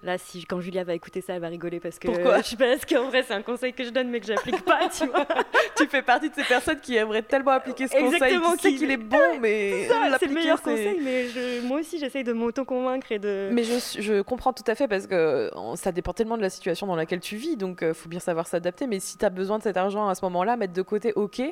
Là, 0.00 0.16
si, 0.16 0.44
quand 0.44 0.60
Julia 0.60 0.84
va 0.84 0.94
écouter 0.94 1.20
ça, 1.20 1.34
elle 1.34 1.40
va 1.40 1.48
rigoler 1.48 1.80
parce 1.80 1.98
que. 1.98 2.06
Pourquoi 2.06 2.40
Je 2.42 2.54
pense 2.54 2.86
qu'en 2.86 3.08
vrai, 3.08 3.24
c'est 3.26 3.34
un 3.34 3.42
conseil 3.42 3.72
que 3.72 3.82
je 3.82 3.90
donne 3.90 4.08
mais 4.10 4.20
que 4.20 4.26
j'applique 4.26 4.64
pas, 4.64 4.88
tu 4.88 5.06
vois. 5.06 5.26
tu 5.76 5.88
fais 5.88 6.02
partie 6.02 6.30
de 6.30 6.36
ces 6.36 6.44
personnes 6.44 6.78
qui 6.78 6.94
aimeraient 6.94 7.22
tellement 7.22 7.50
appliquer 7.50 7.88
ce 7.88 7.96
Exactement, 7.96 8.52
conseil, 8.52 8.74
qui 8.74 8.78
qu'il 8.78 8.92
est 8.92 8.96
bon, 8.96 9.18
mais. 9.40 9.88
C'est 10.20 10.26
le 10.26 10.34
meilleur 10.34 10.62
conseil, 10.62 11.00
mais 11.02 11.26
moi 11.64 11.80
aussi, 11.80 11.98
j'essaye 11.98 12.22
de 12.22 12.32
m'auto-convaincre 12.32 13.10
et 13.10 13.18
de. 13.18 13.48
Mais 13.50 13.64
je, 13.64 14.00
je, 14.00 14.22
comprends 14.22 14.52
tout 14.52 14.62
à 14.68 14.76
fait 14.76 14.86
parce 14.86 15.08
que 15.08 15.50
ça 15.74 15.90
dépend 15.90 16.12
tellement 16.12 16.36
de 16.36 16.42
la 16.42 16.50
situation 16.50 16.86
dans 16.86 16.96
laquelle 16.96 17.20
tu 17.20 17.34
vis, 17.34 17.56
donc 17.56 17.78
il 17.80 17.88
euh, 17.88 17.94
faut 17.94 18.08
bien 18.08 18.20
savoir 18.20 18.46
s'adapter. 18.46 18.86
Mais 18.86 19.00
si 19.00 19.18
tu 19.18 19.24
as 19.24 19.30
besoin 19.30 19.58
de 19.58 19.64
cet 19.64 19.76
argent 19.76 20.06
à 20.08 20.14
ce 20.14 20.24
moment-là, 20.26 20.56
mettre 20.56 20.74
de 20.74 20.82
côté, 20.82 21.12
ok. 21.16 21.42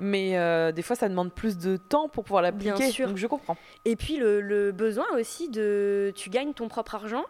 Mais 0.00 0.36
euh, 0.36 0.70
des 0.70 0.82
fois, 0.82 0.96
ça 0.96 1.08
demande 1.08 1.32
plus 1.32 1.56
de 1.56 1.78
temps 1.78 2.10
pour 2.10 2.24
pouvoir 2.24 2.42
l'appliquer. 2.42 2.74
Bien 2.74 2.90
sûr. 2.90 3.08
Donc 3.08 3.16
je 3.16 3.26
comprends. 3.26 3.56
Et 3.86 3.96
puis 3.96 4.18
le, 4.18 4.42
le 4.42 4.72
besoin 4.72 5.06
aussi 5.18 5.48
de. 5.48 6.12
Tu 6.14 6.28
gagnes 6.28 6.52
ton 6.52 6.68
propre 6.68 6.94
argent 6.94 7.24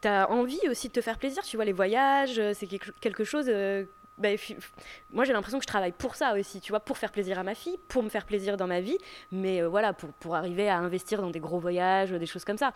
tu 0.00 0.08
as 0.08 0.30
envie 0.30 0.60
aussi 0.68 0.88
de 0.88 0.92
te 0.92 1.00
faire 1.00 1.18
plaisir. 1.18 1.42
Tu 1.42 1.56
vois, 1.56 1.64
les 1.64 1.72
voyages, 1.72 2.38
euh, 2.38 2.52
c'est 2.54 2.66
quelque 2.66 3.24
chose. 3.24 3.46
Euh, 3.48 3.84
bah, 4.18 4.30
moi, 5.12 5.24
j'ai 5.24 5.32
l'impression 5.32 5.58
que 5.58 5.62
je 5.62 5.68
travaille 5.68 5.92
pour 5.92 6.16
ça 6.16 6.34
aussi, 6.34 6.60
tu 6.60 6.72
vois, 6.72 6.80
pour 6.80 6.98
faire 6.98 7.12
plaisir 7.12 7.38
à 7.38 7.44
ma 7.44 7.54
fille, 7.54 7.78
pour 7.86 8.02
me 8.02 8.08
faire 8.08 8.26
plaisir 8.26 8.56
dans 8.56 8.66
ma 8.66 8.80
vie, 8.80 8.98
mais 9.30 9.62
euh, 9.62 9.68
voilà, 9.68 9.92
pour, 9.92 10.10
pour 10.14 10.34
arriver 10.34 10.68
à 10.68 10.76
investir 10.78 11.22
dans 11.22 11.30
des 11.30 11.38
gros 11.38 11.60
voyages, 11.60 12.10
des 12.10 12.26
choses 12.26 12.44
comme 12.44 12.58
ça. 12.58 12.72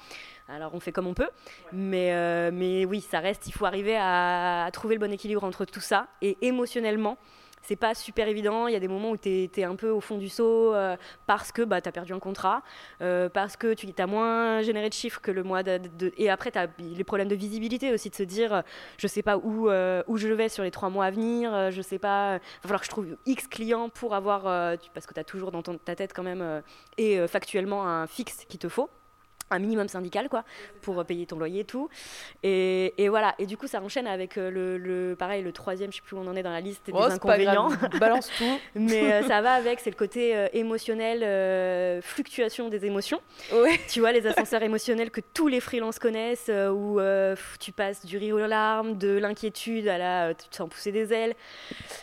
Alors, 0.49 0.73
on 0.73 0.79
fait 0.79 0.93
comme 0.93 1.09
on 1.09 1.15
peut, 1.15 1.31
mais, 1.73 2.51
mais 2.53 2.85
oui, 2.85 3.01
ça 3.01 3.19
reste, 3.19 3.49
il 3.49 3.53
faut 3.53 3.65
arriver 3.65 3.97
à, 3.97 4.65
à 4.65 4.71
trouver 4.71 4.95
le 4.95 5.01
bon 5.01 5.13
équilibre 5.13 5.43
entre 5.43 5.65
tout 5.65 5.81
ça 5.81 6.07
et 6.21 6.39
émotionnellement 6.43 7.19
c'est 7.63 7.77
pas 7.77 7.95
super 7.95 8.29
évident. 8.29 8.67
Il 8.67 8.73
y 8.73 8.77
a 8.77 8.81
des 8.81 8.89
moments 8.89 9.13
où 9.13 9.17
tu 9.17 9.49
es, 9.55 9.65
un 9.65 9.77
peu 9.77 9.91
au 9.91 10.01
fond 10.01 10.19
du 10.19 10.29
seau 10.29 10.75
euh, 10.75 10.97
parce 11.27 11.53
que 11.53 11.63
bah, 11.63 11.81
tu 11.81 11.89
as 11.89 11.93
perdu 11.93 12.13
un 12.13 12.19
contrat, 12.19 12.63
euh, 13.01 13.29
parce 13.29 13.57
que 13.57 13.73
tu 13.75 13.89
as 13.97 14.07
moins 14.07 14.63
généré 14.63 14.89
de 14.89 14.95
chiffres 14.95 15.21
que 15.21 15.31
le 15.31 15.43
mois 15.43 15.63
de. 15.63 15.81
et 16.17 16.29
après, 16.29 16.51
tu 16.51 16.59
as 16.59 16.67
les 16.79 17.05
problèmes 17.05 17.29
de 17.29 17.37
visibilité 17.37 17.93
aussi, 17.93 18.11
de 18.11 18.15
se 18.15 18.25
dire 18.25 18.63
je 18.99 19.07
sais 19.07 19.23
pas 19.23 19.37
où, 19.39 19.71
euh, 19.71 20.03
où 20.09 20.17
je 20.17 20.29
vais 20.29 20.49
sur 20.49 20.65
les 20.65 20.71
trois 20.71 20.91
mois 20.91 21.07
à 21.07 21.11
venir, 21.11 21.71
je 21.71 21.83
sais 21.83 21.99
pas. 21.99 22.35
Il 22.35 22.39
va 22.39 22.63
falloir 22.63 22.81
que 22.81 22.87
je 22.87 22.91
trouve 22.91 23.07
X 23.27 23.47
clients 23.47 23.89
pour 23.89 24.15
avoir. 24.15 24.43
parce 24.95 25.07
que 25.07 25.15
tu 25.15 25.21
as 25.21 25.25
toujours 25.25 25.53
dans 25.53 25.63
ta 25.63 25.95
tête 25.95 26.13
quand 26.13 26.23
même 26.23 26.63
et 26.99 27.27
factuellement 27.29 27.87
un 27.87 28.07
fixe 28.07 28.45
qu'il 28.49 28.59
te 28.59 28.69
faut 28.69 28.91
un 29.53 29.59
minimum 29.59 29.89
syndical 29.89 30.29
quoi 30.29 30.45
pour 30.81 31.05
payer 31.05 31.27
ton 31.27 31.39
loyer 31.39 31.61
et 31.61 31.65
tout. 31.65 31.89
Et, 32.43 32.95
et, 32.99 33.09
voilà. 33.09 33.35
Et 33.39 33.47
du 33.47 33.57
coup 33.57 33.67
ça 33.67 33.81
enchaîne 33.81 34.07
avec 34.07 34.37
euh, 34.37 34.51
le, 34.51 34.79
le, 34.79 35.17
pareil 35.17 35.43
le 35.43 35.53
troisième 35.53 35.91
je 35.93 35.97
sais 35.97 36.03
plus 36.03 36.17
où 36.17 36.21
on 36.21 36.27
en 36.27 36.37
est 36.37 36.43
dans 36.43 36.51
la 36.53 36.61
liste 36.61 36.87
des 36.87 36.93
oh, 36.95 37.03
inconvénients. 37.03 37.71
balance 38.01 38.31
tout. 38.37 38.59
Mais 38.75 39.13
euh, 39.13 39.29
ça 39.29 39.41
va 39.41 39.53
avec 39.53 39.81
c'est 39.81 39.91
le 39.91 39.97
côté 39.97 40.37
euh, 40.37 40.49
émotionnel 40.53 42.03
fluctuation 42.03 42.69
des 42.69 42.85
émotions. 42.85 43.21
Tu 43.89 44.01
vois 44.01 44.13
les 44.13 44.27
ascenseurs 44.27 44.63
émotionnels 44.63 45.11
que 45.11 45.21
tous 45.21 45.49
les 45.49 45.61
freelances 45.61 45.99
connaissent 45.99 46.51
où 46.51 47.01
tu 47.61 47.73
passes 47.73 48.05
du 48.05 48.19
rire 48.19 48.37
aux 48.37 48.47
larmes 48.47 48.97
de 48.97 49.19
l'inquiétude 49.19 49.89
à 49.89 49.99
la 49.99 50.35
tu 50.35 50.49
te 50.49 50.57
sens 50.57 50.69
pousser 50.69 50.93
des 50.93 51.13
ailes. 51.13 51.35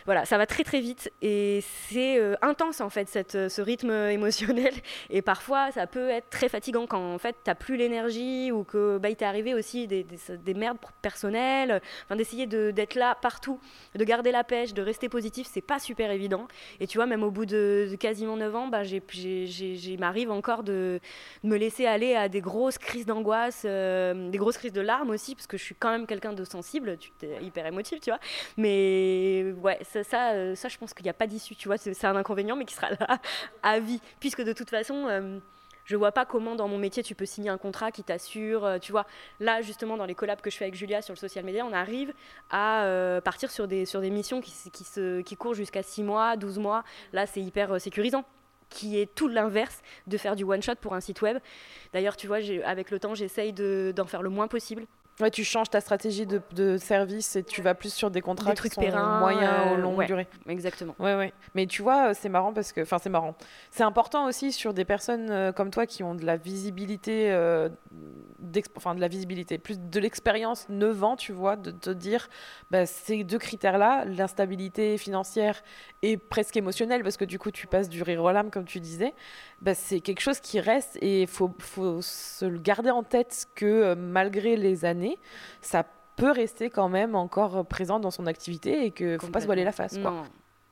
Voilà 0.06 0.26
ça 0.26 0.38
va 0.38 0.45
très 0.45 0.64
très 0.64 0.80
vite. 0.80 1.12
Et 1.22 1.64
c'est 1.89 2.20
intense 2.41 2.82
en 2.82 2.89
fait 2.89 3.08
cette, 3.10 3.50
ce 3.50 3.62
rythme 3.62 3.91
émotionnel. 4.10 4.74
Et 5.10 5.22
parfois 5.22 5.72
ça 5.72 5.88
peut 5.88 6.10
être 6.10 6.30
très 6.30 6.50
fatigant 6.50 6.88
quand 6.88 7.14
en 7.14 7.18
fait 7.18 7.36
t'as 7.43 7.55
plus 7.55 7.77
l'énergie 7.77 8.51
ou 8.51 8.63
que 8.63 8.97
bah, 8.97 9.09
il 9.09 9.15
t'est 9.15 9.25
arrivé 9.25 9.53
aussi 9.53 9.87
des, 9.87 10.03
des, 10.03 10.53
merdes 10.53 10.77
personnelles, 11.01 11.81
enfin 12.05 12.15
d'essayer 12.15 12.45
d'être 12.47 12.95
là 12.95 13.15
partout, 13.15 13.59
de 13.95 14.03
garder 14.03 14.31
la 14.31 14.43
pêche, 14.43 14.73
de 14.73 14.81
rester 14.81 15.09
positif, 15.09 15.47
c'est 15.51 15.61
pas 15.61 15.79
super 15.79 16.11
évident. 16.11 16.47
Et 16.79 16.87
tu 16.87 16.97
vois, 16.97 17.05
même 17.05 17.23
au 17.23 17.31
bout 17.31 17.45
de, 17.45 17.95
quasiment 17.99 18.37
9 18.37 18.55
ans, 18.55 18.67
bah, 18.67 18.83
il 18.83 19.99
m'arrive 19.99 20.31
encore 20.31 20.63
de, 20.63 20.99
me 21.43 21.57
laisser 21.57 21.85
aller 21.85 22.15
à 22.15 22.29
des 22.29 22.41
grosses 22.41 22.77
crises 22.77 23.05
d'angoisse, 23.05 23.63
euh, 23.65 24.29
des 24.29 24.37
grosses 24.37 24.57
crises 24.57 24.73
de 24.73 24.81
larmes 24.81 25.09
aussi, 25.09 25.35
parce 25.35 25.47
que 25.47 25.57
je 25.57 25.63
suis 25.63 25.75
quand 25.75 25.91
même 25.91 26.05
quelqu'un 26.05 26.33
de 26.33 26.43
sensible, 26.43 26.97
tu 26.97 27.11
es 27.25 27.43
hyper 27.43 27.65
émotif, 27.65 27.99
tu 27.99 28.09
vois. 28.09 28.19
Mais 28.57 29.53
ouais, 29.61 29.79
ça, 29.83 30.03
ça, 30.03 30.31
euh, 30.31 30.55
je 30.55 30.77
pense 30.77 30.93
qu'il 30.93 31.03
n'y 31.03 31.09
a 31.09 31.13
pas 31.13 31.27
d'issue, 31.27 31.55
tu 31.55 31.67
vois, 31.67 31.77
c'est 31.77 32.05
un 32.05 32.15
inconvénient, 32.15 32.55
mais 32.55 32.65
qui 32.65 32.73
sera 32.73 32.89
là 32.91 33.19
à 33.63 33.79
vie, 33.79 34.01
puisque 34.19 34.41
de 34.41 34.53
toute 34.53 34.69
façon... 34.69 35.05
Euh, 35.07 35.39
Je 35.89 35.95
vois 35.95 36.11
pas 36.11 36.23
comment 36.23 36.55
dans 36.55 36.67
mon 36.67 36.77
métier 36.77 37.01
tu 37.01 37.15
peux 37.15 37.25
signer 37.25 37.49
un 37.49 37.57
contrat 37.57 37.91
qui 37.91 38.03
t'assure. 38.03 38.63
Euh, 38.63 38.77
tu 38.77 38.91
vois, 38.91 39.07
là 39.39 39.63
justement 39.63 39.97
dans 39.97 40.05
les 40.05 40.13
collabs 40.13 40.39
que 40.39 40.51
je 40.51 40.55
fais 40.55 40.65
avec 40.65 40.75
Julia 40.75 41.01
sur 41.01 41.15
le 41.15 41.17
social 41.17 41.43
media, 41.43 41.65
on 41.65 41.73
arrive 41.73 42.13
à 42.51 42.83
euh, 42.83 43.21
partir 43.21 43.49
sur 43.49 43.67
des, 43.67 43.85
sur 43.85 43.99
des 43.99 44.11
missions 44.11 44.39
qui, 44.39 44.53
qui, 44.71 44.83
se, 44.83 45.21
qui 45.21 45.35
courent 45.35 45.55
jusqu'à 45.55 45.81
6 45.81 46.03
mois, 46.03 46.37
12 46.37 46.59
mois. 46.59 46.83
Là, 47.11 47.25
c'est 47.25 47.41
hyper 47.41 47.71
euh, 47.71 47.79
sécurisant 47.79 48.23
qui 48.69 48.99
est 48.99 49.07
tout 49.15 49.27
l'inverse 49.27 49.81
de 50.05 50.15
faire 50.19 50.35
du 50.35 50.43
one 50.43 50.61
shot 50.61 50.75
pour 50.79 50.93
un 50.93 51.01
site 51.01 51.23
web. 51.23 51.39
D'ailleurs, 51.91 52.15
tu 52.15 52.27
vois, 52.27 52.37
avec 52.65 52.91
le 52.91 52.99
temps, 52.99 53.15
j'essaye 53.15 53.51
d'en 53.51 54.05
faire 54.05 54.21
le 54.21 54.29
moins 54.29 54.47
possible 54.47 54.85
Ouais, 55.22 55.32
tu 55.32 55.43
changes 55.43 55.70
ta 55.70 55.82
stratégie 55.82 56.26
de, 56.26 56.41
de, 56.53 56.78
service 56.78 57.36
et 57.36 57.43
tu 57.43 57.61
vas 57.61 57.76
plus 57.76 57.93
sur 57.93 58.09
des 58.09 58.22
contrats 58.22 58.51
des 58.51 58.55
trucs 58.55 58.72
qui 58.72 58.89
sont 58.89 59.20
moyens 59.20 59.51
ou 59.67 59.74
euh, 59.74 59.78
longue 59.78 60.05
durée. 60.05 60.28
Exactement. 60.47 60.95
Ouais, 60.97 61.13
ouais. 61.15 61.34
Mais 61.55 61.65
tu 61.65 61.82
vois, 61.82 62.09
euh, 62.09 62.13
c'est 62.17 62.30
marrant 62.30 62.53
parce 62.53 62.72
que, 62.72 62.80
enfin, 62.80 62.99
c'est 62.99 63.09
marrant. 63.09 63.36
C'est 63.70 63.84
important 63.84 64.28
aussi 64.28 64.53
sur 64.53 64.74
des 64.74 64.86
personnes 64.86 65.30
euh, 65.30 65.51
comme 65.51 65.72
toi 65.72 65.86
qui 65.86 66.03
ont 66.03 66.15
de 66.15 66.26
la 66.26 66.38
visibilité, 66.38 67.36
enfin 68.78 68.95
de 68.95 69.01
la 69.01 69.09
visibilité, 69.09 69.57
plus 69.57 69.78
de 69.78 69.99
l'expérience, 69.99 70.67
9 70.70 71.03
ans, 71.03 71.15
tu 71.17 71.34
vois, 71.34 71.57
de 71.57 71.72
te 71.72 71.89
dire, 71.89 72.30
bah, 72.72 72.86
ces 72.86 73.26
deux 73.26 73.39
critères-là, 73.39 74.05
l'instabilité 74.05 74.97
financière 74.97 75.63
et 76.01 76.15
presque 76.15 76.55
émotionnelle, 76.55 77.03
parce 77.03 77.17
que 77.17 77.26
du 77.26 77.39
coup, 77.39 77.51
tu 77.51 77.67
passes 77.67 77.89
du 77.89 78.03
rire 78.03 78.24
aux 78.24 78.32
larmes, 78.32 78.51
comme 78.51 78.65
tu 78.65 78.80
disais, 78.80 79.13
bah, 79.61 79.76
c'est 79.76 79.99
quelque 79.99 80.22
chose 80.22 80.39
qui 80.39 80.61
reste 80.61 80.97
et 81.01 81.24
il 81.24 81.28
faut, 81.28 81.53
faut 81.59 82.01
se 82.01 82.45
le 82.45 82.59
garder 82.59 82.91
en 82.91 83.03
tête 83.03 83.47
que 83.53 83.95
malgré 83.95 84.55
les 84.55 84.86
années 84.86 85.09
ça 85.62 85.86
peut 86.16 86.32
rester 86.32 86.70
quand 86.70 86.89
même 86.89 87.16
encore 87.16 87.66
présent 87.66 87.99
dans 87.99 88.12
son 88.12 88.28
activité 88.28 88.86
et 88.86 88.91
qu'il 88.91 89.14
ne 89.14 89.18
faut 89.18 89.28
pas 89.32 89.39
se 89.41 89.45
voiler 89.45 89.64
la 89.64 89.72
face. 89.72 89.97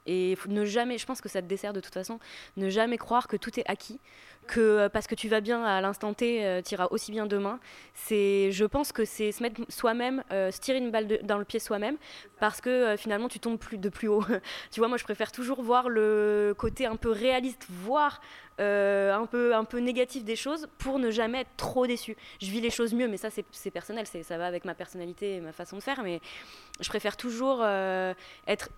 Et 0.07 0.37
ne 0.47 0.65
jamais, 0.65 0.97
je 0.97 1.05
pense 1.05 1.21
que 1.21 1.29
ça 1.29 1.41
te 1.41 1.47
dessert 1.47 1.73
de 1.73 1.81
toute 1.81 1.93
façon, 1.93 2.19
ne 2.55 2.69
jamais 2.69 2.97
croire 2.97 3.27
que 3.27 3.35
tout 3.35 3.59
est 3.59 3.69
acquis, 3.69 3.99
que 4.47 4.59
euh, 4.59 4.89
parce 4.89 5.05
que 5.05 5.15
tu 5.15 5.27
vas 5.27 5.41
bien 5.41 5.63
à 5.63 5.81
l'instant 5.81 6.13
T, 6.13 6.43
euh, 6.43 6.61
tu 6.61 6.73
iras 6.73 6.87
aussi 6.89 7.11
bien 7.11 7.25
demain. 7.27 7.59
C'est, 7.93 8.51
je 8.51 8.65
pense 8.65 8.91
que 8.91 9.05
c'est 9.05 9.31
se 9.31 9.43
mettre 9.43 9.61
soi-même, 9.69 10.23
euh, 10.31 10.49
se 10.49 10.59
tirer 10.59 10.79
une 10.79 10.89
balle 10.89 11.19
dans 11.23 11.37
le 11.37 11.45
pied 11.45 11.59
soi-même, 11.59 11.97
parce 12.39 12.61
que 12.61 12.95
finalement 12.97 13.27
tu 13.27 13.39
tombes 13.39 13.59
de 13.73 13.89
plus 13.89 14.07
haut. 14.07 14.23
tu 14.71 14.79
vois, 14.79 14.87
moi 14.87 14.97
je 14.97 15.03
préfère 15.03 15.31
toujours 15.31 15.61
voir 15.61 15.89
le 15.89 16.55
côté 16.57 16.85
un 16.85 16.95
peu 16.95 17.11
réaliste, 17.11 17.67
voire 17.69 18.21
un, 18.59 19.27
peu, 19.29 19.53
un 19.53 19.65
peu 19.65 19.77
négatif 19.77 20.23
des 20.23 20.35
choses 20.35 20.67
pour 20.79 20.97
ne 20.97 21.11
jamais 21.11 21.41
être 21.41 21.55
trop 21.57 21.85
déçu. 21.85 22.15
Je 22.41 22.49
vis 22.49 22.61
les 22.61 22.71
choses 22.71 22.93
mieux, 22.93 23.07
mais 23.07 23.17
ça 23.17 23.29
c'est 23.29 23.71
personnel, 23.71 24.07
ça 24.07 24.37
va 24.37 24.47
avec 24.47 24.65
ma 24.65 24.73
personnalité 24.73 25.35
et 25.35 25.41
ma 25.41 25.51
façon 25.51 25.75
de 25.75 25.83
faire, 25.83 26.01
mais 26.01 26.21
je 26.79 26.89
préfère 26.89 27.17
toujours 27.17 27.63
être 28.47 28.69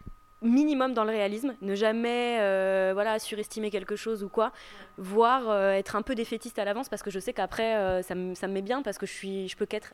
minimum 0.42 0.94
dans 0.94 1.04
le 1.04 1.12
réalisme, 1.12 1.56
ne 1.62 1.76
jamais 1.76 2.38
euh, 2.40 2.92
voilà 2.94 3.20
surestimer 3.20 3.72
quelque 3.72 3.96
chose 3.96 4.24
ou 4.24 4.30
quoi, 4.30 4.52
voire 4.98 5.50
euh, 5.50 5.72
être 5.72 5.96
un 5.96 6.02
peu 6.02 6.16
défaitiste 6.16 6.60
à 6.60 6.66
l'avance 6.66 6.90
parce 6.90 7.04
que 7.04 7.12
je 7.12 7.20
sais 7.20 7.34
qu'après 7.34 7.76
euh, 7.76 8.02
ça, 8.02 8.16
me, 8.16 8.48
met 8.48 8.62
bien 8.62 8.82
parce 8.82 8.98
que 8.98 9.06
je 9.06 9.12
suis 9.12 9.48
je 9.48 9.58
peux 9.58 9.66
qu'être 9.66 9.94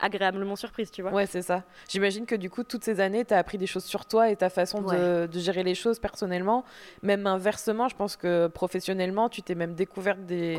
agréablement 0.00 0.56
surprise, 0.56 0.90
tu 0.90 1.02
vois. 1.02 1.12
Ouais, 1.12 1.26
c'est 1.26 1.42
ça. 1.42 1.64
J'imagine 1.88 2.26
que 2.26 2.34
du 2.34 2.50
coup, 2.50 2.62
toutes 2.62 2.84
ces 2.84 3.00
années, 3.00 3.24
tu 3.24 3.34
as 3.34 3.38
appris 3.38 3.58
des 3.58 3.66
choses 3.66 3.84
sur 3.84 4.06
toi 4.06 4.30
et 4.30 4.36
ta 4.36 4.50
façon 4.50 4.82
de, 4.82 5.28
gérer 5.38 5.62
les 5.62 5.74
choses 5.74 5.98
personnellement. 5.98 6.64
Même 7.02 7.26
inversement, 7.26 7.88
je 7.88 7.96
pense 7.96 8.16
que 8.16 8.48
professionnellement, 8.48 9.28
tu 9.28 9.42
t'es 9.42 9.54
même 9.54 9.74
découverte 9.74 10.20
des, 10.20 10.58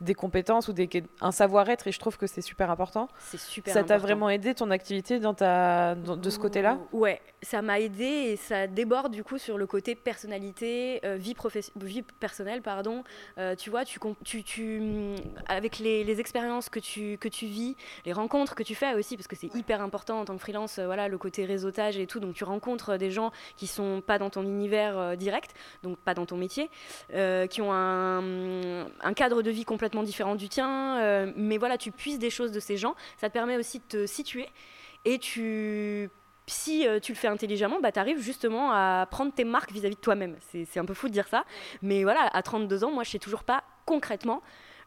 des 0.00 0.14
compétences 0.14 0.68
ou 0.68 0.72
des, 0.72 0.88
un 1.20 1.32
savoir-être 1.32 1.88
et 1.88 1.92
je 1.92 1.98
trouve 1.98 2.16
que 2.16 2.26
c'est 2.26 2.42
super 2.42 2.70
important. 2.70 3.08
C'est 3.18 3.40
super 3.40 3.74
Ça 3.74 3.82
t'a 3.82 3.98
vraiment 3.98 4.28
aidé 4.30 4.54
ton 4.54 4.70
activité 4.70 5.18
dans 5.18 5.34
ta, 5.34 5.94
de 5.94 6.30
ce 6.30 6.38
côté-là? 6.38 6.78
Ouais, 6.92 7.20
ça 7.42 7.62
m'a 7.62 7.80
aidé 7.80 8.04
et 8.04 8.36
ça 8.36 8.66
déborde 8.66 9.12
du 9.12 9.24
coup 9.24 9.38
sur 9.38 9.58
le 9.58 9.66
côté 9.66 9.94
personnalité, 9.94 11.00
euh, 11.04 11.16
vie, 11.16 11.34
vie 11.76 12.02
personnelle, 12.02 12.62
pardon. 12.62 13.04
Euh, 13.38 13.54
tu 13.54 13.70
vois, 13.70 13.84
tu, 13.84 13.98
tu, 14.24 14.42
tu 14.42 14.82
avec 15.46 15.78
les, 15.78 16.04
les 16.04 16.20
expériences 16.20 16.68
que 16.68 16.80
tu, 16.80 17.18
que 17.18 17.28
tu 17.28 17.46
vis, 17.46 17.76
les 18.04 18.12
rencontres 18.12 18.54
que 18.54 18.62
tu 18.62 18.74
aussi, 18.96 19.16
parce 19.16 19.26
que 19.26 19.36
c'est 19.36 19.54
hyper 19.54 19.80
important 19.80 20.20
en 20.20 20.24
tant 20.24 20.34
que 20.34 20.40
freelance, 20.40 20.78
euh, 20.78 20.86
voilà, 20.86 21.08
le 21.08 21.18
côté 21.18 21.44
réseautage 21.44 21.98
et 21.98 22.06
tout. 22.06 22.20
Donc 22.20 22.34
tu 22.34 22.44
rencontres 22.44 22.96
des 22.96 23.10
gens 23.10 23.30
qui 23.56 23.66
sont 23.66 24.02
pas 24.04 24.18
dans 24.18 24.30
ton 24.30 24.42
univers 24.42 24.98
euh, 24.98 25.16
direct, 25.16 25.54
donc 25.82 25.98
pas 25.98 26.14
dans 26.14 26.26
ton 26.26 26.36
métier, 26.36 26.70
euh, 27.14 27.46
qui 27.46 27.62
ont 27.62 27.72
un, 27.72 28.86
un, 29.02 29.14
cadre 29.14 29.42
de 29.42 29.50
vie 29.50 29.64
complètement 29.64 30.02
différent 30.02 30.34
du 30.34 30.48
tien. 30.48 31.32
mais 31.36 31.58
voilà, 31.58 31.76
tu 31.78 31.92
puisses 31.92 32.18
des 32.18 32.30
choses 32.30 32.52
de 32.52 32.60
ces 32.60 32.76
gens. 32.76 32.94
Ça 33.18 33.28
te 33.28 33.34
permet 33.34 33.56
aussi 33.56 33.78
de 33.78 33.84
te 33.84 34.06
situer 34.06 34.48
et 35.04 35.18
tu 35.18 36.10
si 36.46 36.84
tu 37.02 37.12
le 37.12 37.16
fais 37.16 37.28
intelligemment, 37.28 37.80
bah, 37.80 37.92
tu 37.92 38.00
arrives 38.00 38.20
justement 38.20 38.72
à 38.72 39.06
prendre 39.08 39.32
tes 39.32 39.44
marques 39.44 39.70
vis-à-vis 39.70 39.94
de 39.94 40.00
toi-même. 40.00 40.36
C'est 40.50 40.78
un 40.80 40.84
peu 40.84 40.94
fou 40.94 41.06
de 41.06 41.12
dire 41.12 41.28
ça, 41.28 41.44
mais 41.80 42.02
voilà, 42.02 42.28
à 42.32 42.42
32 42.42 42.82
ans, 42.82 42.90
moi, 42.90 43.04
je 43.04 43.10
sais 43.10 43.20
toujours 43.20 43.44
pas 43.44 43.62
concrètement 43.86 44.42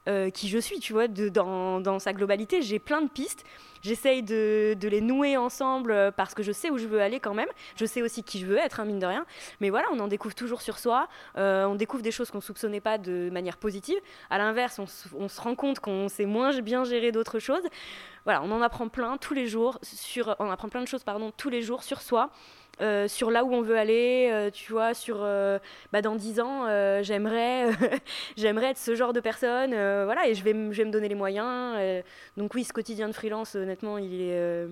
euh, 0.09 0.29
qui 0.29 0.49
je 0.49 0.57
suis, 0.57 0.79
tu 0.79 0.91
vois, 0.91 1.07
dans, 1.07 1.79
dans, 1.79 1.99
sa 1.99 2.11
globalité. 2.11 2.61
J'ai 2.61 2.79
plein 2.79 3.01
de 3.01 3.09
pistes. 3.09 3.45
J'essaye 3.81 4.21
de, 4.21 4.75
de, 4.79 4.87
les 4.87 5.01
nouer 5.01 5.37
ensemble 5.37 5.91
euh, 5.91 6.11
parce 6.11 6.33
que 6.33 6.43
je 6.43 6.51
sais 6.51 6.69
où 6.69 6.77
je 6.77 6.87
veux 6.87 7.01
aller 7.01 7.19
quand 7.19 7.33
même. 7.33 7.47
Je 7.77 7.85
sais 7.85 8.01
aussi 8.01 8.23
qui 8.23 8.39
je 8.39 8.45
veux 8.45 8.57
être, 8.57 8.79
hein, 8.79 8.85
mine 8.85 8.99
de 8.99 9.05
rien. 9.05 9.25
Mais 9.61 9.69
voilà, 9.69 9.87
on 9.93 9.99
en 9.99 10.07
découvre 10.07 10.35
toujours 10.35 10.61
sur 10.61 10.77
soi. 10.77 11.07
Euh, 11.37 11.65
on 11.65 11.75
découvre 11.75 12.03
des 12.03 12.11
choses 12.11 12.31
qu'on 12.31 12.39
ne 12.39 12.43
soupçonnait 12.43 12.81
pas 12.81 12.97
de 12.97 13.29
manière 13.31 13.57
positive. 13.57 13.97
À 14.29 14.37
l'inverse, 14.37 14.79
on, 14.79 14.85
on, 15.17 15.27
se 15.29 15.39
rend 15.39 15.55
compte 15.55 15.79
qu'on 15.79 16.09
sait 16.09 16.25
moins 16.25 16.59
bien 16.61 16.83
gérer 16.83 17.11
d'autres 17.11 17.39
choses. 17.39 17.63
Voilà, 18.25 18.41
on 18.43 18.51
en 18.51 18.61
apprend 18.61 18.89
plein 18.89 19.17
tous 19.17 19.33
les 19.33 19.47
jours. 19.47 19.79
Sur, 19.81 20.35
on 20.39 20.49
apprend 20.49 20.69
plein 20.69 20.81
de 20.81 20.87
choses, 20.87 21.03
pardon, 21.03 21.31
tous 21.35 21.49
les 21.49 21.61
jours 21.61 21.83
sur 21.83 22.01
soi. 22.01 22.29
Euh, 22.81 23.07
sur 23.07 23.29
là 23.29 23.43
où 23.43 23.53
on 23.53 23.61
veut 23.61 23.77
aller, 23.77 24.29
euh, 24.31 24.49
tu 24.49 24.71
vois, 24.71 24.95
sur 24.95 25.17
euh, 25.21 25.59
bah, 25.91 26.01
dans 26.01 26.15
10 26.15 26.39
ans, 26.39 26.65
j'aimerais 27.03 27.69
j'aimerais 28.37 28.71
être 28.71 28.77
ce 28.77 28.95
genre 28.95 29.13
de 29.13 29.19
personne, 29.19 29.71
voilà, 29.71 30.27
et 30.27 30.33
je 30.33 30.43
vais, 30.43 30.53
je 30.53 30.77
vais 30.77 30.85
me 30.85 30.91
donner 30.91 31.07
les 31.07 31.15
moyens. 31.15 31.77
donc 32.37 32.53
oui, 32.55 32.63
ce 32.63 32.73
quotidien 32.73 33.07
de 33.07 33.13
freelance, 33.13 33.55
honnêtement, 33.55 33.97
il 33.97 34.21
est 34.21 34.67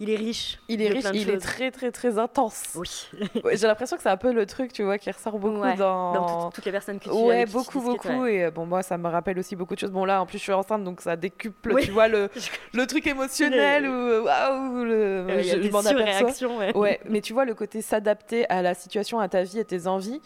il 0.00 0.10
est 0.10 0.16
riche. 0.16 0.58
Il 0.68 0.82
est 0.82 0.88
riche, 0.88 1.04
il 1.14 1.30
est 1.30 1.38
très 1.38 1.70
très 1.70 1.92
très 1.92 2.18
intense. 2.18 2.62
Oui. 2.74 3.08
J'ai 3.54 3.66
l'impression 3.66 3.96
que 3.96 4.02
c'est 4.02 4.08
un 4.08 4.16
peu 4.16 4.32
le 4.32 4.44
truc, 4.44 4.72
tu 4.72 4.82
vois, 4.82 4.98
qui 4.98 5.10
ressort 5.10 5.38
beaucoup 5.38 5.76
dans... 5.76 6.12
dans 6.12 6.50
toutes 6.50 6.64
les 6.64 6.72
personnes 6.72 6.98
que 6.98 7.04
tu 7.04 7.10
Ouais, 7.10 7.46
beaucoup 7.46 7.80
beaucoup. 7.80 8.26
Et 8.26 8.50
bon, 8.50 8.66
moi, 8.66 8.82
ça 8.82 8.98
me 8.98 9.08
rappelle 9.08 9.38
aussi 9.38 9.54
beaucoup 9.56 9.74
de 9.74 9.80
choses. 9.80 9.92
Bon 9.92 10.04
là, 10.04 10.20
en 10.20 10.26
plus, 10.26 10.38
je 10.38 10.42
suis 10.42 10.52
enceinte, 10.52 10.82
donc 10.82 11.00
ça 11.00 11.16
décuple, 11.16 11.80
tu 11.82 11.90
vois, 11.90 12.08
le, 12.08 12.28
le 12.74 12.86
truc 12.86 13.06
émotionnel 13.06 13.86
ou 13.86 14.24
waouh, 14.24 14.84
le... 14.84 14.94
Euh, 14.94 15.42
je, 15.42 15.70
m'en 15.70 15.80
aperçois. 15.80 16.56
Ouais. 16.56 16.76
ouais, 16.76 17.00
mais 17.08 17.20
tu 17.20 17.32
vois, 17.32 17.44
le 17.44 17.54
côté 17.54 17.80
s'adapter 17.80 18.48
à 18.50 18.62
la 18.62 18.74
situation, 18.74 19.20
à 19.20 19.28
ta 19.28 19.42
vie, 19.42 19.60
à 19.60 19.64
tes 19.64 19.86
envies. 19.86 20.20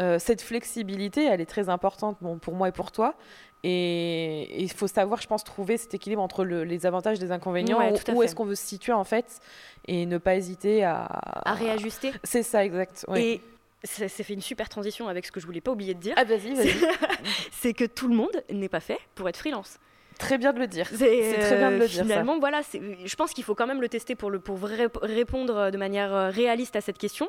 Euh, 0.00 0.18
cette 0.18 0.40
flexibilité, 0.40 1.26
elle 1.26 1.40
est 1.40 1.46
très 1.46 1.68
importante 1.68 2.16
bon, 2.20 2.38
pour 2.38 2.54
moi 2.54 2.68
et 2.68 2.72
pour 2.72 2.92
toi. 2.92 3.14
Et 3.64 4.60
il 4.60 4.70
faut 4.72 4.88
savoir, 4.88 5.20
je 5.20 5.28
pense, 5.28 5.44
trouver 5.44 5.76
cet 5.76 5.94
équilibre 5.94 6.22
entre 6.22 6.44
les 6.44 6.84
avantages 6.86 7.18
et 7.18 7.20
les 7.20 7.32
inconvénients. 7.32 7.78
où, 8.12 8.22
est-ce 8.22 8.34
qu'on 8.34 8.44
veut 8.44 8.56
se 8.56 8.66
situer, 8.66 8.92
en 8.92 9.04
fait, 9.04 9.40
et 9.86 10.04
ne 10.06 10.18
pas 10.18 10.34
hésiter 10.34 10.84
à... 10.84 11.04
À 11.44 11.54
réajuster. 11.54 12.12
C'est 12.24 12.42
ça, 12.42 12.64
exact. 12.64 13.06
Et 13.16 13.40
ça, 13.84 14.08
fait 14.08 14.34
une 14.34 14.40
super 14.40 14.68
transition 14.68 15.08
avec 15.08 15.26
ce 15.26 15.32
que 15.32 15.40
je 15.40 15.46
voulais 15.46 15.60
pas 15.60 15.72
oublier 15.72 15.94
de 15.94 16.00
dire. 16.00 16.14
Ah, 16.16 16.24
vas-y, 16.24 16.54
vas-y. 16.54 16.74
c'est 17.50 17.72
que 17.74 17.84
tout 17.84 18.08
le 18.08 18.14
monde 18.14 18.42
n'est 18.50 18.68
pas 18.68 18.80
fait 18.80 18.98
pour 19.14 19.28
être 19.28 19.36
freelance. 19.36 19.78
Très 20.18 20.38
bien 20.38 20.52
de 20.52 20.60
le 20.60 20.66
dire. 20.66 20.86
C'est 20.94 21.38
très 21.40 21.56
bien 21.56 21.70
de 21.70 21.76
le 21.76 21.88
dire. 21.88 22.04
Finalement, 22.04 22.38
voilà, 22.38 22.60
je 22.72 23.16
pense 23.16 23.32
qu'il 23.32 23.44
faut 23.44 23.54
quand 23.54 23.66
même 23.66 23.80
le 23.80 23.88
tester 23.88 24.14
pour, 24.14 24.30
le, 24.30 24.38
pour 24.38 24.60
répondre 24.60 25.70
de 25.70 25.76
manière 25.76 26.14
euh, 26.14 26.30
réaliste 26.30 26.76
à 26.76 26.80
cette 26.80 26.98
question, 26.98 27.28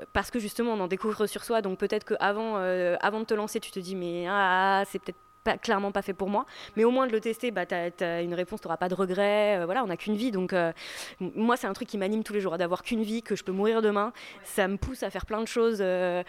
euh, 0.00 0.04
parce 0.12 0.30
que 0.30 0.38
justement, 0.38 0.72
on 0.72 0.80
en 0.80 0.88
découvre 0.88 1.26
sur 1.26 1.44
soi. 1.44 1.62
Donc 1.62 1.78
peut-être 1.78 2.04
qu'avant 2.04 2.54
euh, 2.56 2.96
avant 3.00 3.20
de 3.20 3.24
te 3.24 3.34
lancer, 3.34 3.60
tu 3.60 3.70
te 3.70 3.78
dis, 3.78 3.94
mais 3.94 4.26
ah, 4.28 4.82
c'est 4.90 4.98
peut-être 4.98 5.18
clairement 5.60 5.92
pas 5.92 6.02
fait 6.02 6.12
pour 6.12 6.28
moi. 6.28 6.46
Mais 6.76 6.84
au 6.84 6.90
moins 6.90 7.06
de 7.06 7.12
le 7.12 7.20
tester, 7.20 7.50
bah, 7.50 7.66
tu 7.66 7.74
as, 7.74 8.22
une 8.22 8.34
réponse, 8.34 8.60
tu 8.60 8.66
n'auras 8.66 8.76
pas 8.76 8.88
de 8.88 8.94
regret. 8.94 9.60
Euh, 9.60 9.64
voilà, 9.64 9.82
on 9.84 9.88
n'a 9.88 9.96
qu'une 9.96 10.16
vie. 10.16 10.30
Donc, 10.30 10.52
euh, 10.52 10.72
moi, 11.20 11.56
c'est 11.56 11.66
un 11.66 11.72
truc 11.72 11.88
qui 11.88 11.98
m'anime 11.98 12.22
tous 12.22 12.32
les 12.32 12.40
jours, 12.40 12.56
d'avoir 12.58 12.82
qu'une 12.82 13.02
vie, 13.02 13.22
que 13.22 13.36
je 13.36 13.44
peux 13.44 13.52
mourir 13.52 13.82
demain. 13.82 14.12
Ça 14.44 14.68
me 14.68 14.76
pousse 14.76 15.02
à 15.02 15.10
faire 15.10 15.26
plein 15.26 15.40
de 15.40 15.48
choses. 15.48 15.78
Euh, 15.80 16.22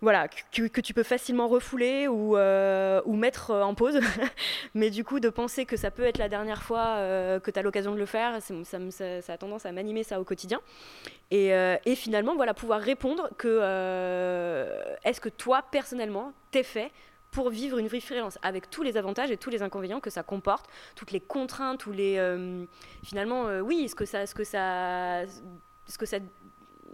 voilà, 0.00 0.28
que, 0.28 0.80
tu 0.80 0.94
peux 0.94 1.02
facilement 1.02 1.48
refouler 1.48 2.06
ou, 2.06 2.36
ou 2.36 3.16
mettre 3.16 3.50
en 3.52 3.74
pause. 3.74 3.98
Mais 4.74 4.90
du 4.90 5.02
coup, 5.02 5.18
de 5.18 5.28
penser 5.28 5.66
que 5.66 5.76
ça 5.76 5.90
peut 5.90 6.04
être 6.04 6.18
la 6.18 6.28
dernière 6.28 6.62
fois 6.62 6.98
que 7.42 7.50
tu 7.50 7.58
as 7.58 7.62
l'occasion 7.62 7.94
de 7.94 7.98
le 7.98 8.06
faire, 8.06 8.38
ça, 8.40 8.78
ça, 9.20 9.32
a 9.32 9.36
tendance 9.36 9.66
à 9.66 9.72
m'animer 9.72 10.04
ça 10.04 10.20
au 10.20 10.24
quotidien. 10.24 10.60
Et, 11.32 11.48
et, 11.48 11.96
finalement, 11.96 12.36
voilà, 12.36 12.54
pouvoir 12.54 12.78
répondre 12.78 13.28
que 13.38 13.58
est-ce 15.02 15.20
que 15.20 15.30
toi, 15.30 15.64
personnellement, 15.68 16.32
t'es 16.52 16.62
fait 16.62 16.92
pour 17.30 17.50
vivre 17.50 17.78
une 17.78 17.88
vie 17.88 18.00
freelance 18.00 18.38
avec 18.42 18.70
tous 18.70 18.82
les 18.82 18.96
avantages 18.96 19.30
et 19.30 19.36
tous 19.36 19.50
les 19.50 19.62
inconvénients 19.62 20.00
que 20.00 20.10
ça 20.10 20.22
comporte, 20.22 20.66
toutes 20.94 21.12
les 21.12 21.20
contraintes, 21.20 21.80
tous 21.80 21.92
les 21.92 22.16
euh, 22.18 22.64
finalement 23.02 23.46
euh, 23.46 23.60
oui, 23.60 23.88
ce 23.88 23.94
que 23.94 24.04
ça 24.04 24.26
ce 24.26 24.34
que 24.34 24.44
ça 24.44 25.26
ce 25.86 25.98
que 25.98 26.06
ça 26.06 26.18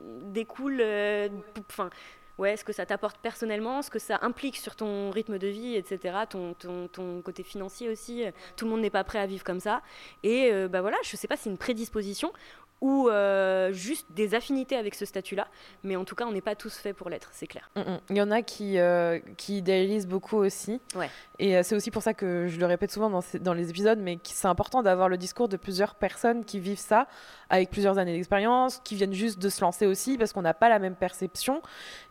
découle 0.01 0.78
euh, 0.80 1.28
enfin 1.70 1.91
ouais, 2.39 2.57
ce 2.57 2.64
que 2.64 2.72
ça 2.72 2.87
t'apporte 2.87 3.18
personnellement, 3.18 3.82
ce 3.82 3.91
que 3.91 3.99
ça 3.99 4.18
implique 4.22 4.57
sur 4.57 4.76
ton 4.76 5.11
rythme 5.11 5.39
de 5.39 5.47
vie, 5.47 5.76
etc., 5.76 6.18
ton, 6.28 6.55
ton, 6.55 6.89
ton 6.89 7.22
côté 7.22 7.43
financier 7.43 7.89
aussi. 7.89 8.24
Tout 8.57 8.64
le 8.64 8.70
monde 8.72 8.80
n'est 8.80 8.91
pas 8.91 9.05
prêt 9.05 9.18
à 9.18 9.26
vivre 9.26 9.45
comme 9.45 9.61
ça. 9.61 9.82
Et 10.22 10.51
euh, 10.53 10.68
bah 10.68 10.80
voilà, 10.80 10.97
je 11.03 11.16
sais 11.16 11.28
pas 11.28 11.37
si 11.37 11.45
c'est 11.45 11.51
une 11.51 11.59
prédisposition 11.59 12.32
ou 12.81 13.09
euh, 13.09 13.72
juste 13.72 14.07
des 14.11 14.35
affinités 14.35 14.77
avec 14.77 14.95
ce 14.95 15.05
statut-là. 15.07 15.49
Mais 15.85 15.97
en 15.97 16.05
tout 16.05 16.14
cas, 16.14 16.27
on 16.27 16.33
n'est 16.33 16.41
pas 16.43 16.55
tous 16.55 16.77
faits 16.77 16.95
pour 16.97 17.09
l'être, 17.09 17.31
c'est 17.33 17.47
clair. 17.47 17.70
Mm, 17.77 17.81
mm. 17.81 17.99
Il 18.11 18.16
y 18.16 18.22
en 18.22 18.31
a 18.31 18.43
qui, 18.43 18.79
euh, 18.79 19.18
qui 19.37 19.59
idéalisent 19.59 20.07
beaucoup 20.07 20.37
aussi. 20.37 20.81
Ouais. 20.95 21.09
Et 21.39 21.57
euh, 21.57 21.62
c'est 21.62 21.75
aussi 21.75 21.91
pour 21.91 22.03
ça 22.03 22.12
que 22.14 22.47
je 22.49 22.59
le 22.61 22.66
répète 22.66 22.91
souvent 22.91 23.09
dans, 23.11 23.20
ces- 23.22 23.39
dans 23.39 23.55
les 23.55 23.70
épisodes, 23.70 23.99
mais 23.99 24.18
c'est 24.25 24.49
important 24.49 24.83
d'avoir 24.83 25.09
le 25.09 25.16
discours 25.16 25.49
de 25.49 25.57
plusieurs 25.57 25.95
personnes 25.95 26.45
qui 26.45 26.61
vivent 26.61 26.79
ça, 26.79 27.07
avec 27.49 27.70
plusieurs 27.70 27.99
années 27.99 28.12
d'expérience, 28.14 28.81
qui 28.85 28.95
viennent 28.97 29.12
juste 29.14 29.39
de 29.39 29.49
se 29.49 29.61
lancer 29.62 29.87
aussi, 29.87 30.18
parce 30.18 30.33
qu'on 30.33 30.43
n'a 30.43 30.55
pas 30.55 30.68
la 30.68 30.79
même 30.79 30.95
perception. 30.97 31.62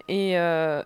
Et, 0.09 0.37
euh, 0.37 0.83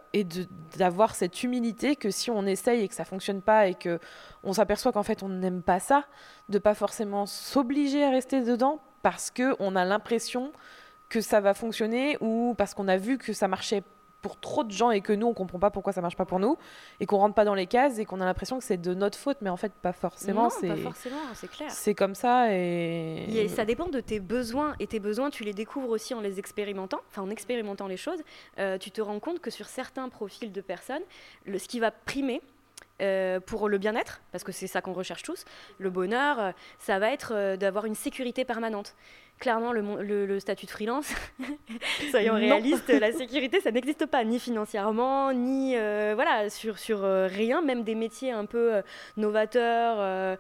d'avoir 0.78 1.16
cette 1.16 1.44
humilité 1.44 1.96
que 1.96 2.12
si 2.12 2.30
on 2.30 2.46
essaye 2.46 2.84
et 2.84 2.88
que 2.88 2.94
ça 2.94 3.06
fonctionne 3.06 3.42
pas 3.42 3.68
et 3.68 3.74
que 3.74 4.00
on 4.44 4.54
s'aperçoit 4.54 4.92
qu'en 4.92 5.04
fait 5.04 5.24
on 5.24 5.30
n'aime 5.30 5.64
pas 5.64 5.80
ça, 5.80 6.06
de 6.50 6.60
pas 6.60 6.76
forcément 6.76 7.26
s'obliger 7.26 8.04
à 8.04 8.12
rester 8.12 8.42
dedans 8.42 8.80
parce 9.02 9.32
que 9.32 9.56
on 9.60 9.76
a 9.76 9.86
l'impression 9.86 10.52
que 11.10 11.22
ça 11.22 11.40
va 11.40 11.54
fonctionner 11.54 12.18
ou 12.22 12.54
parce 12.58 12.74
qu'on 12.74 12.88
a 12.88 12.98
vu 12.98 13.18
que 13.18 13.34
ça 13.34 13.48
marchait 13.48 13.82
pour 14.22 14.40
trop 14.40 14.64
de 14.64 14.72
gens 14.72 14.92
et 14.92 15.02
que 15.02 15.14
nous 15.14 15.28
on 15.28 15.34
comprend 15.34 15.60
pas 15.60 15.70
pourquoi 15.70 15.94
ça 15.94 16.02
marche 16.02 16.16
pas 16.16 16.26
pour 16.26 16.40
nous 16.40 16.58
et 17.00 17.06
qu'on 17.06 17.18
rentre 17.18 17.36
pas 17.36 17.46
dans 17.46 17.54
les 17.54 17.68
cases 17.68 18.00
et 18.00 18.06
qu'on 18.06 18.22
a 18.22 18.26
l'impression 18.26 18.58
que 18.58 18.64
c'est 18.64 18.78
de 18.82 18.94
notre 18.94 19.18
faute 19.18 19.38
mais 19.42 19.50
en 19.50 19.58
fait 19.58 19.72
pas 19.74 19.94
forcément 19.94 20.44
non, 20.44 20.50
c'est 20.50 20.68
pas 20.68 20.78
forcément, 20.78 21.18
c'est 21.34 21.50
clair. 21.50 21.72
c'est 21.72 21.94
comme 21.94 22.16
ça 22.16 22.54
et 22.54 23.48
ça 23.48 23.66
dépend 23.66 23.88
de 23.88 24.00
tes 24.00 24.20
besoins 24.20 24.76
et 24.80 24.88
tes 24.88 25.00
besoins 25.00 25.30
tu 25.30 25.44
les 25.44 25.54
découvres 25.54 25.90
aussi 25.90 26.14
en 26.14 26.22
les 26.22 26.40
expérimentant, 26.40 27.00
enfin 27.10 27.22
en 27.22 27.30
expérimentant 27.30 27.88
les 27.88 27.98
choses. 27.98 28.20
euh, 28.60 28.78
tu 28.78 28.92
te 28.92 29.02
rends 29.02 29.20
compte 29.20 29.40
que 29.40 29.52
sur 29.52 29.68
certains 29.68 30.10
profils 30.10 30.52
de 30.52 30.62
personnes, 30.62 31.04
le, 31.46 31.60
ce 31.60 31.68
qui 31.68 31.80
va 31.80 31.92
primer 31.92 32.42
euh, 33.00 33.40
pour 33.40 33.70
le 33.70 33.78
bien-être, 33.78 34.22
parce 34.32 34.44
que 34.44 34.52
c'est 34.52 34.66
ça 34.66 34.82
qu'on 34.82 34.94
recherche 34.94 35.22
tous, 35.22 35.46
le 35.78 35.92
bonheur, 35.92 36.40
euh, 36.40 36.52
ça 36.80 36.98
va 36.98 37.12
être 37.12 37.32
euh, 37.36 37.56
d'avoir 37.56 37.86
une 37.86 37.94
sécurité 37.94 38.44
permanente. 38.44 38.96
Clairement, 39.40 39.72
le, 39.72 39.82
mon- 39.84 39.98
le- 39.98 40.26
le 40.26 40.40
statut 40.40 40.66
de 40.66 40.72
freelance, 40.72 41.14
soyons 42.12 42.34
réalistes, 42.34 42.90
la 42.90 43.12
sécurité, 43.22 43.60
ça 43.62 43.70
n'existe 43.72 44.06
pas, 44.08 44.24
ni 44.24 44.40
financièrement, 44.40 45.32
ni 45.32 45.76
euh, 45.76 46.14
voilà, 46.16 46.50
sur, 46.50 46.80
sur 46.80 47.04
euh, 47.04 47.28
rien, 47.28 47.62
même 47.62 47.84
des 47.84 47.94
métiers 47.96 48.32
un 48.32 48.46
peu 48.46 48.76
euh, 48.76 48.82
novateurs. 49.16 50.38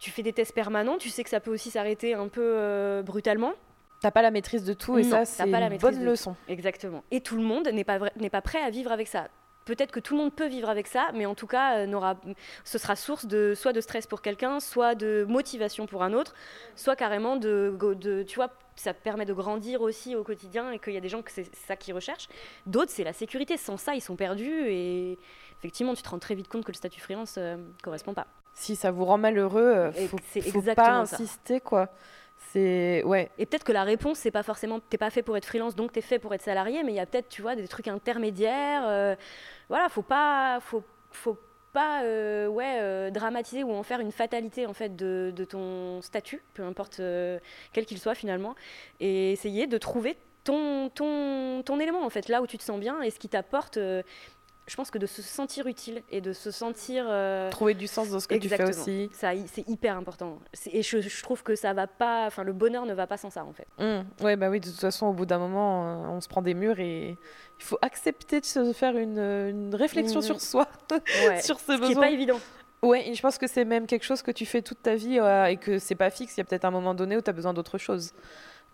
tu 0.00 0.10
fais 0.10 0.22
des 0.22 0.32
tests 0.32 0.54
permanents, 0.54 0.98
tu 0.98 1.08
sais 1.08 1.22
que 1.22 1.30
ça 1.30 1.40
peut 1.40 1.52
aussi 1.52 1.70
s'arrêter 1.70 2.14
un 2.14 2.28
peu 2.28 3.02
brutalement. 3.04 3.52
t'as 4.00 4.10
pas 4.10 4.22
la 4.22 4.30
maîtrise 4.30 4.64
de 4.64 4.72
tout 4.72 4.98
et 4.98 5.02
Non, 5.02 5.10
ça 5.10 5.24
c'est 5.24 5.42
une 5.48 5.78
bonne 5.78 6.04
leçon 6.04 6.34
Exactement. 6.48 7.04
Et 7.10 7.20
tout 7.20 7.36
le 7.36 7.42
monde 7.42 7.68
n'est 7.68 7.84
pas, 7.84 7.98
n'est 8.16 8.30
pas 8.30 8.40
prêt 8.42 8.60
à 8.60 8.70
vivre 8.70 8.90
avec 8.92 9.06
ça. 9.08 9.28
Peut-être 9.70 9.92
que 9.92 10.00
tout 10.00 10.14
le 10.16 10.20
monde 10.22 10.34
peut 10.34 10.48
vivre 10.48 10.68
avec 10.68 10.88
ça, 10.88 11.10
mais 11.14 11.26
en 11.26 11.36
tout 11.36 11.46
cas, 11.46 11.78
euh, 11.78 11.86
n'aura, 11.86 12.16
ce 12.64 12.76
sera 12.76 12.96
source 12.96 13.26
de 13.26 13.54
soit 13.54 13.72
de 13.72 13.80
stress 13.80 14.04
pour 14.04 14.20
quelqu'un, 14.20 14.58
soit 14.58 14.96
de 14.96 15.24
motivation 15.28 15.86
pour 15.86 16.02
un 16.02 16.12
autre, 16.12 16.34
soit 16.74 16.96
carrément 16.96 17.36
de, 17.36 17.72
de 17.80 18.24
tu 18.24 18.34
vois, 18.34 18.50
ça 18.74 18.94
permet 18.94 19.26
de 19.26 19.32
grandir 19.32 19.80
aussi 19.80 20.16
au 20.16 20.24
quotidien 20.24 20.72
et 20.72 20.80
qu'il 20.80 20.92
y 20.92 20.96
a 20.96 21.00
des 21.00 21.08
gens 21.08 21.22
que 21.22 21.30
c'est 21.30 21.48
ça 21.54 21.76
qu'ils 21.76 21.94
recherchent. 21.94 22.26
D'autres, 22.66 22.90
c'est 22.90 23.04
la 23.04 23.12
sécurité. 23.12 23.56
Sans 23.56 23.76
ça, 23.76 23.94
ils 23.94 24.00
sont 24.00 24.16
perdus 24.16 24.66
et 24.66 25.16
effectivement, 25.60 25.94
tu 25.94 26.02
te 26.02 26.08
rends 26.08 26.18
très 26.18 26.34
vite 26.34 26.48
compte 26.48 26.64
que 26.64 26.72
le 26.72 26.76
statut 26.76 27.00
freelance 27.00 27.36
ne 27.36 27.56
correspond 27.84 28.12
pas. 28.12 28.26
si 28.54 28.74
ça 28.74 28.90
vous 28.90 29.04
rend 29.04 29.18
malheureux 29.18 29.62
euh, 29.62 29.92
faut, 29.92 30.18
faut 30.50 30.62
pas 30.62 31.06
ça. 31.06 31.14
insister 31.14 31.60
quoi 31.60 31.90
c'est 32.52 33.02
ouais 33.04 33.30
Et 33.38 33.46
peut-être 33.46 33.64
que 33.64 33.72
la 33.72 33.84
réponse, 33.84 34.18
c'est 34.18 34.30
pas 34.30 34.42
forcément, 34.42 34.80
t'es 34.80 34.98
pas 34.98 35.10
fait 35.10 35.22
pour 35.22 35.36
être 35.36 35.46
freelance, 35.46 35.74
donc 35.76 35.92
t'es 35.92 36.00
fait 36.00 36.18
pour 36.18 36.34
être 36.34 36.42
salarié, 36.42 36.82
mais 36.82 36.92
il 36.92 36.96
y 36.96 37.00
a 37.00 37.06
peut-être, 37.06 37.28
tu 37.28 37.42
vois, 37.42 37.54
des 37.56 37.68
trucs 37.68 37.88
intermédiaires. 37.88 38.82
euh, 38.86 39.14
voilà, 39.68 39.88
faut 39.88 40.02
pas, 40.02 40.58
faut, 40.60 40.82
faut 41.12 41.38
pas, 41.72 42.02
euh, 42.04 42.48
ouais, 42.48 42.78
euh, 42.80 43.10
dramatiser 43.10 43.62
ou 43.62 43.72
en 43.72 43.82
faire 43.84 44.00
une 44.00 44.10
fatalité 44.12 44.66
en 44.66 44.74
fait 44.74 44.96
de, 44.96 45.32
de 45.34 45.44
ton 45.44 46.02
statut, 46.02 46.42
peu 46.54 46.64
importe 46.64 47.00
quel 47.72 47.86
qu'il 47.86 47.98
soit 47.98 48.14
finalement, 48.16 48.54
et 48.98 49.32
essayer 49.32 49.66
de 49.66 49.78
trouver 49.78 50.16
ton, 50.42 50.88
ton, 50.88 51.62
ton 51.62 51.78
élément 51.78 52.04
en 52.04 52.10
fait, 52.10 52.28
là 52.28 52.42
où 52.42 52.46
tu 52.46 52.58
te 52.58 52.64
sens 52.64 52.80
bien 52.80 53.02
et 53.02 53.10
ce 53.10 53.18
qui 53.18 53.28
t'apporte. 53.28 53.78
Je 54.70 54.76
pense 54.76 54.92
que 54.92 54.98
de 54.98 55.06
se 55.06 55.20
sentir 55.20 55.66
utile 55.66 56.04
et 56.12 56.20
de 56.20 56.32
se 56.32 56.52
sentir 56.52 57.04
euh, 57.08 57.50
trouver 57.50 57.74
du 57.74 57.88
sens 57.88 58.08
dans 58.08 58.20
ce 58.20 58.28
que 58.28 58.36
tu 58.36 58.48
fais 58.48 58.54
Exactement. 58.54 58.82
aussi 58.84 59.10
ça, 59.12 59.30
c'est 59.52 59.68
hyper 59.68 59.96
important. 59.96 60.38
Et 60.70 60.82
je, 60.84 61.00
je 61.00 61.22
trouve 61.24 61.42
que 61.42 61.56
ça 61.56 61.72
va 61.72 61.88
pas, 61.88 62.26
enfin 62.28 62.44
le 62.44 62.52
bonheur 62.52 62.86
ne 62.86 62.94
va 62.94 63.08
pas 63.08 63.16
sans 63.16 63.30
ça 63.30 63.44
en 63.44 63.52
fait. 63.52 63.66
Hum, 63.78 64.04
Ouais, 64.22 64.36
bah 64.36 64.48
oui, 64.48 64.60
de 64.60 64.66
toute 64.70 64.78
façon, 64.78 65.06
au 65.06 65.12
bout 65.12 65.26
d'un 65.26 65.38
moment, 65.40 66.04
euh, 66.04 66.08
on 66.10 66.20
se 66.20 66.28
prend 66.28 66.40
des 66.40 66.54
murs 66.54 66.78
et 66.78 67.18
il 67.58 67.64
faut 67.64 67.78
accepter 67.82 68.40
de 68.40 68.46
se 68.46 68.72
faire 68.72 68.96
une, 68.96 69.18
euh, 69.18 69.50
une 69.50 69.74
réflexion 69.74 70.20
Mhm. 70.20 70.26
sur 70.26 70.40
soi, 70.40 70.68
Ouais. 71.26 71.40
sur 71.42 71.58
Ce 71.58 71.72
qui 71.72 71.88
n'est 71.88 71.94
pas 71.96 72.10
évident. 72.10 72.38
Ouais, 72.82 73.12
je 73.12 73.20
pense 73.20 73.38
que 73.38 73.48
c'est 73.48 73.64
même 73.64 73.86
quelque 73.88 74.04
chose 74.04 74.22
que 74.22 74.30
tu 74.30 74.46
fais 74.46 74.62
toute 74.62 74.82
ta 74.82 74.94
vie 74.94 75.18
euh, 75.18 75.46
et 75.46 75.56
que 75.56 75.78
c'est 75.80 75.96
pas 75.96 76.10
fixe. 76.10 76.36
Il 76.36 76.40
y 76.40 76.42
a 76.42 76.44
peut-être 76.44 76.64
un 76.64 76.70
moment 76.70 76.94
donné 76.94 77.16
où 77.16 77.20
tu 77.20 77.28
as 77.28 77.32
besoin 77.34 77.52
d'autre 77.52 77.76
chose. 77.76 78.12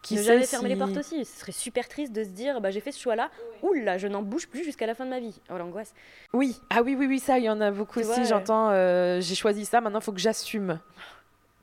Qui 0.06 0.16
ne 0.16 0.40
fermer 0.42 0.68
les 0.68 0.76
portes 0.76 0.96
aussi. 0.96 1.24
Ce 1.24 1.40
serait 1.40 1.52
super 1.52 1.88
triste 1.88 2.12
de 2.12 2.22
se 2.22 2.28
dire 2.28 2.60
bah, 2.60 2.70
j'ai 2.70 2.80
fait 2.80 2.92
ce 2.92 3.00
choix-là, 3.00 3.30
oula, 3.62 3.98
je 3.98 4.06
n'en 4.08 4.22
bouge 4.22 4.46
plus 4.48 4.64
jusqu'à 4.64 4.86
la 4.86 4.94
fin 4.94 5.04
de 5.04 5.10
ma 5.10 5.20
vie. 5.20 5.40
Oh 5.50 5.58
l'angoisse. 5.58 5.92
Oui, 6.32 6.60
ah 6.70 6.82
oui, 6.82 6.94
oui, 6.98 7.06
oui, 7.06 7.18
ça, 7.18 7.38
il 7.38 7.44
y 7.44 7.50
en 7.50 7.60
a 7.60 7.70
beaucoup 7.70 8.00
Tu 8.00 8.06
aussi. 8.06 8.24
J'entends, 8.24 8.70
euh, 8.70 9.20
j'ai 9.20 9.34
choisi 9.34 9.64
ça, 9.64 9.80
maintenant 9.80 9.98
il 10.00 10.04
faut 10.04 10.12
que 10.12 10.20
j'assume. 10.20 10.78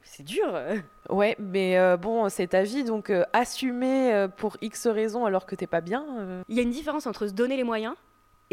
C'est 0.04 0.24
dur. 0.24 0.54
Ouais, 1.10 1.36
mais 1.38 1.78
euh, 1.78 1.98
bon, 1.98 2.30
c'est 2.30 2.48
ta 2.48 2.64
vie, 2.64 2.86
donc 2.86 3.10
euh, 3.10 3.24
assumer 3.34 4.14
euh, 4.14 4.28
pour 4.30 4.56
X 4.62 4.88
raisons 4.88 5.26
alors 5.26 5.46
que 5.46 5.54
t'es 5.54 5.68
pas 5.68 5.82
bien. 5.82 6.06
euh, 6.18 6.42
Il 6.48 6.56
y 6.56 6.60
a 6.60 6.64
une 6.64 6.72
différence 6.72 7.08
entre 7.08 7.28
se 7.28 7.34
donner 7.34 7.58
les 7.58 7.66
moyens 7.66 7.94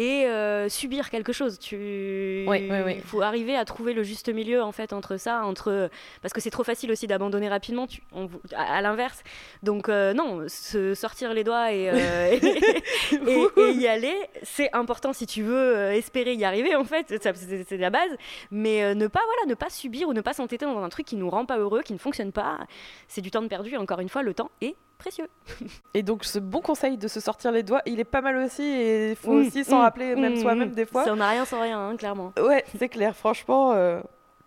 et 0.03 0.25
euh, 0.27 0.71
subir 0.71 1.11
quelque 1.11 1.31
chose. 1.33 1.59
Tu 1.59 2.45
Oui, 2.49 2.67
oui, 2.71 2.79
oui. 2.87 3.01
faut 3.05 3.21
arriver 3.21 3.55
à 3.55 3.67
trouver 3.67 3.93
le 3.93 4.03
juste 4.03 4.31
milieu 4.33 4.63
en 4.63 4.73
fait 4.73 4.95
entre 4.95 5.19
ça, 5.19 5.45
entre 5.45 5.91
parce 6.23 6.33
que 6.33 6.41
c'est 6.41 6.49
trop 6.51 6.65
facile 6.65 6.91
aussi 6.91 7.07
d'abandonner 7.07 7.49
rapidement. 7.51 7.87
Tu... 7.87 8.03
on- 8.13 8.31
À, 8.57 8.77
à 8.79 8.81
l'inverse. 8.81 9.23
Donc 9.63 9.91
euh, 9.91 10.15
non, 10.15 10.45
se 10.49 10.95
sortir 10.95 11.35
les 11.35 11.45
doigts 11.45 11.71
et, 11.73 11.91
euh, 11.91 12.39
et, 13.27 13.61
et 13.61 13.71
y 13.73 13.87
aller, 13.87 14.17
c'est 14.43 14.71
important 14.73 15.13
si 15.13 15.27
tu 15.27 15.43
veux 15.43 15.77
espérer 15.93 16.33
y 16.35 16.45
arriver 16.47 16.75
en 16.75 16.85
fait. 16.85 17.15
C'est 17.23 17.77
la 17.77 17.91
base. 17.91 18.11
Mais 18.51 18.95
ne 18.95 19.07
pas 19.07 19.21
voilà, 19.25 19.47
ne 19.49 19.55
pas 19.55 19.69
subir 19.69 20.09
ou 20.09 20.15
ne 20.15 20.23
pas 20.23 20.33
s'entêter 20.33 20.65
dans 20.65 20.83
un 20.83 20.89
truc 20.89 21.05
qui 21.07 21.17
nous 21.17 21.29
rend 21.29 21.45
pas 21.45 21.59
heureux, 21.59 21.83
qui 21.83 21.93
ne 21.93 21.99
fonctionne 21.99 22.33
pas. 22.33 22.59
C'est 23.07 23.21
du 23.21 23.31
temps 23.31 23.43
de 23.43 23.49
perdu. 23.49 23.77
Encore 23.77 24.01
une 24.01 24.09
fois, 24.09 24.23
le 24.23 24.33
temps 24.33 24.51
est 24.63 24.77
précieux. 25.01 25.29
Et 25.95 26.03
donc, 26.03 26.25
ce 26.25 26.39
bon 26.39 26.61
conseil 26.61 26.97
de 26.97 27.09
se 27.09 27.19
sortir 27.21 27.51
les 27.51 27.63
doigts, 27.65 27.83
il 27.87 27.99
est 27.99 28.05
pas 28.05 28.21
mal 28.21 28.37
aussi. 28.37 28.63
Et 28.63 29.11
il 29.11 29.17
faut 29.17 29.33
Mmh, 29.33 29.47
aussi 29.47 29.65
s'en 29.65 29.79
mmh, 29.79 29.81
rappeler, 29.81 30.15
même 30.17 30.33
mmh, 30.35 30.37
soi-même, 30.37 30.71
des 30.71 30.87
fois. 30.87 31.05
Ça 31.05 31.15
n'a 31.17 31.29
rien 31.29 31.45
sans 31.45 31.61
rien, 31.61 31.79
hein, 31.79 31.97
clairement. 31.97 32.33
Ouais, 32.41 32.65
c'est 32.79 32.89
clair, 32.89 33.17
franchement. 33.17 33.73
euh, 33.73 34.01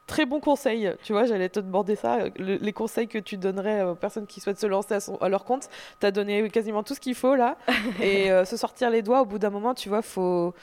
Très 0.05 0.25
bon 0.25 0.41
conseil, 0.41 0.93
tu 1.01 1.13
vois, 1.13 1.23
j'allais 1.23 1.47
te 1.47 1.61
demander 1.61 1.95
ça, 1.95 2.27
le- 2.37 2.57
les 2.57 2.73
conseils 2.73 3.07
que 3.07 3.17
tu 3.17 3.37
donnerais 3.37 3.83
aux 3.83 3.95
personnes 3.95 4.27
qui 4.27 4.41
souhaitent 4.41 4.59
se 4.59 4.67
lancer 4.67 4.93
à, 4.95 4.99
son- 4.99 5.15
à 5.15 5.29
leur 5.29 5.45
compte. 5.45 5.69
Tu 6.01 6.05
as 6.05 6.11
donné 6.11 6.49
quasiment 6.49 6.83
tout 6.83 6.93
ce 6.93 6.99
qu'il 6.99 7.15
faut 7.15 7.35
là. 7.35 7.55
et 8.01 8.29
euh, 8.29 8.43
se 8.43 8.57
sortir 8.57 8.89
les 8.89 9.01
doigts, 9.01 9.21
au 9.21 9.25
bout 9.25 9.39
d'un 9.39 9.49
moment, 9.49 9.73
tu 9.73 9.87
vois, 9.87 10.01
faut 10.01 10.53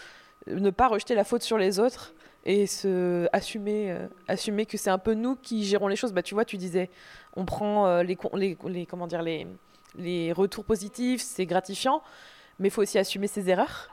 ne 0.46 0.68
pas 0.70 0.88
rejeter 0.88 1.14
la 1.14 1.24
faute 1.24 1.42
sur 1.42 1.56
les 1.56 1.80
autres 1.80 2.12
et 2.44 2.66
se 2.66 3.28
assumer, 3.32 3.90
euh, 3.90 4.06
assumer 4.28 4.66
que 4.66 4.76
c'est 4.76 4.90
un 4.90 4.98
peu 4.98 5.14
nous 5.14 5.36
qui 5.36 5.64
gérons 5.64 5.88
les 5.88 5.96
choses. 5.96 6.12
Bah, 6.12 6.22
tu 6.22 6.34
vois, 6.34 6.44
tu 6.44 6.58
disais, 6.58 6.90
on 7.34 7.46
prend 7.46 7.86
euh, 7.86 8.02
les, 8.02 8.18
les, 8.34 8.56
les- 8.68 8.86
comment 8.86 9.06
dire, 9.06 9.22
les, 9.22 9.46
les 9.96 10.32
retours 10.32 10.64
positifs, 10.64 11.22
c'est 11.22 11.46
gratifiant, 11.46 12.02
mais 12.58 12.68
il 12.68 12.70
faut 12.70 12.82
aussi 12.82 12.98
assumer 12.98 13.26
ses 13.26 13.48
erreurs. 13.48 13.90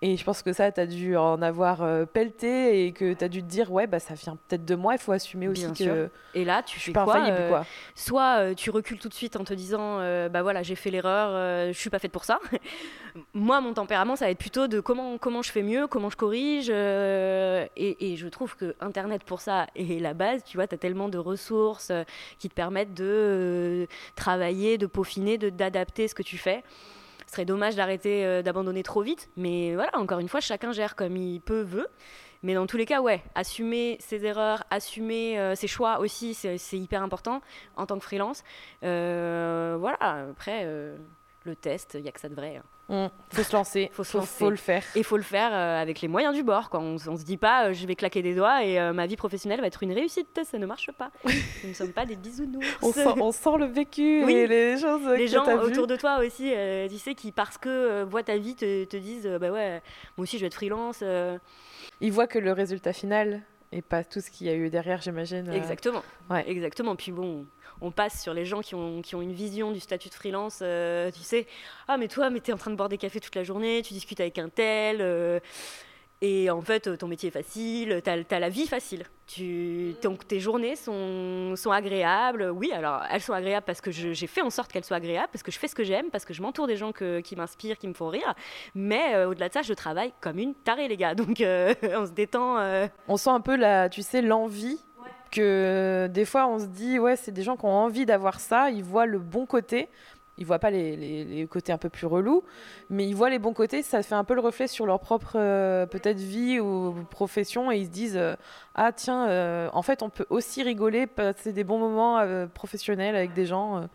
Et 0.00 0.16
je 0.16 0.22
pense 0.24 0.42
que 0.42 0.52
ça, 0.52 0.70
tu 0.70 0.80
as 0.80 0.86
dû 0.86 1.16
en 1.16 1.42
avoir 1.42 1.82
euh, 1.82 2.04
pelleté 2.04 2.86
et 2.86 2.92
que 2.92 3.14
tu 3.14 3.24
as 3.24 3.28
dû 3.28 3.42
te 3.42 3.48
dire, 3.48 3.72
ouais, 3.72 3.88
bah, 3.88 3.98
ça 3.98 4.14
vient 4.14 4.36
peut-être 4.46 4.64
de 4.64 4.76
moi, 4.76 4.94
il 4.94 4.98
faut 5.00 5.10
assumer 5.10 5.48
aussi 5.48 5.62
Bien 5.64 5.70
que 5.72 5.76
sûr. 5.76 6.08
Et 6.34 6.44
là, 6.44 6.62
tu 6.62 6.74
je 6.74 6.78
fais 6.78 6.82
suis 6.84 6.92
pas 6.92 7.02
quoi 7.02 7.16
infaillible. 7.16 7.36
euh. 7.54 7.62
Soit 7.96 8.38
euh, 8.38 8.54
tu 8.54 8.70
recules 8.70 9.00
tout 9.00 9.08
de 9.08 9.14
suite 9.14 9.34
en 9.34 9.42
te 9.42 9.54
disant 9.54 9.98
euh, 9.98 10.28
bah 10.28 10.42
voilà 10.42 10.62
j'ai 10.62 10.76
fait 10.76 10.90
l'erreur, 10.92 11.72
je 11.72 11.76
suis 11.76 11.90
pas 11.90 11.98
faite 11.98 12.12
pour 12.12 12.24
ça. 12.24 12.38
Moi 13.34 13.60
mon 13.60 13.74
tempérament 13.74 14.14
ça 14.14 14.26
va 14.26 14.30
être 14.30 14.38
plutôt 14.38 14.68
de 14.68 14.78
comment 14.78 15.18
comment 15.18 15.42
je 15.42 15.50
fais 15.50 15.62
mieux, 15.62 15.88
comment 15.88 16.10
je 16.10 16.16
corrige 16.16 16.70
et, 16.70 18.12
et 18.12 18.16
je 18.16 18.28
trouve 18.28 18.54
que 18.54 18.76
internet 18.80 19.24
pour 19.24 19.40
ça 19.40 19.66
est 19.74 20.00
la 20.00 20.14
base. 20.14 20.44
Tu 20.44 20.58
vois 20.58 20.68
tu 20.68 20.76
as 20.76 20.78
tellement 20.78 21.08
de 21.08 21.18
ressources 21.18 21.90
qui 22.38 22.48
te 22.48 22.54
permettent 22.54 22.94
de 22.94 23.88
travailler, 24.14 24.78
de 24.78 24.86
peaufiner, 24.86 25.38
d'adapter 25.38 26.06
ce 26.06 26.14
que 26.14 26.22
tu 26.22 26.38
fais. 26.38 26.62
Ce 27.28 27.32
serait 27.32 27.44
dommage 27.44 27.76
d'arrêter 27.76 28.24
euh, 28.24 28.40
d'abandonner 28.42 28.82
trop 28.82 29.02
vite, 29.02 29.28
mais 29.36 29.74
voilà 29.74 29.96
encore 29.98 30.18
une 30.18 30.28
fois 30.30 30.40
chacun 30.40 30.72
gère 30.72 30.96
comme 30.96 31.16
il 31.16 31.40
peut 31.40 31.60
veut. 31.60 31.86
Mais 32.42 32.54
dans 32.54 32.66
tous 32.66 32.78
les 32.78 32.86
cas, 32.86 33.02
ouais, 33.02 33.22
assumer 33.34 33.98
ses 34.00 34.24
erreurs, 34.24 34.64
assumer 34.70 35.38
euh, 35.38 35.54
ses 35.54 35.66
choix 35.66 35.98
aussi, 35.98 36.34
c'est 36.34 36.56
hyper 36.78 37.02
important 37.02 37.42
en 37.76 37.84
tant 37.84 37.98
que 37.98 38.04
freelance. 38.04 38.44
Euh, 38.82 39.76
voilà, 39.78 40.28
après, 40.30 40.64
le 41.44 41.56
test, 41.56 41.94
il 41.94 42.02
n'y 42.02 42.08
a 42.08 42.12
que 42.12 42.20
ça 42.20 42.28
de 42.28 42.34
vrai. 42.34 42.56
hein. 42.56 42.62
Il 42.90 43.10
faut 43.30 43.42
se 43.42 43.52
lancer. 43.52 43.90
Faut 43.92 44.04
se 44.04 44.12
faut, 44.12 44.18
lancer. 44.18 44.38
faut 44.38 44.50
le 44.50 44.56
faire. 44.56 44.82
Et 44.94 45.00
il 45.00 45.04
faut 45.04 45.18
le 45.18 45.22
faire 45.22 45.50
euh, 45.52 45.80
avec 45.82 46.00
les 46.00 46.08
moyens 46.08 46.34
du 46.34 46.42
bord. 46.42 46.70
Quoi. 46.70 46.80
On, 46.80 46.94
on 46.94 47.16
se 47.16 47.24
dit 47.24 47.36
pas, 47.36 47.66
euh, 47.66 47.72
je 47.74 47.86
vais 47.86 47.94
claquer 47.94 48.22
des 48.22 48.34
doigts 48.34 48.64
et 48.64 48.80
euh, 48.80 48.92
ma 48.94 49.06
vie 49.06 49.16
professionnelle 49.16 49.60
va 49.60 49.66
être 49.66 49.82
une 49.82 49.92
réussite. 49.92 50.40
Ça 50.44 50.58
ne 50.58 50.64
marche 50.66 50.90
pas. 50.92 51.10
Nous 51.24 51.68
ne 51.68 51.74
sommes 51.74 51.92
pas 51.92 52.06
des 52.06 52.16
bisounours. 52.16 52.66
On 52.82 52.92
sent, 52.92 53.06
on 53.20 53.32
sent 53.32 53.58
le 53.58 53.66
vécu 53.66 54.24
Oui. 54.24 54.32
et 54.32 54.46
les 54.46 54.78
choses 54.78 55.06
les 55.06 55.26
que 55.26 55.30
gens 55.30 55.58
autour 55.58 55.86
de 55.86 55.96
toi 55.96 56.18
aussi, 56.20 56.52
tu 56.88 56.98
sais, 56.98 57.14
qui 57.14 57.32
parce 57.32 57.58
que 57.58 58.04
voient 58.04 58.22
ta 58.22 58.38
vie 58.38 58.54
te, 58.54 58.84
te 58.84 58.96
disent, 58.96 59.26
bah 59.40 59.50
ouais, 59.50 59.82
moi 60.16 60.22
aussi 60.22 60.36
je 60.38 60.42
vais 60.42 60.46
être 60.46 60.54
freelance. 60.54 61.04
Ils 62.00 62.12
voient 62.12 62.26
que 62.26 62.38
le 62.38 62.52
résultat 62.52 62.92
final 62.92 63.42
et 63.70 63.82
pas 63.82 64.02
tout 64.02 64.20
ce 64.20 64.30
qu'il 64.30 64.46
y 64.46 64.50
a 64.50 64.54
eu 64.54 64.70
derrière, 64.70 65.02
j'imagine. 65.02 65.50
Exactement. 65.52 66.02
ouais. 66.30 66.48
Exactement. 66.48 66.96
Puis 66.96 67.12
bon, 67.12 67.46
on 67.80 67.90
passe 67.90 68.22
sur 68.22 68.34
les 68.34 68.44
gens 68.44 68.60
qui 68.60 68.74
ont, 68.74 69.02
une 69.12 69.32
vision 69.32 69.72
du 69.72 69.80
statut 69.80 70.08
de 70.08 70.14
freelance. 70.14 70.60
euh, 70.62 71.10
tu 71.10 71.20
sais, 71.20 71.46
ah 71.86 71.96
mais 71.96 72.08
toi, 72.08 72.30
mais 72.30 72.40
t'es 72.40 72.52
en 72.52 72.56
train 72.58 72.70
de 72.70 72.76
boire 72.76 72.88
des 72.88 72.98
cafés 72.98 73.20
toute 73.20 73.34
la 73.34 73.44
journée, 73.44 73.82
tu 73.82 73.94
discutes 73.94 74.20
avec 74.20 74.38
un 74.38 74.48
tel. 74.48 74.98
euh, 75.00 75.40
et 76.20 76.50
en 76.50 76.60
fait, 76.62 76.98
ton 76.98 77.06
métier 77.06 77.28
est 77.28 77.32
facile, 77.32 78.00
t'as 78.02 78.16
as 78.30 78.38
la 78.40 78.48
vie 78.48 78.66
facile. 78.66 79.04
Tu, 79.28 79.94
ton- 80.00 80.16
tes 80.16 80.40
journées 80.40 80.74
sont, 80.74 81.54
agréables. 81.70 82.50
Oui, 82.50 82.72
alors 82.72 83.02
elles 83.08 83.20
sont 83.20 83.34
agréables 83.34 83.64
parce 83.64 83.80
que 83.80 83.92
j'ai 83.92 84.26
fait 84.26 84.40
en 84.42 84.50
sorte 84.50 84.72
qu'elles 84.72 84.84
soient 84.84 84.96
agréables, 84.96 85.28
parce 85.30 85.44
que 85.44 85.52
je 85.52 85.58
fais 85.60 85.68
ce 85.68 85.76
que 85.76 85.84
j'aime, 85.84 86.10
parce 86.10 86.24
que 86.24 86.34
je 86.34 86.42
m'entoure 86.42 86.66
des 86.66 86.76
gens 86.76 86.90
qui 86.92 87.36
m'inspirent, 87.36 87.78
qui 87.78 87.86
me 87.86 87.94
font 87.94 88.08
rire. 88.08 88.34
Mais 88.74 89.14
euh, 89.14 89.28
au-delà 89.28 89.48
de 89.48 89.54
ça, 89.54 89.62
je 89.62 89.74
travaille 89.74 90.12
comme 90.20 90.40
une 90.40 90.54
tarée, 90.56 90.88
les 90.88 90.96
gars. 90.96 91.14
Donc 91.14 91.40
euh, 91.40 91.72
on 91.96 92.06
se 92.06 92.10
détend. 92.10 92.58
euh, 92.58 92.88
On 93.06 93.16
sent 93.16 93.30
un 93.30 93.40
peu 93.40 93.54
la, 93.54 93.88
tu 93.88 94.02
sais, 94.02 94.20
l'envie 94.20 94.80
que 95.30 96.08
des 96.12 96.24
fois 96.24 96.46
on 96.46 96.58
se 96.58 96.66
dit 96.66 96.98
ouais 96.98 97.16
c'est 97.16 97.32
des 97.32 97.42
gens 97.42 97.56
qui 97.56 97.64
ont 97.64 97.68
envie 97.70 98.06
d'avoir 98.06 98.40
ça, 98.40 98.70
ils 98.70 98.82
voient 98.84 99.06
le 99.06 99.18
bon 99.18 99.46
côté, 99.46 99.88
ils 100.38 100.46
voient 100.46 100.58
pas 100.60 100.70
les, 100.70 100.96
les- 100.96 101.24
les 101.24 101.46
côtés 101.46 101.72
un 101.72 101.78
peu 101.78 101.88
plus 101.88 102.06
relous, 102.06 102.44
mais 102.90 103.06
ils 103.08 103.14
voient 103.14 103.30
les 103.30 103.38
bons 103.40 103.52
côtés, 103.52 103.82
ça 103.82 104.02
fait 104.02 104.14
un 104.14 104.24
peu 104.24 104.34
le 104.34 104.40
reflet 104.40 104.66
sur 104.68 104.86
leur 104.86 105.00
propre 105.00 105.32
euh, 105.34 105.84
peut-être 105.86 106.18
vie 106.20 106.60
ou 106.60 106.94
profession 107.10 107.72
et 107.72 107.78
ils 107.78 107.86
se 107.86 107.90
disent 107.90 108.16
euh, 108.16 108.36
ah 108.74 108.92
tiens 108.92 109.28
euh, 109.28 109.68
en 109.72 109.82
fait 109.82 110.02
on 110.02 110.10
peut 110.10 110.26
aussi 110.30 110.62
rigoler, 110.62 111.06
passer 111.06 111.52
des 111.52 111.64
bons 111.64 111.78
moments 111.78 112.18
euh, 112.20 112.46
professionnels 112.46 113.16
avec 113.16 113.32
des 113.32 113.46
gens, 113.46 113.78
euh, 113.78 113.86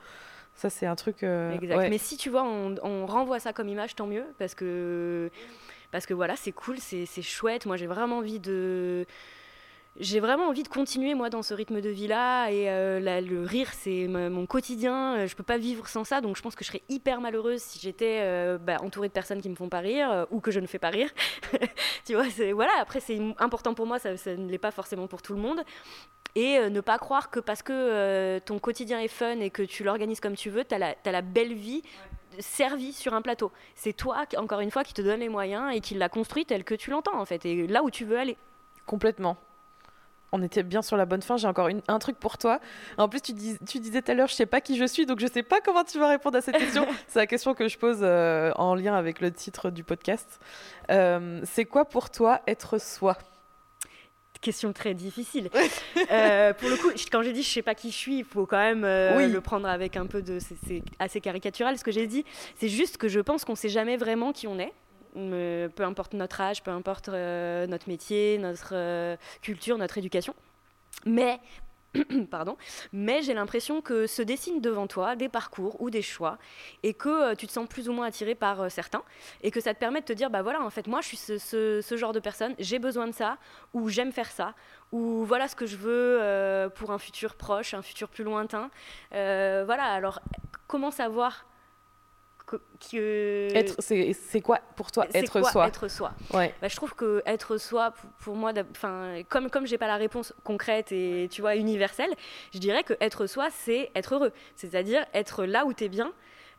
ça 0.56 0.70
c'est 0.70 0.86
un 0.86 0.96
truc. 0.96 1.24
euh, 1.24 1.56
Exact. 1.56 1.78
ouais. 1.78 1.90
Mais 1.90 1.98
si 1.98 2.16
tu 2.18 2.30
vois, 2.30 2.44
on, 2.44 2.76
on 2.84 3.06
renvoie 3.08 3.40
ça 3.40 3.54
comme 3.54 3.70
image, 3.70 3.96
tant 3.96 4.06
mieux, 4.06 4.26
parce 4.38 4.54
que, 4.54 5.32
parce 5.92 6.06
que 6.06 6.14
voilà, 6.14 6.36
c'est 6.36 6.52
cool, 6.52 6.78
c'est 6.80 7.06
c'est 7.08 7.24
chouette. 7.24 7.66
Moi, 7.66 7.76
j'ai 7.78 7.88
vraiment 7.88 8.18
envie 8.20 8.40
de. 8.40 9.06
J'ai 10.00 10.20
vraiment 10.20 10.48
envie 10.48 10.64
de 10.64 10.68
continuer 10.70 11.14
moi 11.14 11.30
dans 11.30 11.44
ce 11.44 11.54
rythme 11.54 11.80
de 11.80 11.90
vie 11.90 12.08
là 12.08 12.50
et 12.50 12.68
euh, 12.68 13.00
le 13.22 13.46
rire 13.46 13.70
c'est 13.74 14.08
mon 14.08 14.48
quotidien. 14.48 15.18
Euh, 15.18 15.28
je 15.28 15.36
peux 15.36 15.44
pas 15.44 15.60
vivre 15.60 15.88
sans 15.88 16.04
ça. 16.04 16.20
Donc 16.20 16.36
je 16.36 16.42
pense 16.42 16.56
que 16.56 16.64
je 16.64 16.70
serais 16.70 16.82
hyper 16.90 17.22
malheureuse 17.22 17.62
si 17.62 17.80
j'étais 17.80 18.22
euh, 18.22 18.58
bah, 18.58 18.78
entourée 18.82 19.08
de 19.08 19.14
personnes 19.14 19.40
qui 19.40 19.50
me 19.50 19.56
font 19.56 19.70
pas 19.70 19.80
rire 19.80 20.26
ou 20.32 20.40
que 20.40 20.50
je 20.50 20.60
ne 20.60 20.66
fais 20.66 20.80
pas 20.80 20.90
rire. 20.90 21.10
Tu 22.06 22.16
vois 22.16 22.30
c'est 22.30 22.54
voilà. 22.54 22.74
Après 22.80 23.00
c'est 23.00 23.20
important 23.38 23.76
pour 23.76 23.86
moi. 23.86 24.00
Ça, 24.00 24.18
ça 24.18 24.36
ne 24.36 24.50
l'est 24.50 24.58
pas 24.58 24.72
forcément 24.72 25.06
pour 25.08 25.22
tout 25.22 25.34
le 25.34 25.40
monde. 25.40 25.62
Et 26.36 26.58
ne 26.58 26.82
pas 26.82 26.98
croire 26.98 27.30
que 27.30 27.40
parce 27.40 27.62
que 27.62 28.40
ton 28.40 28.58
quotidien 28.58 29.00
est 29.00 29.08
fun 29.08 29.40
et 29.40 29.52
que 29.52 29.62
tu 29.62 29.84
l'organises 29.84 30.20
comme 30.20 30.36
tu 30.36 30.50
veux, 30.50 30.66
tu 30.66 30.74
as, 30.74 30.96
la 31.12 31.22
belle 31.22 31.54
vie 31.54 31.84
servie 32.40 32.92
sur 32.94 33.14
un 33.14 33.22
plateau. 33.22 33.52
C'est 33.76 33.94
toi, 33.94 34.26
encore 34.38 34.62
une 34.62 34.72
fois, 34.72 34.84
qui 34.84 34.96
te 34.96 35.04
donne 35.04 35.20
les 35.20 35.30
moyens 35.30 35.72
et 35.76 35.80
qui 35.80 35.94
l'a 35.94 36.10
construit 36.10 36.48
tel 36.48 36.64
que 36.64 36.74
tu 36.74 36.90
l'entends, 36.90 37.20
en 37.20 37.26
fait, 37.26 37.46
et 37.46 37.68
là 37.68 37.84
où 37.84 37.92
tu 37.92 38.04
veux 38.04 38.18
aller. 38.18 38.36
Complètement. 38.88 39.38
On 40.36 40.42
était 40.42 40.64
bien 40.64 40.82
sur 40.82 40.98
la 40.98 41.06
bonne 41.06 41.22
fin. 41.22 41.38
J'ai 41.38 41.48
encore 41.48 41.68
une- 41.68 41.84
un 41.88 42.00
truc 42.00 42.18
pour 42.20 42.38
toi. 42.40 42.60
En 42.98 43.08
plus, 43.08 43.22
tu, 43.22 43.34
dis- 43.34 43.58
tu 43.68 43.80
disais 43.80 44.02
tout 44.02 44.12
à 44.12 44.16
l'heure, 44.16 44.28
je 44.28 44.34
sais 44.34 44.48
pas 44.48 44.62
qui 44.62 44.78
je 44.78 44.86
suis, 44.86 45.06
donc 45.06 45.20
je 45.20 45.28
sais 45.28 45.44
pas 45.44 45.62
comment 45.62 45.84
tu 45.84 46.00
vas 46.00 46.08
répondre 46.10 46.38
à 46.38 46.42
cette 46.42 46.58
question. 46.58 46.88
C'est 47.08 47.20
la 47.20 47.28
question 47.28 47.54
que 47.54 47.68
je 47.68 47.78
pose 47.78 48.00
euh, 48.02 48.52
en 48.56 48.74
lien 48.74 48.96
avec 48.96 49.22
le 49.22 49.32
titre 49.32 49.70
du 49.70 49.84
podcast. 49.84 50.40
Euh, 50.90 51.40
c'est 51.46 51.66
quoi 51.66 51.86
pour 51.86 52.10
toi 52.10 52.42
être 52.48 52.80
soi? 52.82 53.16
Question 54.42 54.74
très 54.74 54.94
difficile. 54.94 55.50
Euh, 56.12 56.52
pour 56.54 56.68
le 56.68 56.76
coup, 56.76 56.90
quand 57.10 57.22
j'ai 57.22 57.32
dit 57.32 57.44
je 57.44 57.50
sais 57.50 57.62
pas 57.62 57.76
qui 57.76 57.92
je 57.92 57.96
suis, 57.96 58.18
il 58.18 58.24
faut 58.26 58.46
quand 58.46 58.58
même 58.58 58.84
Oui. 59.16 59.32
le 59.32 59.40
prendre 59.40 59.68
avec 59.70 59.96
un 59.96 60.06
peu 60.06 60.22
de. 60.22 60.40
c'est- 60.40 60.56
C'est 60.68 60.82
assez 61.00 61.22
caricatural 61.22 61.78
ce 61.78 61.84
que 61.86 61.92
j'ai 61.92 62.08
dit. 62.08 62.26
C'est 62.58 62.68
juste 62.68 62.98
que 62.98 63.08
je 63.08 63.22
pense 63.22 63.46
qu'on 63.46 63.56
sait 63.56 63.70
jamais 63.70 63.96
vraiment 63.96 64.34
qui 64.34 64.48
on 64.48 64.60
est. 64.60 64.74
Peu 65.14 65.84
importe 65.84 66.14
notre 66.14 66.42
âge, 66.42 66.64
peu 66.64 66.72
importe 66.72 67.10
euh, 67.10 67.68
notre 67.68 67.88
métier, 67.88 68.38
notre 68.40 68.74
euh, 68.74 69.16
culture, 69.42 69.78
notre 69.78 70.00
éducation. 70.00 70.34
Mais, 71.06 71.40
pardon, 72.32 72.58
mais 72.92 73.22
j'ai 73.22 73.36
l'impression 73.36 73.82
que 73.82 74.08
se 74.08 74.24
dessinent 74.24 74.60
devant 74.60 74.88
toi 74.88 75.16
des 75.16 75.30
parcours 75.30 75.80
ou 75.82 75.92
des 75.92 76.02
choix 76.02 76.40
et 76.82 76.96
que 76.96 77.10
euh, 77.10 77.36
tu 77.36 77.46
te 77.46 77.52
sens 77.52 77.68
plus 77.68 77.90
ou 77.90 77.94
moins 77.94 78.08
attiré 78.08 78.34
par 78.34 78.72
certains 78.72 79.04
et 79.44 79.52
que 79.52 79.62
ça 79.62 79.76
te 79.76 79.80
permet 79.80 80.02
de 80.02 80.06
te 80.06 80.14
dire 80.14 80.32
bah 80.32 80.42
voilà 80.42 80.64
en 80.64 80.72
fait 80.72 80.88
moi 80.88 81.02
je 81.02 81.08
suis 81.10 81.18
ce, 81.18 81.96
genre 81.96 82.14
de 82.14 82.20
personne, 82.20 82.56
j'ai 82.58 82.80
besoin 82.80 83.08
de 83.08 83.14
ça 83.14 83.38
ou 83.74 83.90
j'aime 83.90 84.12
faire 84.12 84.32
ça 84.32 84.56
ou 84.92 85.26
voilà 85.26 85.48
ce 85.48 85.56
que 85.56 85.68
je 85.68 85.78
veux 85.78 86.70
pour 86.76 86.92
un 86.92 86.98
futur 86.98 87.36
proche, 87.36 87.76
un 87.76 87.84
futur 87.84 88.10
plus 88.10 88.24
lointain. 88.24 88.72
Voilà 89.12 89.84
alors 89.84 90.22
comment 90.68 90.90
savoir 90.90 91.46
que, 92.92 93.50
Être, 93.56 93.76
c'est 93.80 94.14
c'est 94.14 94.42
quoi 94.42 94.60
pour 94.76 94.92
toi 94.92 95.08
être 95.14 95.40
quoi 95.40 95.52
soi? 95.52 95.68
être 95.68 95.88
soi? 95.88 96.14
Ouais. 96.34 96.54
bah, 96.62 96.68
je 96.68 96.76
trouve 96.76 96.96
que 96.96 97.22
être 97.26 97.58
soi, 97.58 97.92
pour, 97.92 98.10
pour 98.12 98.36
moi, 98.36 98.52
enfin, 98.72 99.22
comme 99.30 99.50
comme 99.50 99.66
j'ai 99.68 99.78
pas 99.78 99.88
la 99.88 99.98
réponse 99.98 100.34
concrète 100.44 100.92
et 100.92 101.28
tu 101.32 101.42
vois 101.42 101.56
universelle, 101.56 102.12
je 102.54 102.60
dirais 102.60 102.84
que 102.84 102.94
être 103.02 103.28
soi, 103.28 103.50
c'est 103.52 103.92
être 103.96 104.16
heureux, 104.16 104.32
c'est-à-dire 104.56 105.06
être 105.14 105.46
là 105.46 105.66
où 105.66 105.74
tu 105.74 105.86
es 105.86 105.90
bien. 105.90 106.12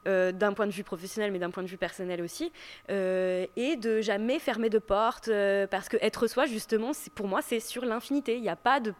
Euh, 0.07 0.32
d'un 0.32 0.52
point 0.52 0.66
de 0.66 0.72
vue 0.72 0.84
professionnel 0.84 1.30
mais 1.32 1.38
d'un 1.38 1.50
point 1.50 1.62
de 1.62 1.68
vue 1.68 1.76
personnel 1.76 2.22
aussi 2.22 2.52
euh, 2.90 3.46
et 3.57 3.76
de 3.76 4.00
jamais 4.00 4.38
fermer 4.38 4.70
de 4.70 4.78
porte 4.78 5.28
euh, 5.28 5.66
parce 5.66 5.88
que 5.88 5.96
être 6.00 6.26
soi 6.26 6.46
justement 6.46 6.92
pour 7.14 7.26
moi 7.28 7.40
c'est 7.42 7.61
sur 7.61 7.84
l'infinité 7.84 8.36
il 8.36 8.42
n'y 8.42 8.48
a 8.48 8.57
pas 8.57 8.80
de, 8.80 8.92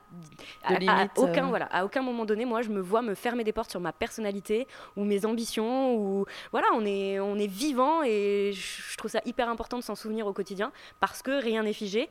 à- 0.65 0.75
limite, 0.79 1.13
aucun 1.17 1.47
voilà 1.49 1.67
à 1.67 1.85
aucun 1.85 2.03
moment 2.03 2.25
donné 2.25 2.45
moi 2.45 2.63
je 2.63 2.71
me 2.71 2.81
vois 2.81 3.03
me 3.03 3.15
fermer 3.15 3.45
des 3.45 3.53
portes 3.53 3.71
sur 3.71 3.81
ma 3.81 3.93
personnalité 3.93 4.67
ou 4.97 5.05
mes 5.05 5.25
ambitions 5.27 5.95
ou 5.97 6.25
voilà 6.53 6.67
on 6.75 6.85
est 6.85 7.21
on 7.21 7.37
est 7.39 7.47
vivant 7.47 8.03
et 8.03 8.53
je 8.55 8.97
trouve 8.97 9.11
ça 9.11 9.21
hyper 9.25 9.49
important 9.49 9.79
de 9.79 9.83
s'en 9.83 9.95
souvenir 9.95 10.27
au 10.27 10.33
quotidien 10.33 10.73
parce 11.01 11.23
que 11.23 11.43
rien 11.43 11.63
n'est 11.63 11.73
figé 11.73 12.09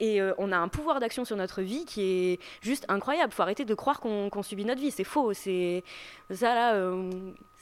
et 0.00 0.20
on 0.38 0.52
a 0.52 0.56
un 0.56 0.68
pouvoir 0.68 1.00
d'action 1.00 1.24
sur 1.24 1.36
notre 1.36 1.62
vie 1.62 1.84
qui 1.84 2.02
est 2.02 2.40
juste 2.60 2.84
incroyable. 2.88 3.32
Faut 3.32 3.42
arrêter 3.42 3.64
de 3.64 3.74
croire 3.74 4.00
qu'on 4.00 4.42
subit 4.42 4.64
notre 4.64 4.80
vie, 4.80 4.90
c'est 4.90 5.04
faux. 5.04 5.32
C'est 5.32 5.82
ça 6.30 6.54
là, 6.54 6.74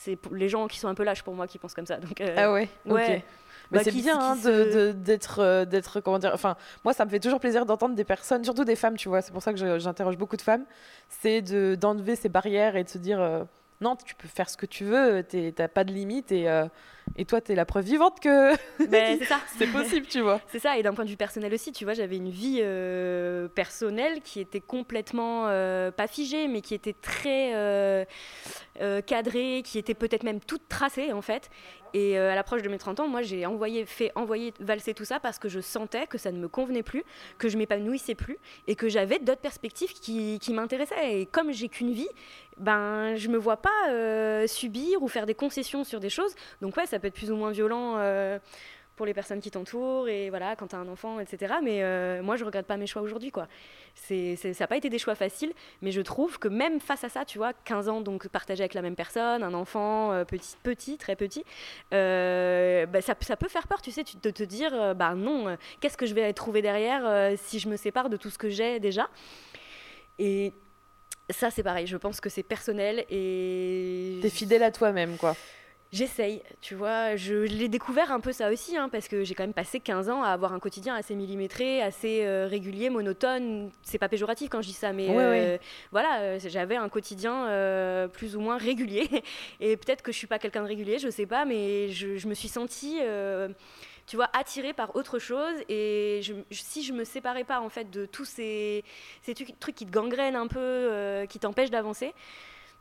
c'est 0.04 0.18
les 0.32 0.48
gens 0.48 0.66
qui 0.68 0.78
sont 0.78 0.88
un 0.88 0.94
peu 0.94 1.02
lâches 1.04 1.22
pour 1.22 1.34
moi 1.34 1.46
qui 1.46 1.58
pensent 1.58 1.74
comme 1.74 1.86
ça. 1.86 1.96
Donc 1.96 2.20
euh, 2.20 2.34
Ah 2.36 2.52
ouais, 2.52 2.68
ouais. 2.86 2.92
ok. 3.16 3.22
Mais 3.70 3.78
Bah, 3.78 3.84
c'est 3.84 3.90
qui- 3.92 4.02
bien 4.02 4.18
hein, 4.20 4.36
d'être, 4.94 5.38
euh, 5.40 5.64
d'être, 5.64 6.00
comment 6.00 6.18
dire, 6.18 6.32
enfin, 6.34 6.54
moi 6.84 6.92
ça 6.92 7.04
me 7.06 7.10
fait 7.10 7.18
toujours 7.20 7.40
plaisir 7.40 7.64
d'entendre 7.64 7.94
des 7.94 8.04
personnes, 8.04 8.44
surtout 8.44 8.64
des 8.64 8.76
femmes, 8.76 8.96
tu 8.96 9.08
vois, 9.08 9.22
c'est 9.22 9.32
pour 9.32 9.42
ça 9.42 9.52
que 9.54 9.78
j'interroge 9.78 10.18
beaucoup 10.18 10.36
de 10.36 10.42
femmes, 10.42 10.64
c'est 11.08 11.40
de, 11.40 11.74
d'enlever 11.74 12.14
ces 12.14 12.28
barrières 12.28 12.76
et 12.76 12.84
de 12.84 12.88
se 12.90 12.98
dire, 12.98 13.20
euh, 13.20 13.42
non, 13.80 13.96
tu 13.96 14.14
peux 14.14 14.28
faire 14.28 14.50
ce 14.50 14.56
que 14.58 14.66
tu 14.66 14.84
veux, 14.84 15.24
t'as 15.56 15.68
pas 15.68 15.84
de 15.84 15.92
limite 15.92 16.30
et, 16.30 16.46
et 17.16 17.24
toi 17.24 17.40
t'es 17.40 17.54
la 17.54 17.64
preuve 17.64 17.84
vivante 17.84 18.20
que 18.20 18.54
Ben, 18.88 19.18
c'est 19.58 19.66
possible, 19.68 20.06
tu 20.06 20.20
vois. 20.20 20.40
C'est 20.48 20.58
ça, 20.58 20.78
et 20.78 20.82
d'un 20.82 20.92
point 20.92 21.04
de 21.04 21.10
vue 21.10 21.16
personnel 21.16 21.52
aussi, 21.54 21.72
tu 21.72 21.84
vois, 21.84 21.94
j'avais 21.94 22.16
une 22.16 22.30
vie 22.30 22.60
euh, 22.62 23.48
personnelle 23.48 24.20
qui 24.22 24.40
était 24.40 24.60
complètement, 24.60 25.46
euh, 25.48 25.90
pas 25.90 26.06
figée, 26.06 26.48
mais 26.48 26.60
qui 26.60 26.74
était 26.74 26.94
très 26.94 27.52
euh, 27.54 28.04
cadrée, 29.06 29.62
qui 29.64 29.78
était 29.78 29.94
peut-être 29.94 30.22
même 30.22 30.40
toute 30.40 30.68
tracée 30.68 31.12
en 31.12 31.22
fait. 31.22 31.50
Et 31.96 32.18
à 32.18 32.34
l'approche 32.34 32.62
de 32.62 32.68
mes 32.68 32.78
30 32.78 32.98
ans, 32.98 33.06
moi 33.06 33.22
j'ai 33.22 33.46
envoyé, 33.46 33.86
fait 33.86 34.10
envoyer 34.16 34.52
valser 34.58 34.94
tout 34.94 35.04
ça 35.04 35.20
parce 35.20 35.38
que 35.38 35.48
je 35.48 35.60
sentais 35.60 36.08
que 36.08 36.18
ça 36.18 36.32
ne 36.32 36.38
me 36.38 36.48
convenait 36.48 36.82
plus, 36.82 37.04
que 37.38 37.48
je 37.48 37.56
m'épanouissais 37.56 38.16
plus, 38.16 38.36
et 38.66 38.74
que 38.74 38.88
j'avais 38.88 39.20
d'autres 39.20 39.40
perspectives 39.40 39.92
qui, 39.92 40.40
qui 40.40 40.52
m'intéressaient. 40.52 41.20
Et 41.20 41.26
comme 41.26 41.52
j'ai 41.52 41.68
qu'une 41.68 41.92
vie, 41.92 42.08
ben 42.56 43.14
je 43.14 43.28
me 43.28 43.36
vois 43.36 43.58
pas 43.58 44.48
subir 44.48 45.04
ou 45.04 45.08
faire 45.08 45.24
des 45.24 45.36
concessions 45.36 45.84
sur 45.84 46.00
des 46.00 46.10
choses. 46.10 46.34
Donc 46.60 46.76
ouais, 46.76 46.86
ça 46.86 46.93
peut 46.98 47.08
être 47.08 47.14
plus 47.14 47.30
ou 47.30 47.36
moins 47.36 47.50
violent. 47.50 47.94
euh, 47.98 48.38
pour 48.96 49.06
les 49.06 49.12
personnes 49.12 49.40
qui 49.40 49.50
t'entourent 49.50 50.06
et 50.08 50.30
voilà 50.30 50.54
quand 50.54 50.68
tu 50.68 50.76
as 50.76 50.78
un 50.78 50.86
enfant 50.86 51.18
etc 51.18 51.54
mais 51.60 51.82
euh, 51.82 52.22
moi 52.22 52.36
je 52.36 52.44
regrette 52.44 52.66
pas 52.66 52.76
mes 52.76 52.86
choix 52.86 53.02
aujourd'hui 53.02 53.32
quoi 53.32 53.48
c'est, 53.96 54.36
ça 54.36 54.50
n'a 54.50 54.66
pas 54.68 54.76
été 54.76 54.88
des 54.88 55.00
choix 55.00 55.16
faciles 55.16 55.52
mais 55.82 55.90
je 55.90 56.00
trouve 56.00 56.38
que 56.38 56.46
même 56.46 56.78
face 56.78 57.02
à 57.02 57.08
ça 57.08 57.24
tu 57.24 57.38
vois 57.38 57.52
15 57.64 57.88
ans 57.88 58.00
donc 58.02 58.28
partagé 58.28 58.62
avec 58.62 58.72
la 58.72 58.82
même 58.82 58.94
personne 58.94 59.42
un 59.42 59.52
enfant 59.52 60.12
euh, 60.12 60.24
petit 60.24 60.56
petit 60.62 60.96
très 60.96 61.16
petit 61.16 61.44
bah, 61.90 63.00
ça, 63.00 63.16
ça 63.20 63.36
peut 63.36 63.48
faire 63.48 63.66
peur 63.66 63.82
tu 63.82 63.90
sais 63.90 64.04
de 64.22 64.30
te 64.30 64.44
dire 64.44 64.94
bah 64.94 65.16
non 65.16 65.56
qu'est-ce 65.80 65.96
que 65.96 66.06
je 66.06 66.14
vais 66.14 66.32
trouver 66.32 66.62
derrière 66.62 67.36
si 67.36 67.58
je 67.58 67.68
me 67.68 67.76
sépare 67.76 68.08
de 68.10 68.16
tout 68.16 68.30
ce 68.30 68.38
que 68.38 68.48
j'ai 68.48 68.78
déjà? 68.78 69.08
Et 70.20 70.52
ça 71.30 71.50
c'est 71.50 71.64
pareil 71.64 71.88
je 71.88 71.96
pense 71.96 72.20
que 72.20 72.28
c'est 72.28 72.44
personnel 72.44 73.04
et 73.10 74.20
T'es 74.22 74.30
fidèle 74.30 74.62
à 74.62 74.70
toi-même, 74.70 75.16
quoi. 75.16 75.34
J'essaye, 75.94 76.42
tu 76.60 76.74
vois. 76.74 77.14
Je, 77.14 77.34
l'ai 77.34 77.68
découvert 77.68 78.10
un 78.10 78.18
peu 78.18 78.32
ça 78.32 78.50
aussi, 78.50 78.76
hein, 78.76 78.88
parce 78.88 79.06
que 79.06 79.22
j'ai 79.22 79.36
quand 79.36 79.44
même 79.44 79.54
passé 79.54 79.78
15 79.78 80.10
ans 80.10 80.24
à 80.24 80.30
avoir 80.30 80.52
un 80.52 80.58
quotidien 80.58 80.96
assez 80.96 81.14
millimétré, 81.14 81.80
assez 81.82 82.24
euh, 82.24 82.48
régulier, 82.50 82.90
monotone. 82.90 83.70
C'est 83.84 83.98
pas 83.98 84.08
péjoratif 84.08 84.48
quand 84.50 84.60
je 84.60 84.66
dis 84.66 84.72
ça, 84.74 84.92
mais 84.92 85.06
euh, 85.08 85.56
voilà, 85.92 86.18
euh, 86.18 86.40
j'avais 86.44 86.74
un 86.74 86.88
quotidien 86.88 88.08
plus 88.12 88.34
ou 88.34 88.40
moins 88.40 88.58
régulier. 88.58 89.08
Et 89.60 89.76
peut-être 89.76 90.02
que 90.02 90.10
je 90.10 90.18
suis 90.18 90.26
pas 90.26 90.40
quelqu'un 90.40 90.62
de 90.64 90.66
régulier, 90.66 90.98
je 90.98 91.08
sais 91.10 91.26
pas, 91.26 91.44
mais 91.44 91.90
je, 91.90 92.26
me 92.26 92.34
suis 92.34 92.48
sentie 92.48 92.98
tu 94.08 94.16
vois, 94.16 94.28
attirée 94.32 94.72
par 94.72 94.96
autre 94.96 95.20
chose. 95.20 95.54
Et 95.68 96.22
si 96.50 96.82
je 96.82 96.92
me 96.92 97.04
séparais 97.04 97.44
pas 97.44 97.60
en 97.60 97.68
fait 97.68 97.88
de 97.92 98.04
tous 98.04 98.24
ces, 98.24 98.82
ces 99.22 99.32
trucs 99.32 99.76
qui 99.76 99.86
te 99.86 99.92
gangrènent 99.92 100.34
un 100.34 100.48
peu, 100.48 101.24
qui 101.28 101.38
t'empêchent 101.38 101.70
d'avancer, 101.70 102.12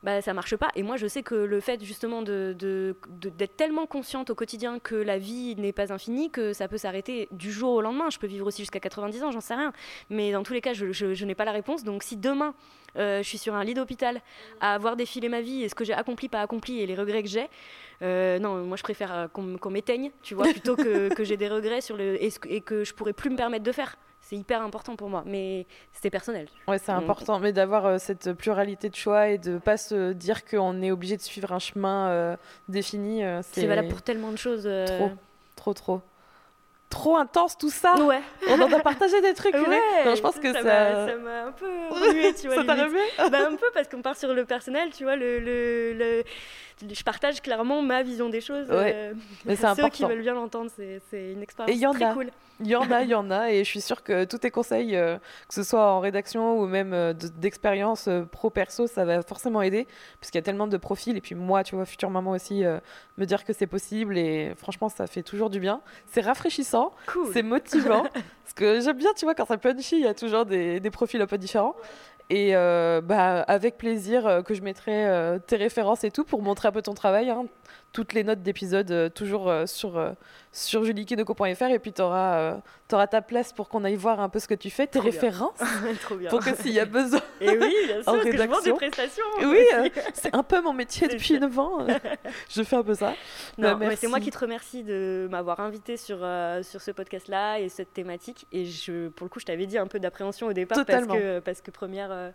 bah, 0.04 0.22
ça 0.22 0.34
marche 0.34 0.56
pas. 0.58 0.68
Et 0.76 0.84
moi, 0.84 0.98
je 0.98 1.08
sais 1.08 1.24
que 1.24 1.34
le 1.34 1.60
fait 1.62 1.84
justement 1.84 2.22
d'être 2.22 2.58
de, 2.58 3.46
tellement 3.46 3.86
consciente 3.86 4.30
au 4.30 4.36
quotidien 4.36 4.80
que 4.80 4.96
la 4.96 5.18
vie 5.18 5.56
n'est 5.56 5.72
pas 5.72 5.94
infinie, 5.94 6.30
que 6.30 6.52
ça 6.52 6.68
peut 6.68 6.78
s'arrêter 6.78 7.30
du 7.32 7.52
jour 7.52 7.72
au 7.72 7.82
lendemain. 7.82 8.10
Je 8.10 8.20
peux 8.20 8.28
vivre 8.28 8.46
aussi 8.46 8.64
jusqu'à 8.64 8.82
90 8.82 9.24
ans, 9.24 9.32
j'en 9.32 9.40
sais 9.40 9.56
rien. 9.56 9.72
Mais 10.10 10.34
dans 10.34 10.44
tous 10.44 10.54
les 10.54 10.62
cas, 10.62 10.74
je, 10.74 10.92
je, 10.92 11.26
n'ai 11.26 11.36
pas 11.36 11.46
la 11.46 11.54
réponse. 11.54 11.86
Donc 11.86 12.04
si 12.04 12.18
demain, 12.18 12.54
euh, 12.98 13.24
je 13.24 13.28
suis 13.28 13.38
sur 13.38 13.56
un 13.56 13.64
lit 13.64 13.74
d'hôpital 13.74 14.22
à 14.60 14.74
avoir 14.74 14.98
défilé 14.98 15.30
ma 15.30 15.40
vie 15.40 15.64
et 15.64 15.70
ce 15.70 15.76
que 15.76 15.86
j'ai 15.86 15.94
accompli, 15.94 16.28
pas 16.28 16.42
accompli 16.42 16.82
et 16.82 16.86
les 16.86 16.96
regrets 16.96 17.24
que 17.24 17.30
j'ai, 17.30 17.48
euh, 18.02 18.40
non, 18.40 18.66
moi 18.66 18.76
je 18.76 18.84
préfère 18.84 19.14
euh, 19.14 19.28
qu'on 19.28 19.70
m'éteigne, 19.70 20.12
tu 20.22 20.36
vois, 20.36 20.48
plutôt 20.52 20.76
que, 20.76 21.14
que 21.14 21.24
j'ai 21.24 21.38
des 21.38 21.48
regrets 21.48 21.82
sur 21.82 21.96
le, 21.96 22.22
et, 22.22 22.30
et 22.50 22.62
que 22.62 22.84
je 22.84 22.94
pourrais 22.94 23.14
plus 23.14 23.30
me 23.30 23.38
permettre 23.38 23.64
de 23.64 23.72
faire 23.72 23.96
c'est 24.34 24.40
hyper 24.40 24.62
important 24.62 24.96
pour 24.96 25.10
moi. 25.10 25.24
Mais 25.26 25.66
c'était 25.92 26.10
personnel. 26.10 26.48
Ouais, 26.68 26.80
c'est 26.80 26.92
important. 26.92 27.40
Mais 27.40 27.54
d'avoir 27.54 27.86
euh, 27.86 27.98
cette 28.00 28.34
pluralité 28.34 28.90
de 28.90 28.96
choix 28.96 29.28
et 29.30 29.38
de 29.38 29.58
pas 29.58 29.78
se 29.78 30.14
dire 30.14 30.46
qu'on 30.46 30.82
est 30.82 30.92
obligé 30.92 31.18
de 31.18 31.22
suivre 31.22 31.52
un 31.52 31.60
chemin 31.60 32.10
euh, 32.10 32.36
défini. 32.68 33.24
Euh, 33.24 33.42
c'est 33.44 33.68
valable 33.68 33.90
pour 33.90 34.02
tellement 34.02 34.32
de 34.32 34.38
choses. 34.38 34.68
Trop, 34.88 35.12
trop, 35.56 35.74
trop. 35.74 36.02
Trop 36.90 37.18
intense 37.18 37.58
tout 37.58 37.72
ça. 37.72 37.96
Ouais. 38.04 38.22
On 38.50 38.62
en 38.62 38.72
a 38.72 38.80
partagé 38.80 39.20
des 39.22 39.34
trucs. 39.34 39.56
ouais. 39.56 40.06
Non, 40.06 40.16
je 40.16 40.22
pense 40.22 40.40
que 40.40 40.54
ça. 40.54 40.62
Ça 40.62 41.16
m'a 41.18 41.46
un 41.46 41.52
peu 41.52 41.66
remué, 41.90 42.34
tu 42.36 42.48
vois. 42.48 42.56
ça 42.58 42.64
t'a 42.64 42.84
remué 42.84 43.02
bah, 43.32 43.48
Un 43.48 43.56
peu 43.56 43.66
parce 43.74 43.88
qu'on 43.88 44.02
part 44.02 44.16
sur 44.16 44.34
le 44.34 44.46
personnel, 44.46 44.92
tu 44.92 45.04
vois. 45.04 45.16
le, 45.16 45.40
le 45.40 46.24
je 46.92 47.04
partage 47.04 47.42
clairement 47.42 47.82
ma 47.82 48.04
vision 48.04 48.30
des 48.30 48.42
choses. 48.42 48.70
Ouais. 48.70 49.14
mais 49.46 49.56
c'est 49.56 49.74
Ceux 49.76 49.90
qui 49.90 50.04
veulent 50.04 50.22
bien 50.22 50.34
l'entendre, 50.34 50.70
c'est 50.76 51.32
une 51.32 51.42
expérience 51.42 51.96
très 51.96 52.14
cool. 52.14 52.30
Il 52.60 52.68
y 52.68 52.76
en 52.76 52.92
a, 52.92 53.02
il 53.02 53.10
y 53.10 53.16
en 53.16 53.32
a, 53.32 53.52
et 53.52 53.64
je 53.64 53.70
suis 53.70 53.82
sûre 53.82 54.04
que 54.04 54.26
tous 54.26 54.38
tes 54.38 54.52
conseils, 54.52 54.96
euh, 54.96 55.18
que 55.48 55.54
ce 55.54 55.64
soit 55.64 55.92
en 55.92 56.00
rédaction 56.00 56.60
ou 56.60 56.68
même 56.68 56.94
euh, 56.94 57.14
d'expérience 57.14 58.08
euh, 58.08 58.24
pro-perso, 58.24 58.88
ça 58.88 59.06
va 59.06 59.22
forcément 59.24 59.62
aider, 59.62 59.88
puisqu'il 60.20 60.38
y 60.38 60.40
a 60.40 60.44
tellement 60.44 60.68
de 60.68 60.78
profils, 60.78 61.18
et 61.18 61.22
puis 61.22 61.36
moi, 61.36 61.64
tu 61.64 61.76
vois, 61.76 61.86
future 61.86 62.10
maman 62.10 62.32
aussi, 62.32 62.64
me 63.18 63.26
dire 63.26 63.44
que 63.44 63.54
c'est 63.54 63.68
possible, 63.68 64.18
et 64.18 64.54
franchement, 64.56 64.90
ça 64.90 65.08
fait 65.08 65.24
toujours 65.24 65.50
du 65.50 65.60
bien. 65.60 65.82
C'est 66.06 66.22
rafraîchissant, 66.22 66.94
c'est 67.34 67.44
motivant, 67.44 68.04
parce 68.44 68.54
que 68.56 68.80
j'aime 68.82 68.98
bien, 68.98 69.12
tu 69.16 69.26
vois, 69.26 69.36
quand 69.36 69.46
ça 69.46 69.58
punchy, 69.58 69.98
il 69.98 70.04
y 70.04 70.08
a 70.08 70.14
toujours 70.14 70.46
des, 70.46 70.80
des 70.80 70.92
profils 70.92 71.22
un 71.22 71.28
peu 71.28 71.38
différents. 71.38 71.76
Et 72.30 72.56
euh, 72.56 73.02
bah, 73.02 73.42
avec 73.42 73.78
plaisir 73.78 74.26
euh, 74.26 74.42
que 74.42 74.54
je 74.54 74.62
mettrai 74.62 75.06
euh, 75.08 75.40
tes 75.40 75.56
références 75.56 76.04
et 76.04 76.12
tout 76.12 76.24
pour 76.24 76.42
montrer 76.42 76.68
un 76.68 76.72
peu 76.72 76.82
ton 76.82 76.94
travail. 76.94 77.30
Hein. 77.30 77.46
Toutes 77.94 78.14
les 78.14 78.24
notes 78.24 78.42
d'épisode 78.42 79.14
toujours 79.14 79.52
sur 79.66 80.16
sur 80.54 80.84
juliekinoko.fr 80.86 81.64
et 81.64 81.80
puis 81.80 81.92
tu 81.92 82.02
auras, 82.02 82.38
euh, 82.38 82.58
ta 82.88 83.22
place 83.24 83.52
pour 83.52 83.70
qu'on 83.70 83.84
aille 83.84 83.96
voir 83.96 84.20
un 84.20 84.30
peu 84.30 84.38
ce 84.38 84.48
que 84.48 84.54
tu 84.54 84.70
fais, 84.70 84.86
tes 84.86 85.00
références, 85.00 85.58
pour 86.30 86.40
que 86.40 86.56
s'il 86.56 86.74
y 86.74 86.80
a 86.80 86.86
besoin. 86.86 87.22
Et 87.42 87.50
oui, 87.50 87.74
bien 87.88 88.04
sûr, 88.04 88.24
que 88.24 88.38
je 88.38 88.44
vends 88.44 88.62
des 88.62 88.74
prestations. 88.74 89.24
Oui, 89.40 89.66
euh, 89.74 89.90
c'est 90.14 90.36
un 90.36 90.44
peu 90.44 90.62
mon 90.62 90.74
métier 90.74 91.08
depuis 91.12 91.40
9 91.40 91.60
ans. 91.60 91.88
je 92.52 92.62
fais 92.62 92.76
un 92.76 92.84
peu 92.84 92.94
ça. 92.94 93.16
Non, 93.58 93.76
bah, 93.78 93.96
c'est 93.96 94.08
moi 94.08 94.20
qui 94.20 94.30
te 94.30 94.38
remercie 94.38 94.84
de 94.84 95.28
m'avoir 95.32 95.60
invité 95.60 95.98
sur, 95.98 96.20
euh, 96.22 96.62
sur 96.62 96.82
ce 96.82 96.92
podcast-là 96.92 97.60
et 97.60 97.68
cette 97.68 97.92
thématique. 97.92 98.46
Et 98.52 98.66
je, 98.66 99.08
pour 99.08 99.26
le 99.26 99.30
coup, 99.30 99.40
je 99.40 99.46
t'avais 99.46 99.66
dit 99.66 99.80
un 99.80 99.88
peu 99.88 100.00
d'appréhension 100.00 100.46
au 100.46 100.54
départ 100.54 100.86
parce 100.86 101.08
que, 101.08 101.40
parce 101.40 101.62
que 101.62 101.72
première, 101.72 102.32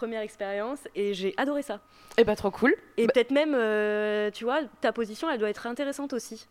première 0.00 0.22
expérience 0.22 0.80
et 0.94 1.12
j'ai 1.12 1.34
adoré 1.36 1.62
ça. 1.62 1.80
Et 2.16 2.24
pas 2.24 2.36
trop 2.36 2.50
cool. 2.50 2.74
Et 2.96 3.06
bah 3.06 3.12
peut-être 3.12 3.32
même, 3.32 3.52
tu 4.32 4.44
vois, 4.44 4.60
ta 4.80 4.92
position, 4.92 5.30
elle 5.30 5.38
doit 5.38 5.50
être 5.50 5.66
intéressante 5.66 6.14
aussi 6.14 6.46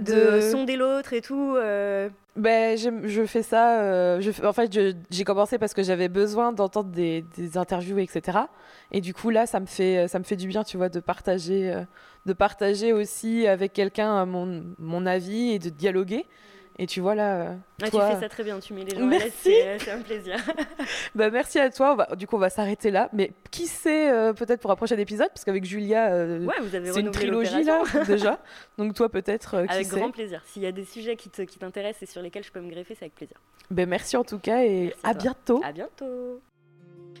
de, 0.00 0.40
sonder 0.40 0.76
l'autre 0.76 1.12
et 1.12 1.20
tout. 1.20 1.54
Euh. 1.56 2.08
Ben, 2.36 2.76
je 2.76 3.26
fais 3.26 3.42
ça. 3.42 3.80
Euh, 3.80 4.20
je, 4.20 4.44
en 4.44 4.52
fait, 4.52 4.72
j'ai 5.10 5.24
commencé 5.24 5.58
parce 5.58 5.74
que 5.74 5.82
j'avais 5.82 6.08
besoin 6.08 6.52
d'entendre 6.52 6.90
des, 6.90 7.24
des, 7.36 7.56
interviews, 7.56 7.98
etc. 7.98 8.38
Et 8.90 9.00
du 9.00 9.14
coup, 9.14 9.30
là, 9.30 9.46
ça 9.46 9.60
me 9.60 9.66
fait, 9.66 10.08
ça 10.08 10.18
me 10.18 10.24
fait 10.24 10.36
du 10.36 10.48
bien, 10.48 10.64
tu 10.64 10.76
vois, 10.76 10.88
de 10.88 11.00
partager, 11.00 11.72
euh, 11.72 11.82
de 12.26 12.32
partager 12.32 12.92
aussi 12.92 13.46
avec 13.46 13.72
quelqu'un 13.72 14.26
mon, 14.26 14.64
mon 14.78 15.06
avis 15.06 15.52
et 15.52 15.58
de 15.58 15.68
dialoguer. 15.68 16.26
Et 16.78 16.86
tu 16.86 17.00
vois 17.00 17.14
là. 17.14 17.34
Euh, 17.36 17.54
ah, 17.82 17.90
tu 17.90 17.96
fais 17.98 18.20
ça 18.20 18.28
très 18.28 18.42
bien, 18.42 18.58
tu 18.58 18.74
mets 18.74 18.84
les 18.84 18.96
gens 18.96 19.06
merci. 19.06 19.52
c'est 19.78 19.90
un 19.90 20.00
plaisir. 20.00 20.36
bah, 21.14 21.30
merci 21.30 21.58
à 21.60 21.70
toi. 21.70 22.08
du 22.16 22.26
coup, 22.26 22.36
on 22.36 22.40
va 22.40 22.50
s'arrêter 22.50 22.90
là. 22.90 23.08
Mais 23.12 23.30
qui 23.50 23.66
sait, 23.66 24.10
euh, 24.10 24.32
peut-être 24.32 24.60
pour 24.60 24.72
un 24.72 24.76
prochain 24.76 24.96
épisode, 24.96 25.28
parce 25.28 25.44
qu'avec 25.44 25.64
Julia, 25.64 26.12
euh, 26.12 26.46
c'est 26.72 27.00
une 27.00 27.12
trilogie 27.12 27.62
là, 27.62 27.82
déjà. 28.06 28.40
Donc 28.76 28.94
toi, 28.94 29.08
peut-être. 29.08 29.54
avec 29.54 29.88
grand 29.88 30.10
plaisir. 30.10 30.42
S'il 30.46 30.62
y 30.62 30.66
a 30.66 30.72
des 30.72 30.84
sujets 30.84 31.16
qui 31.16 31.30
t'intéressent 31.30 32.02
et 32.02 32.06
sur 32.06 32.22
lesquels 32.22 32.44
je 32.44 32.50
peux 32.50 32.60
me 32.60 32.70
greffer, 32.70 32.94
c'est 32.94 33.04
avec 33.04 33.14
plaisir. 33.14 33.36
Ben, 33.70 33.88
merci 33.88 34.16
en 34.16 34.24
tout 34.24 34.38
cas 34.38 34.62
et 34.64 34.92
à, 35.04 35.10
à 35.10 35.14
bientôt. 35.14 35.60
À 35.64 35.72
bientôt. 35.72 36.40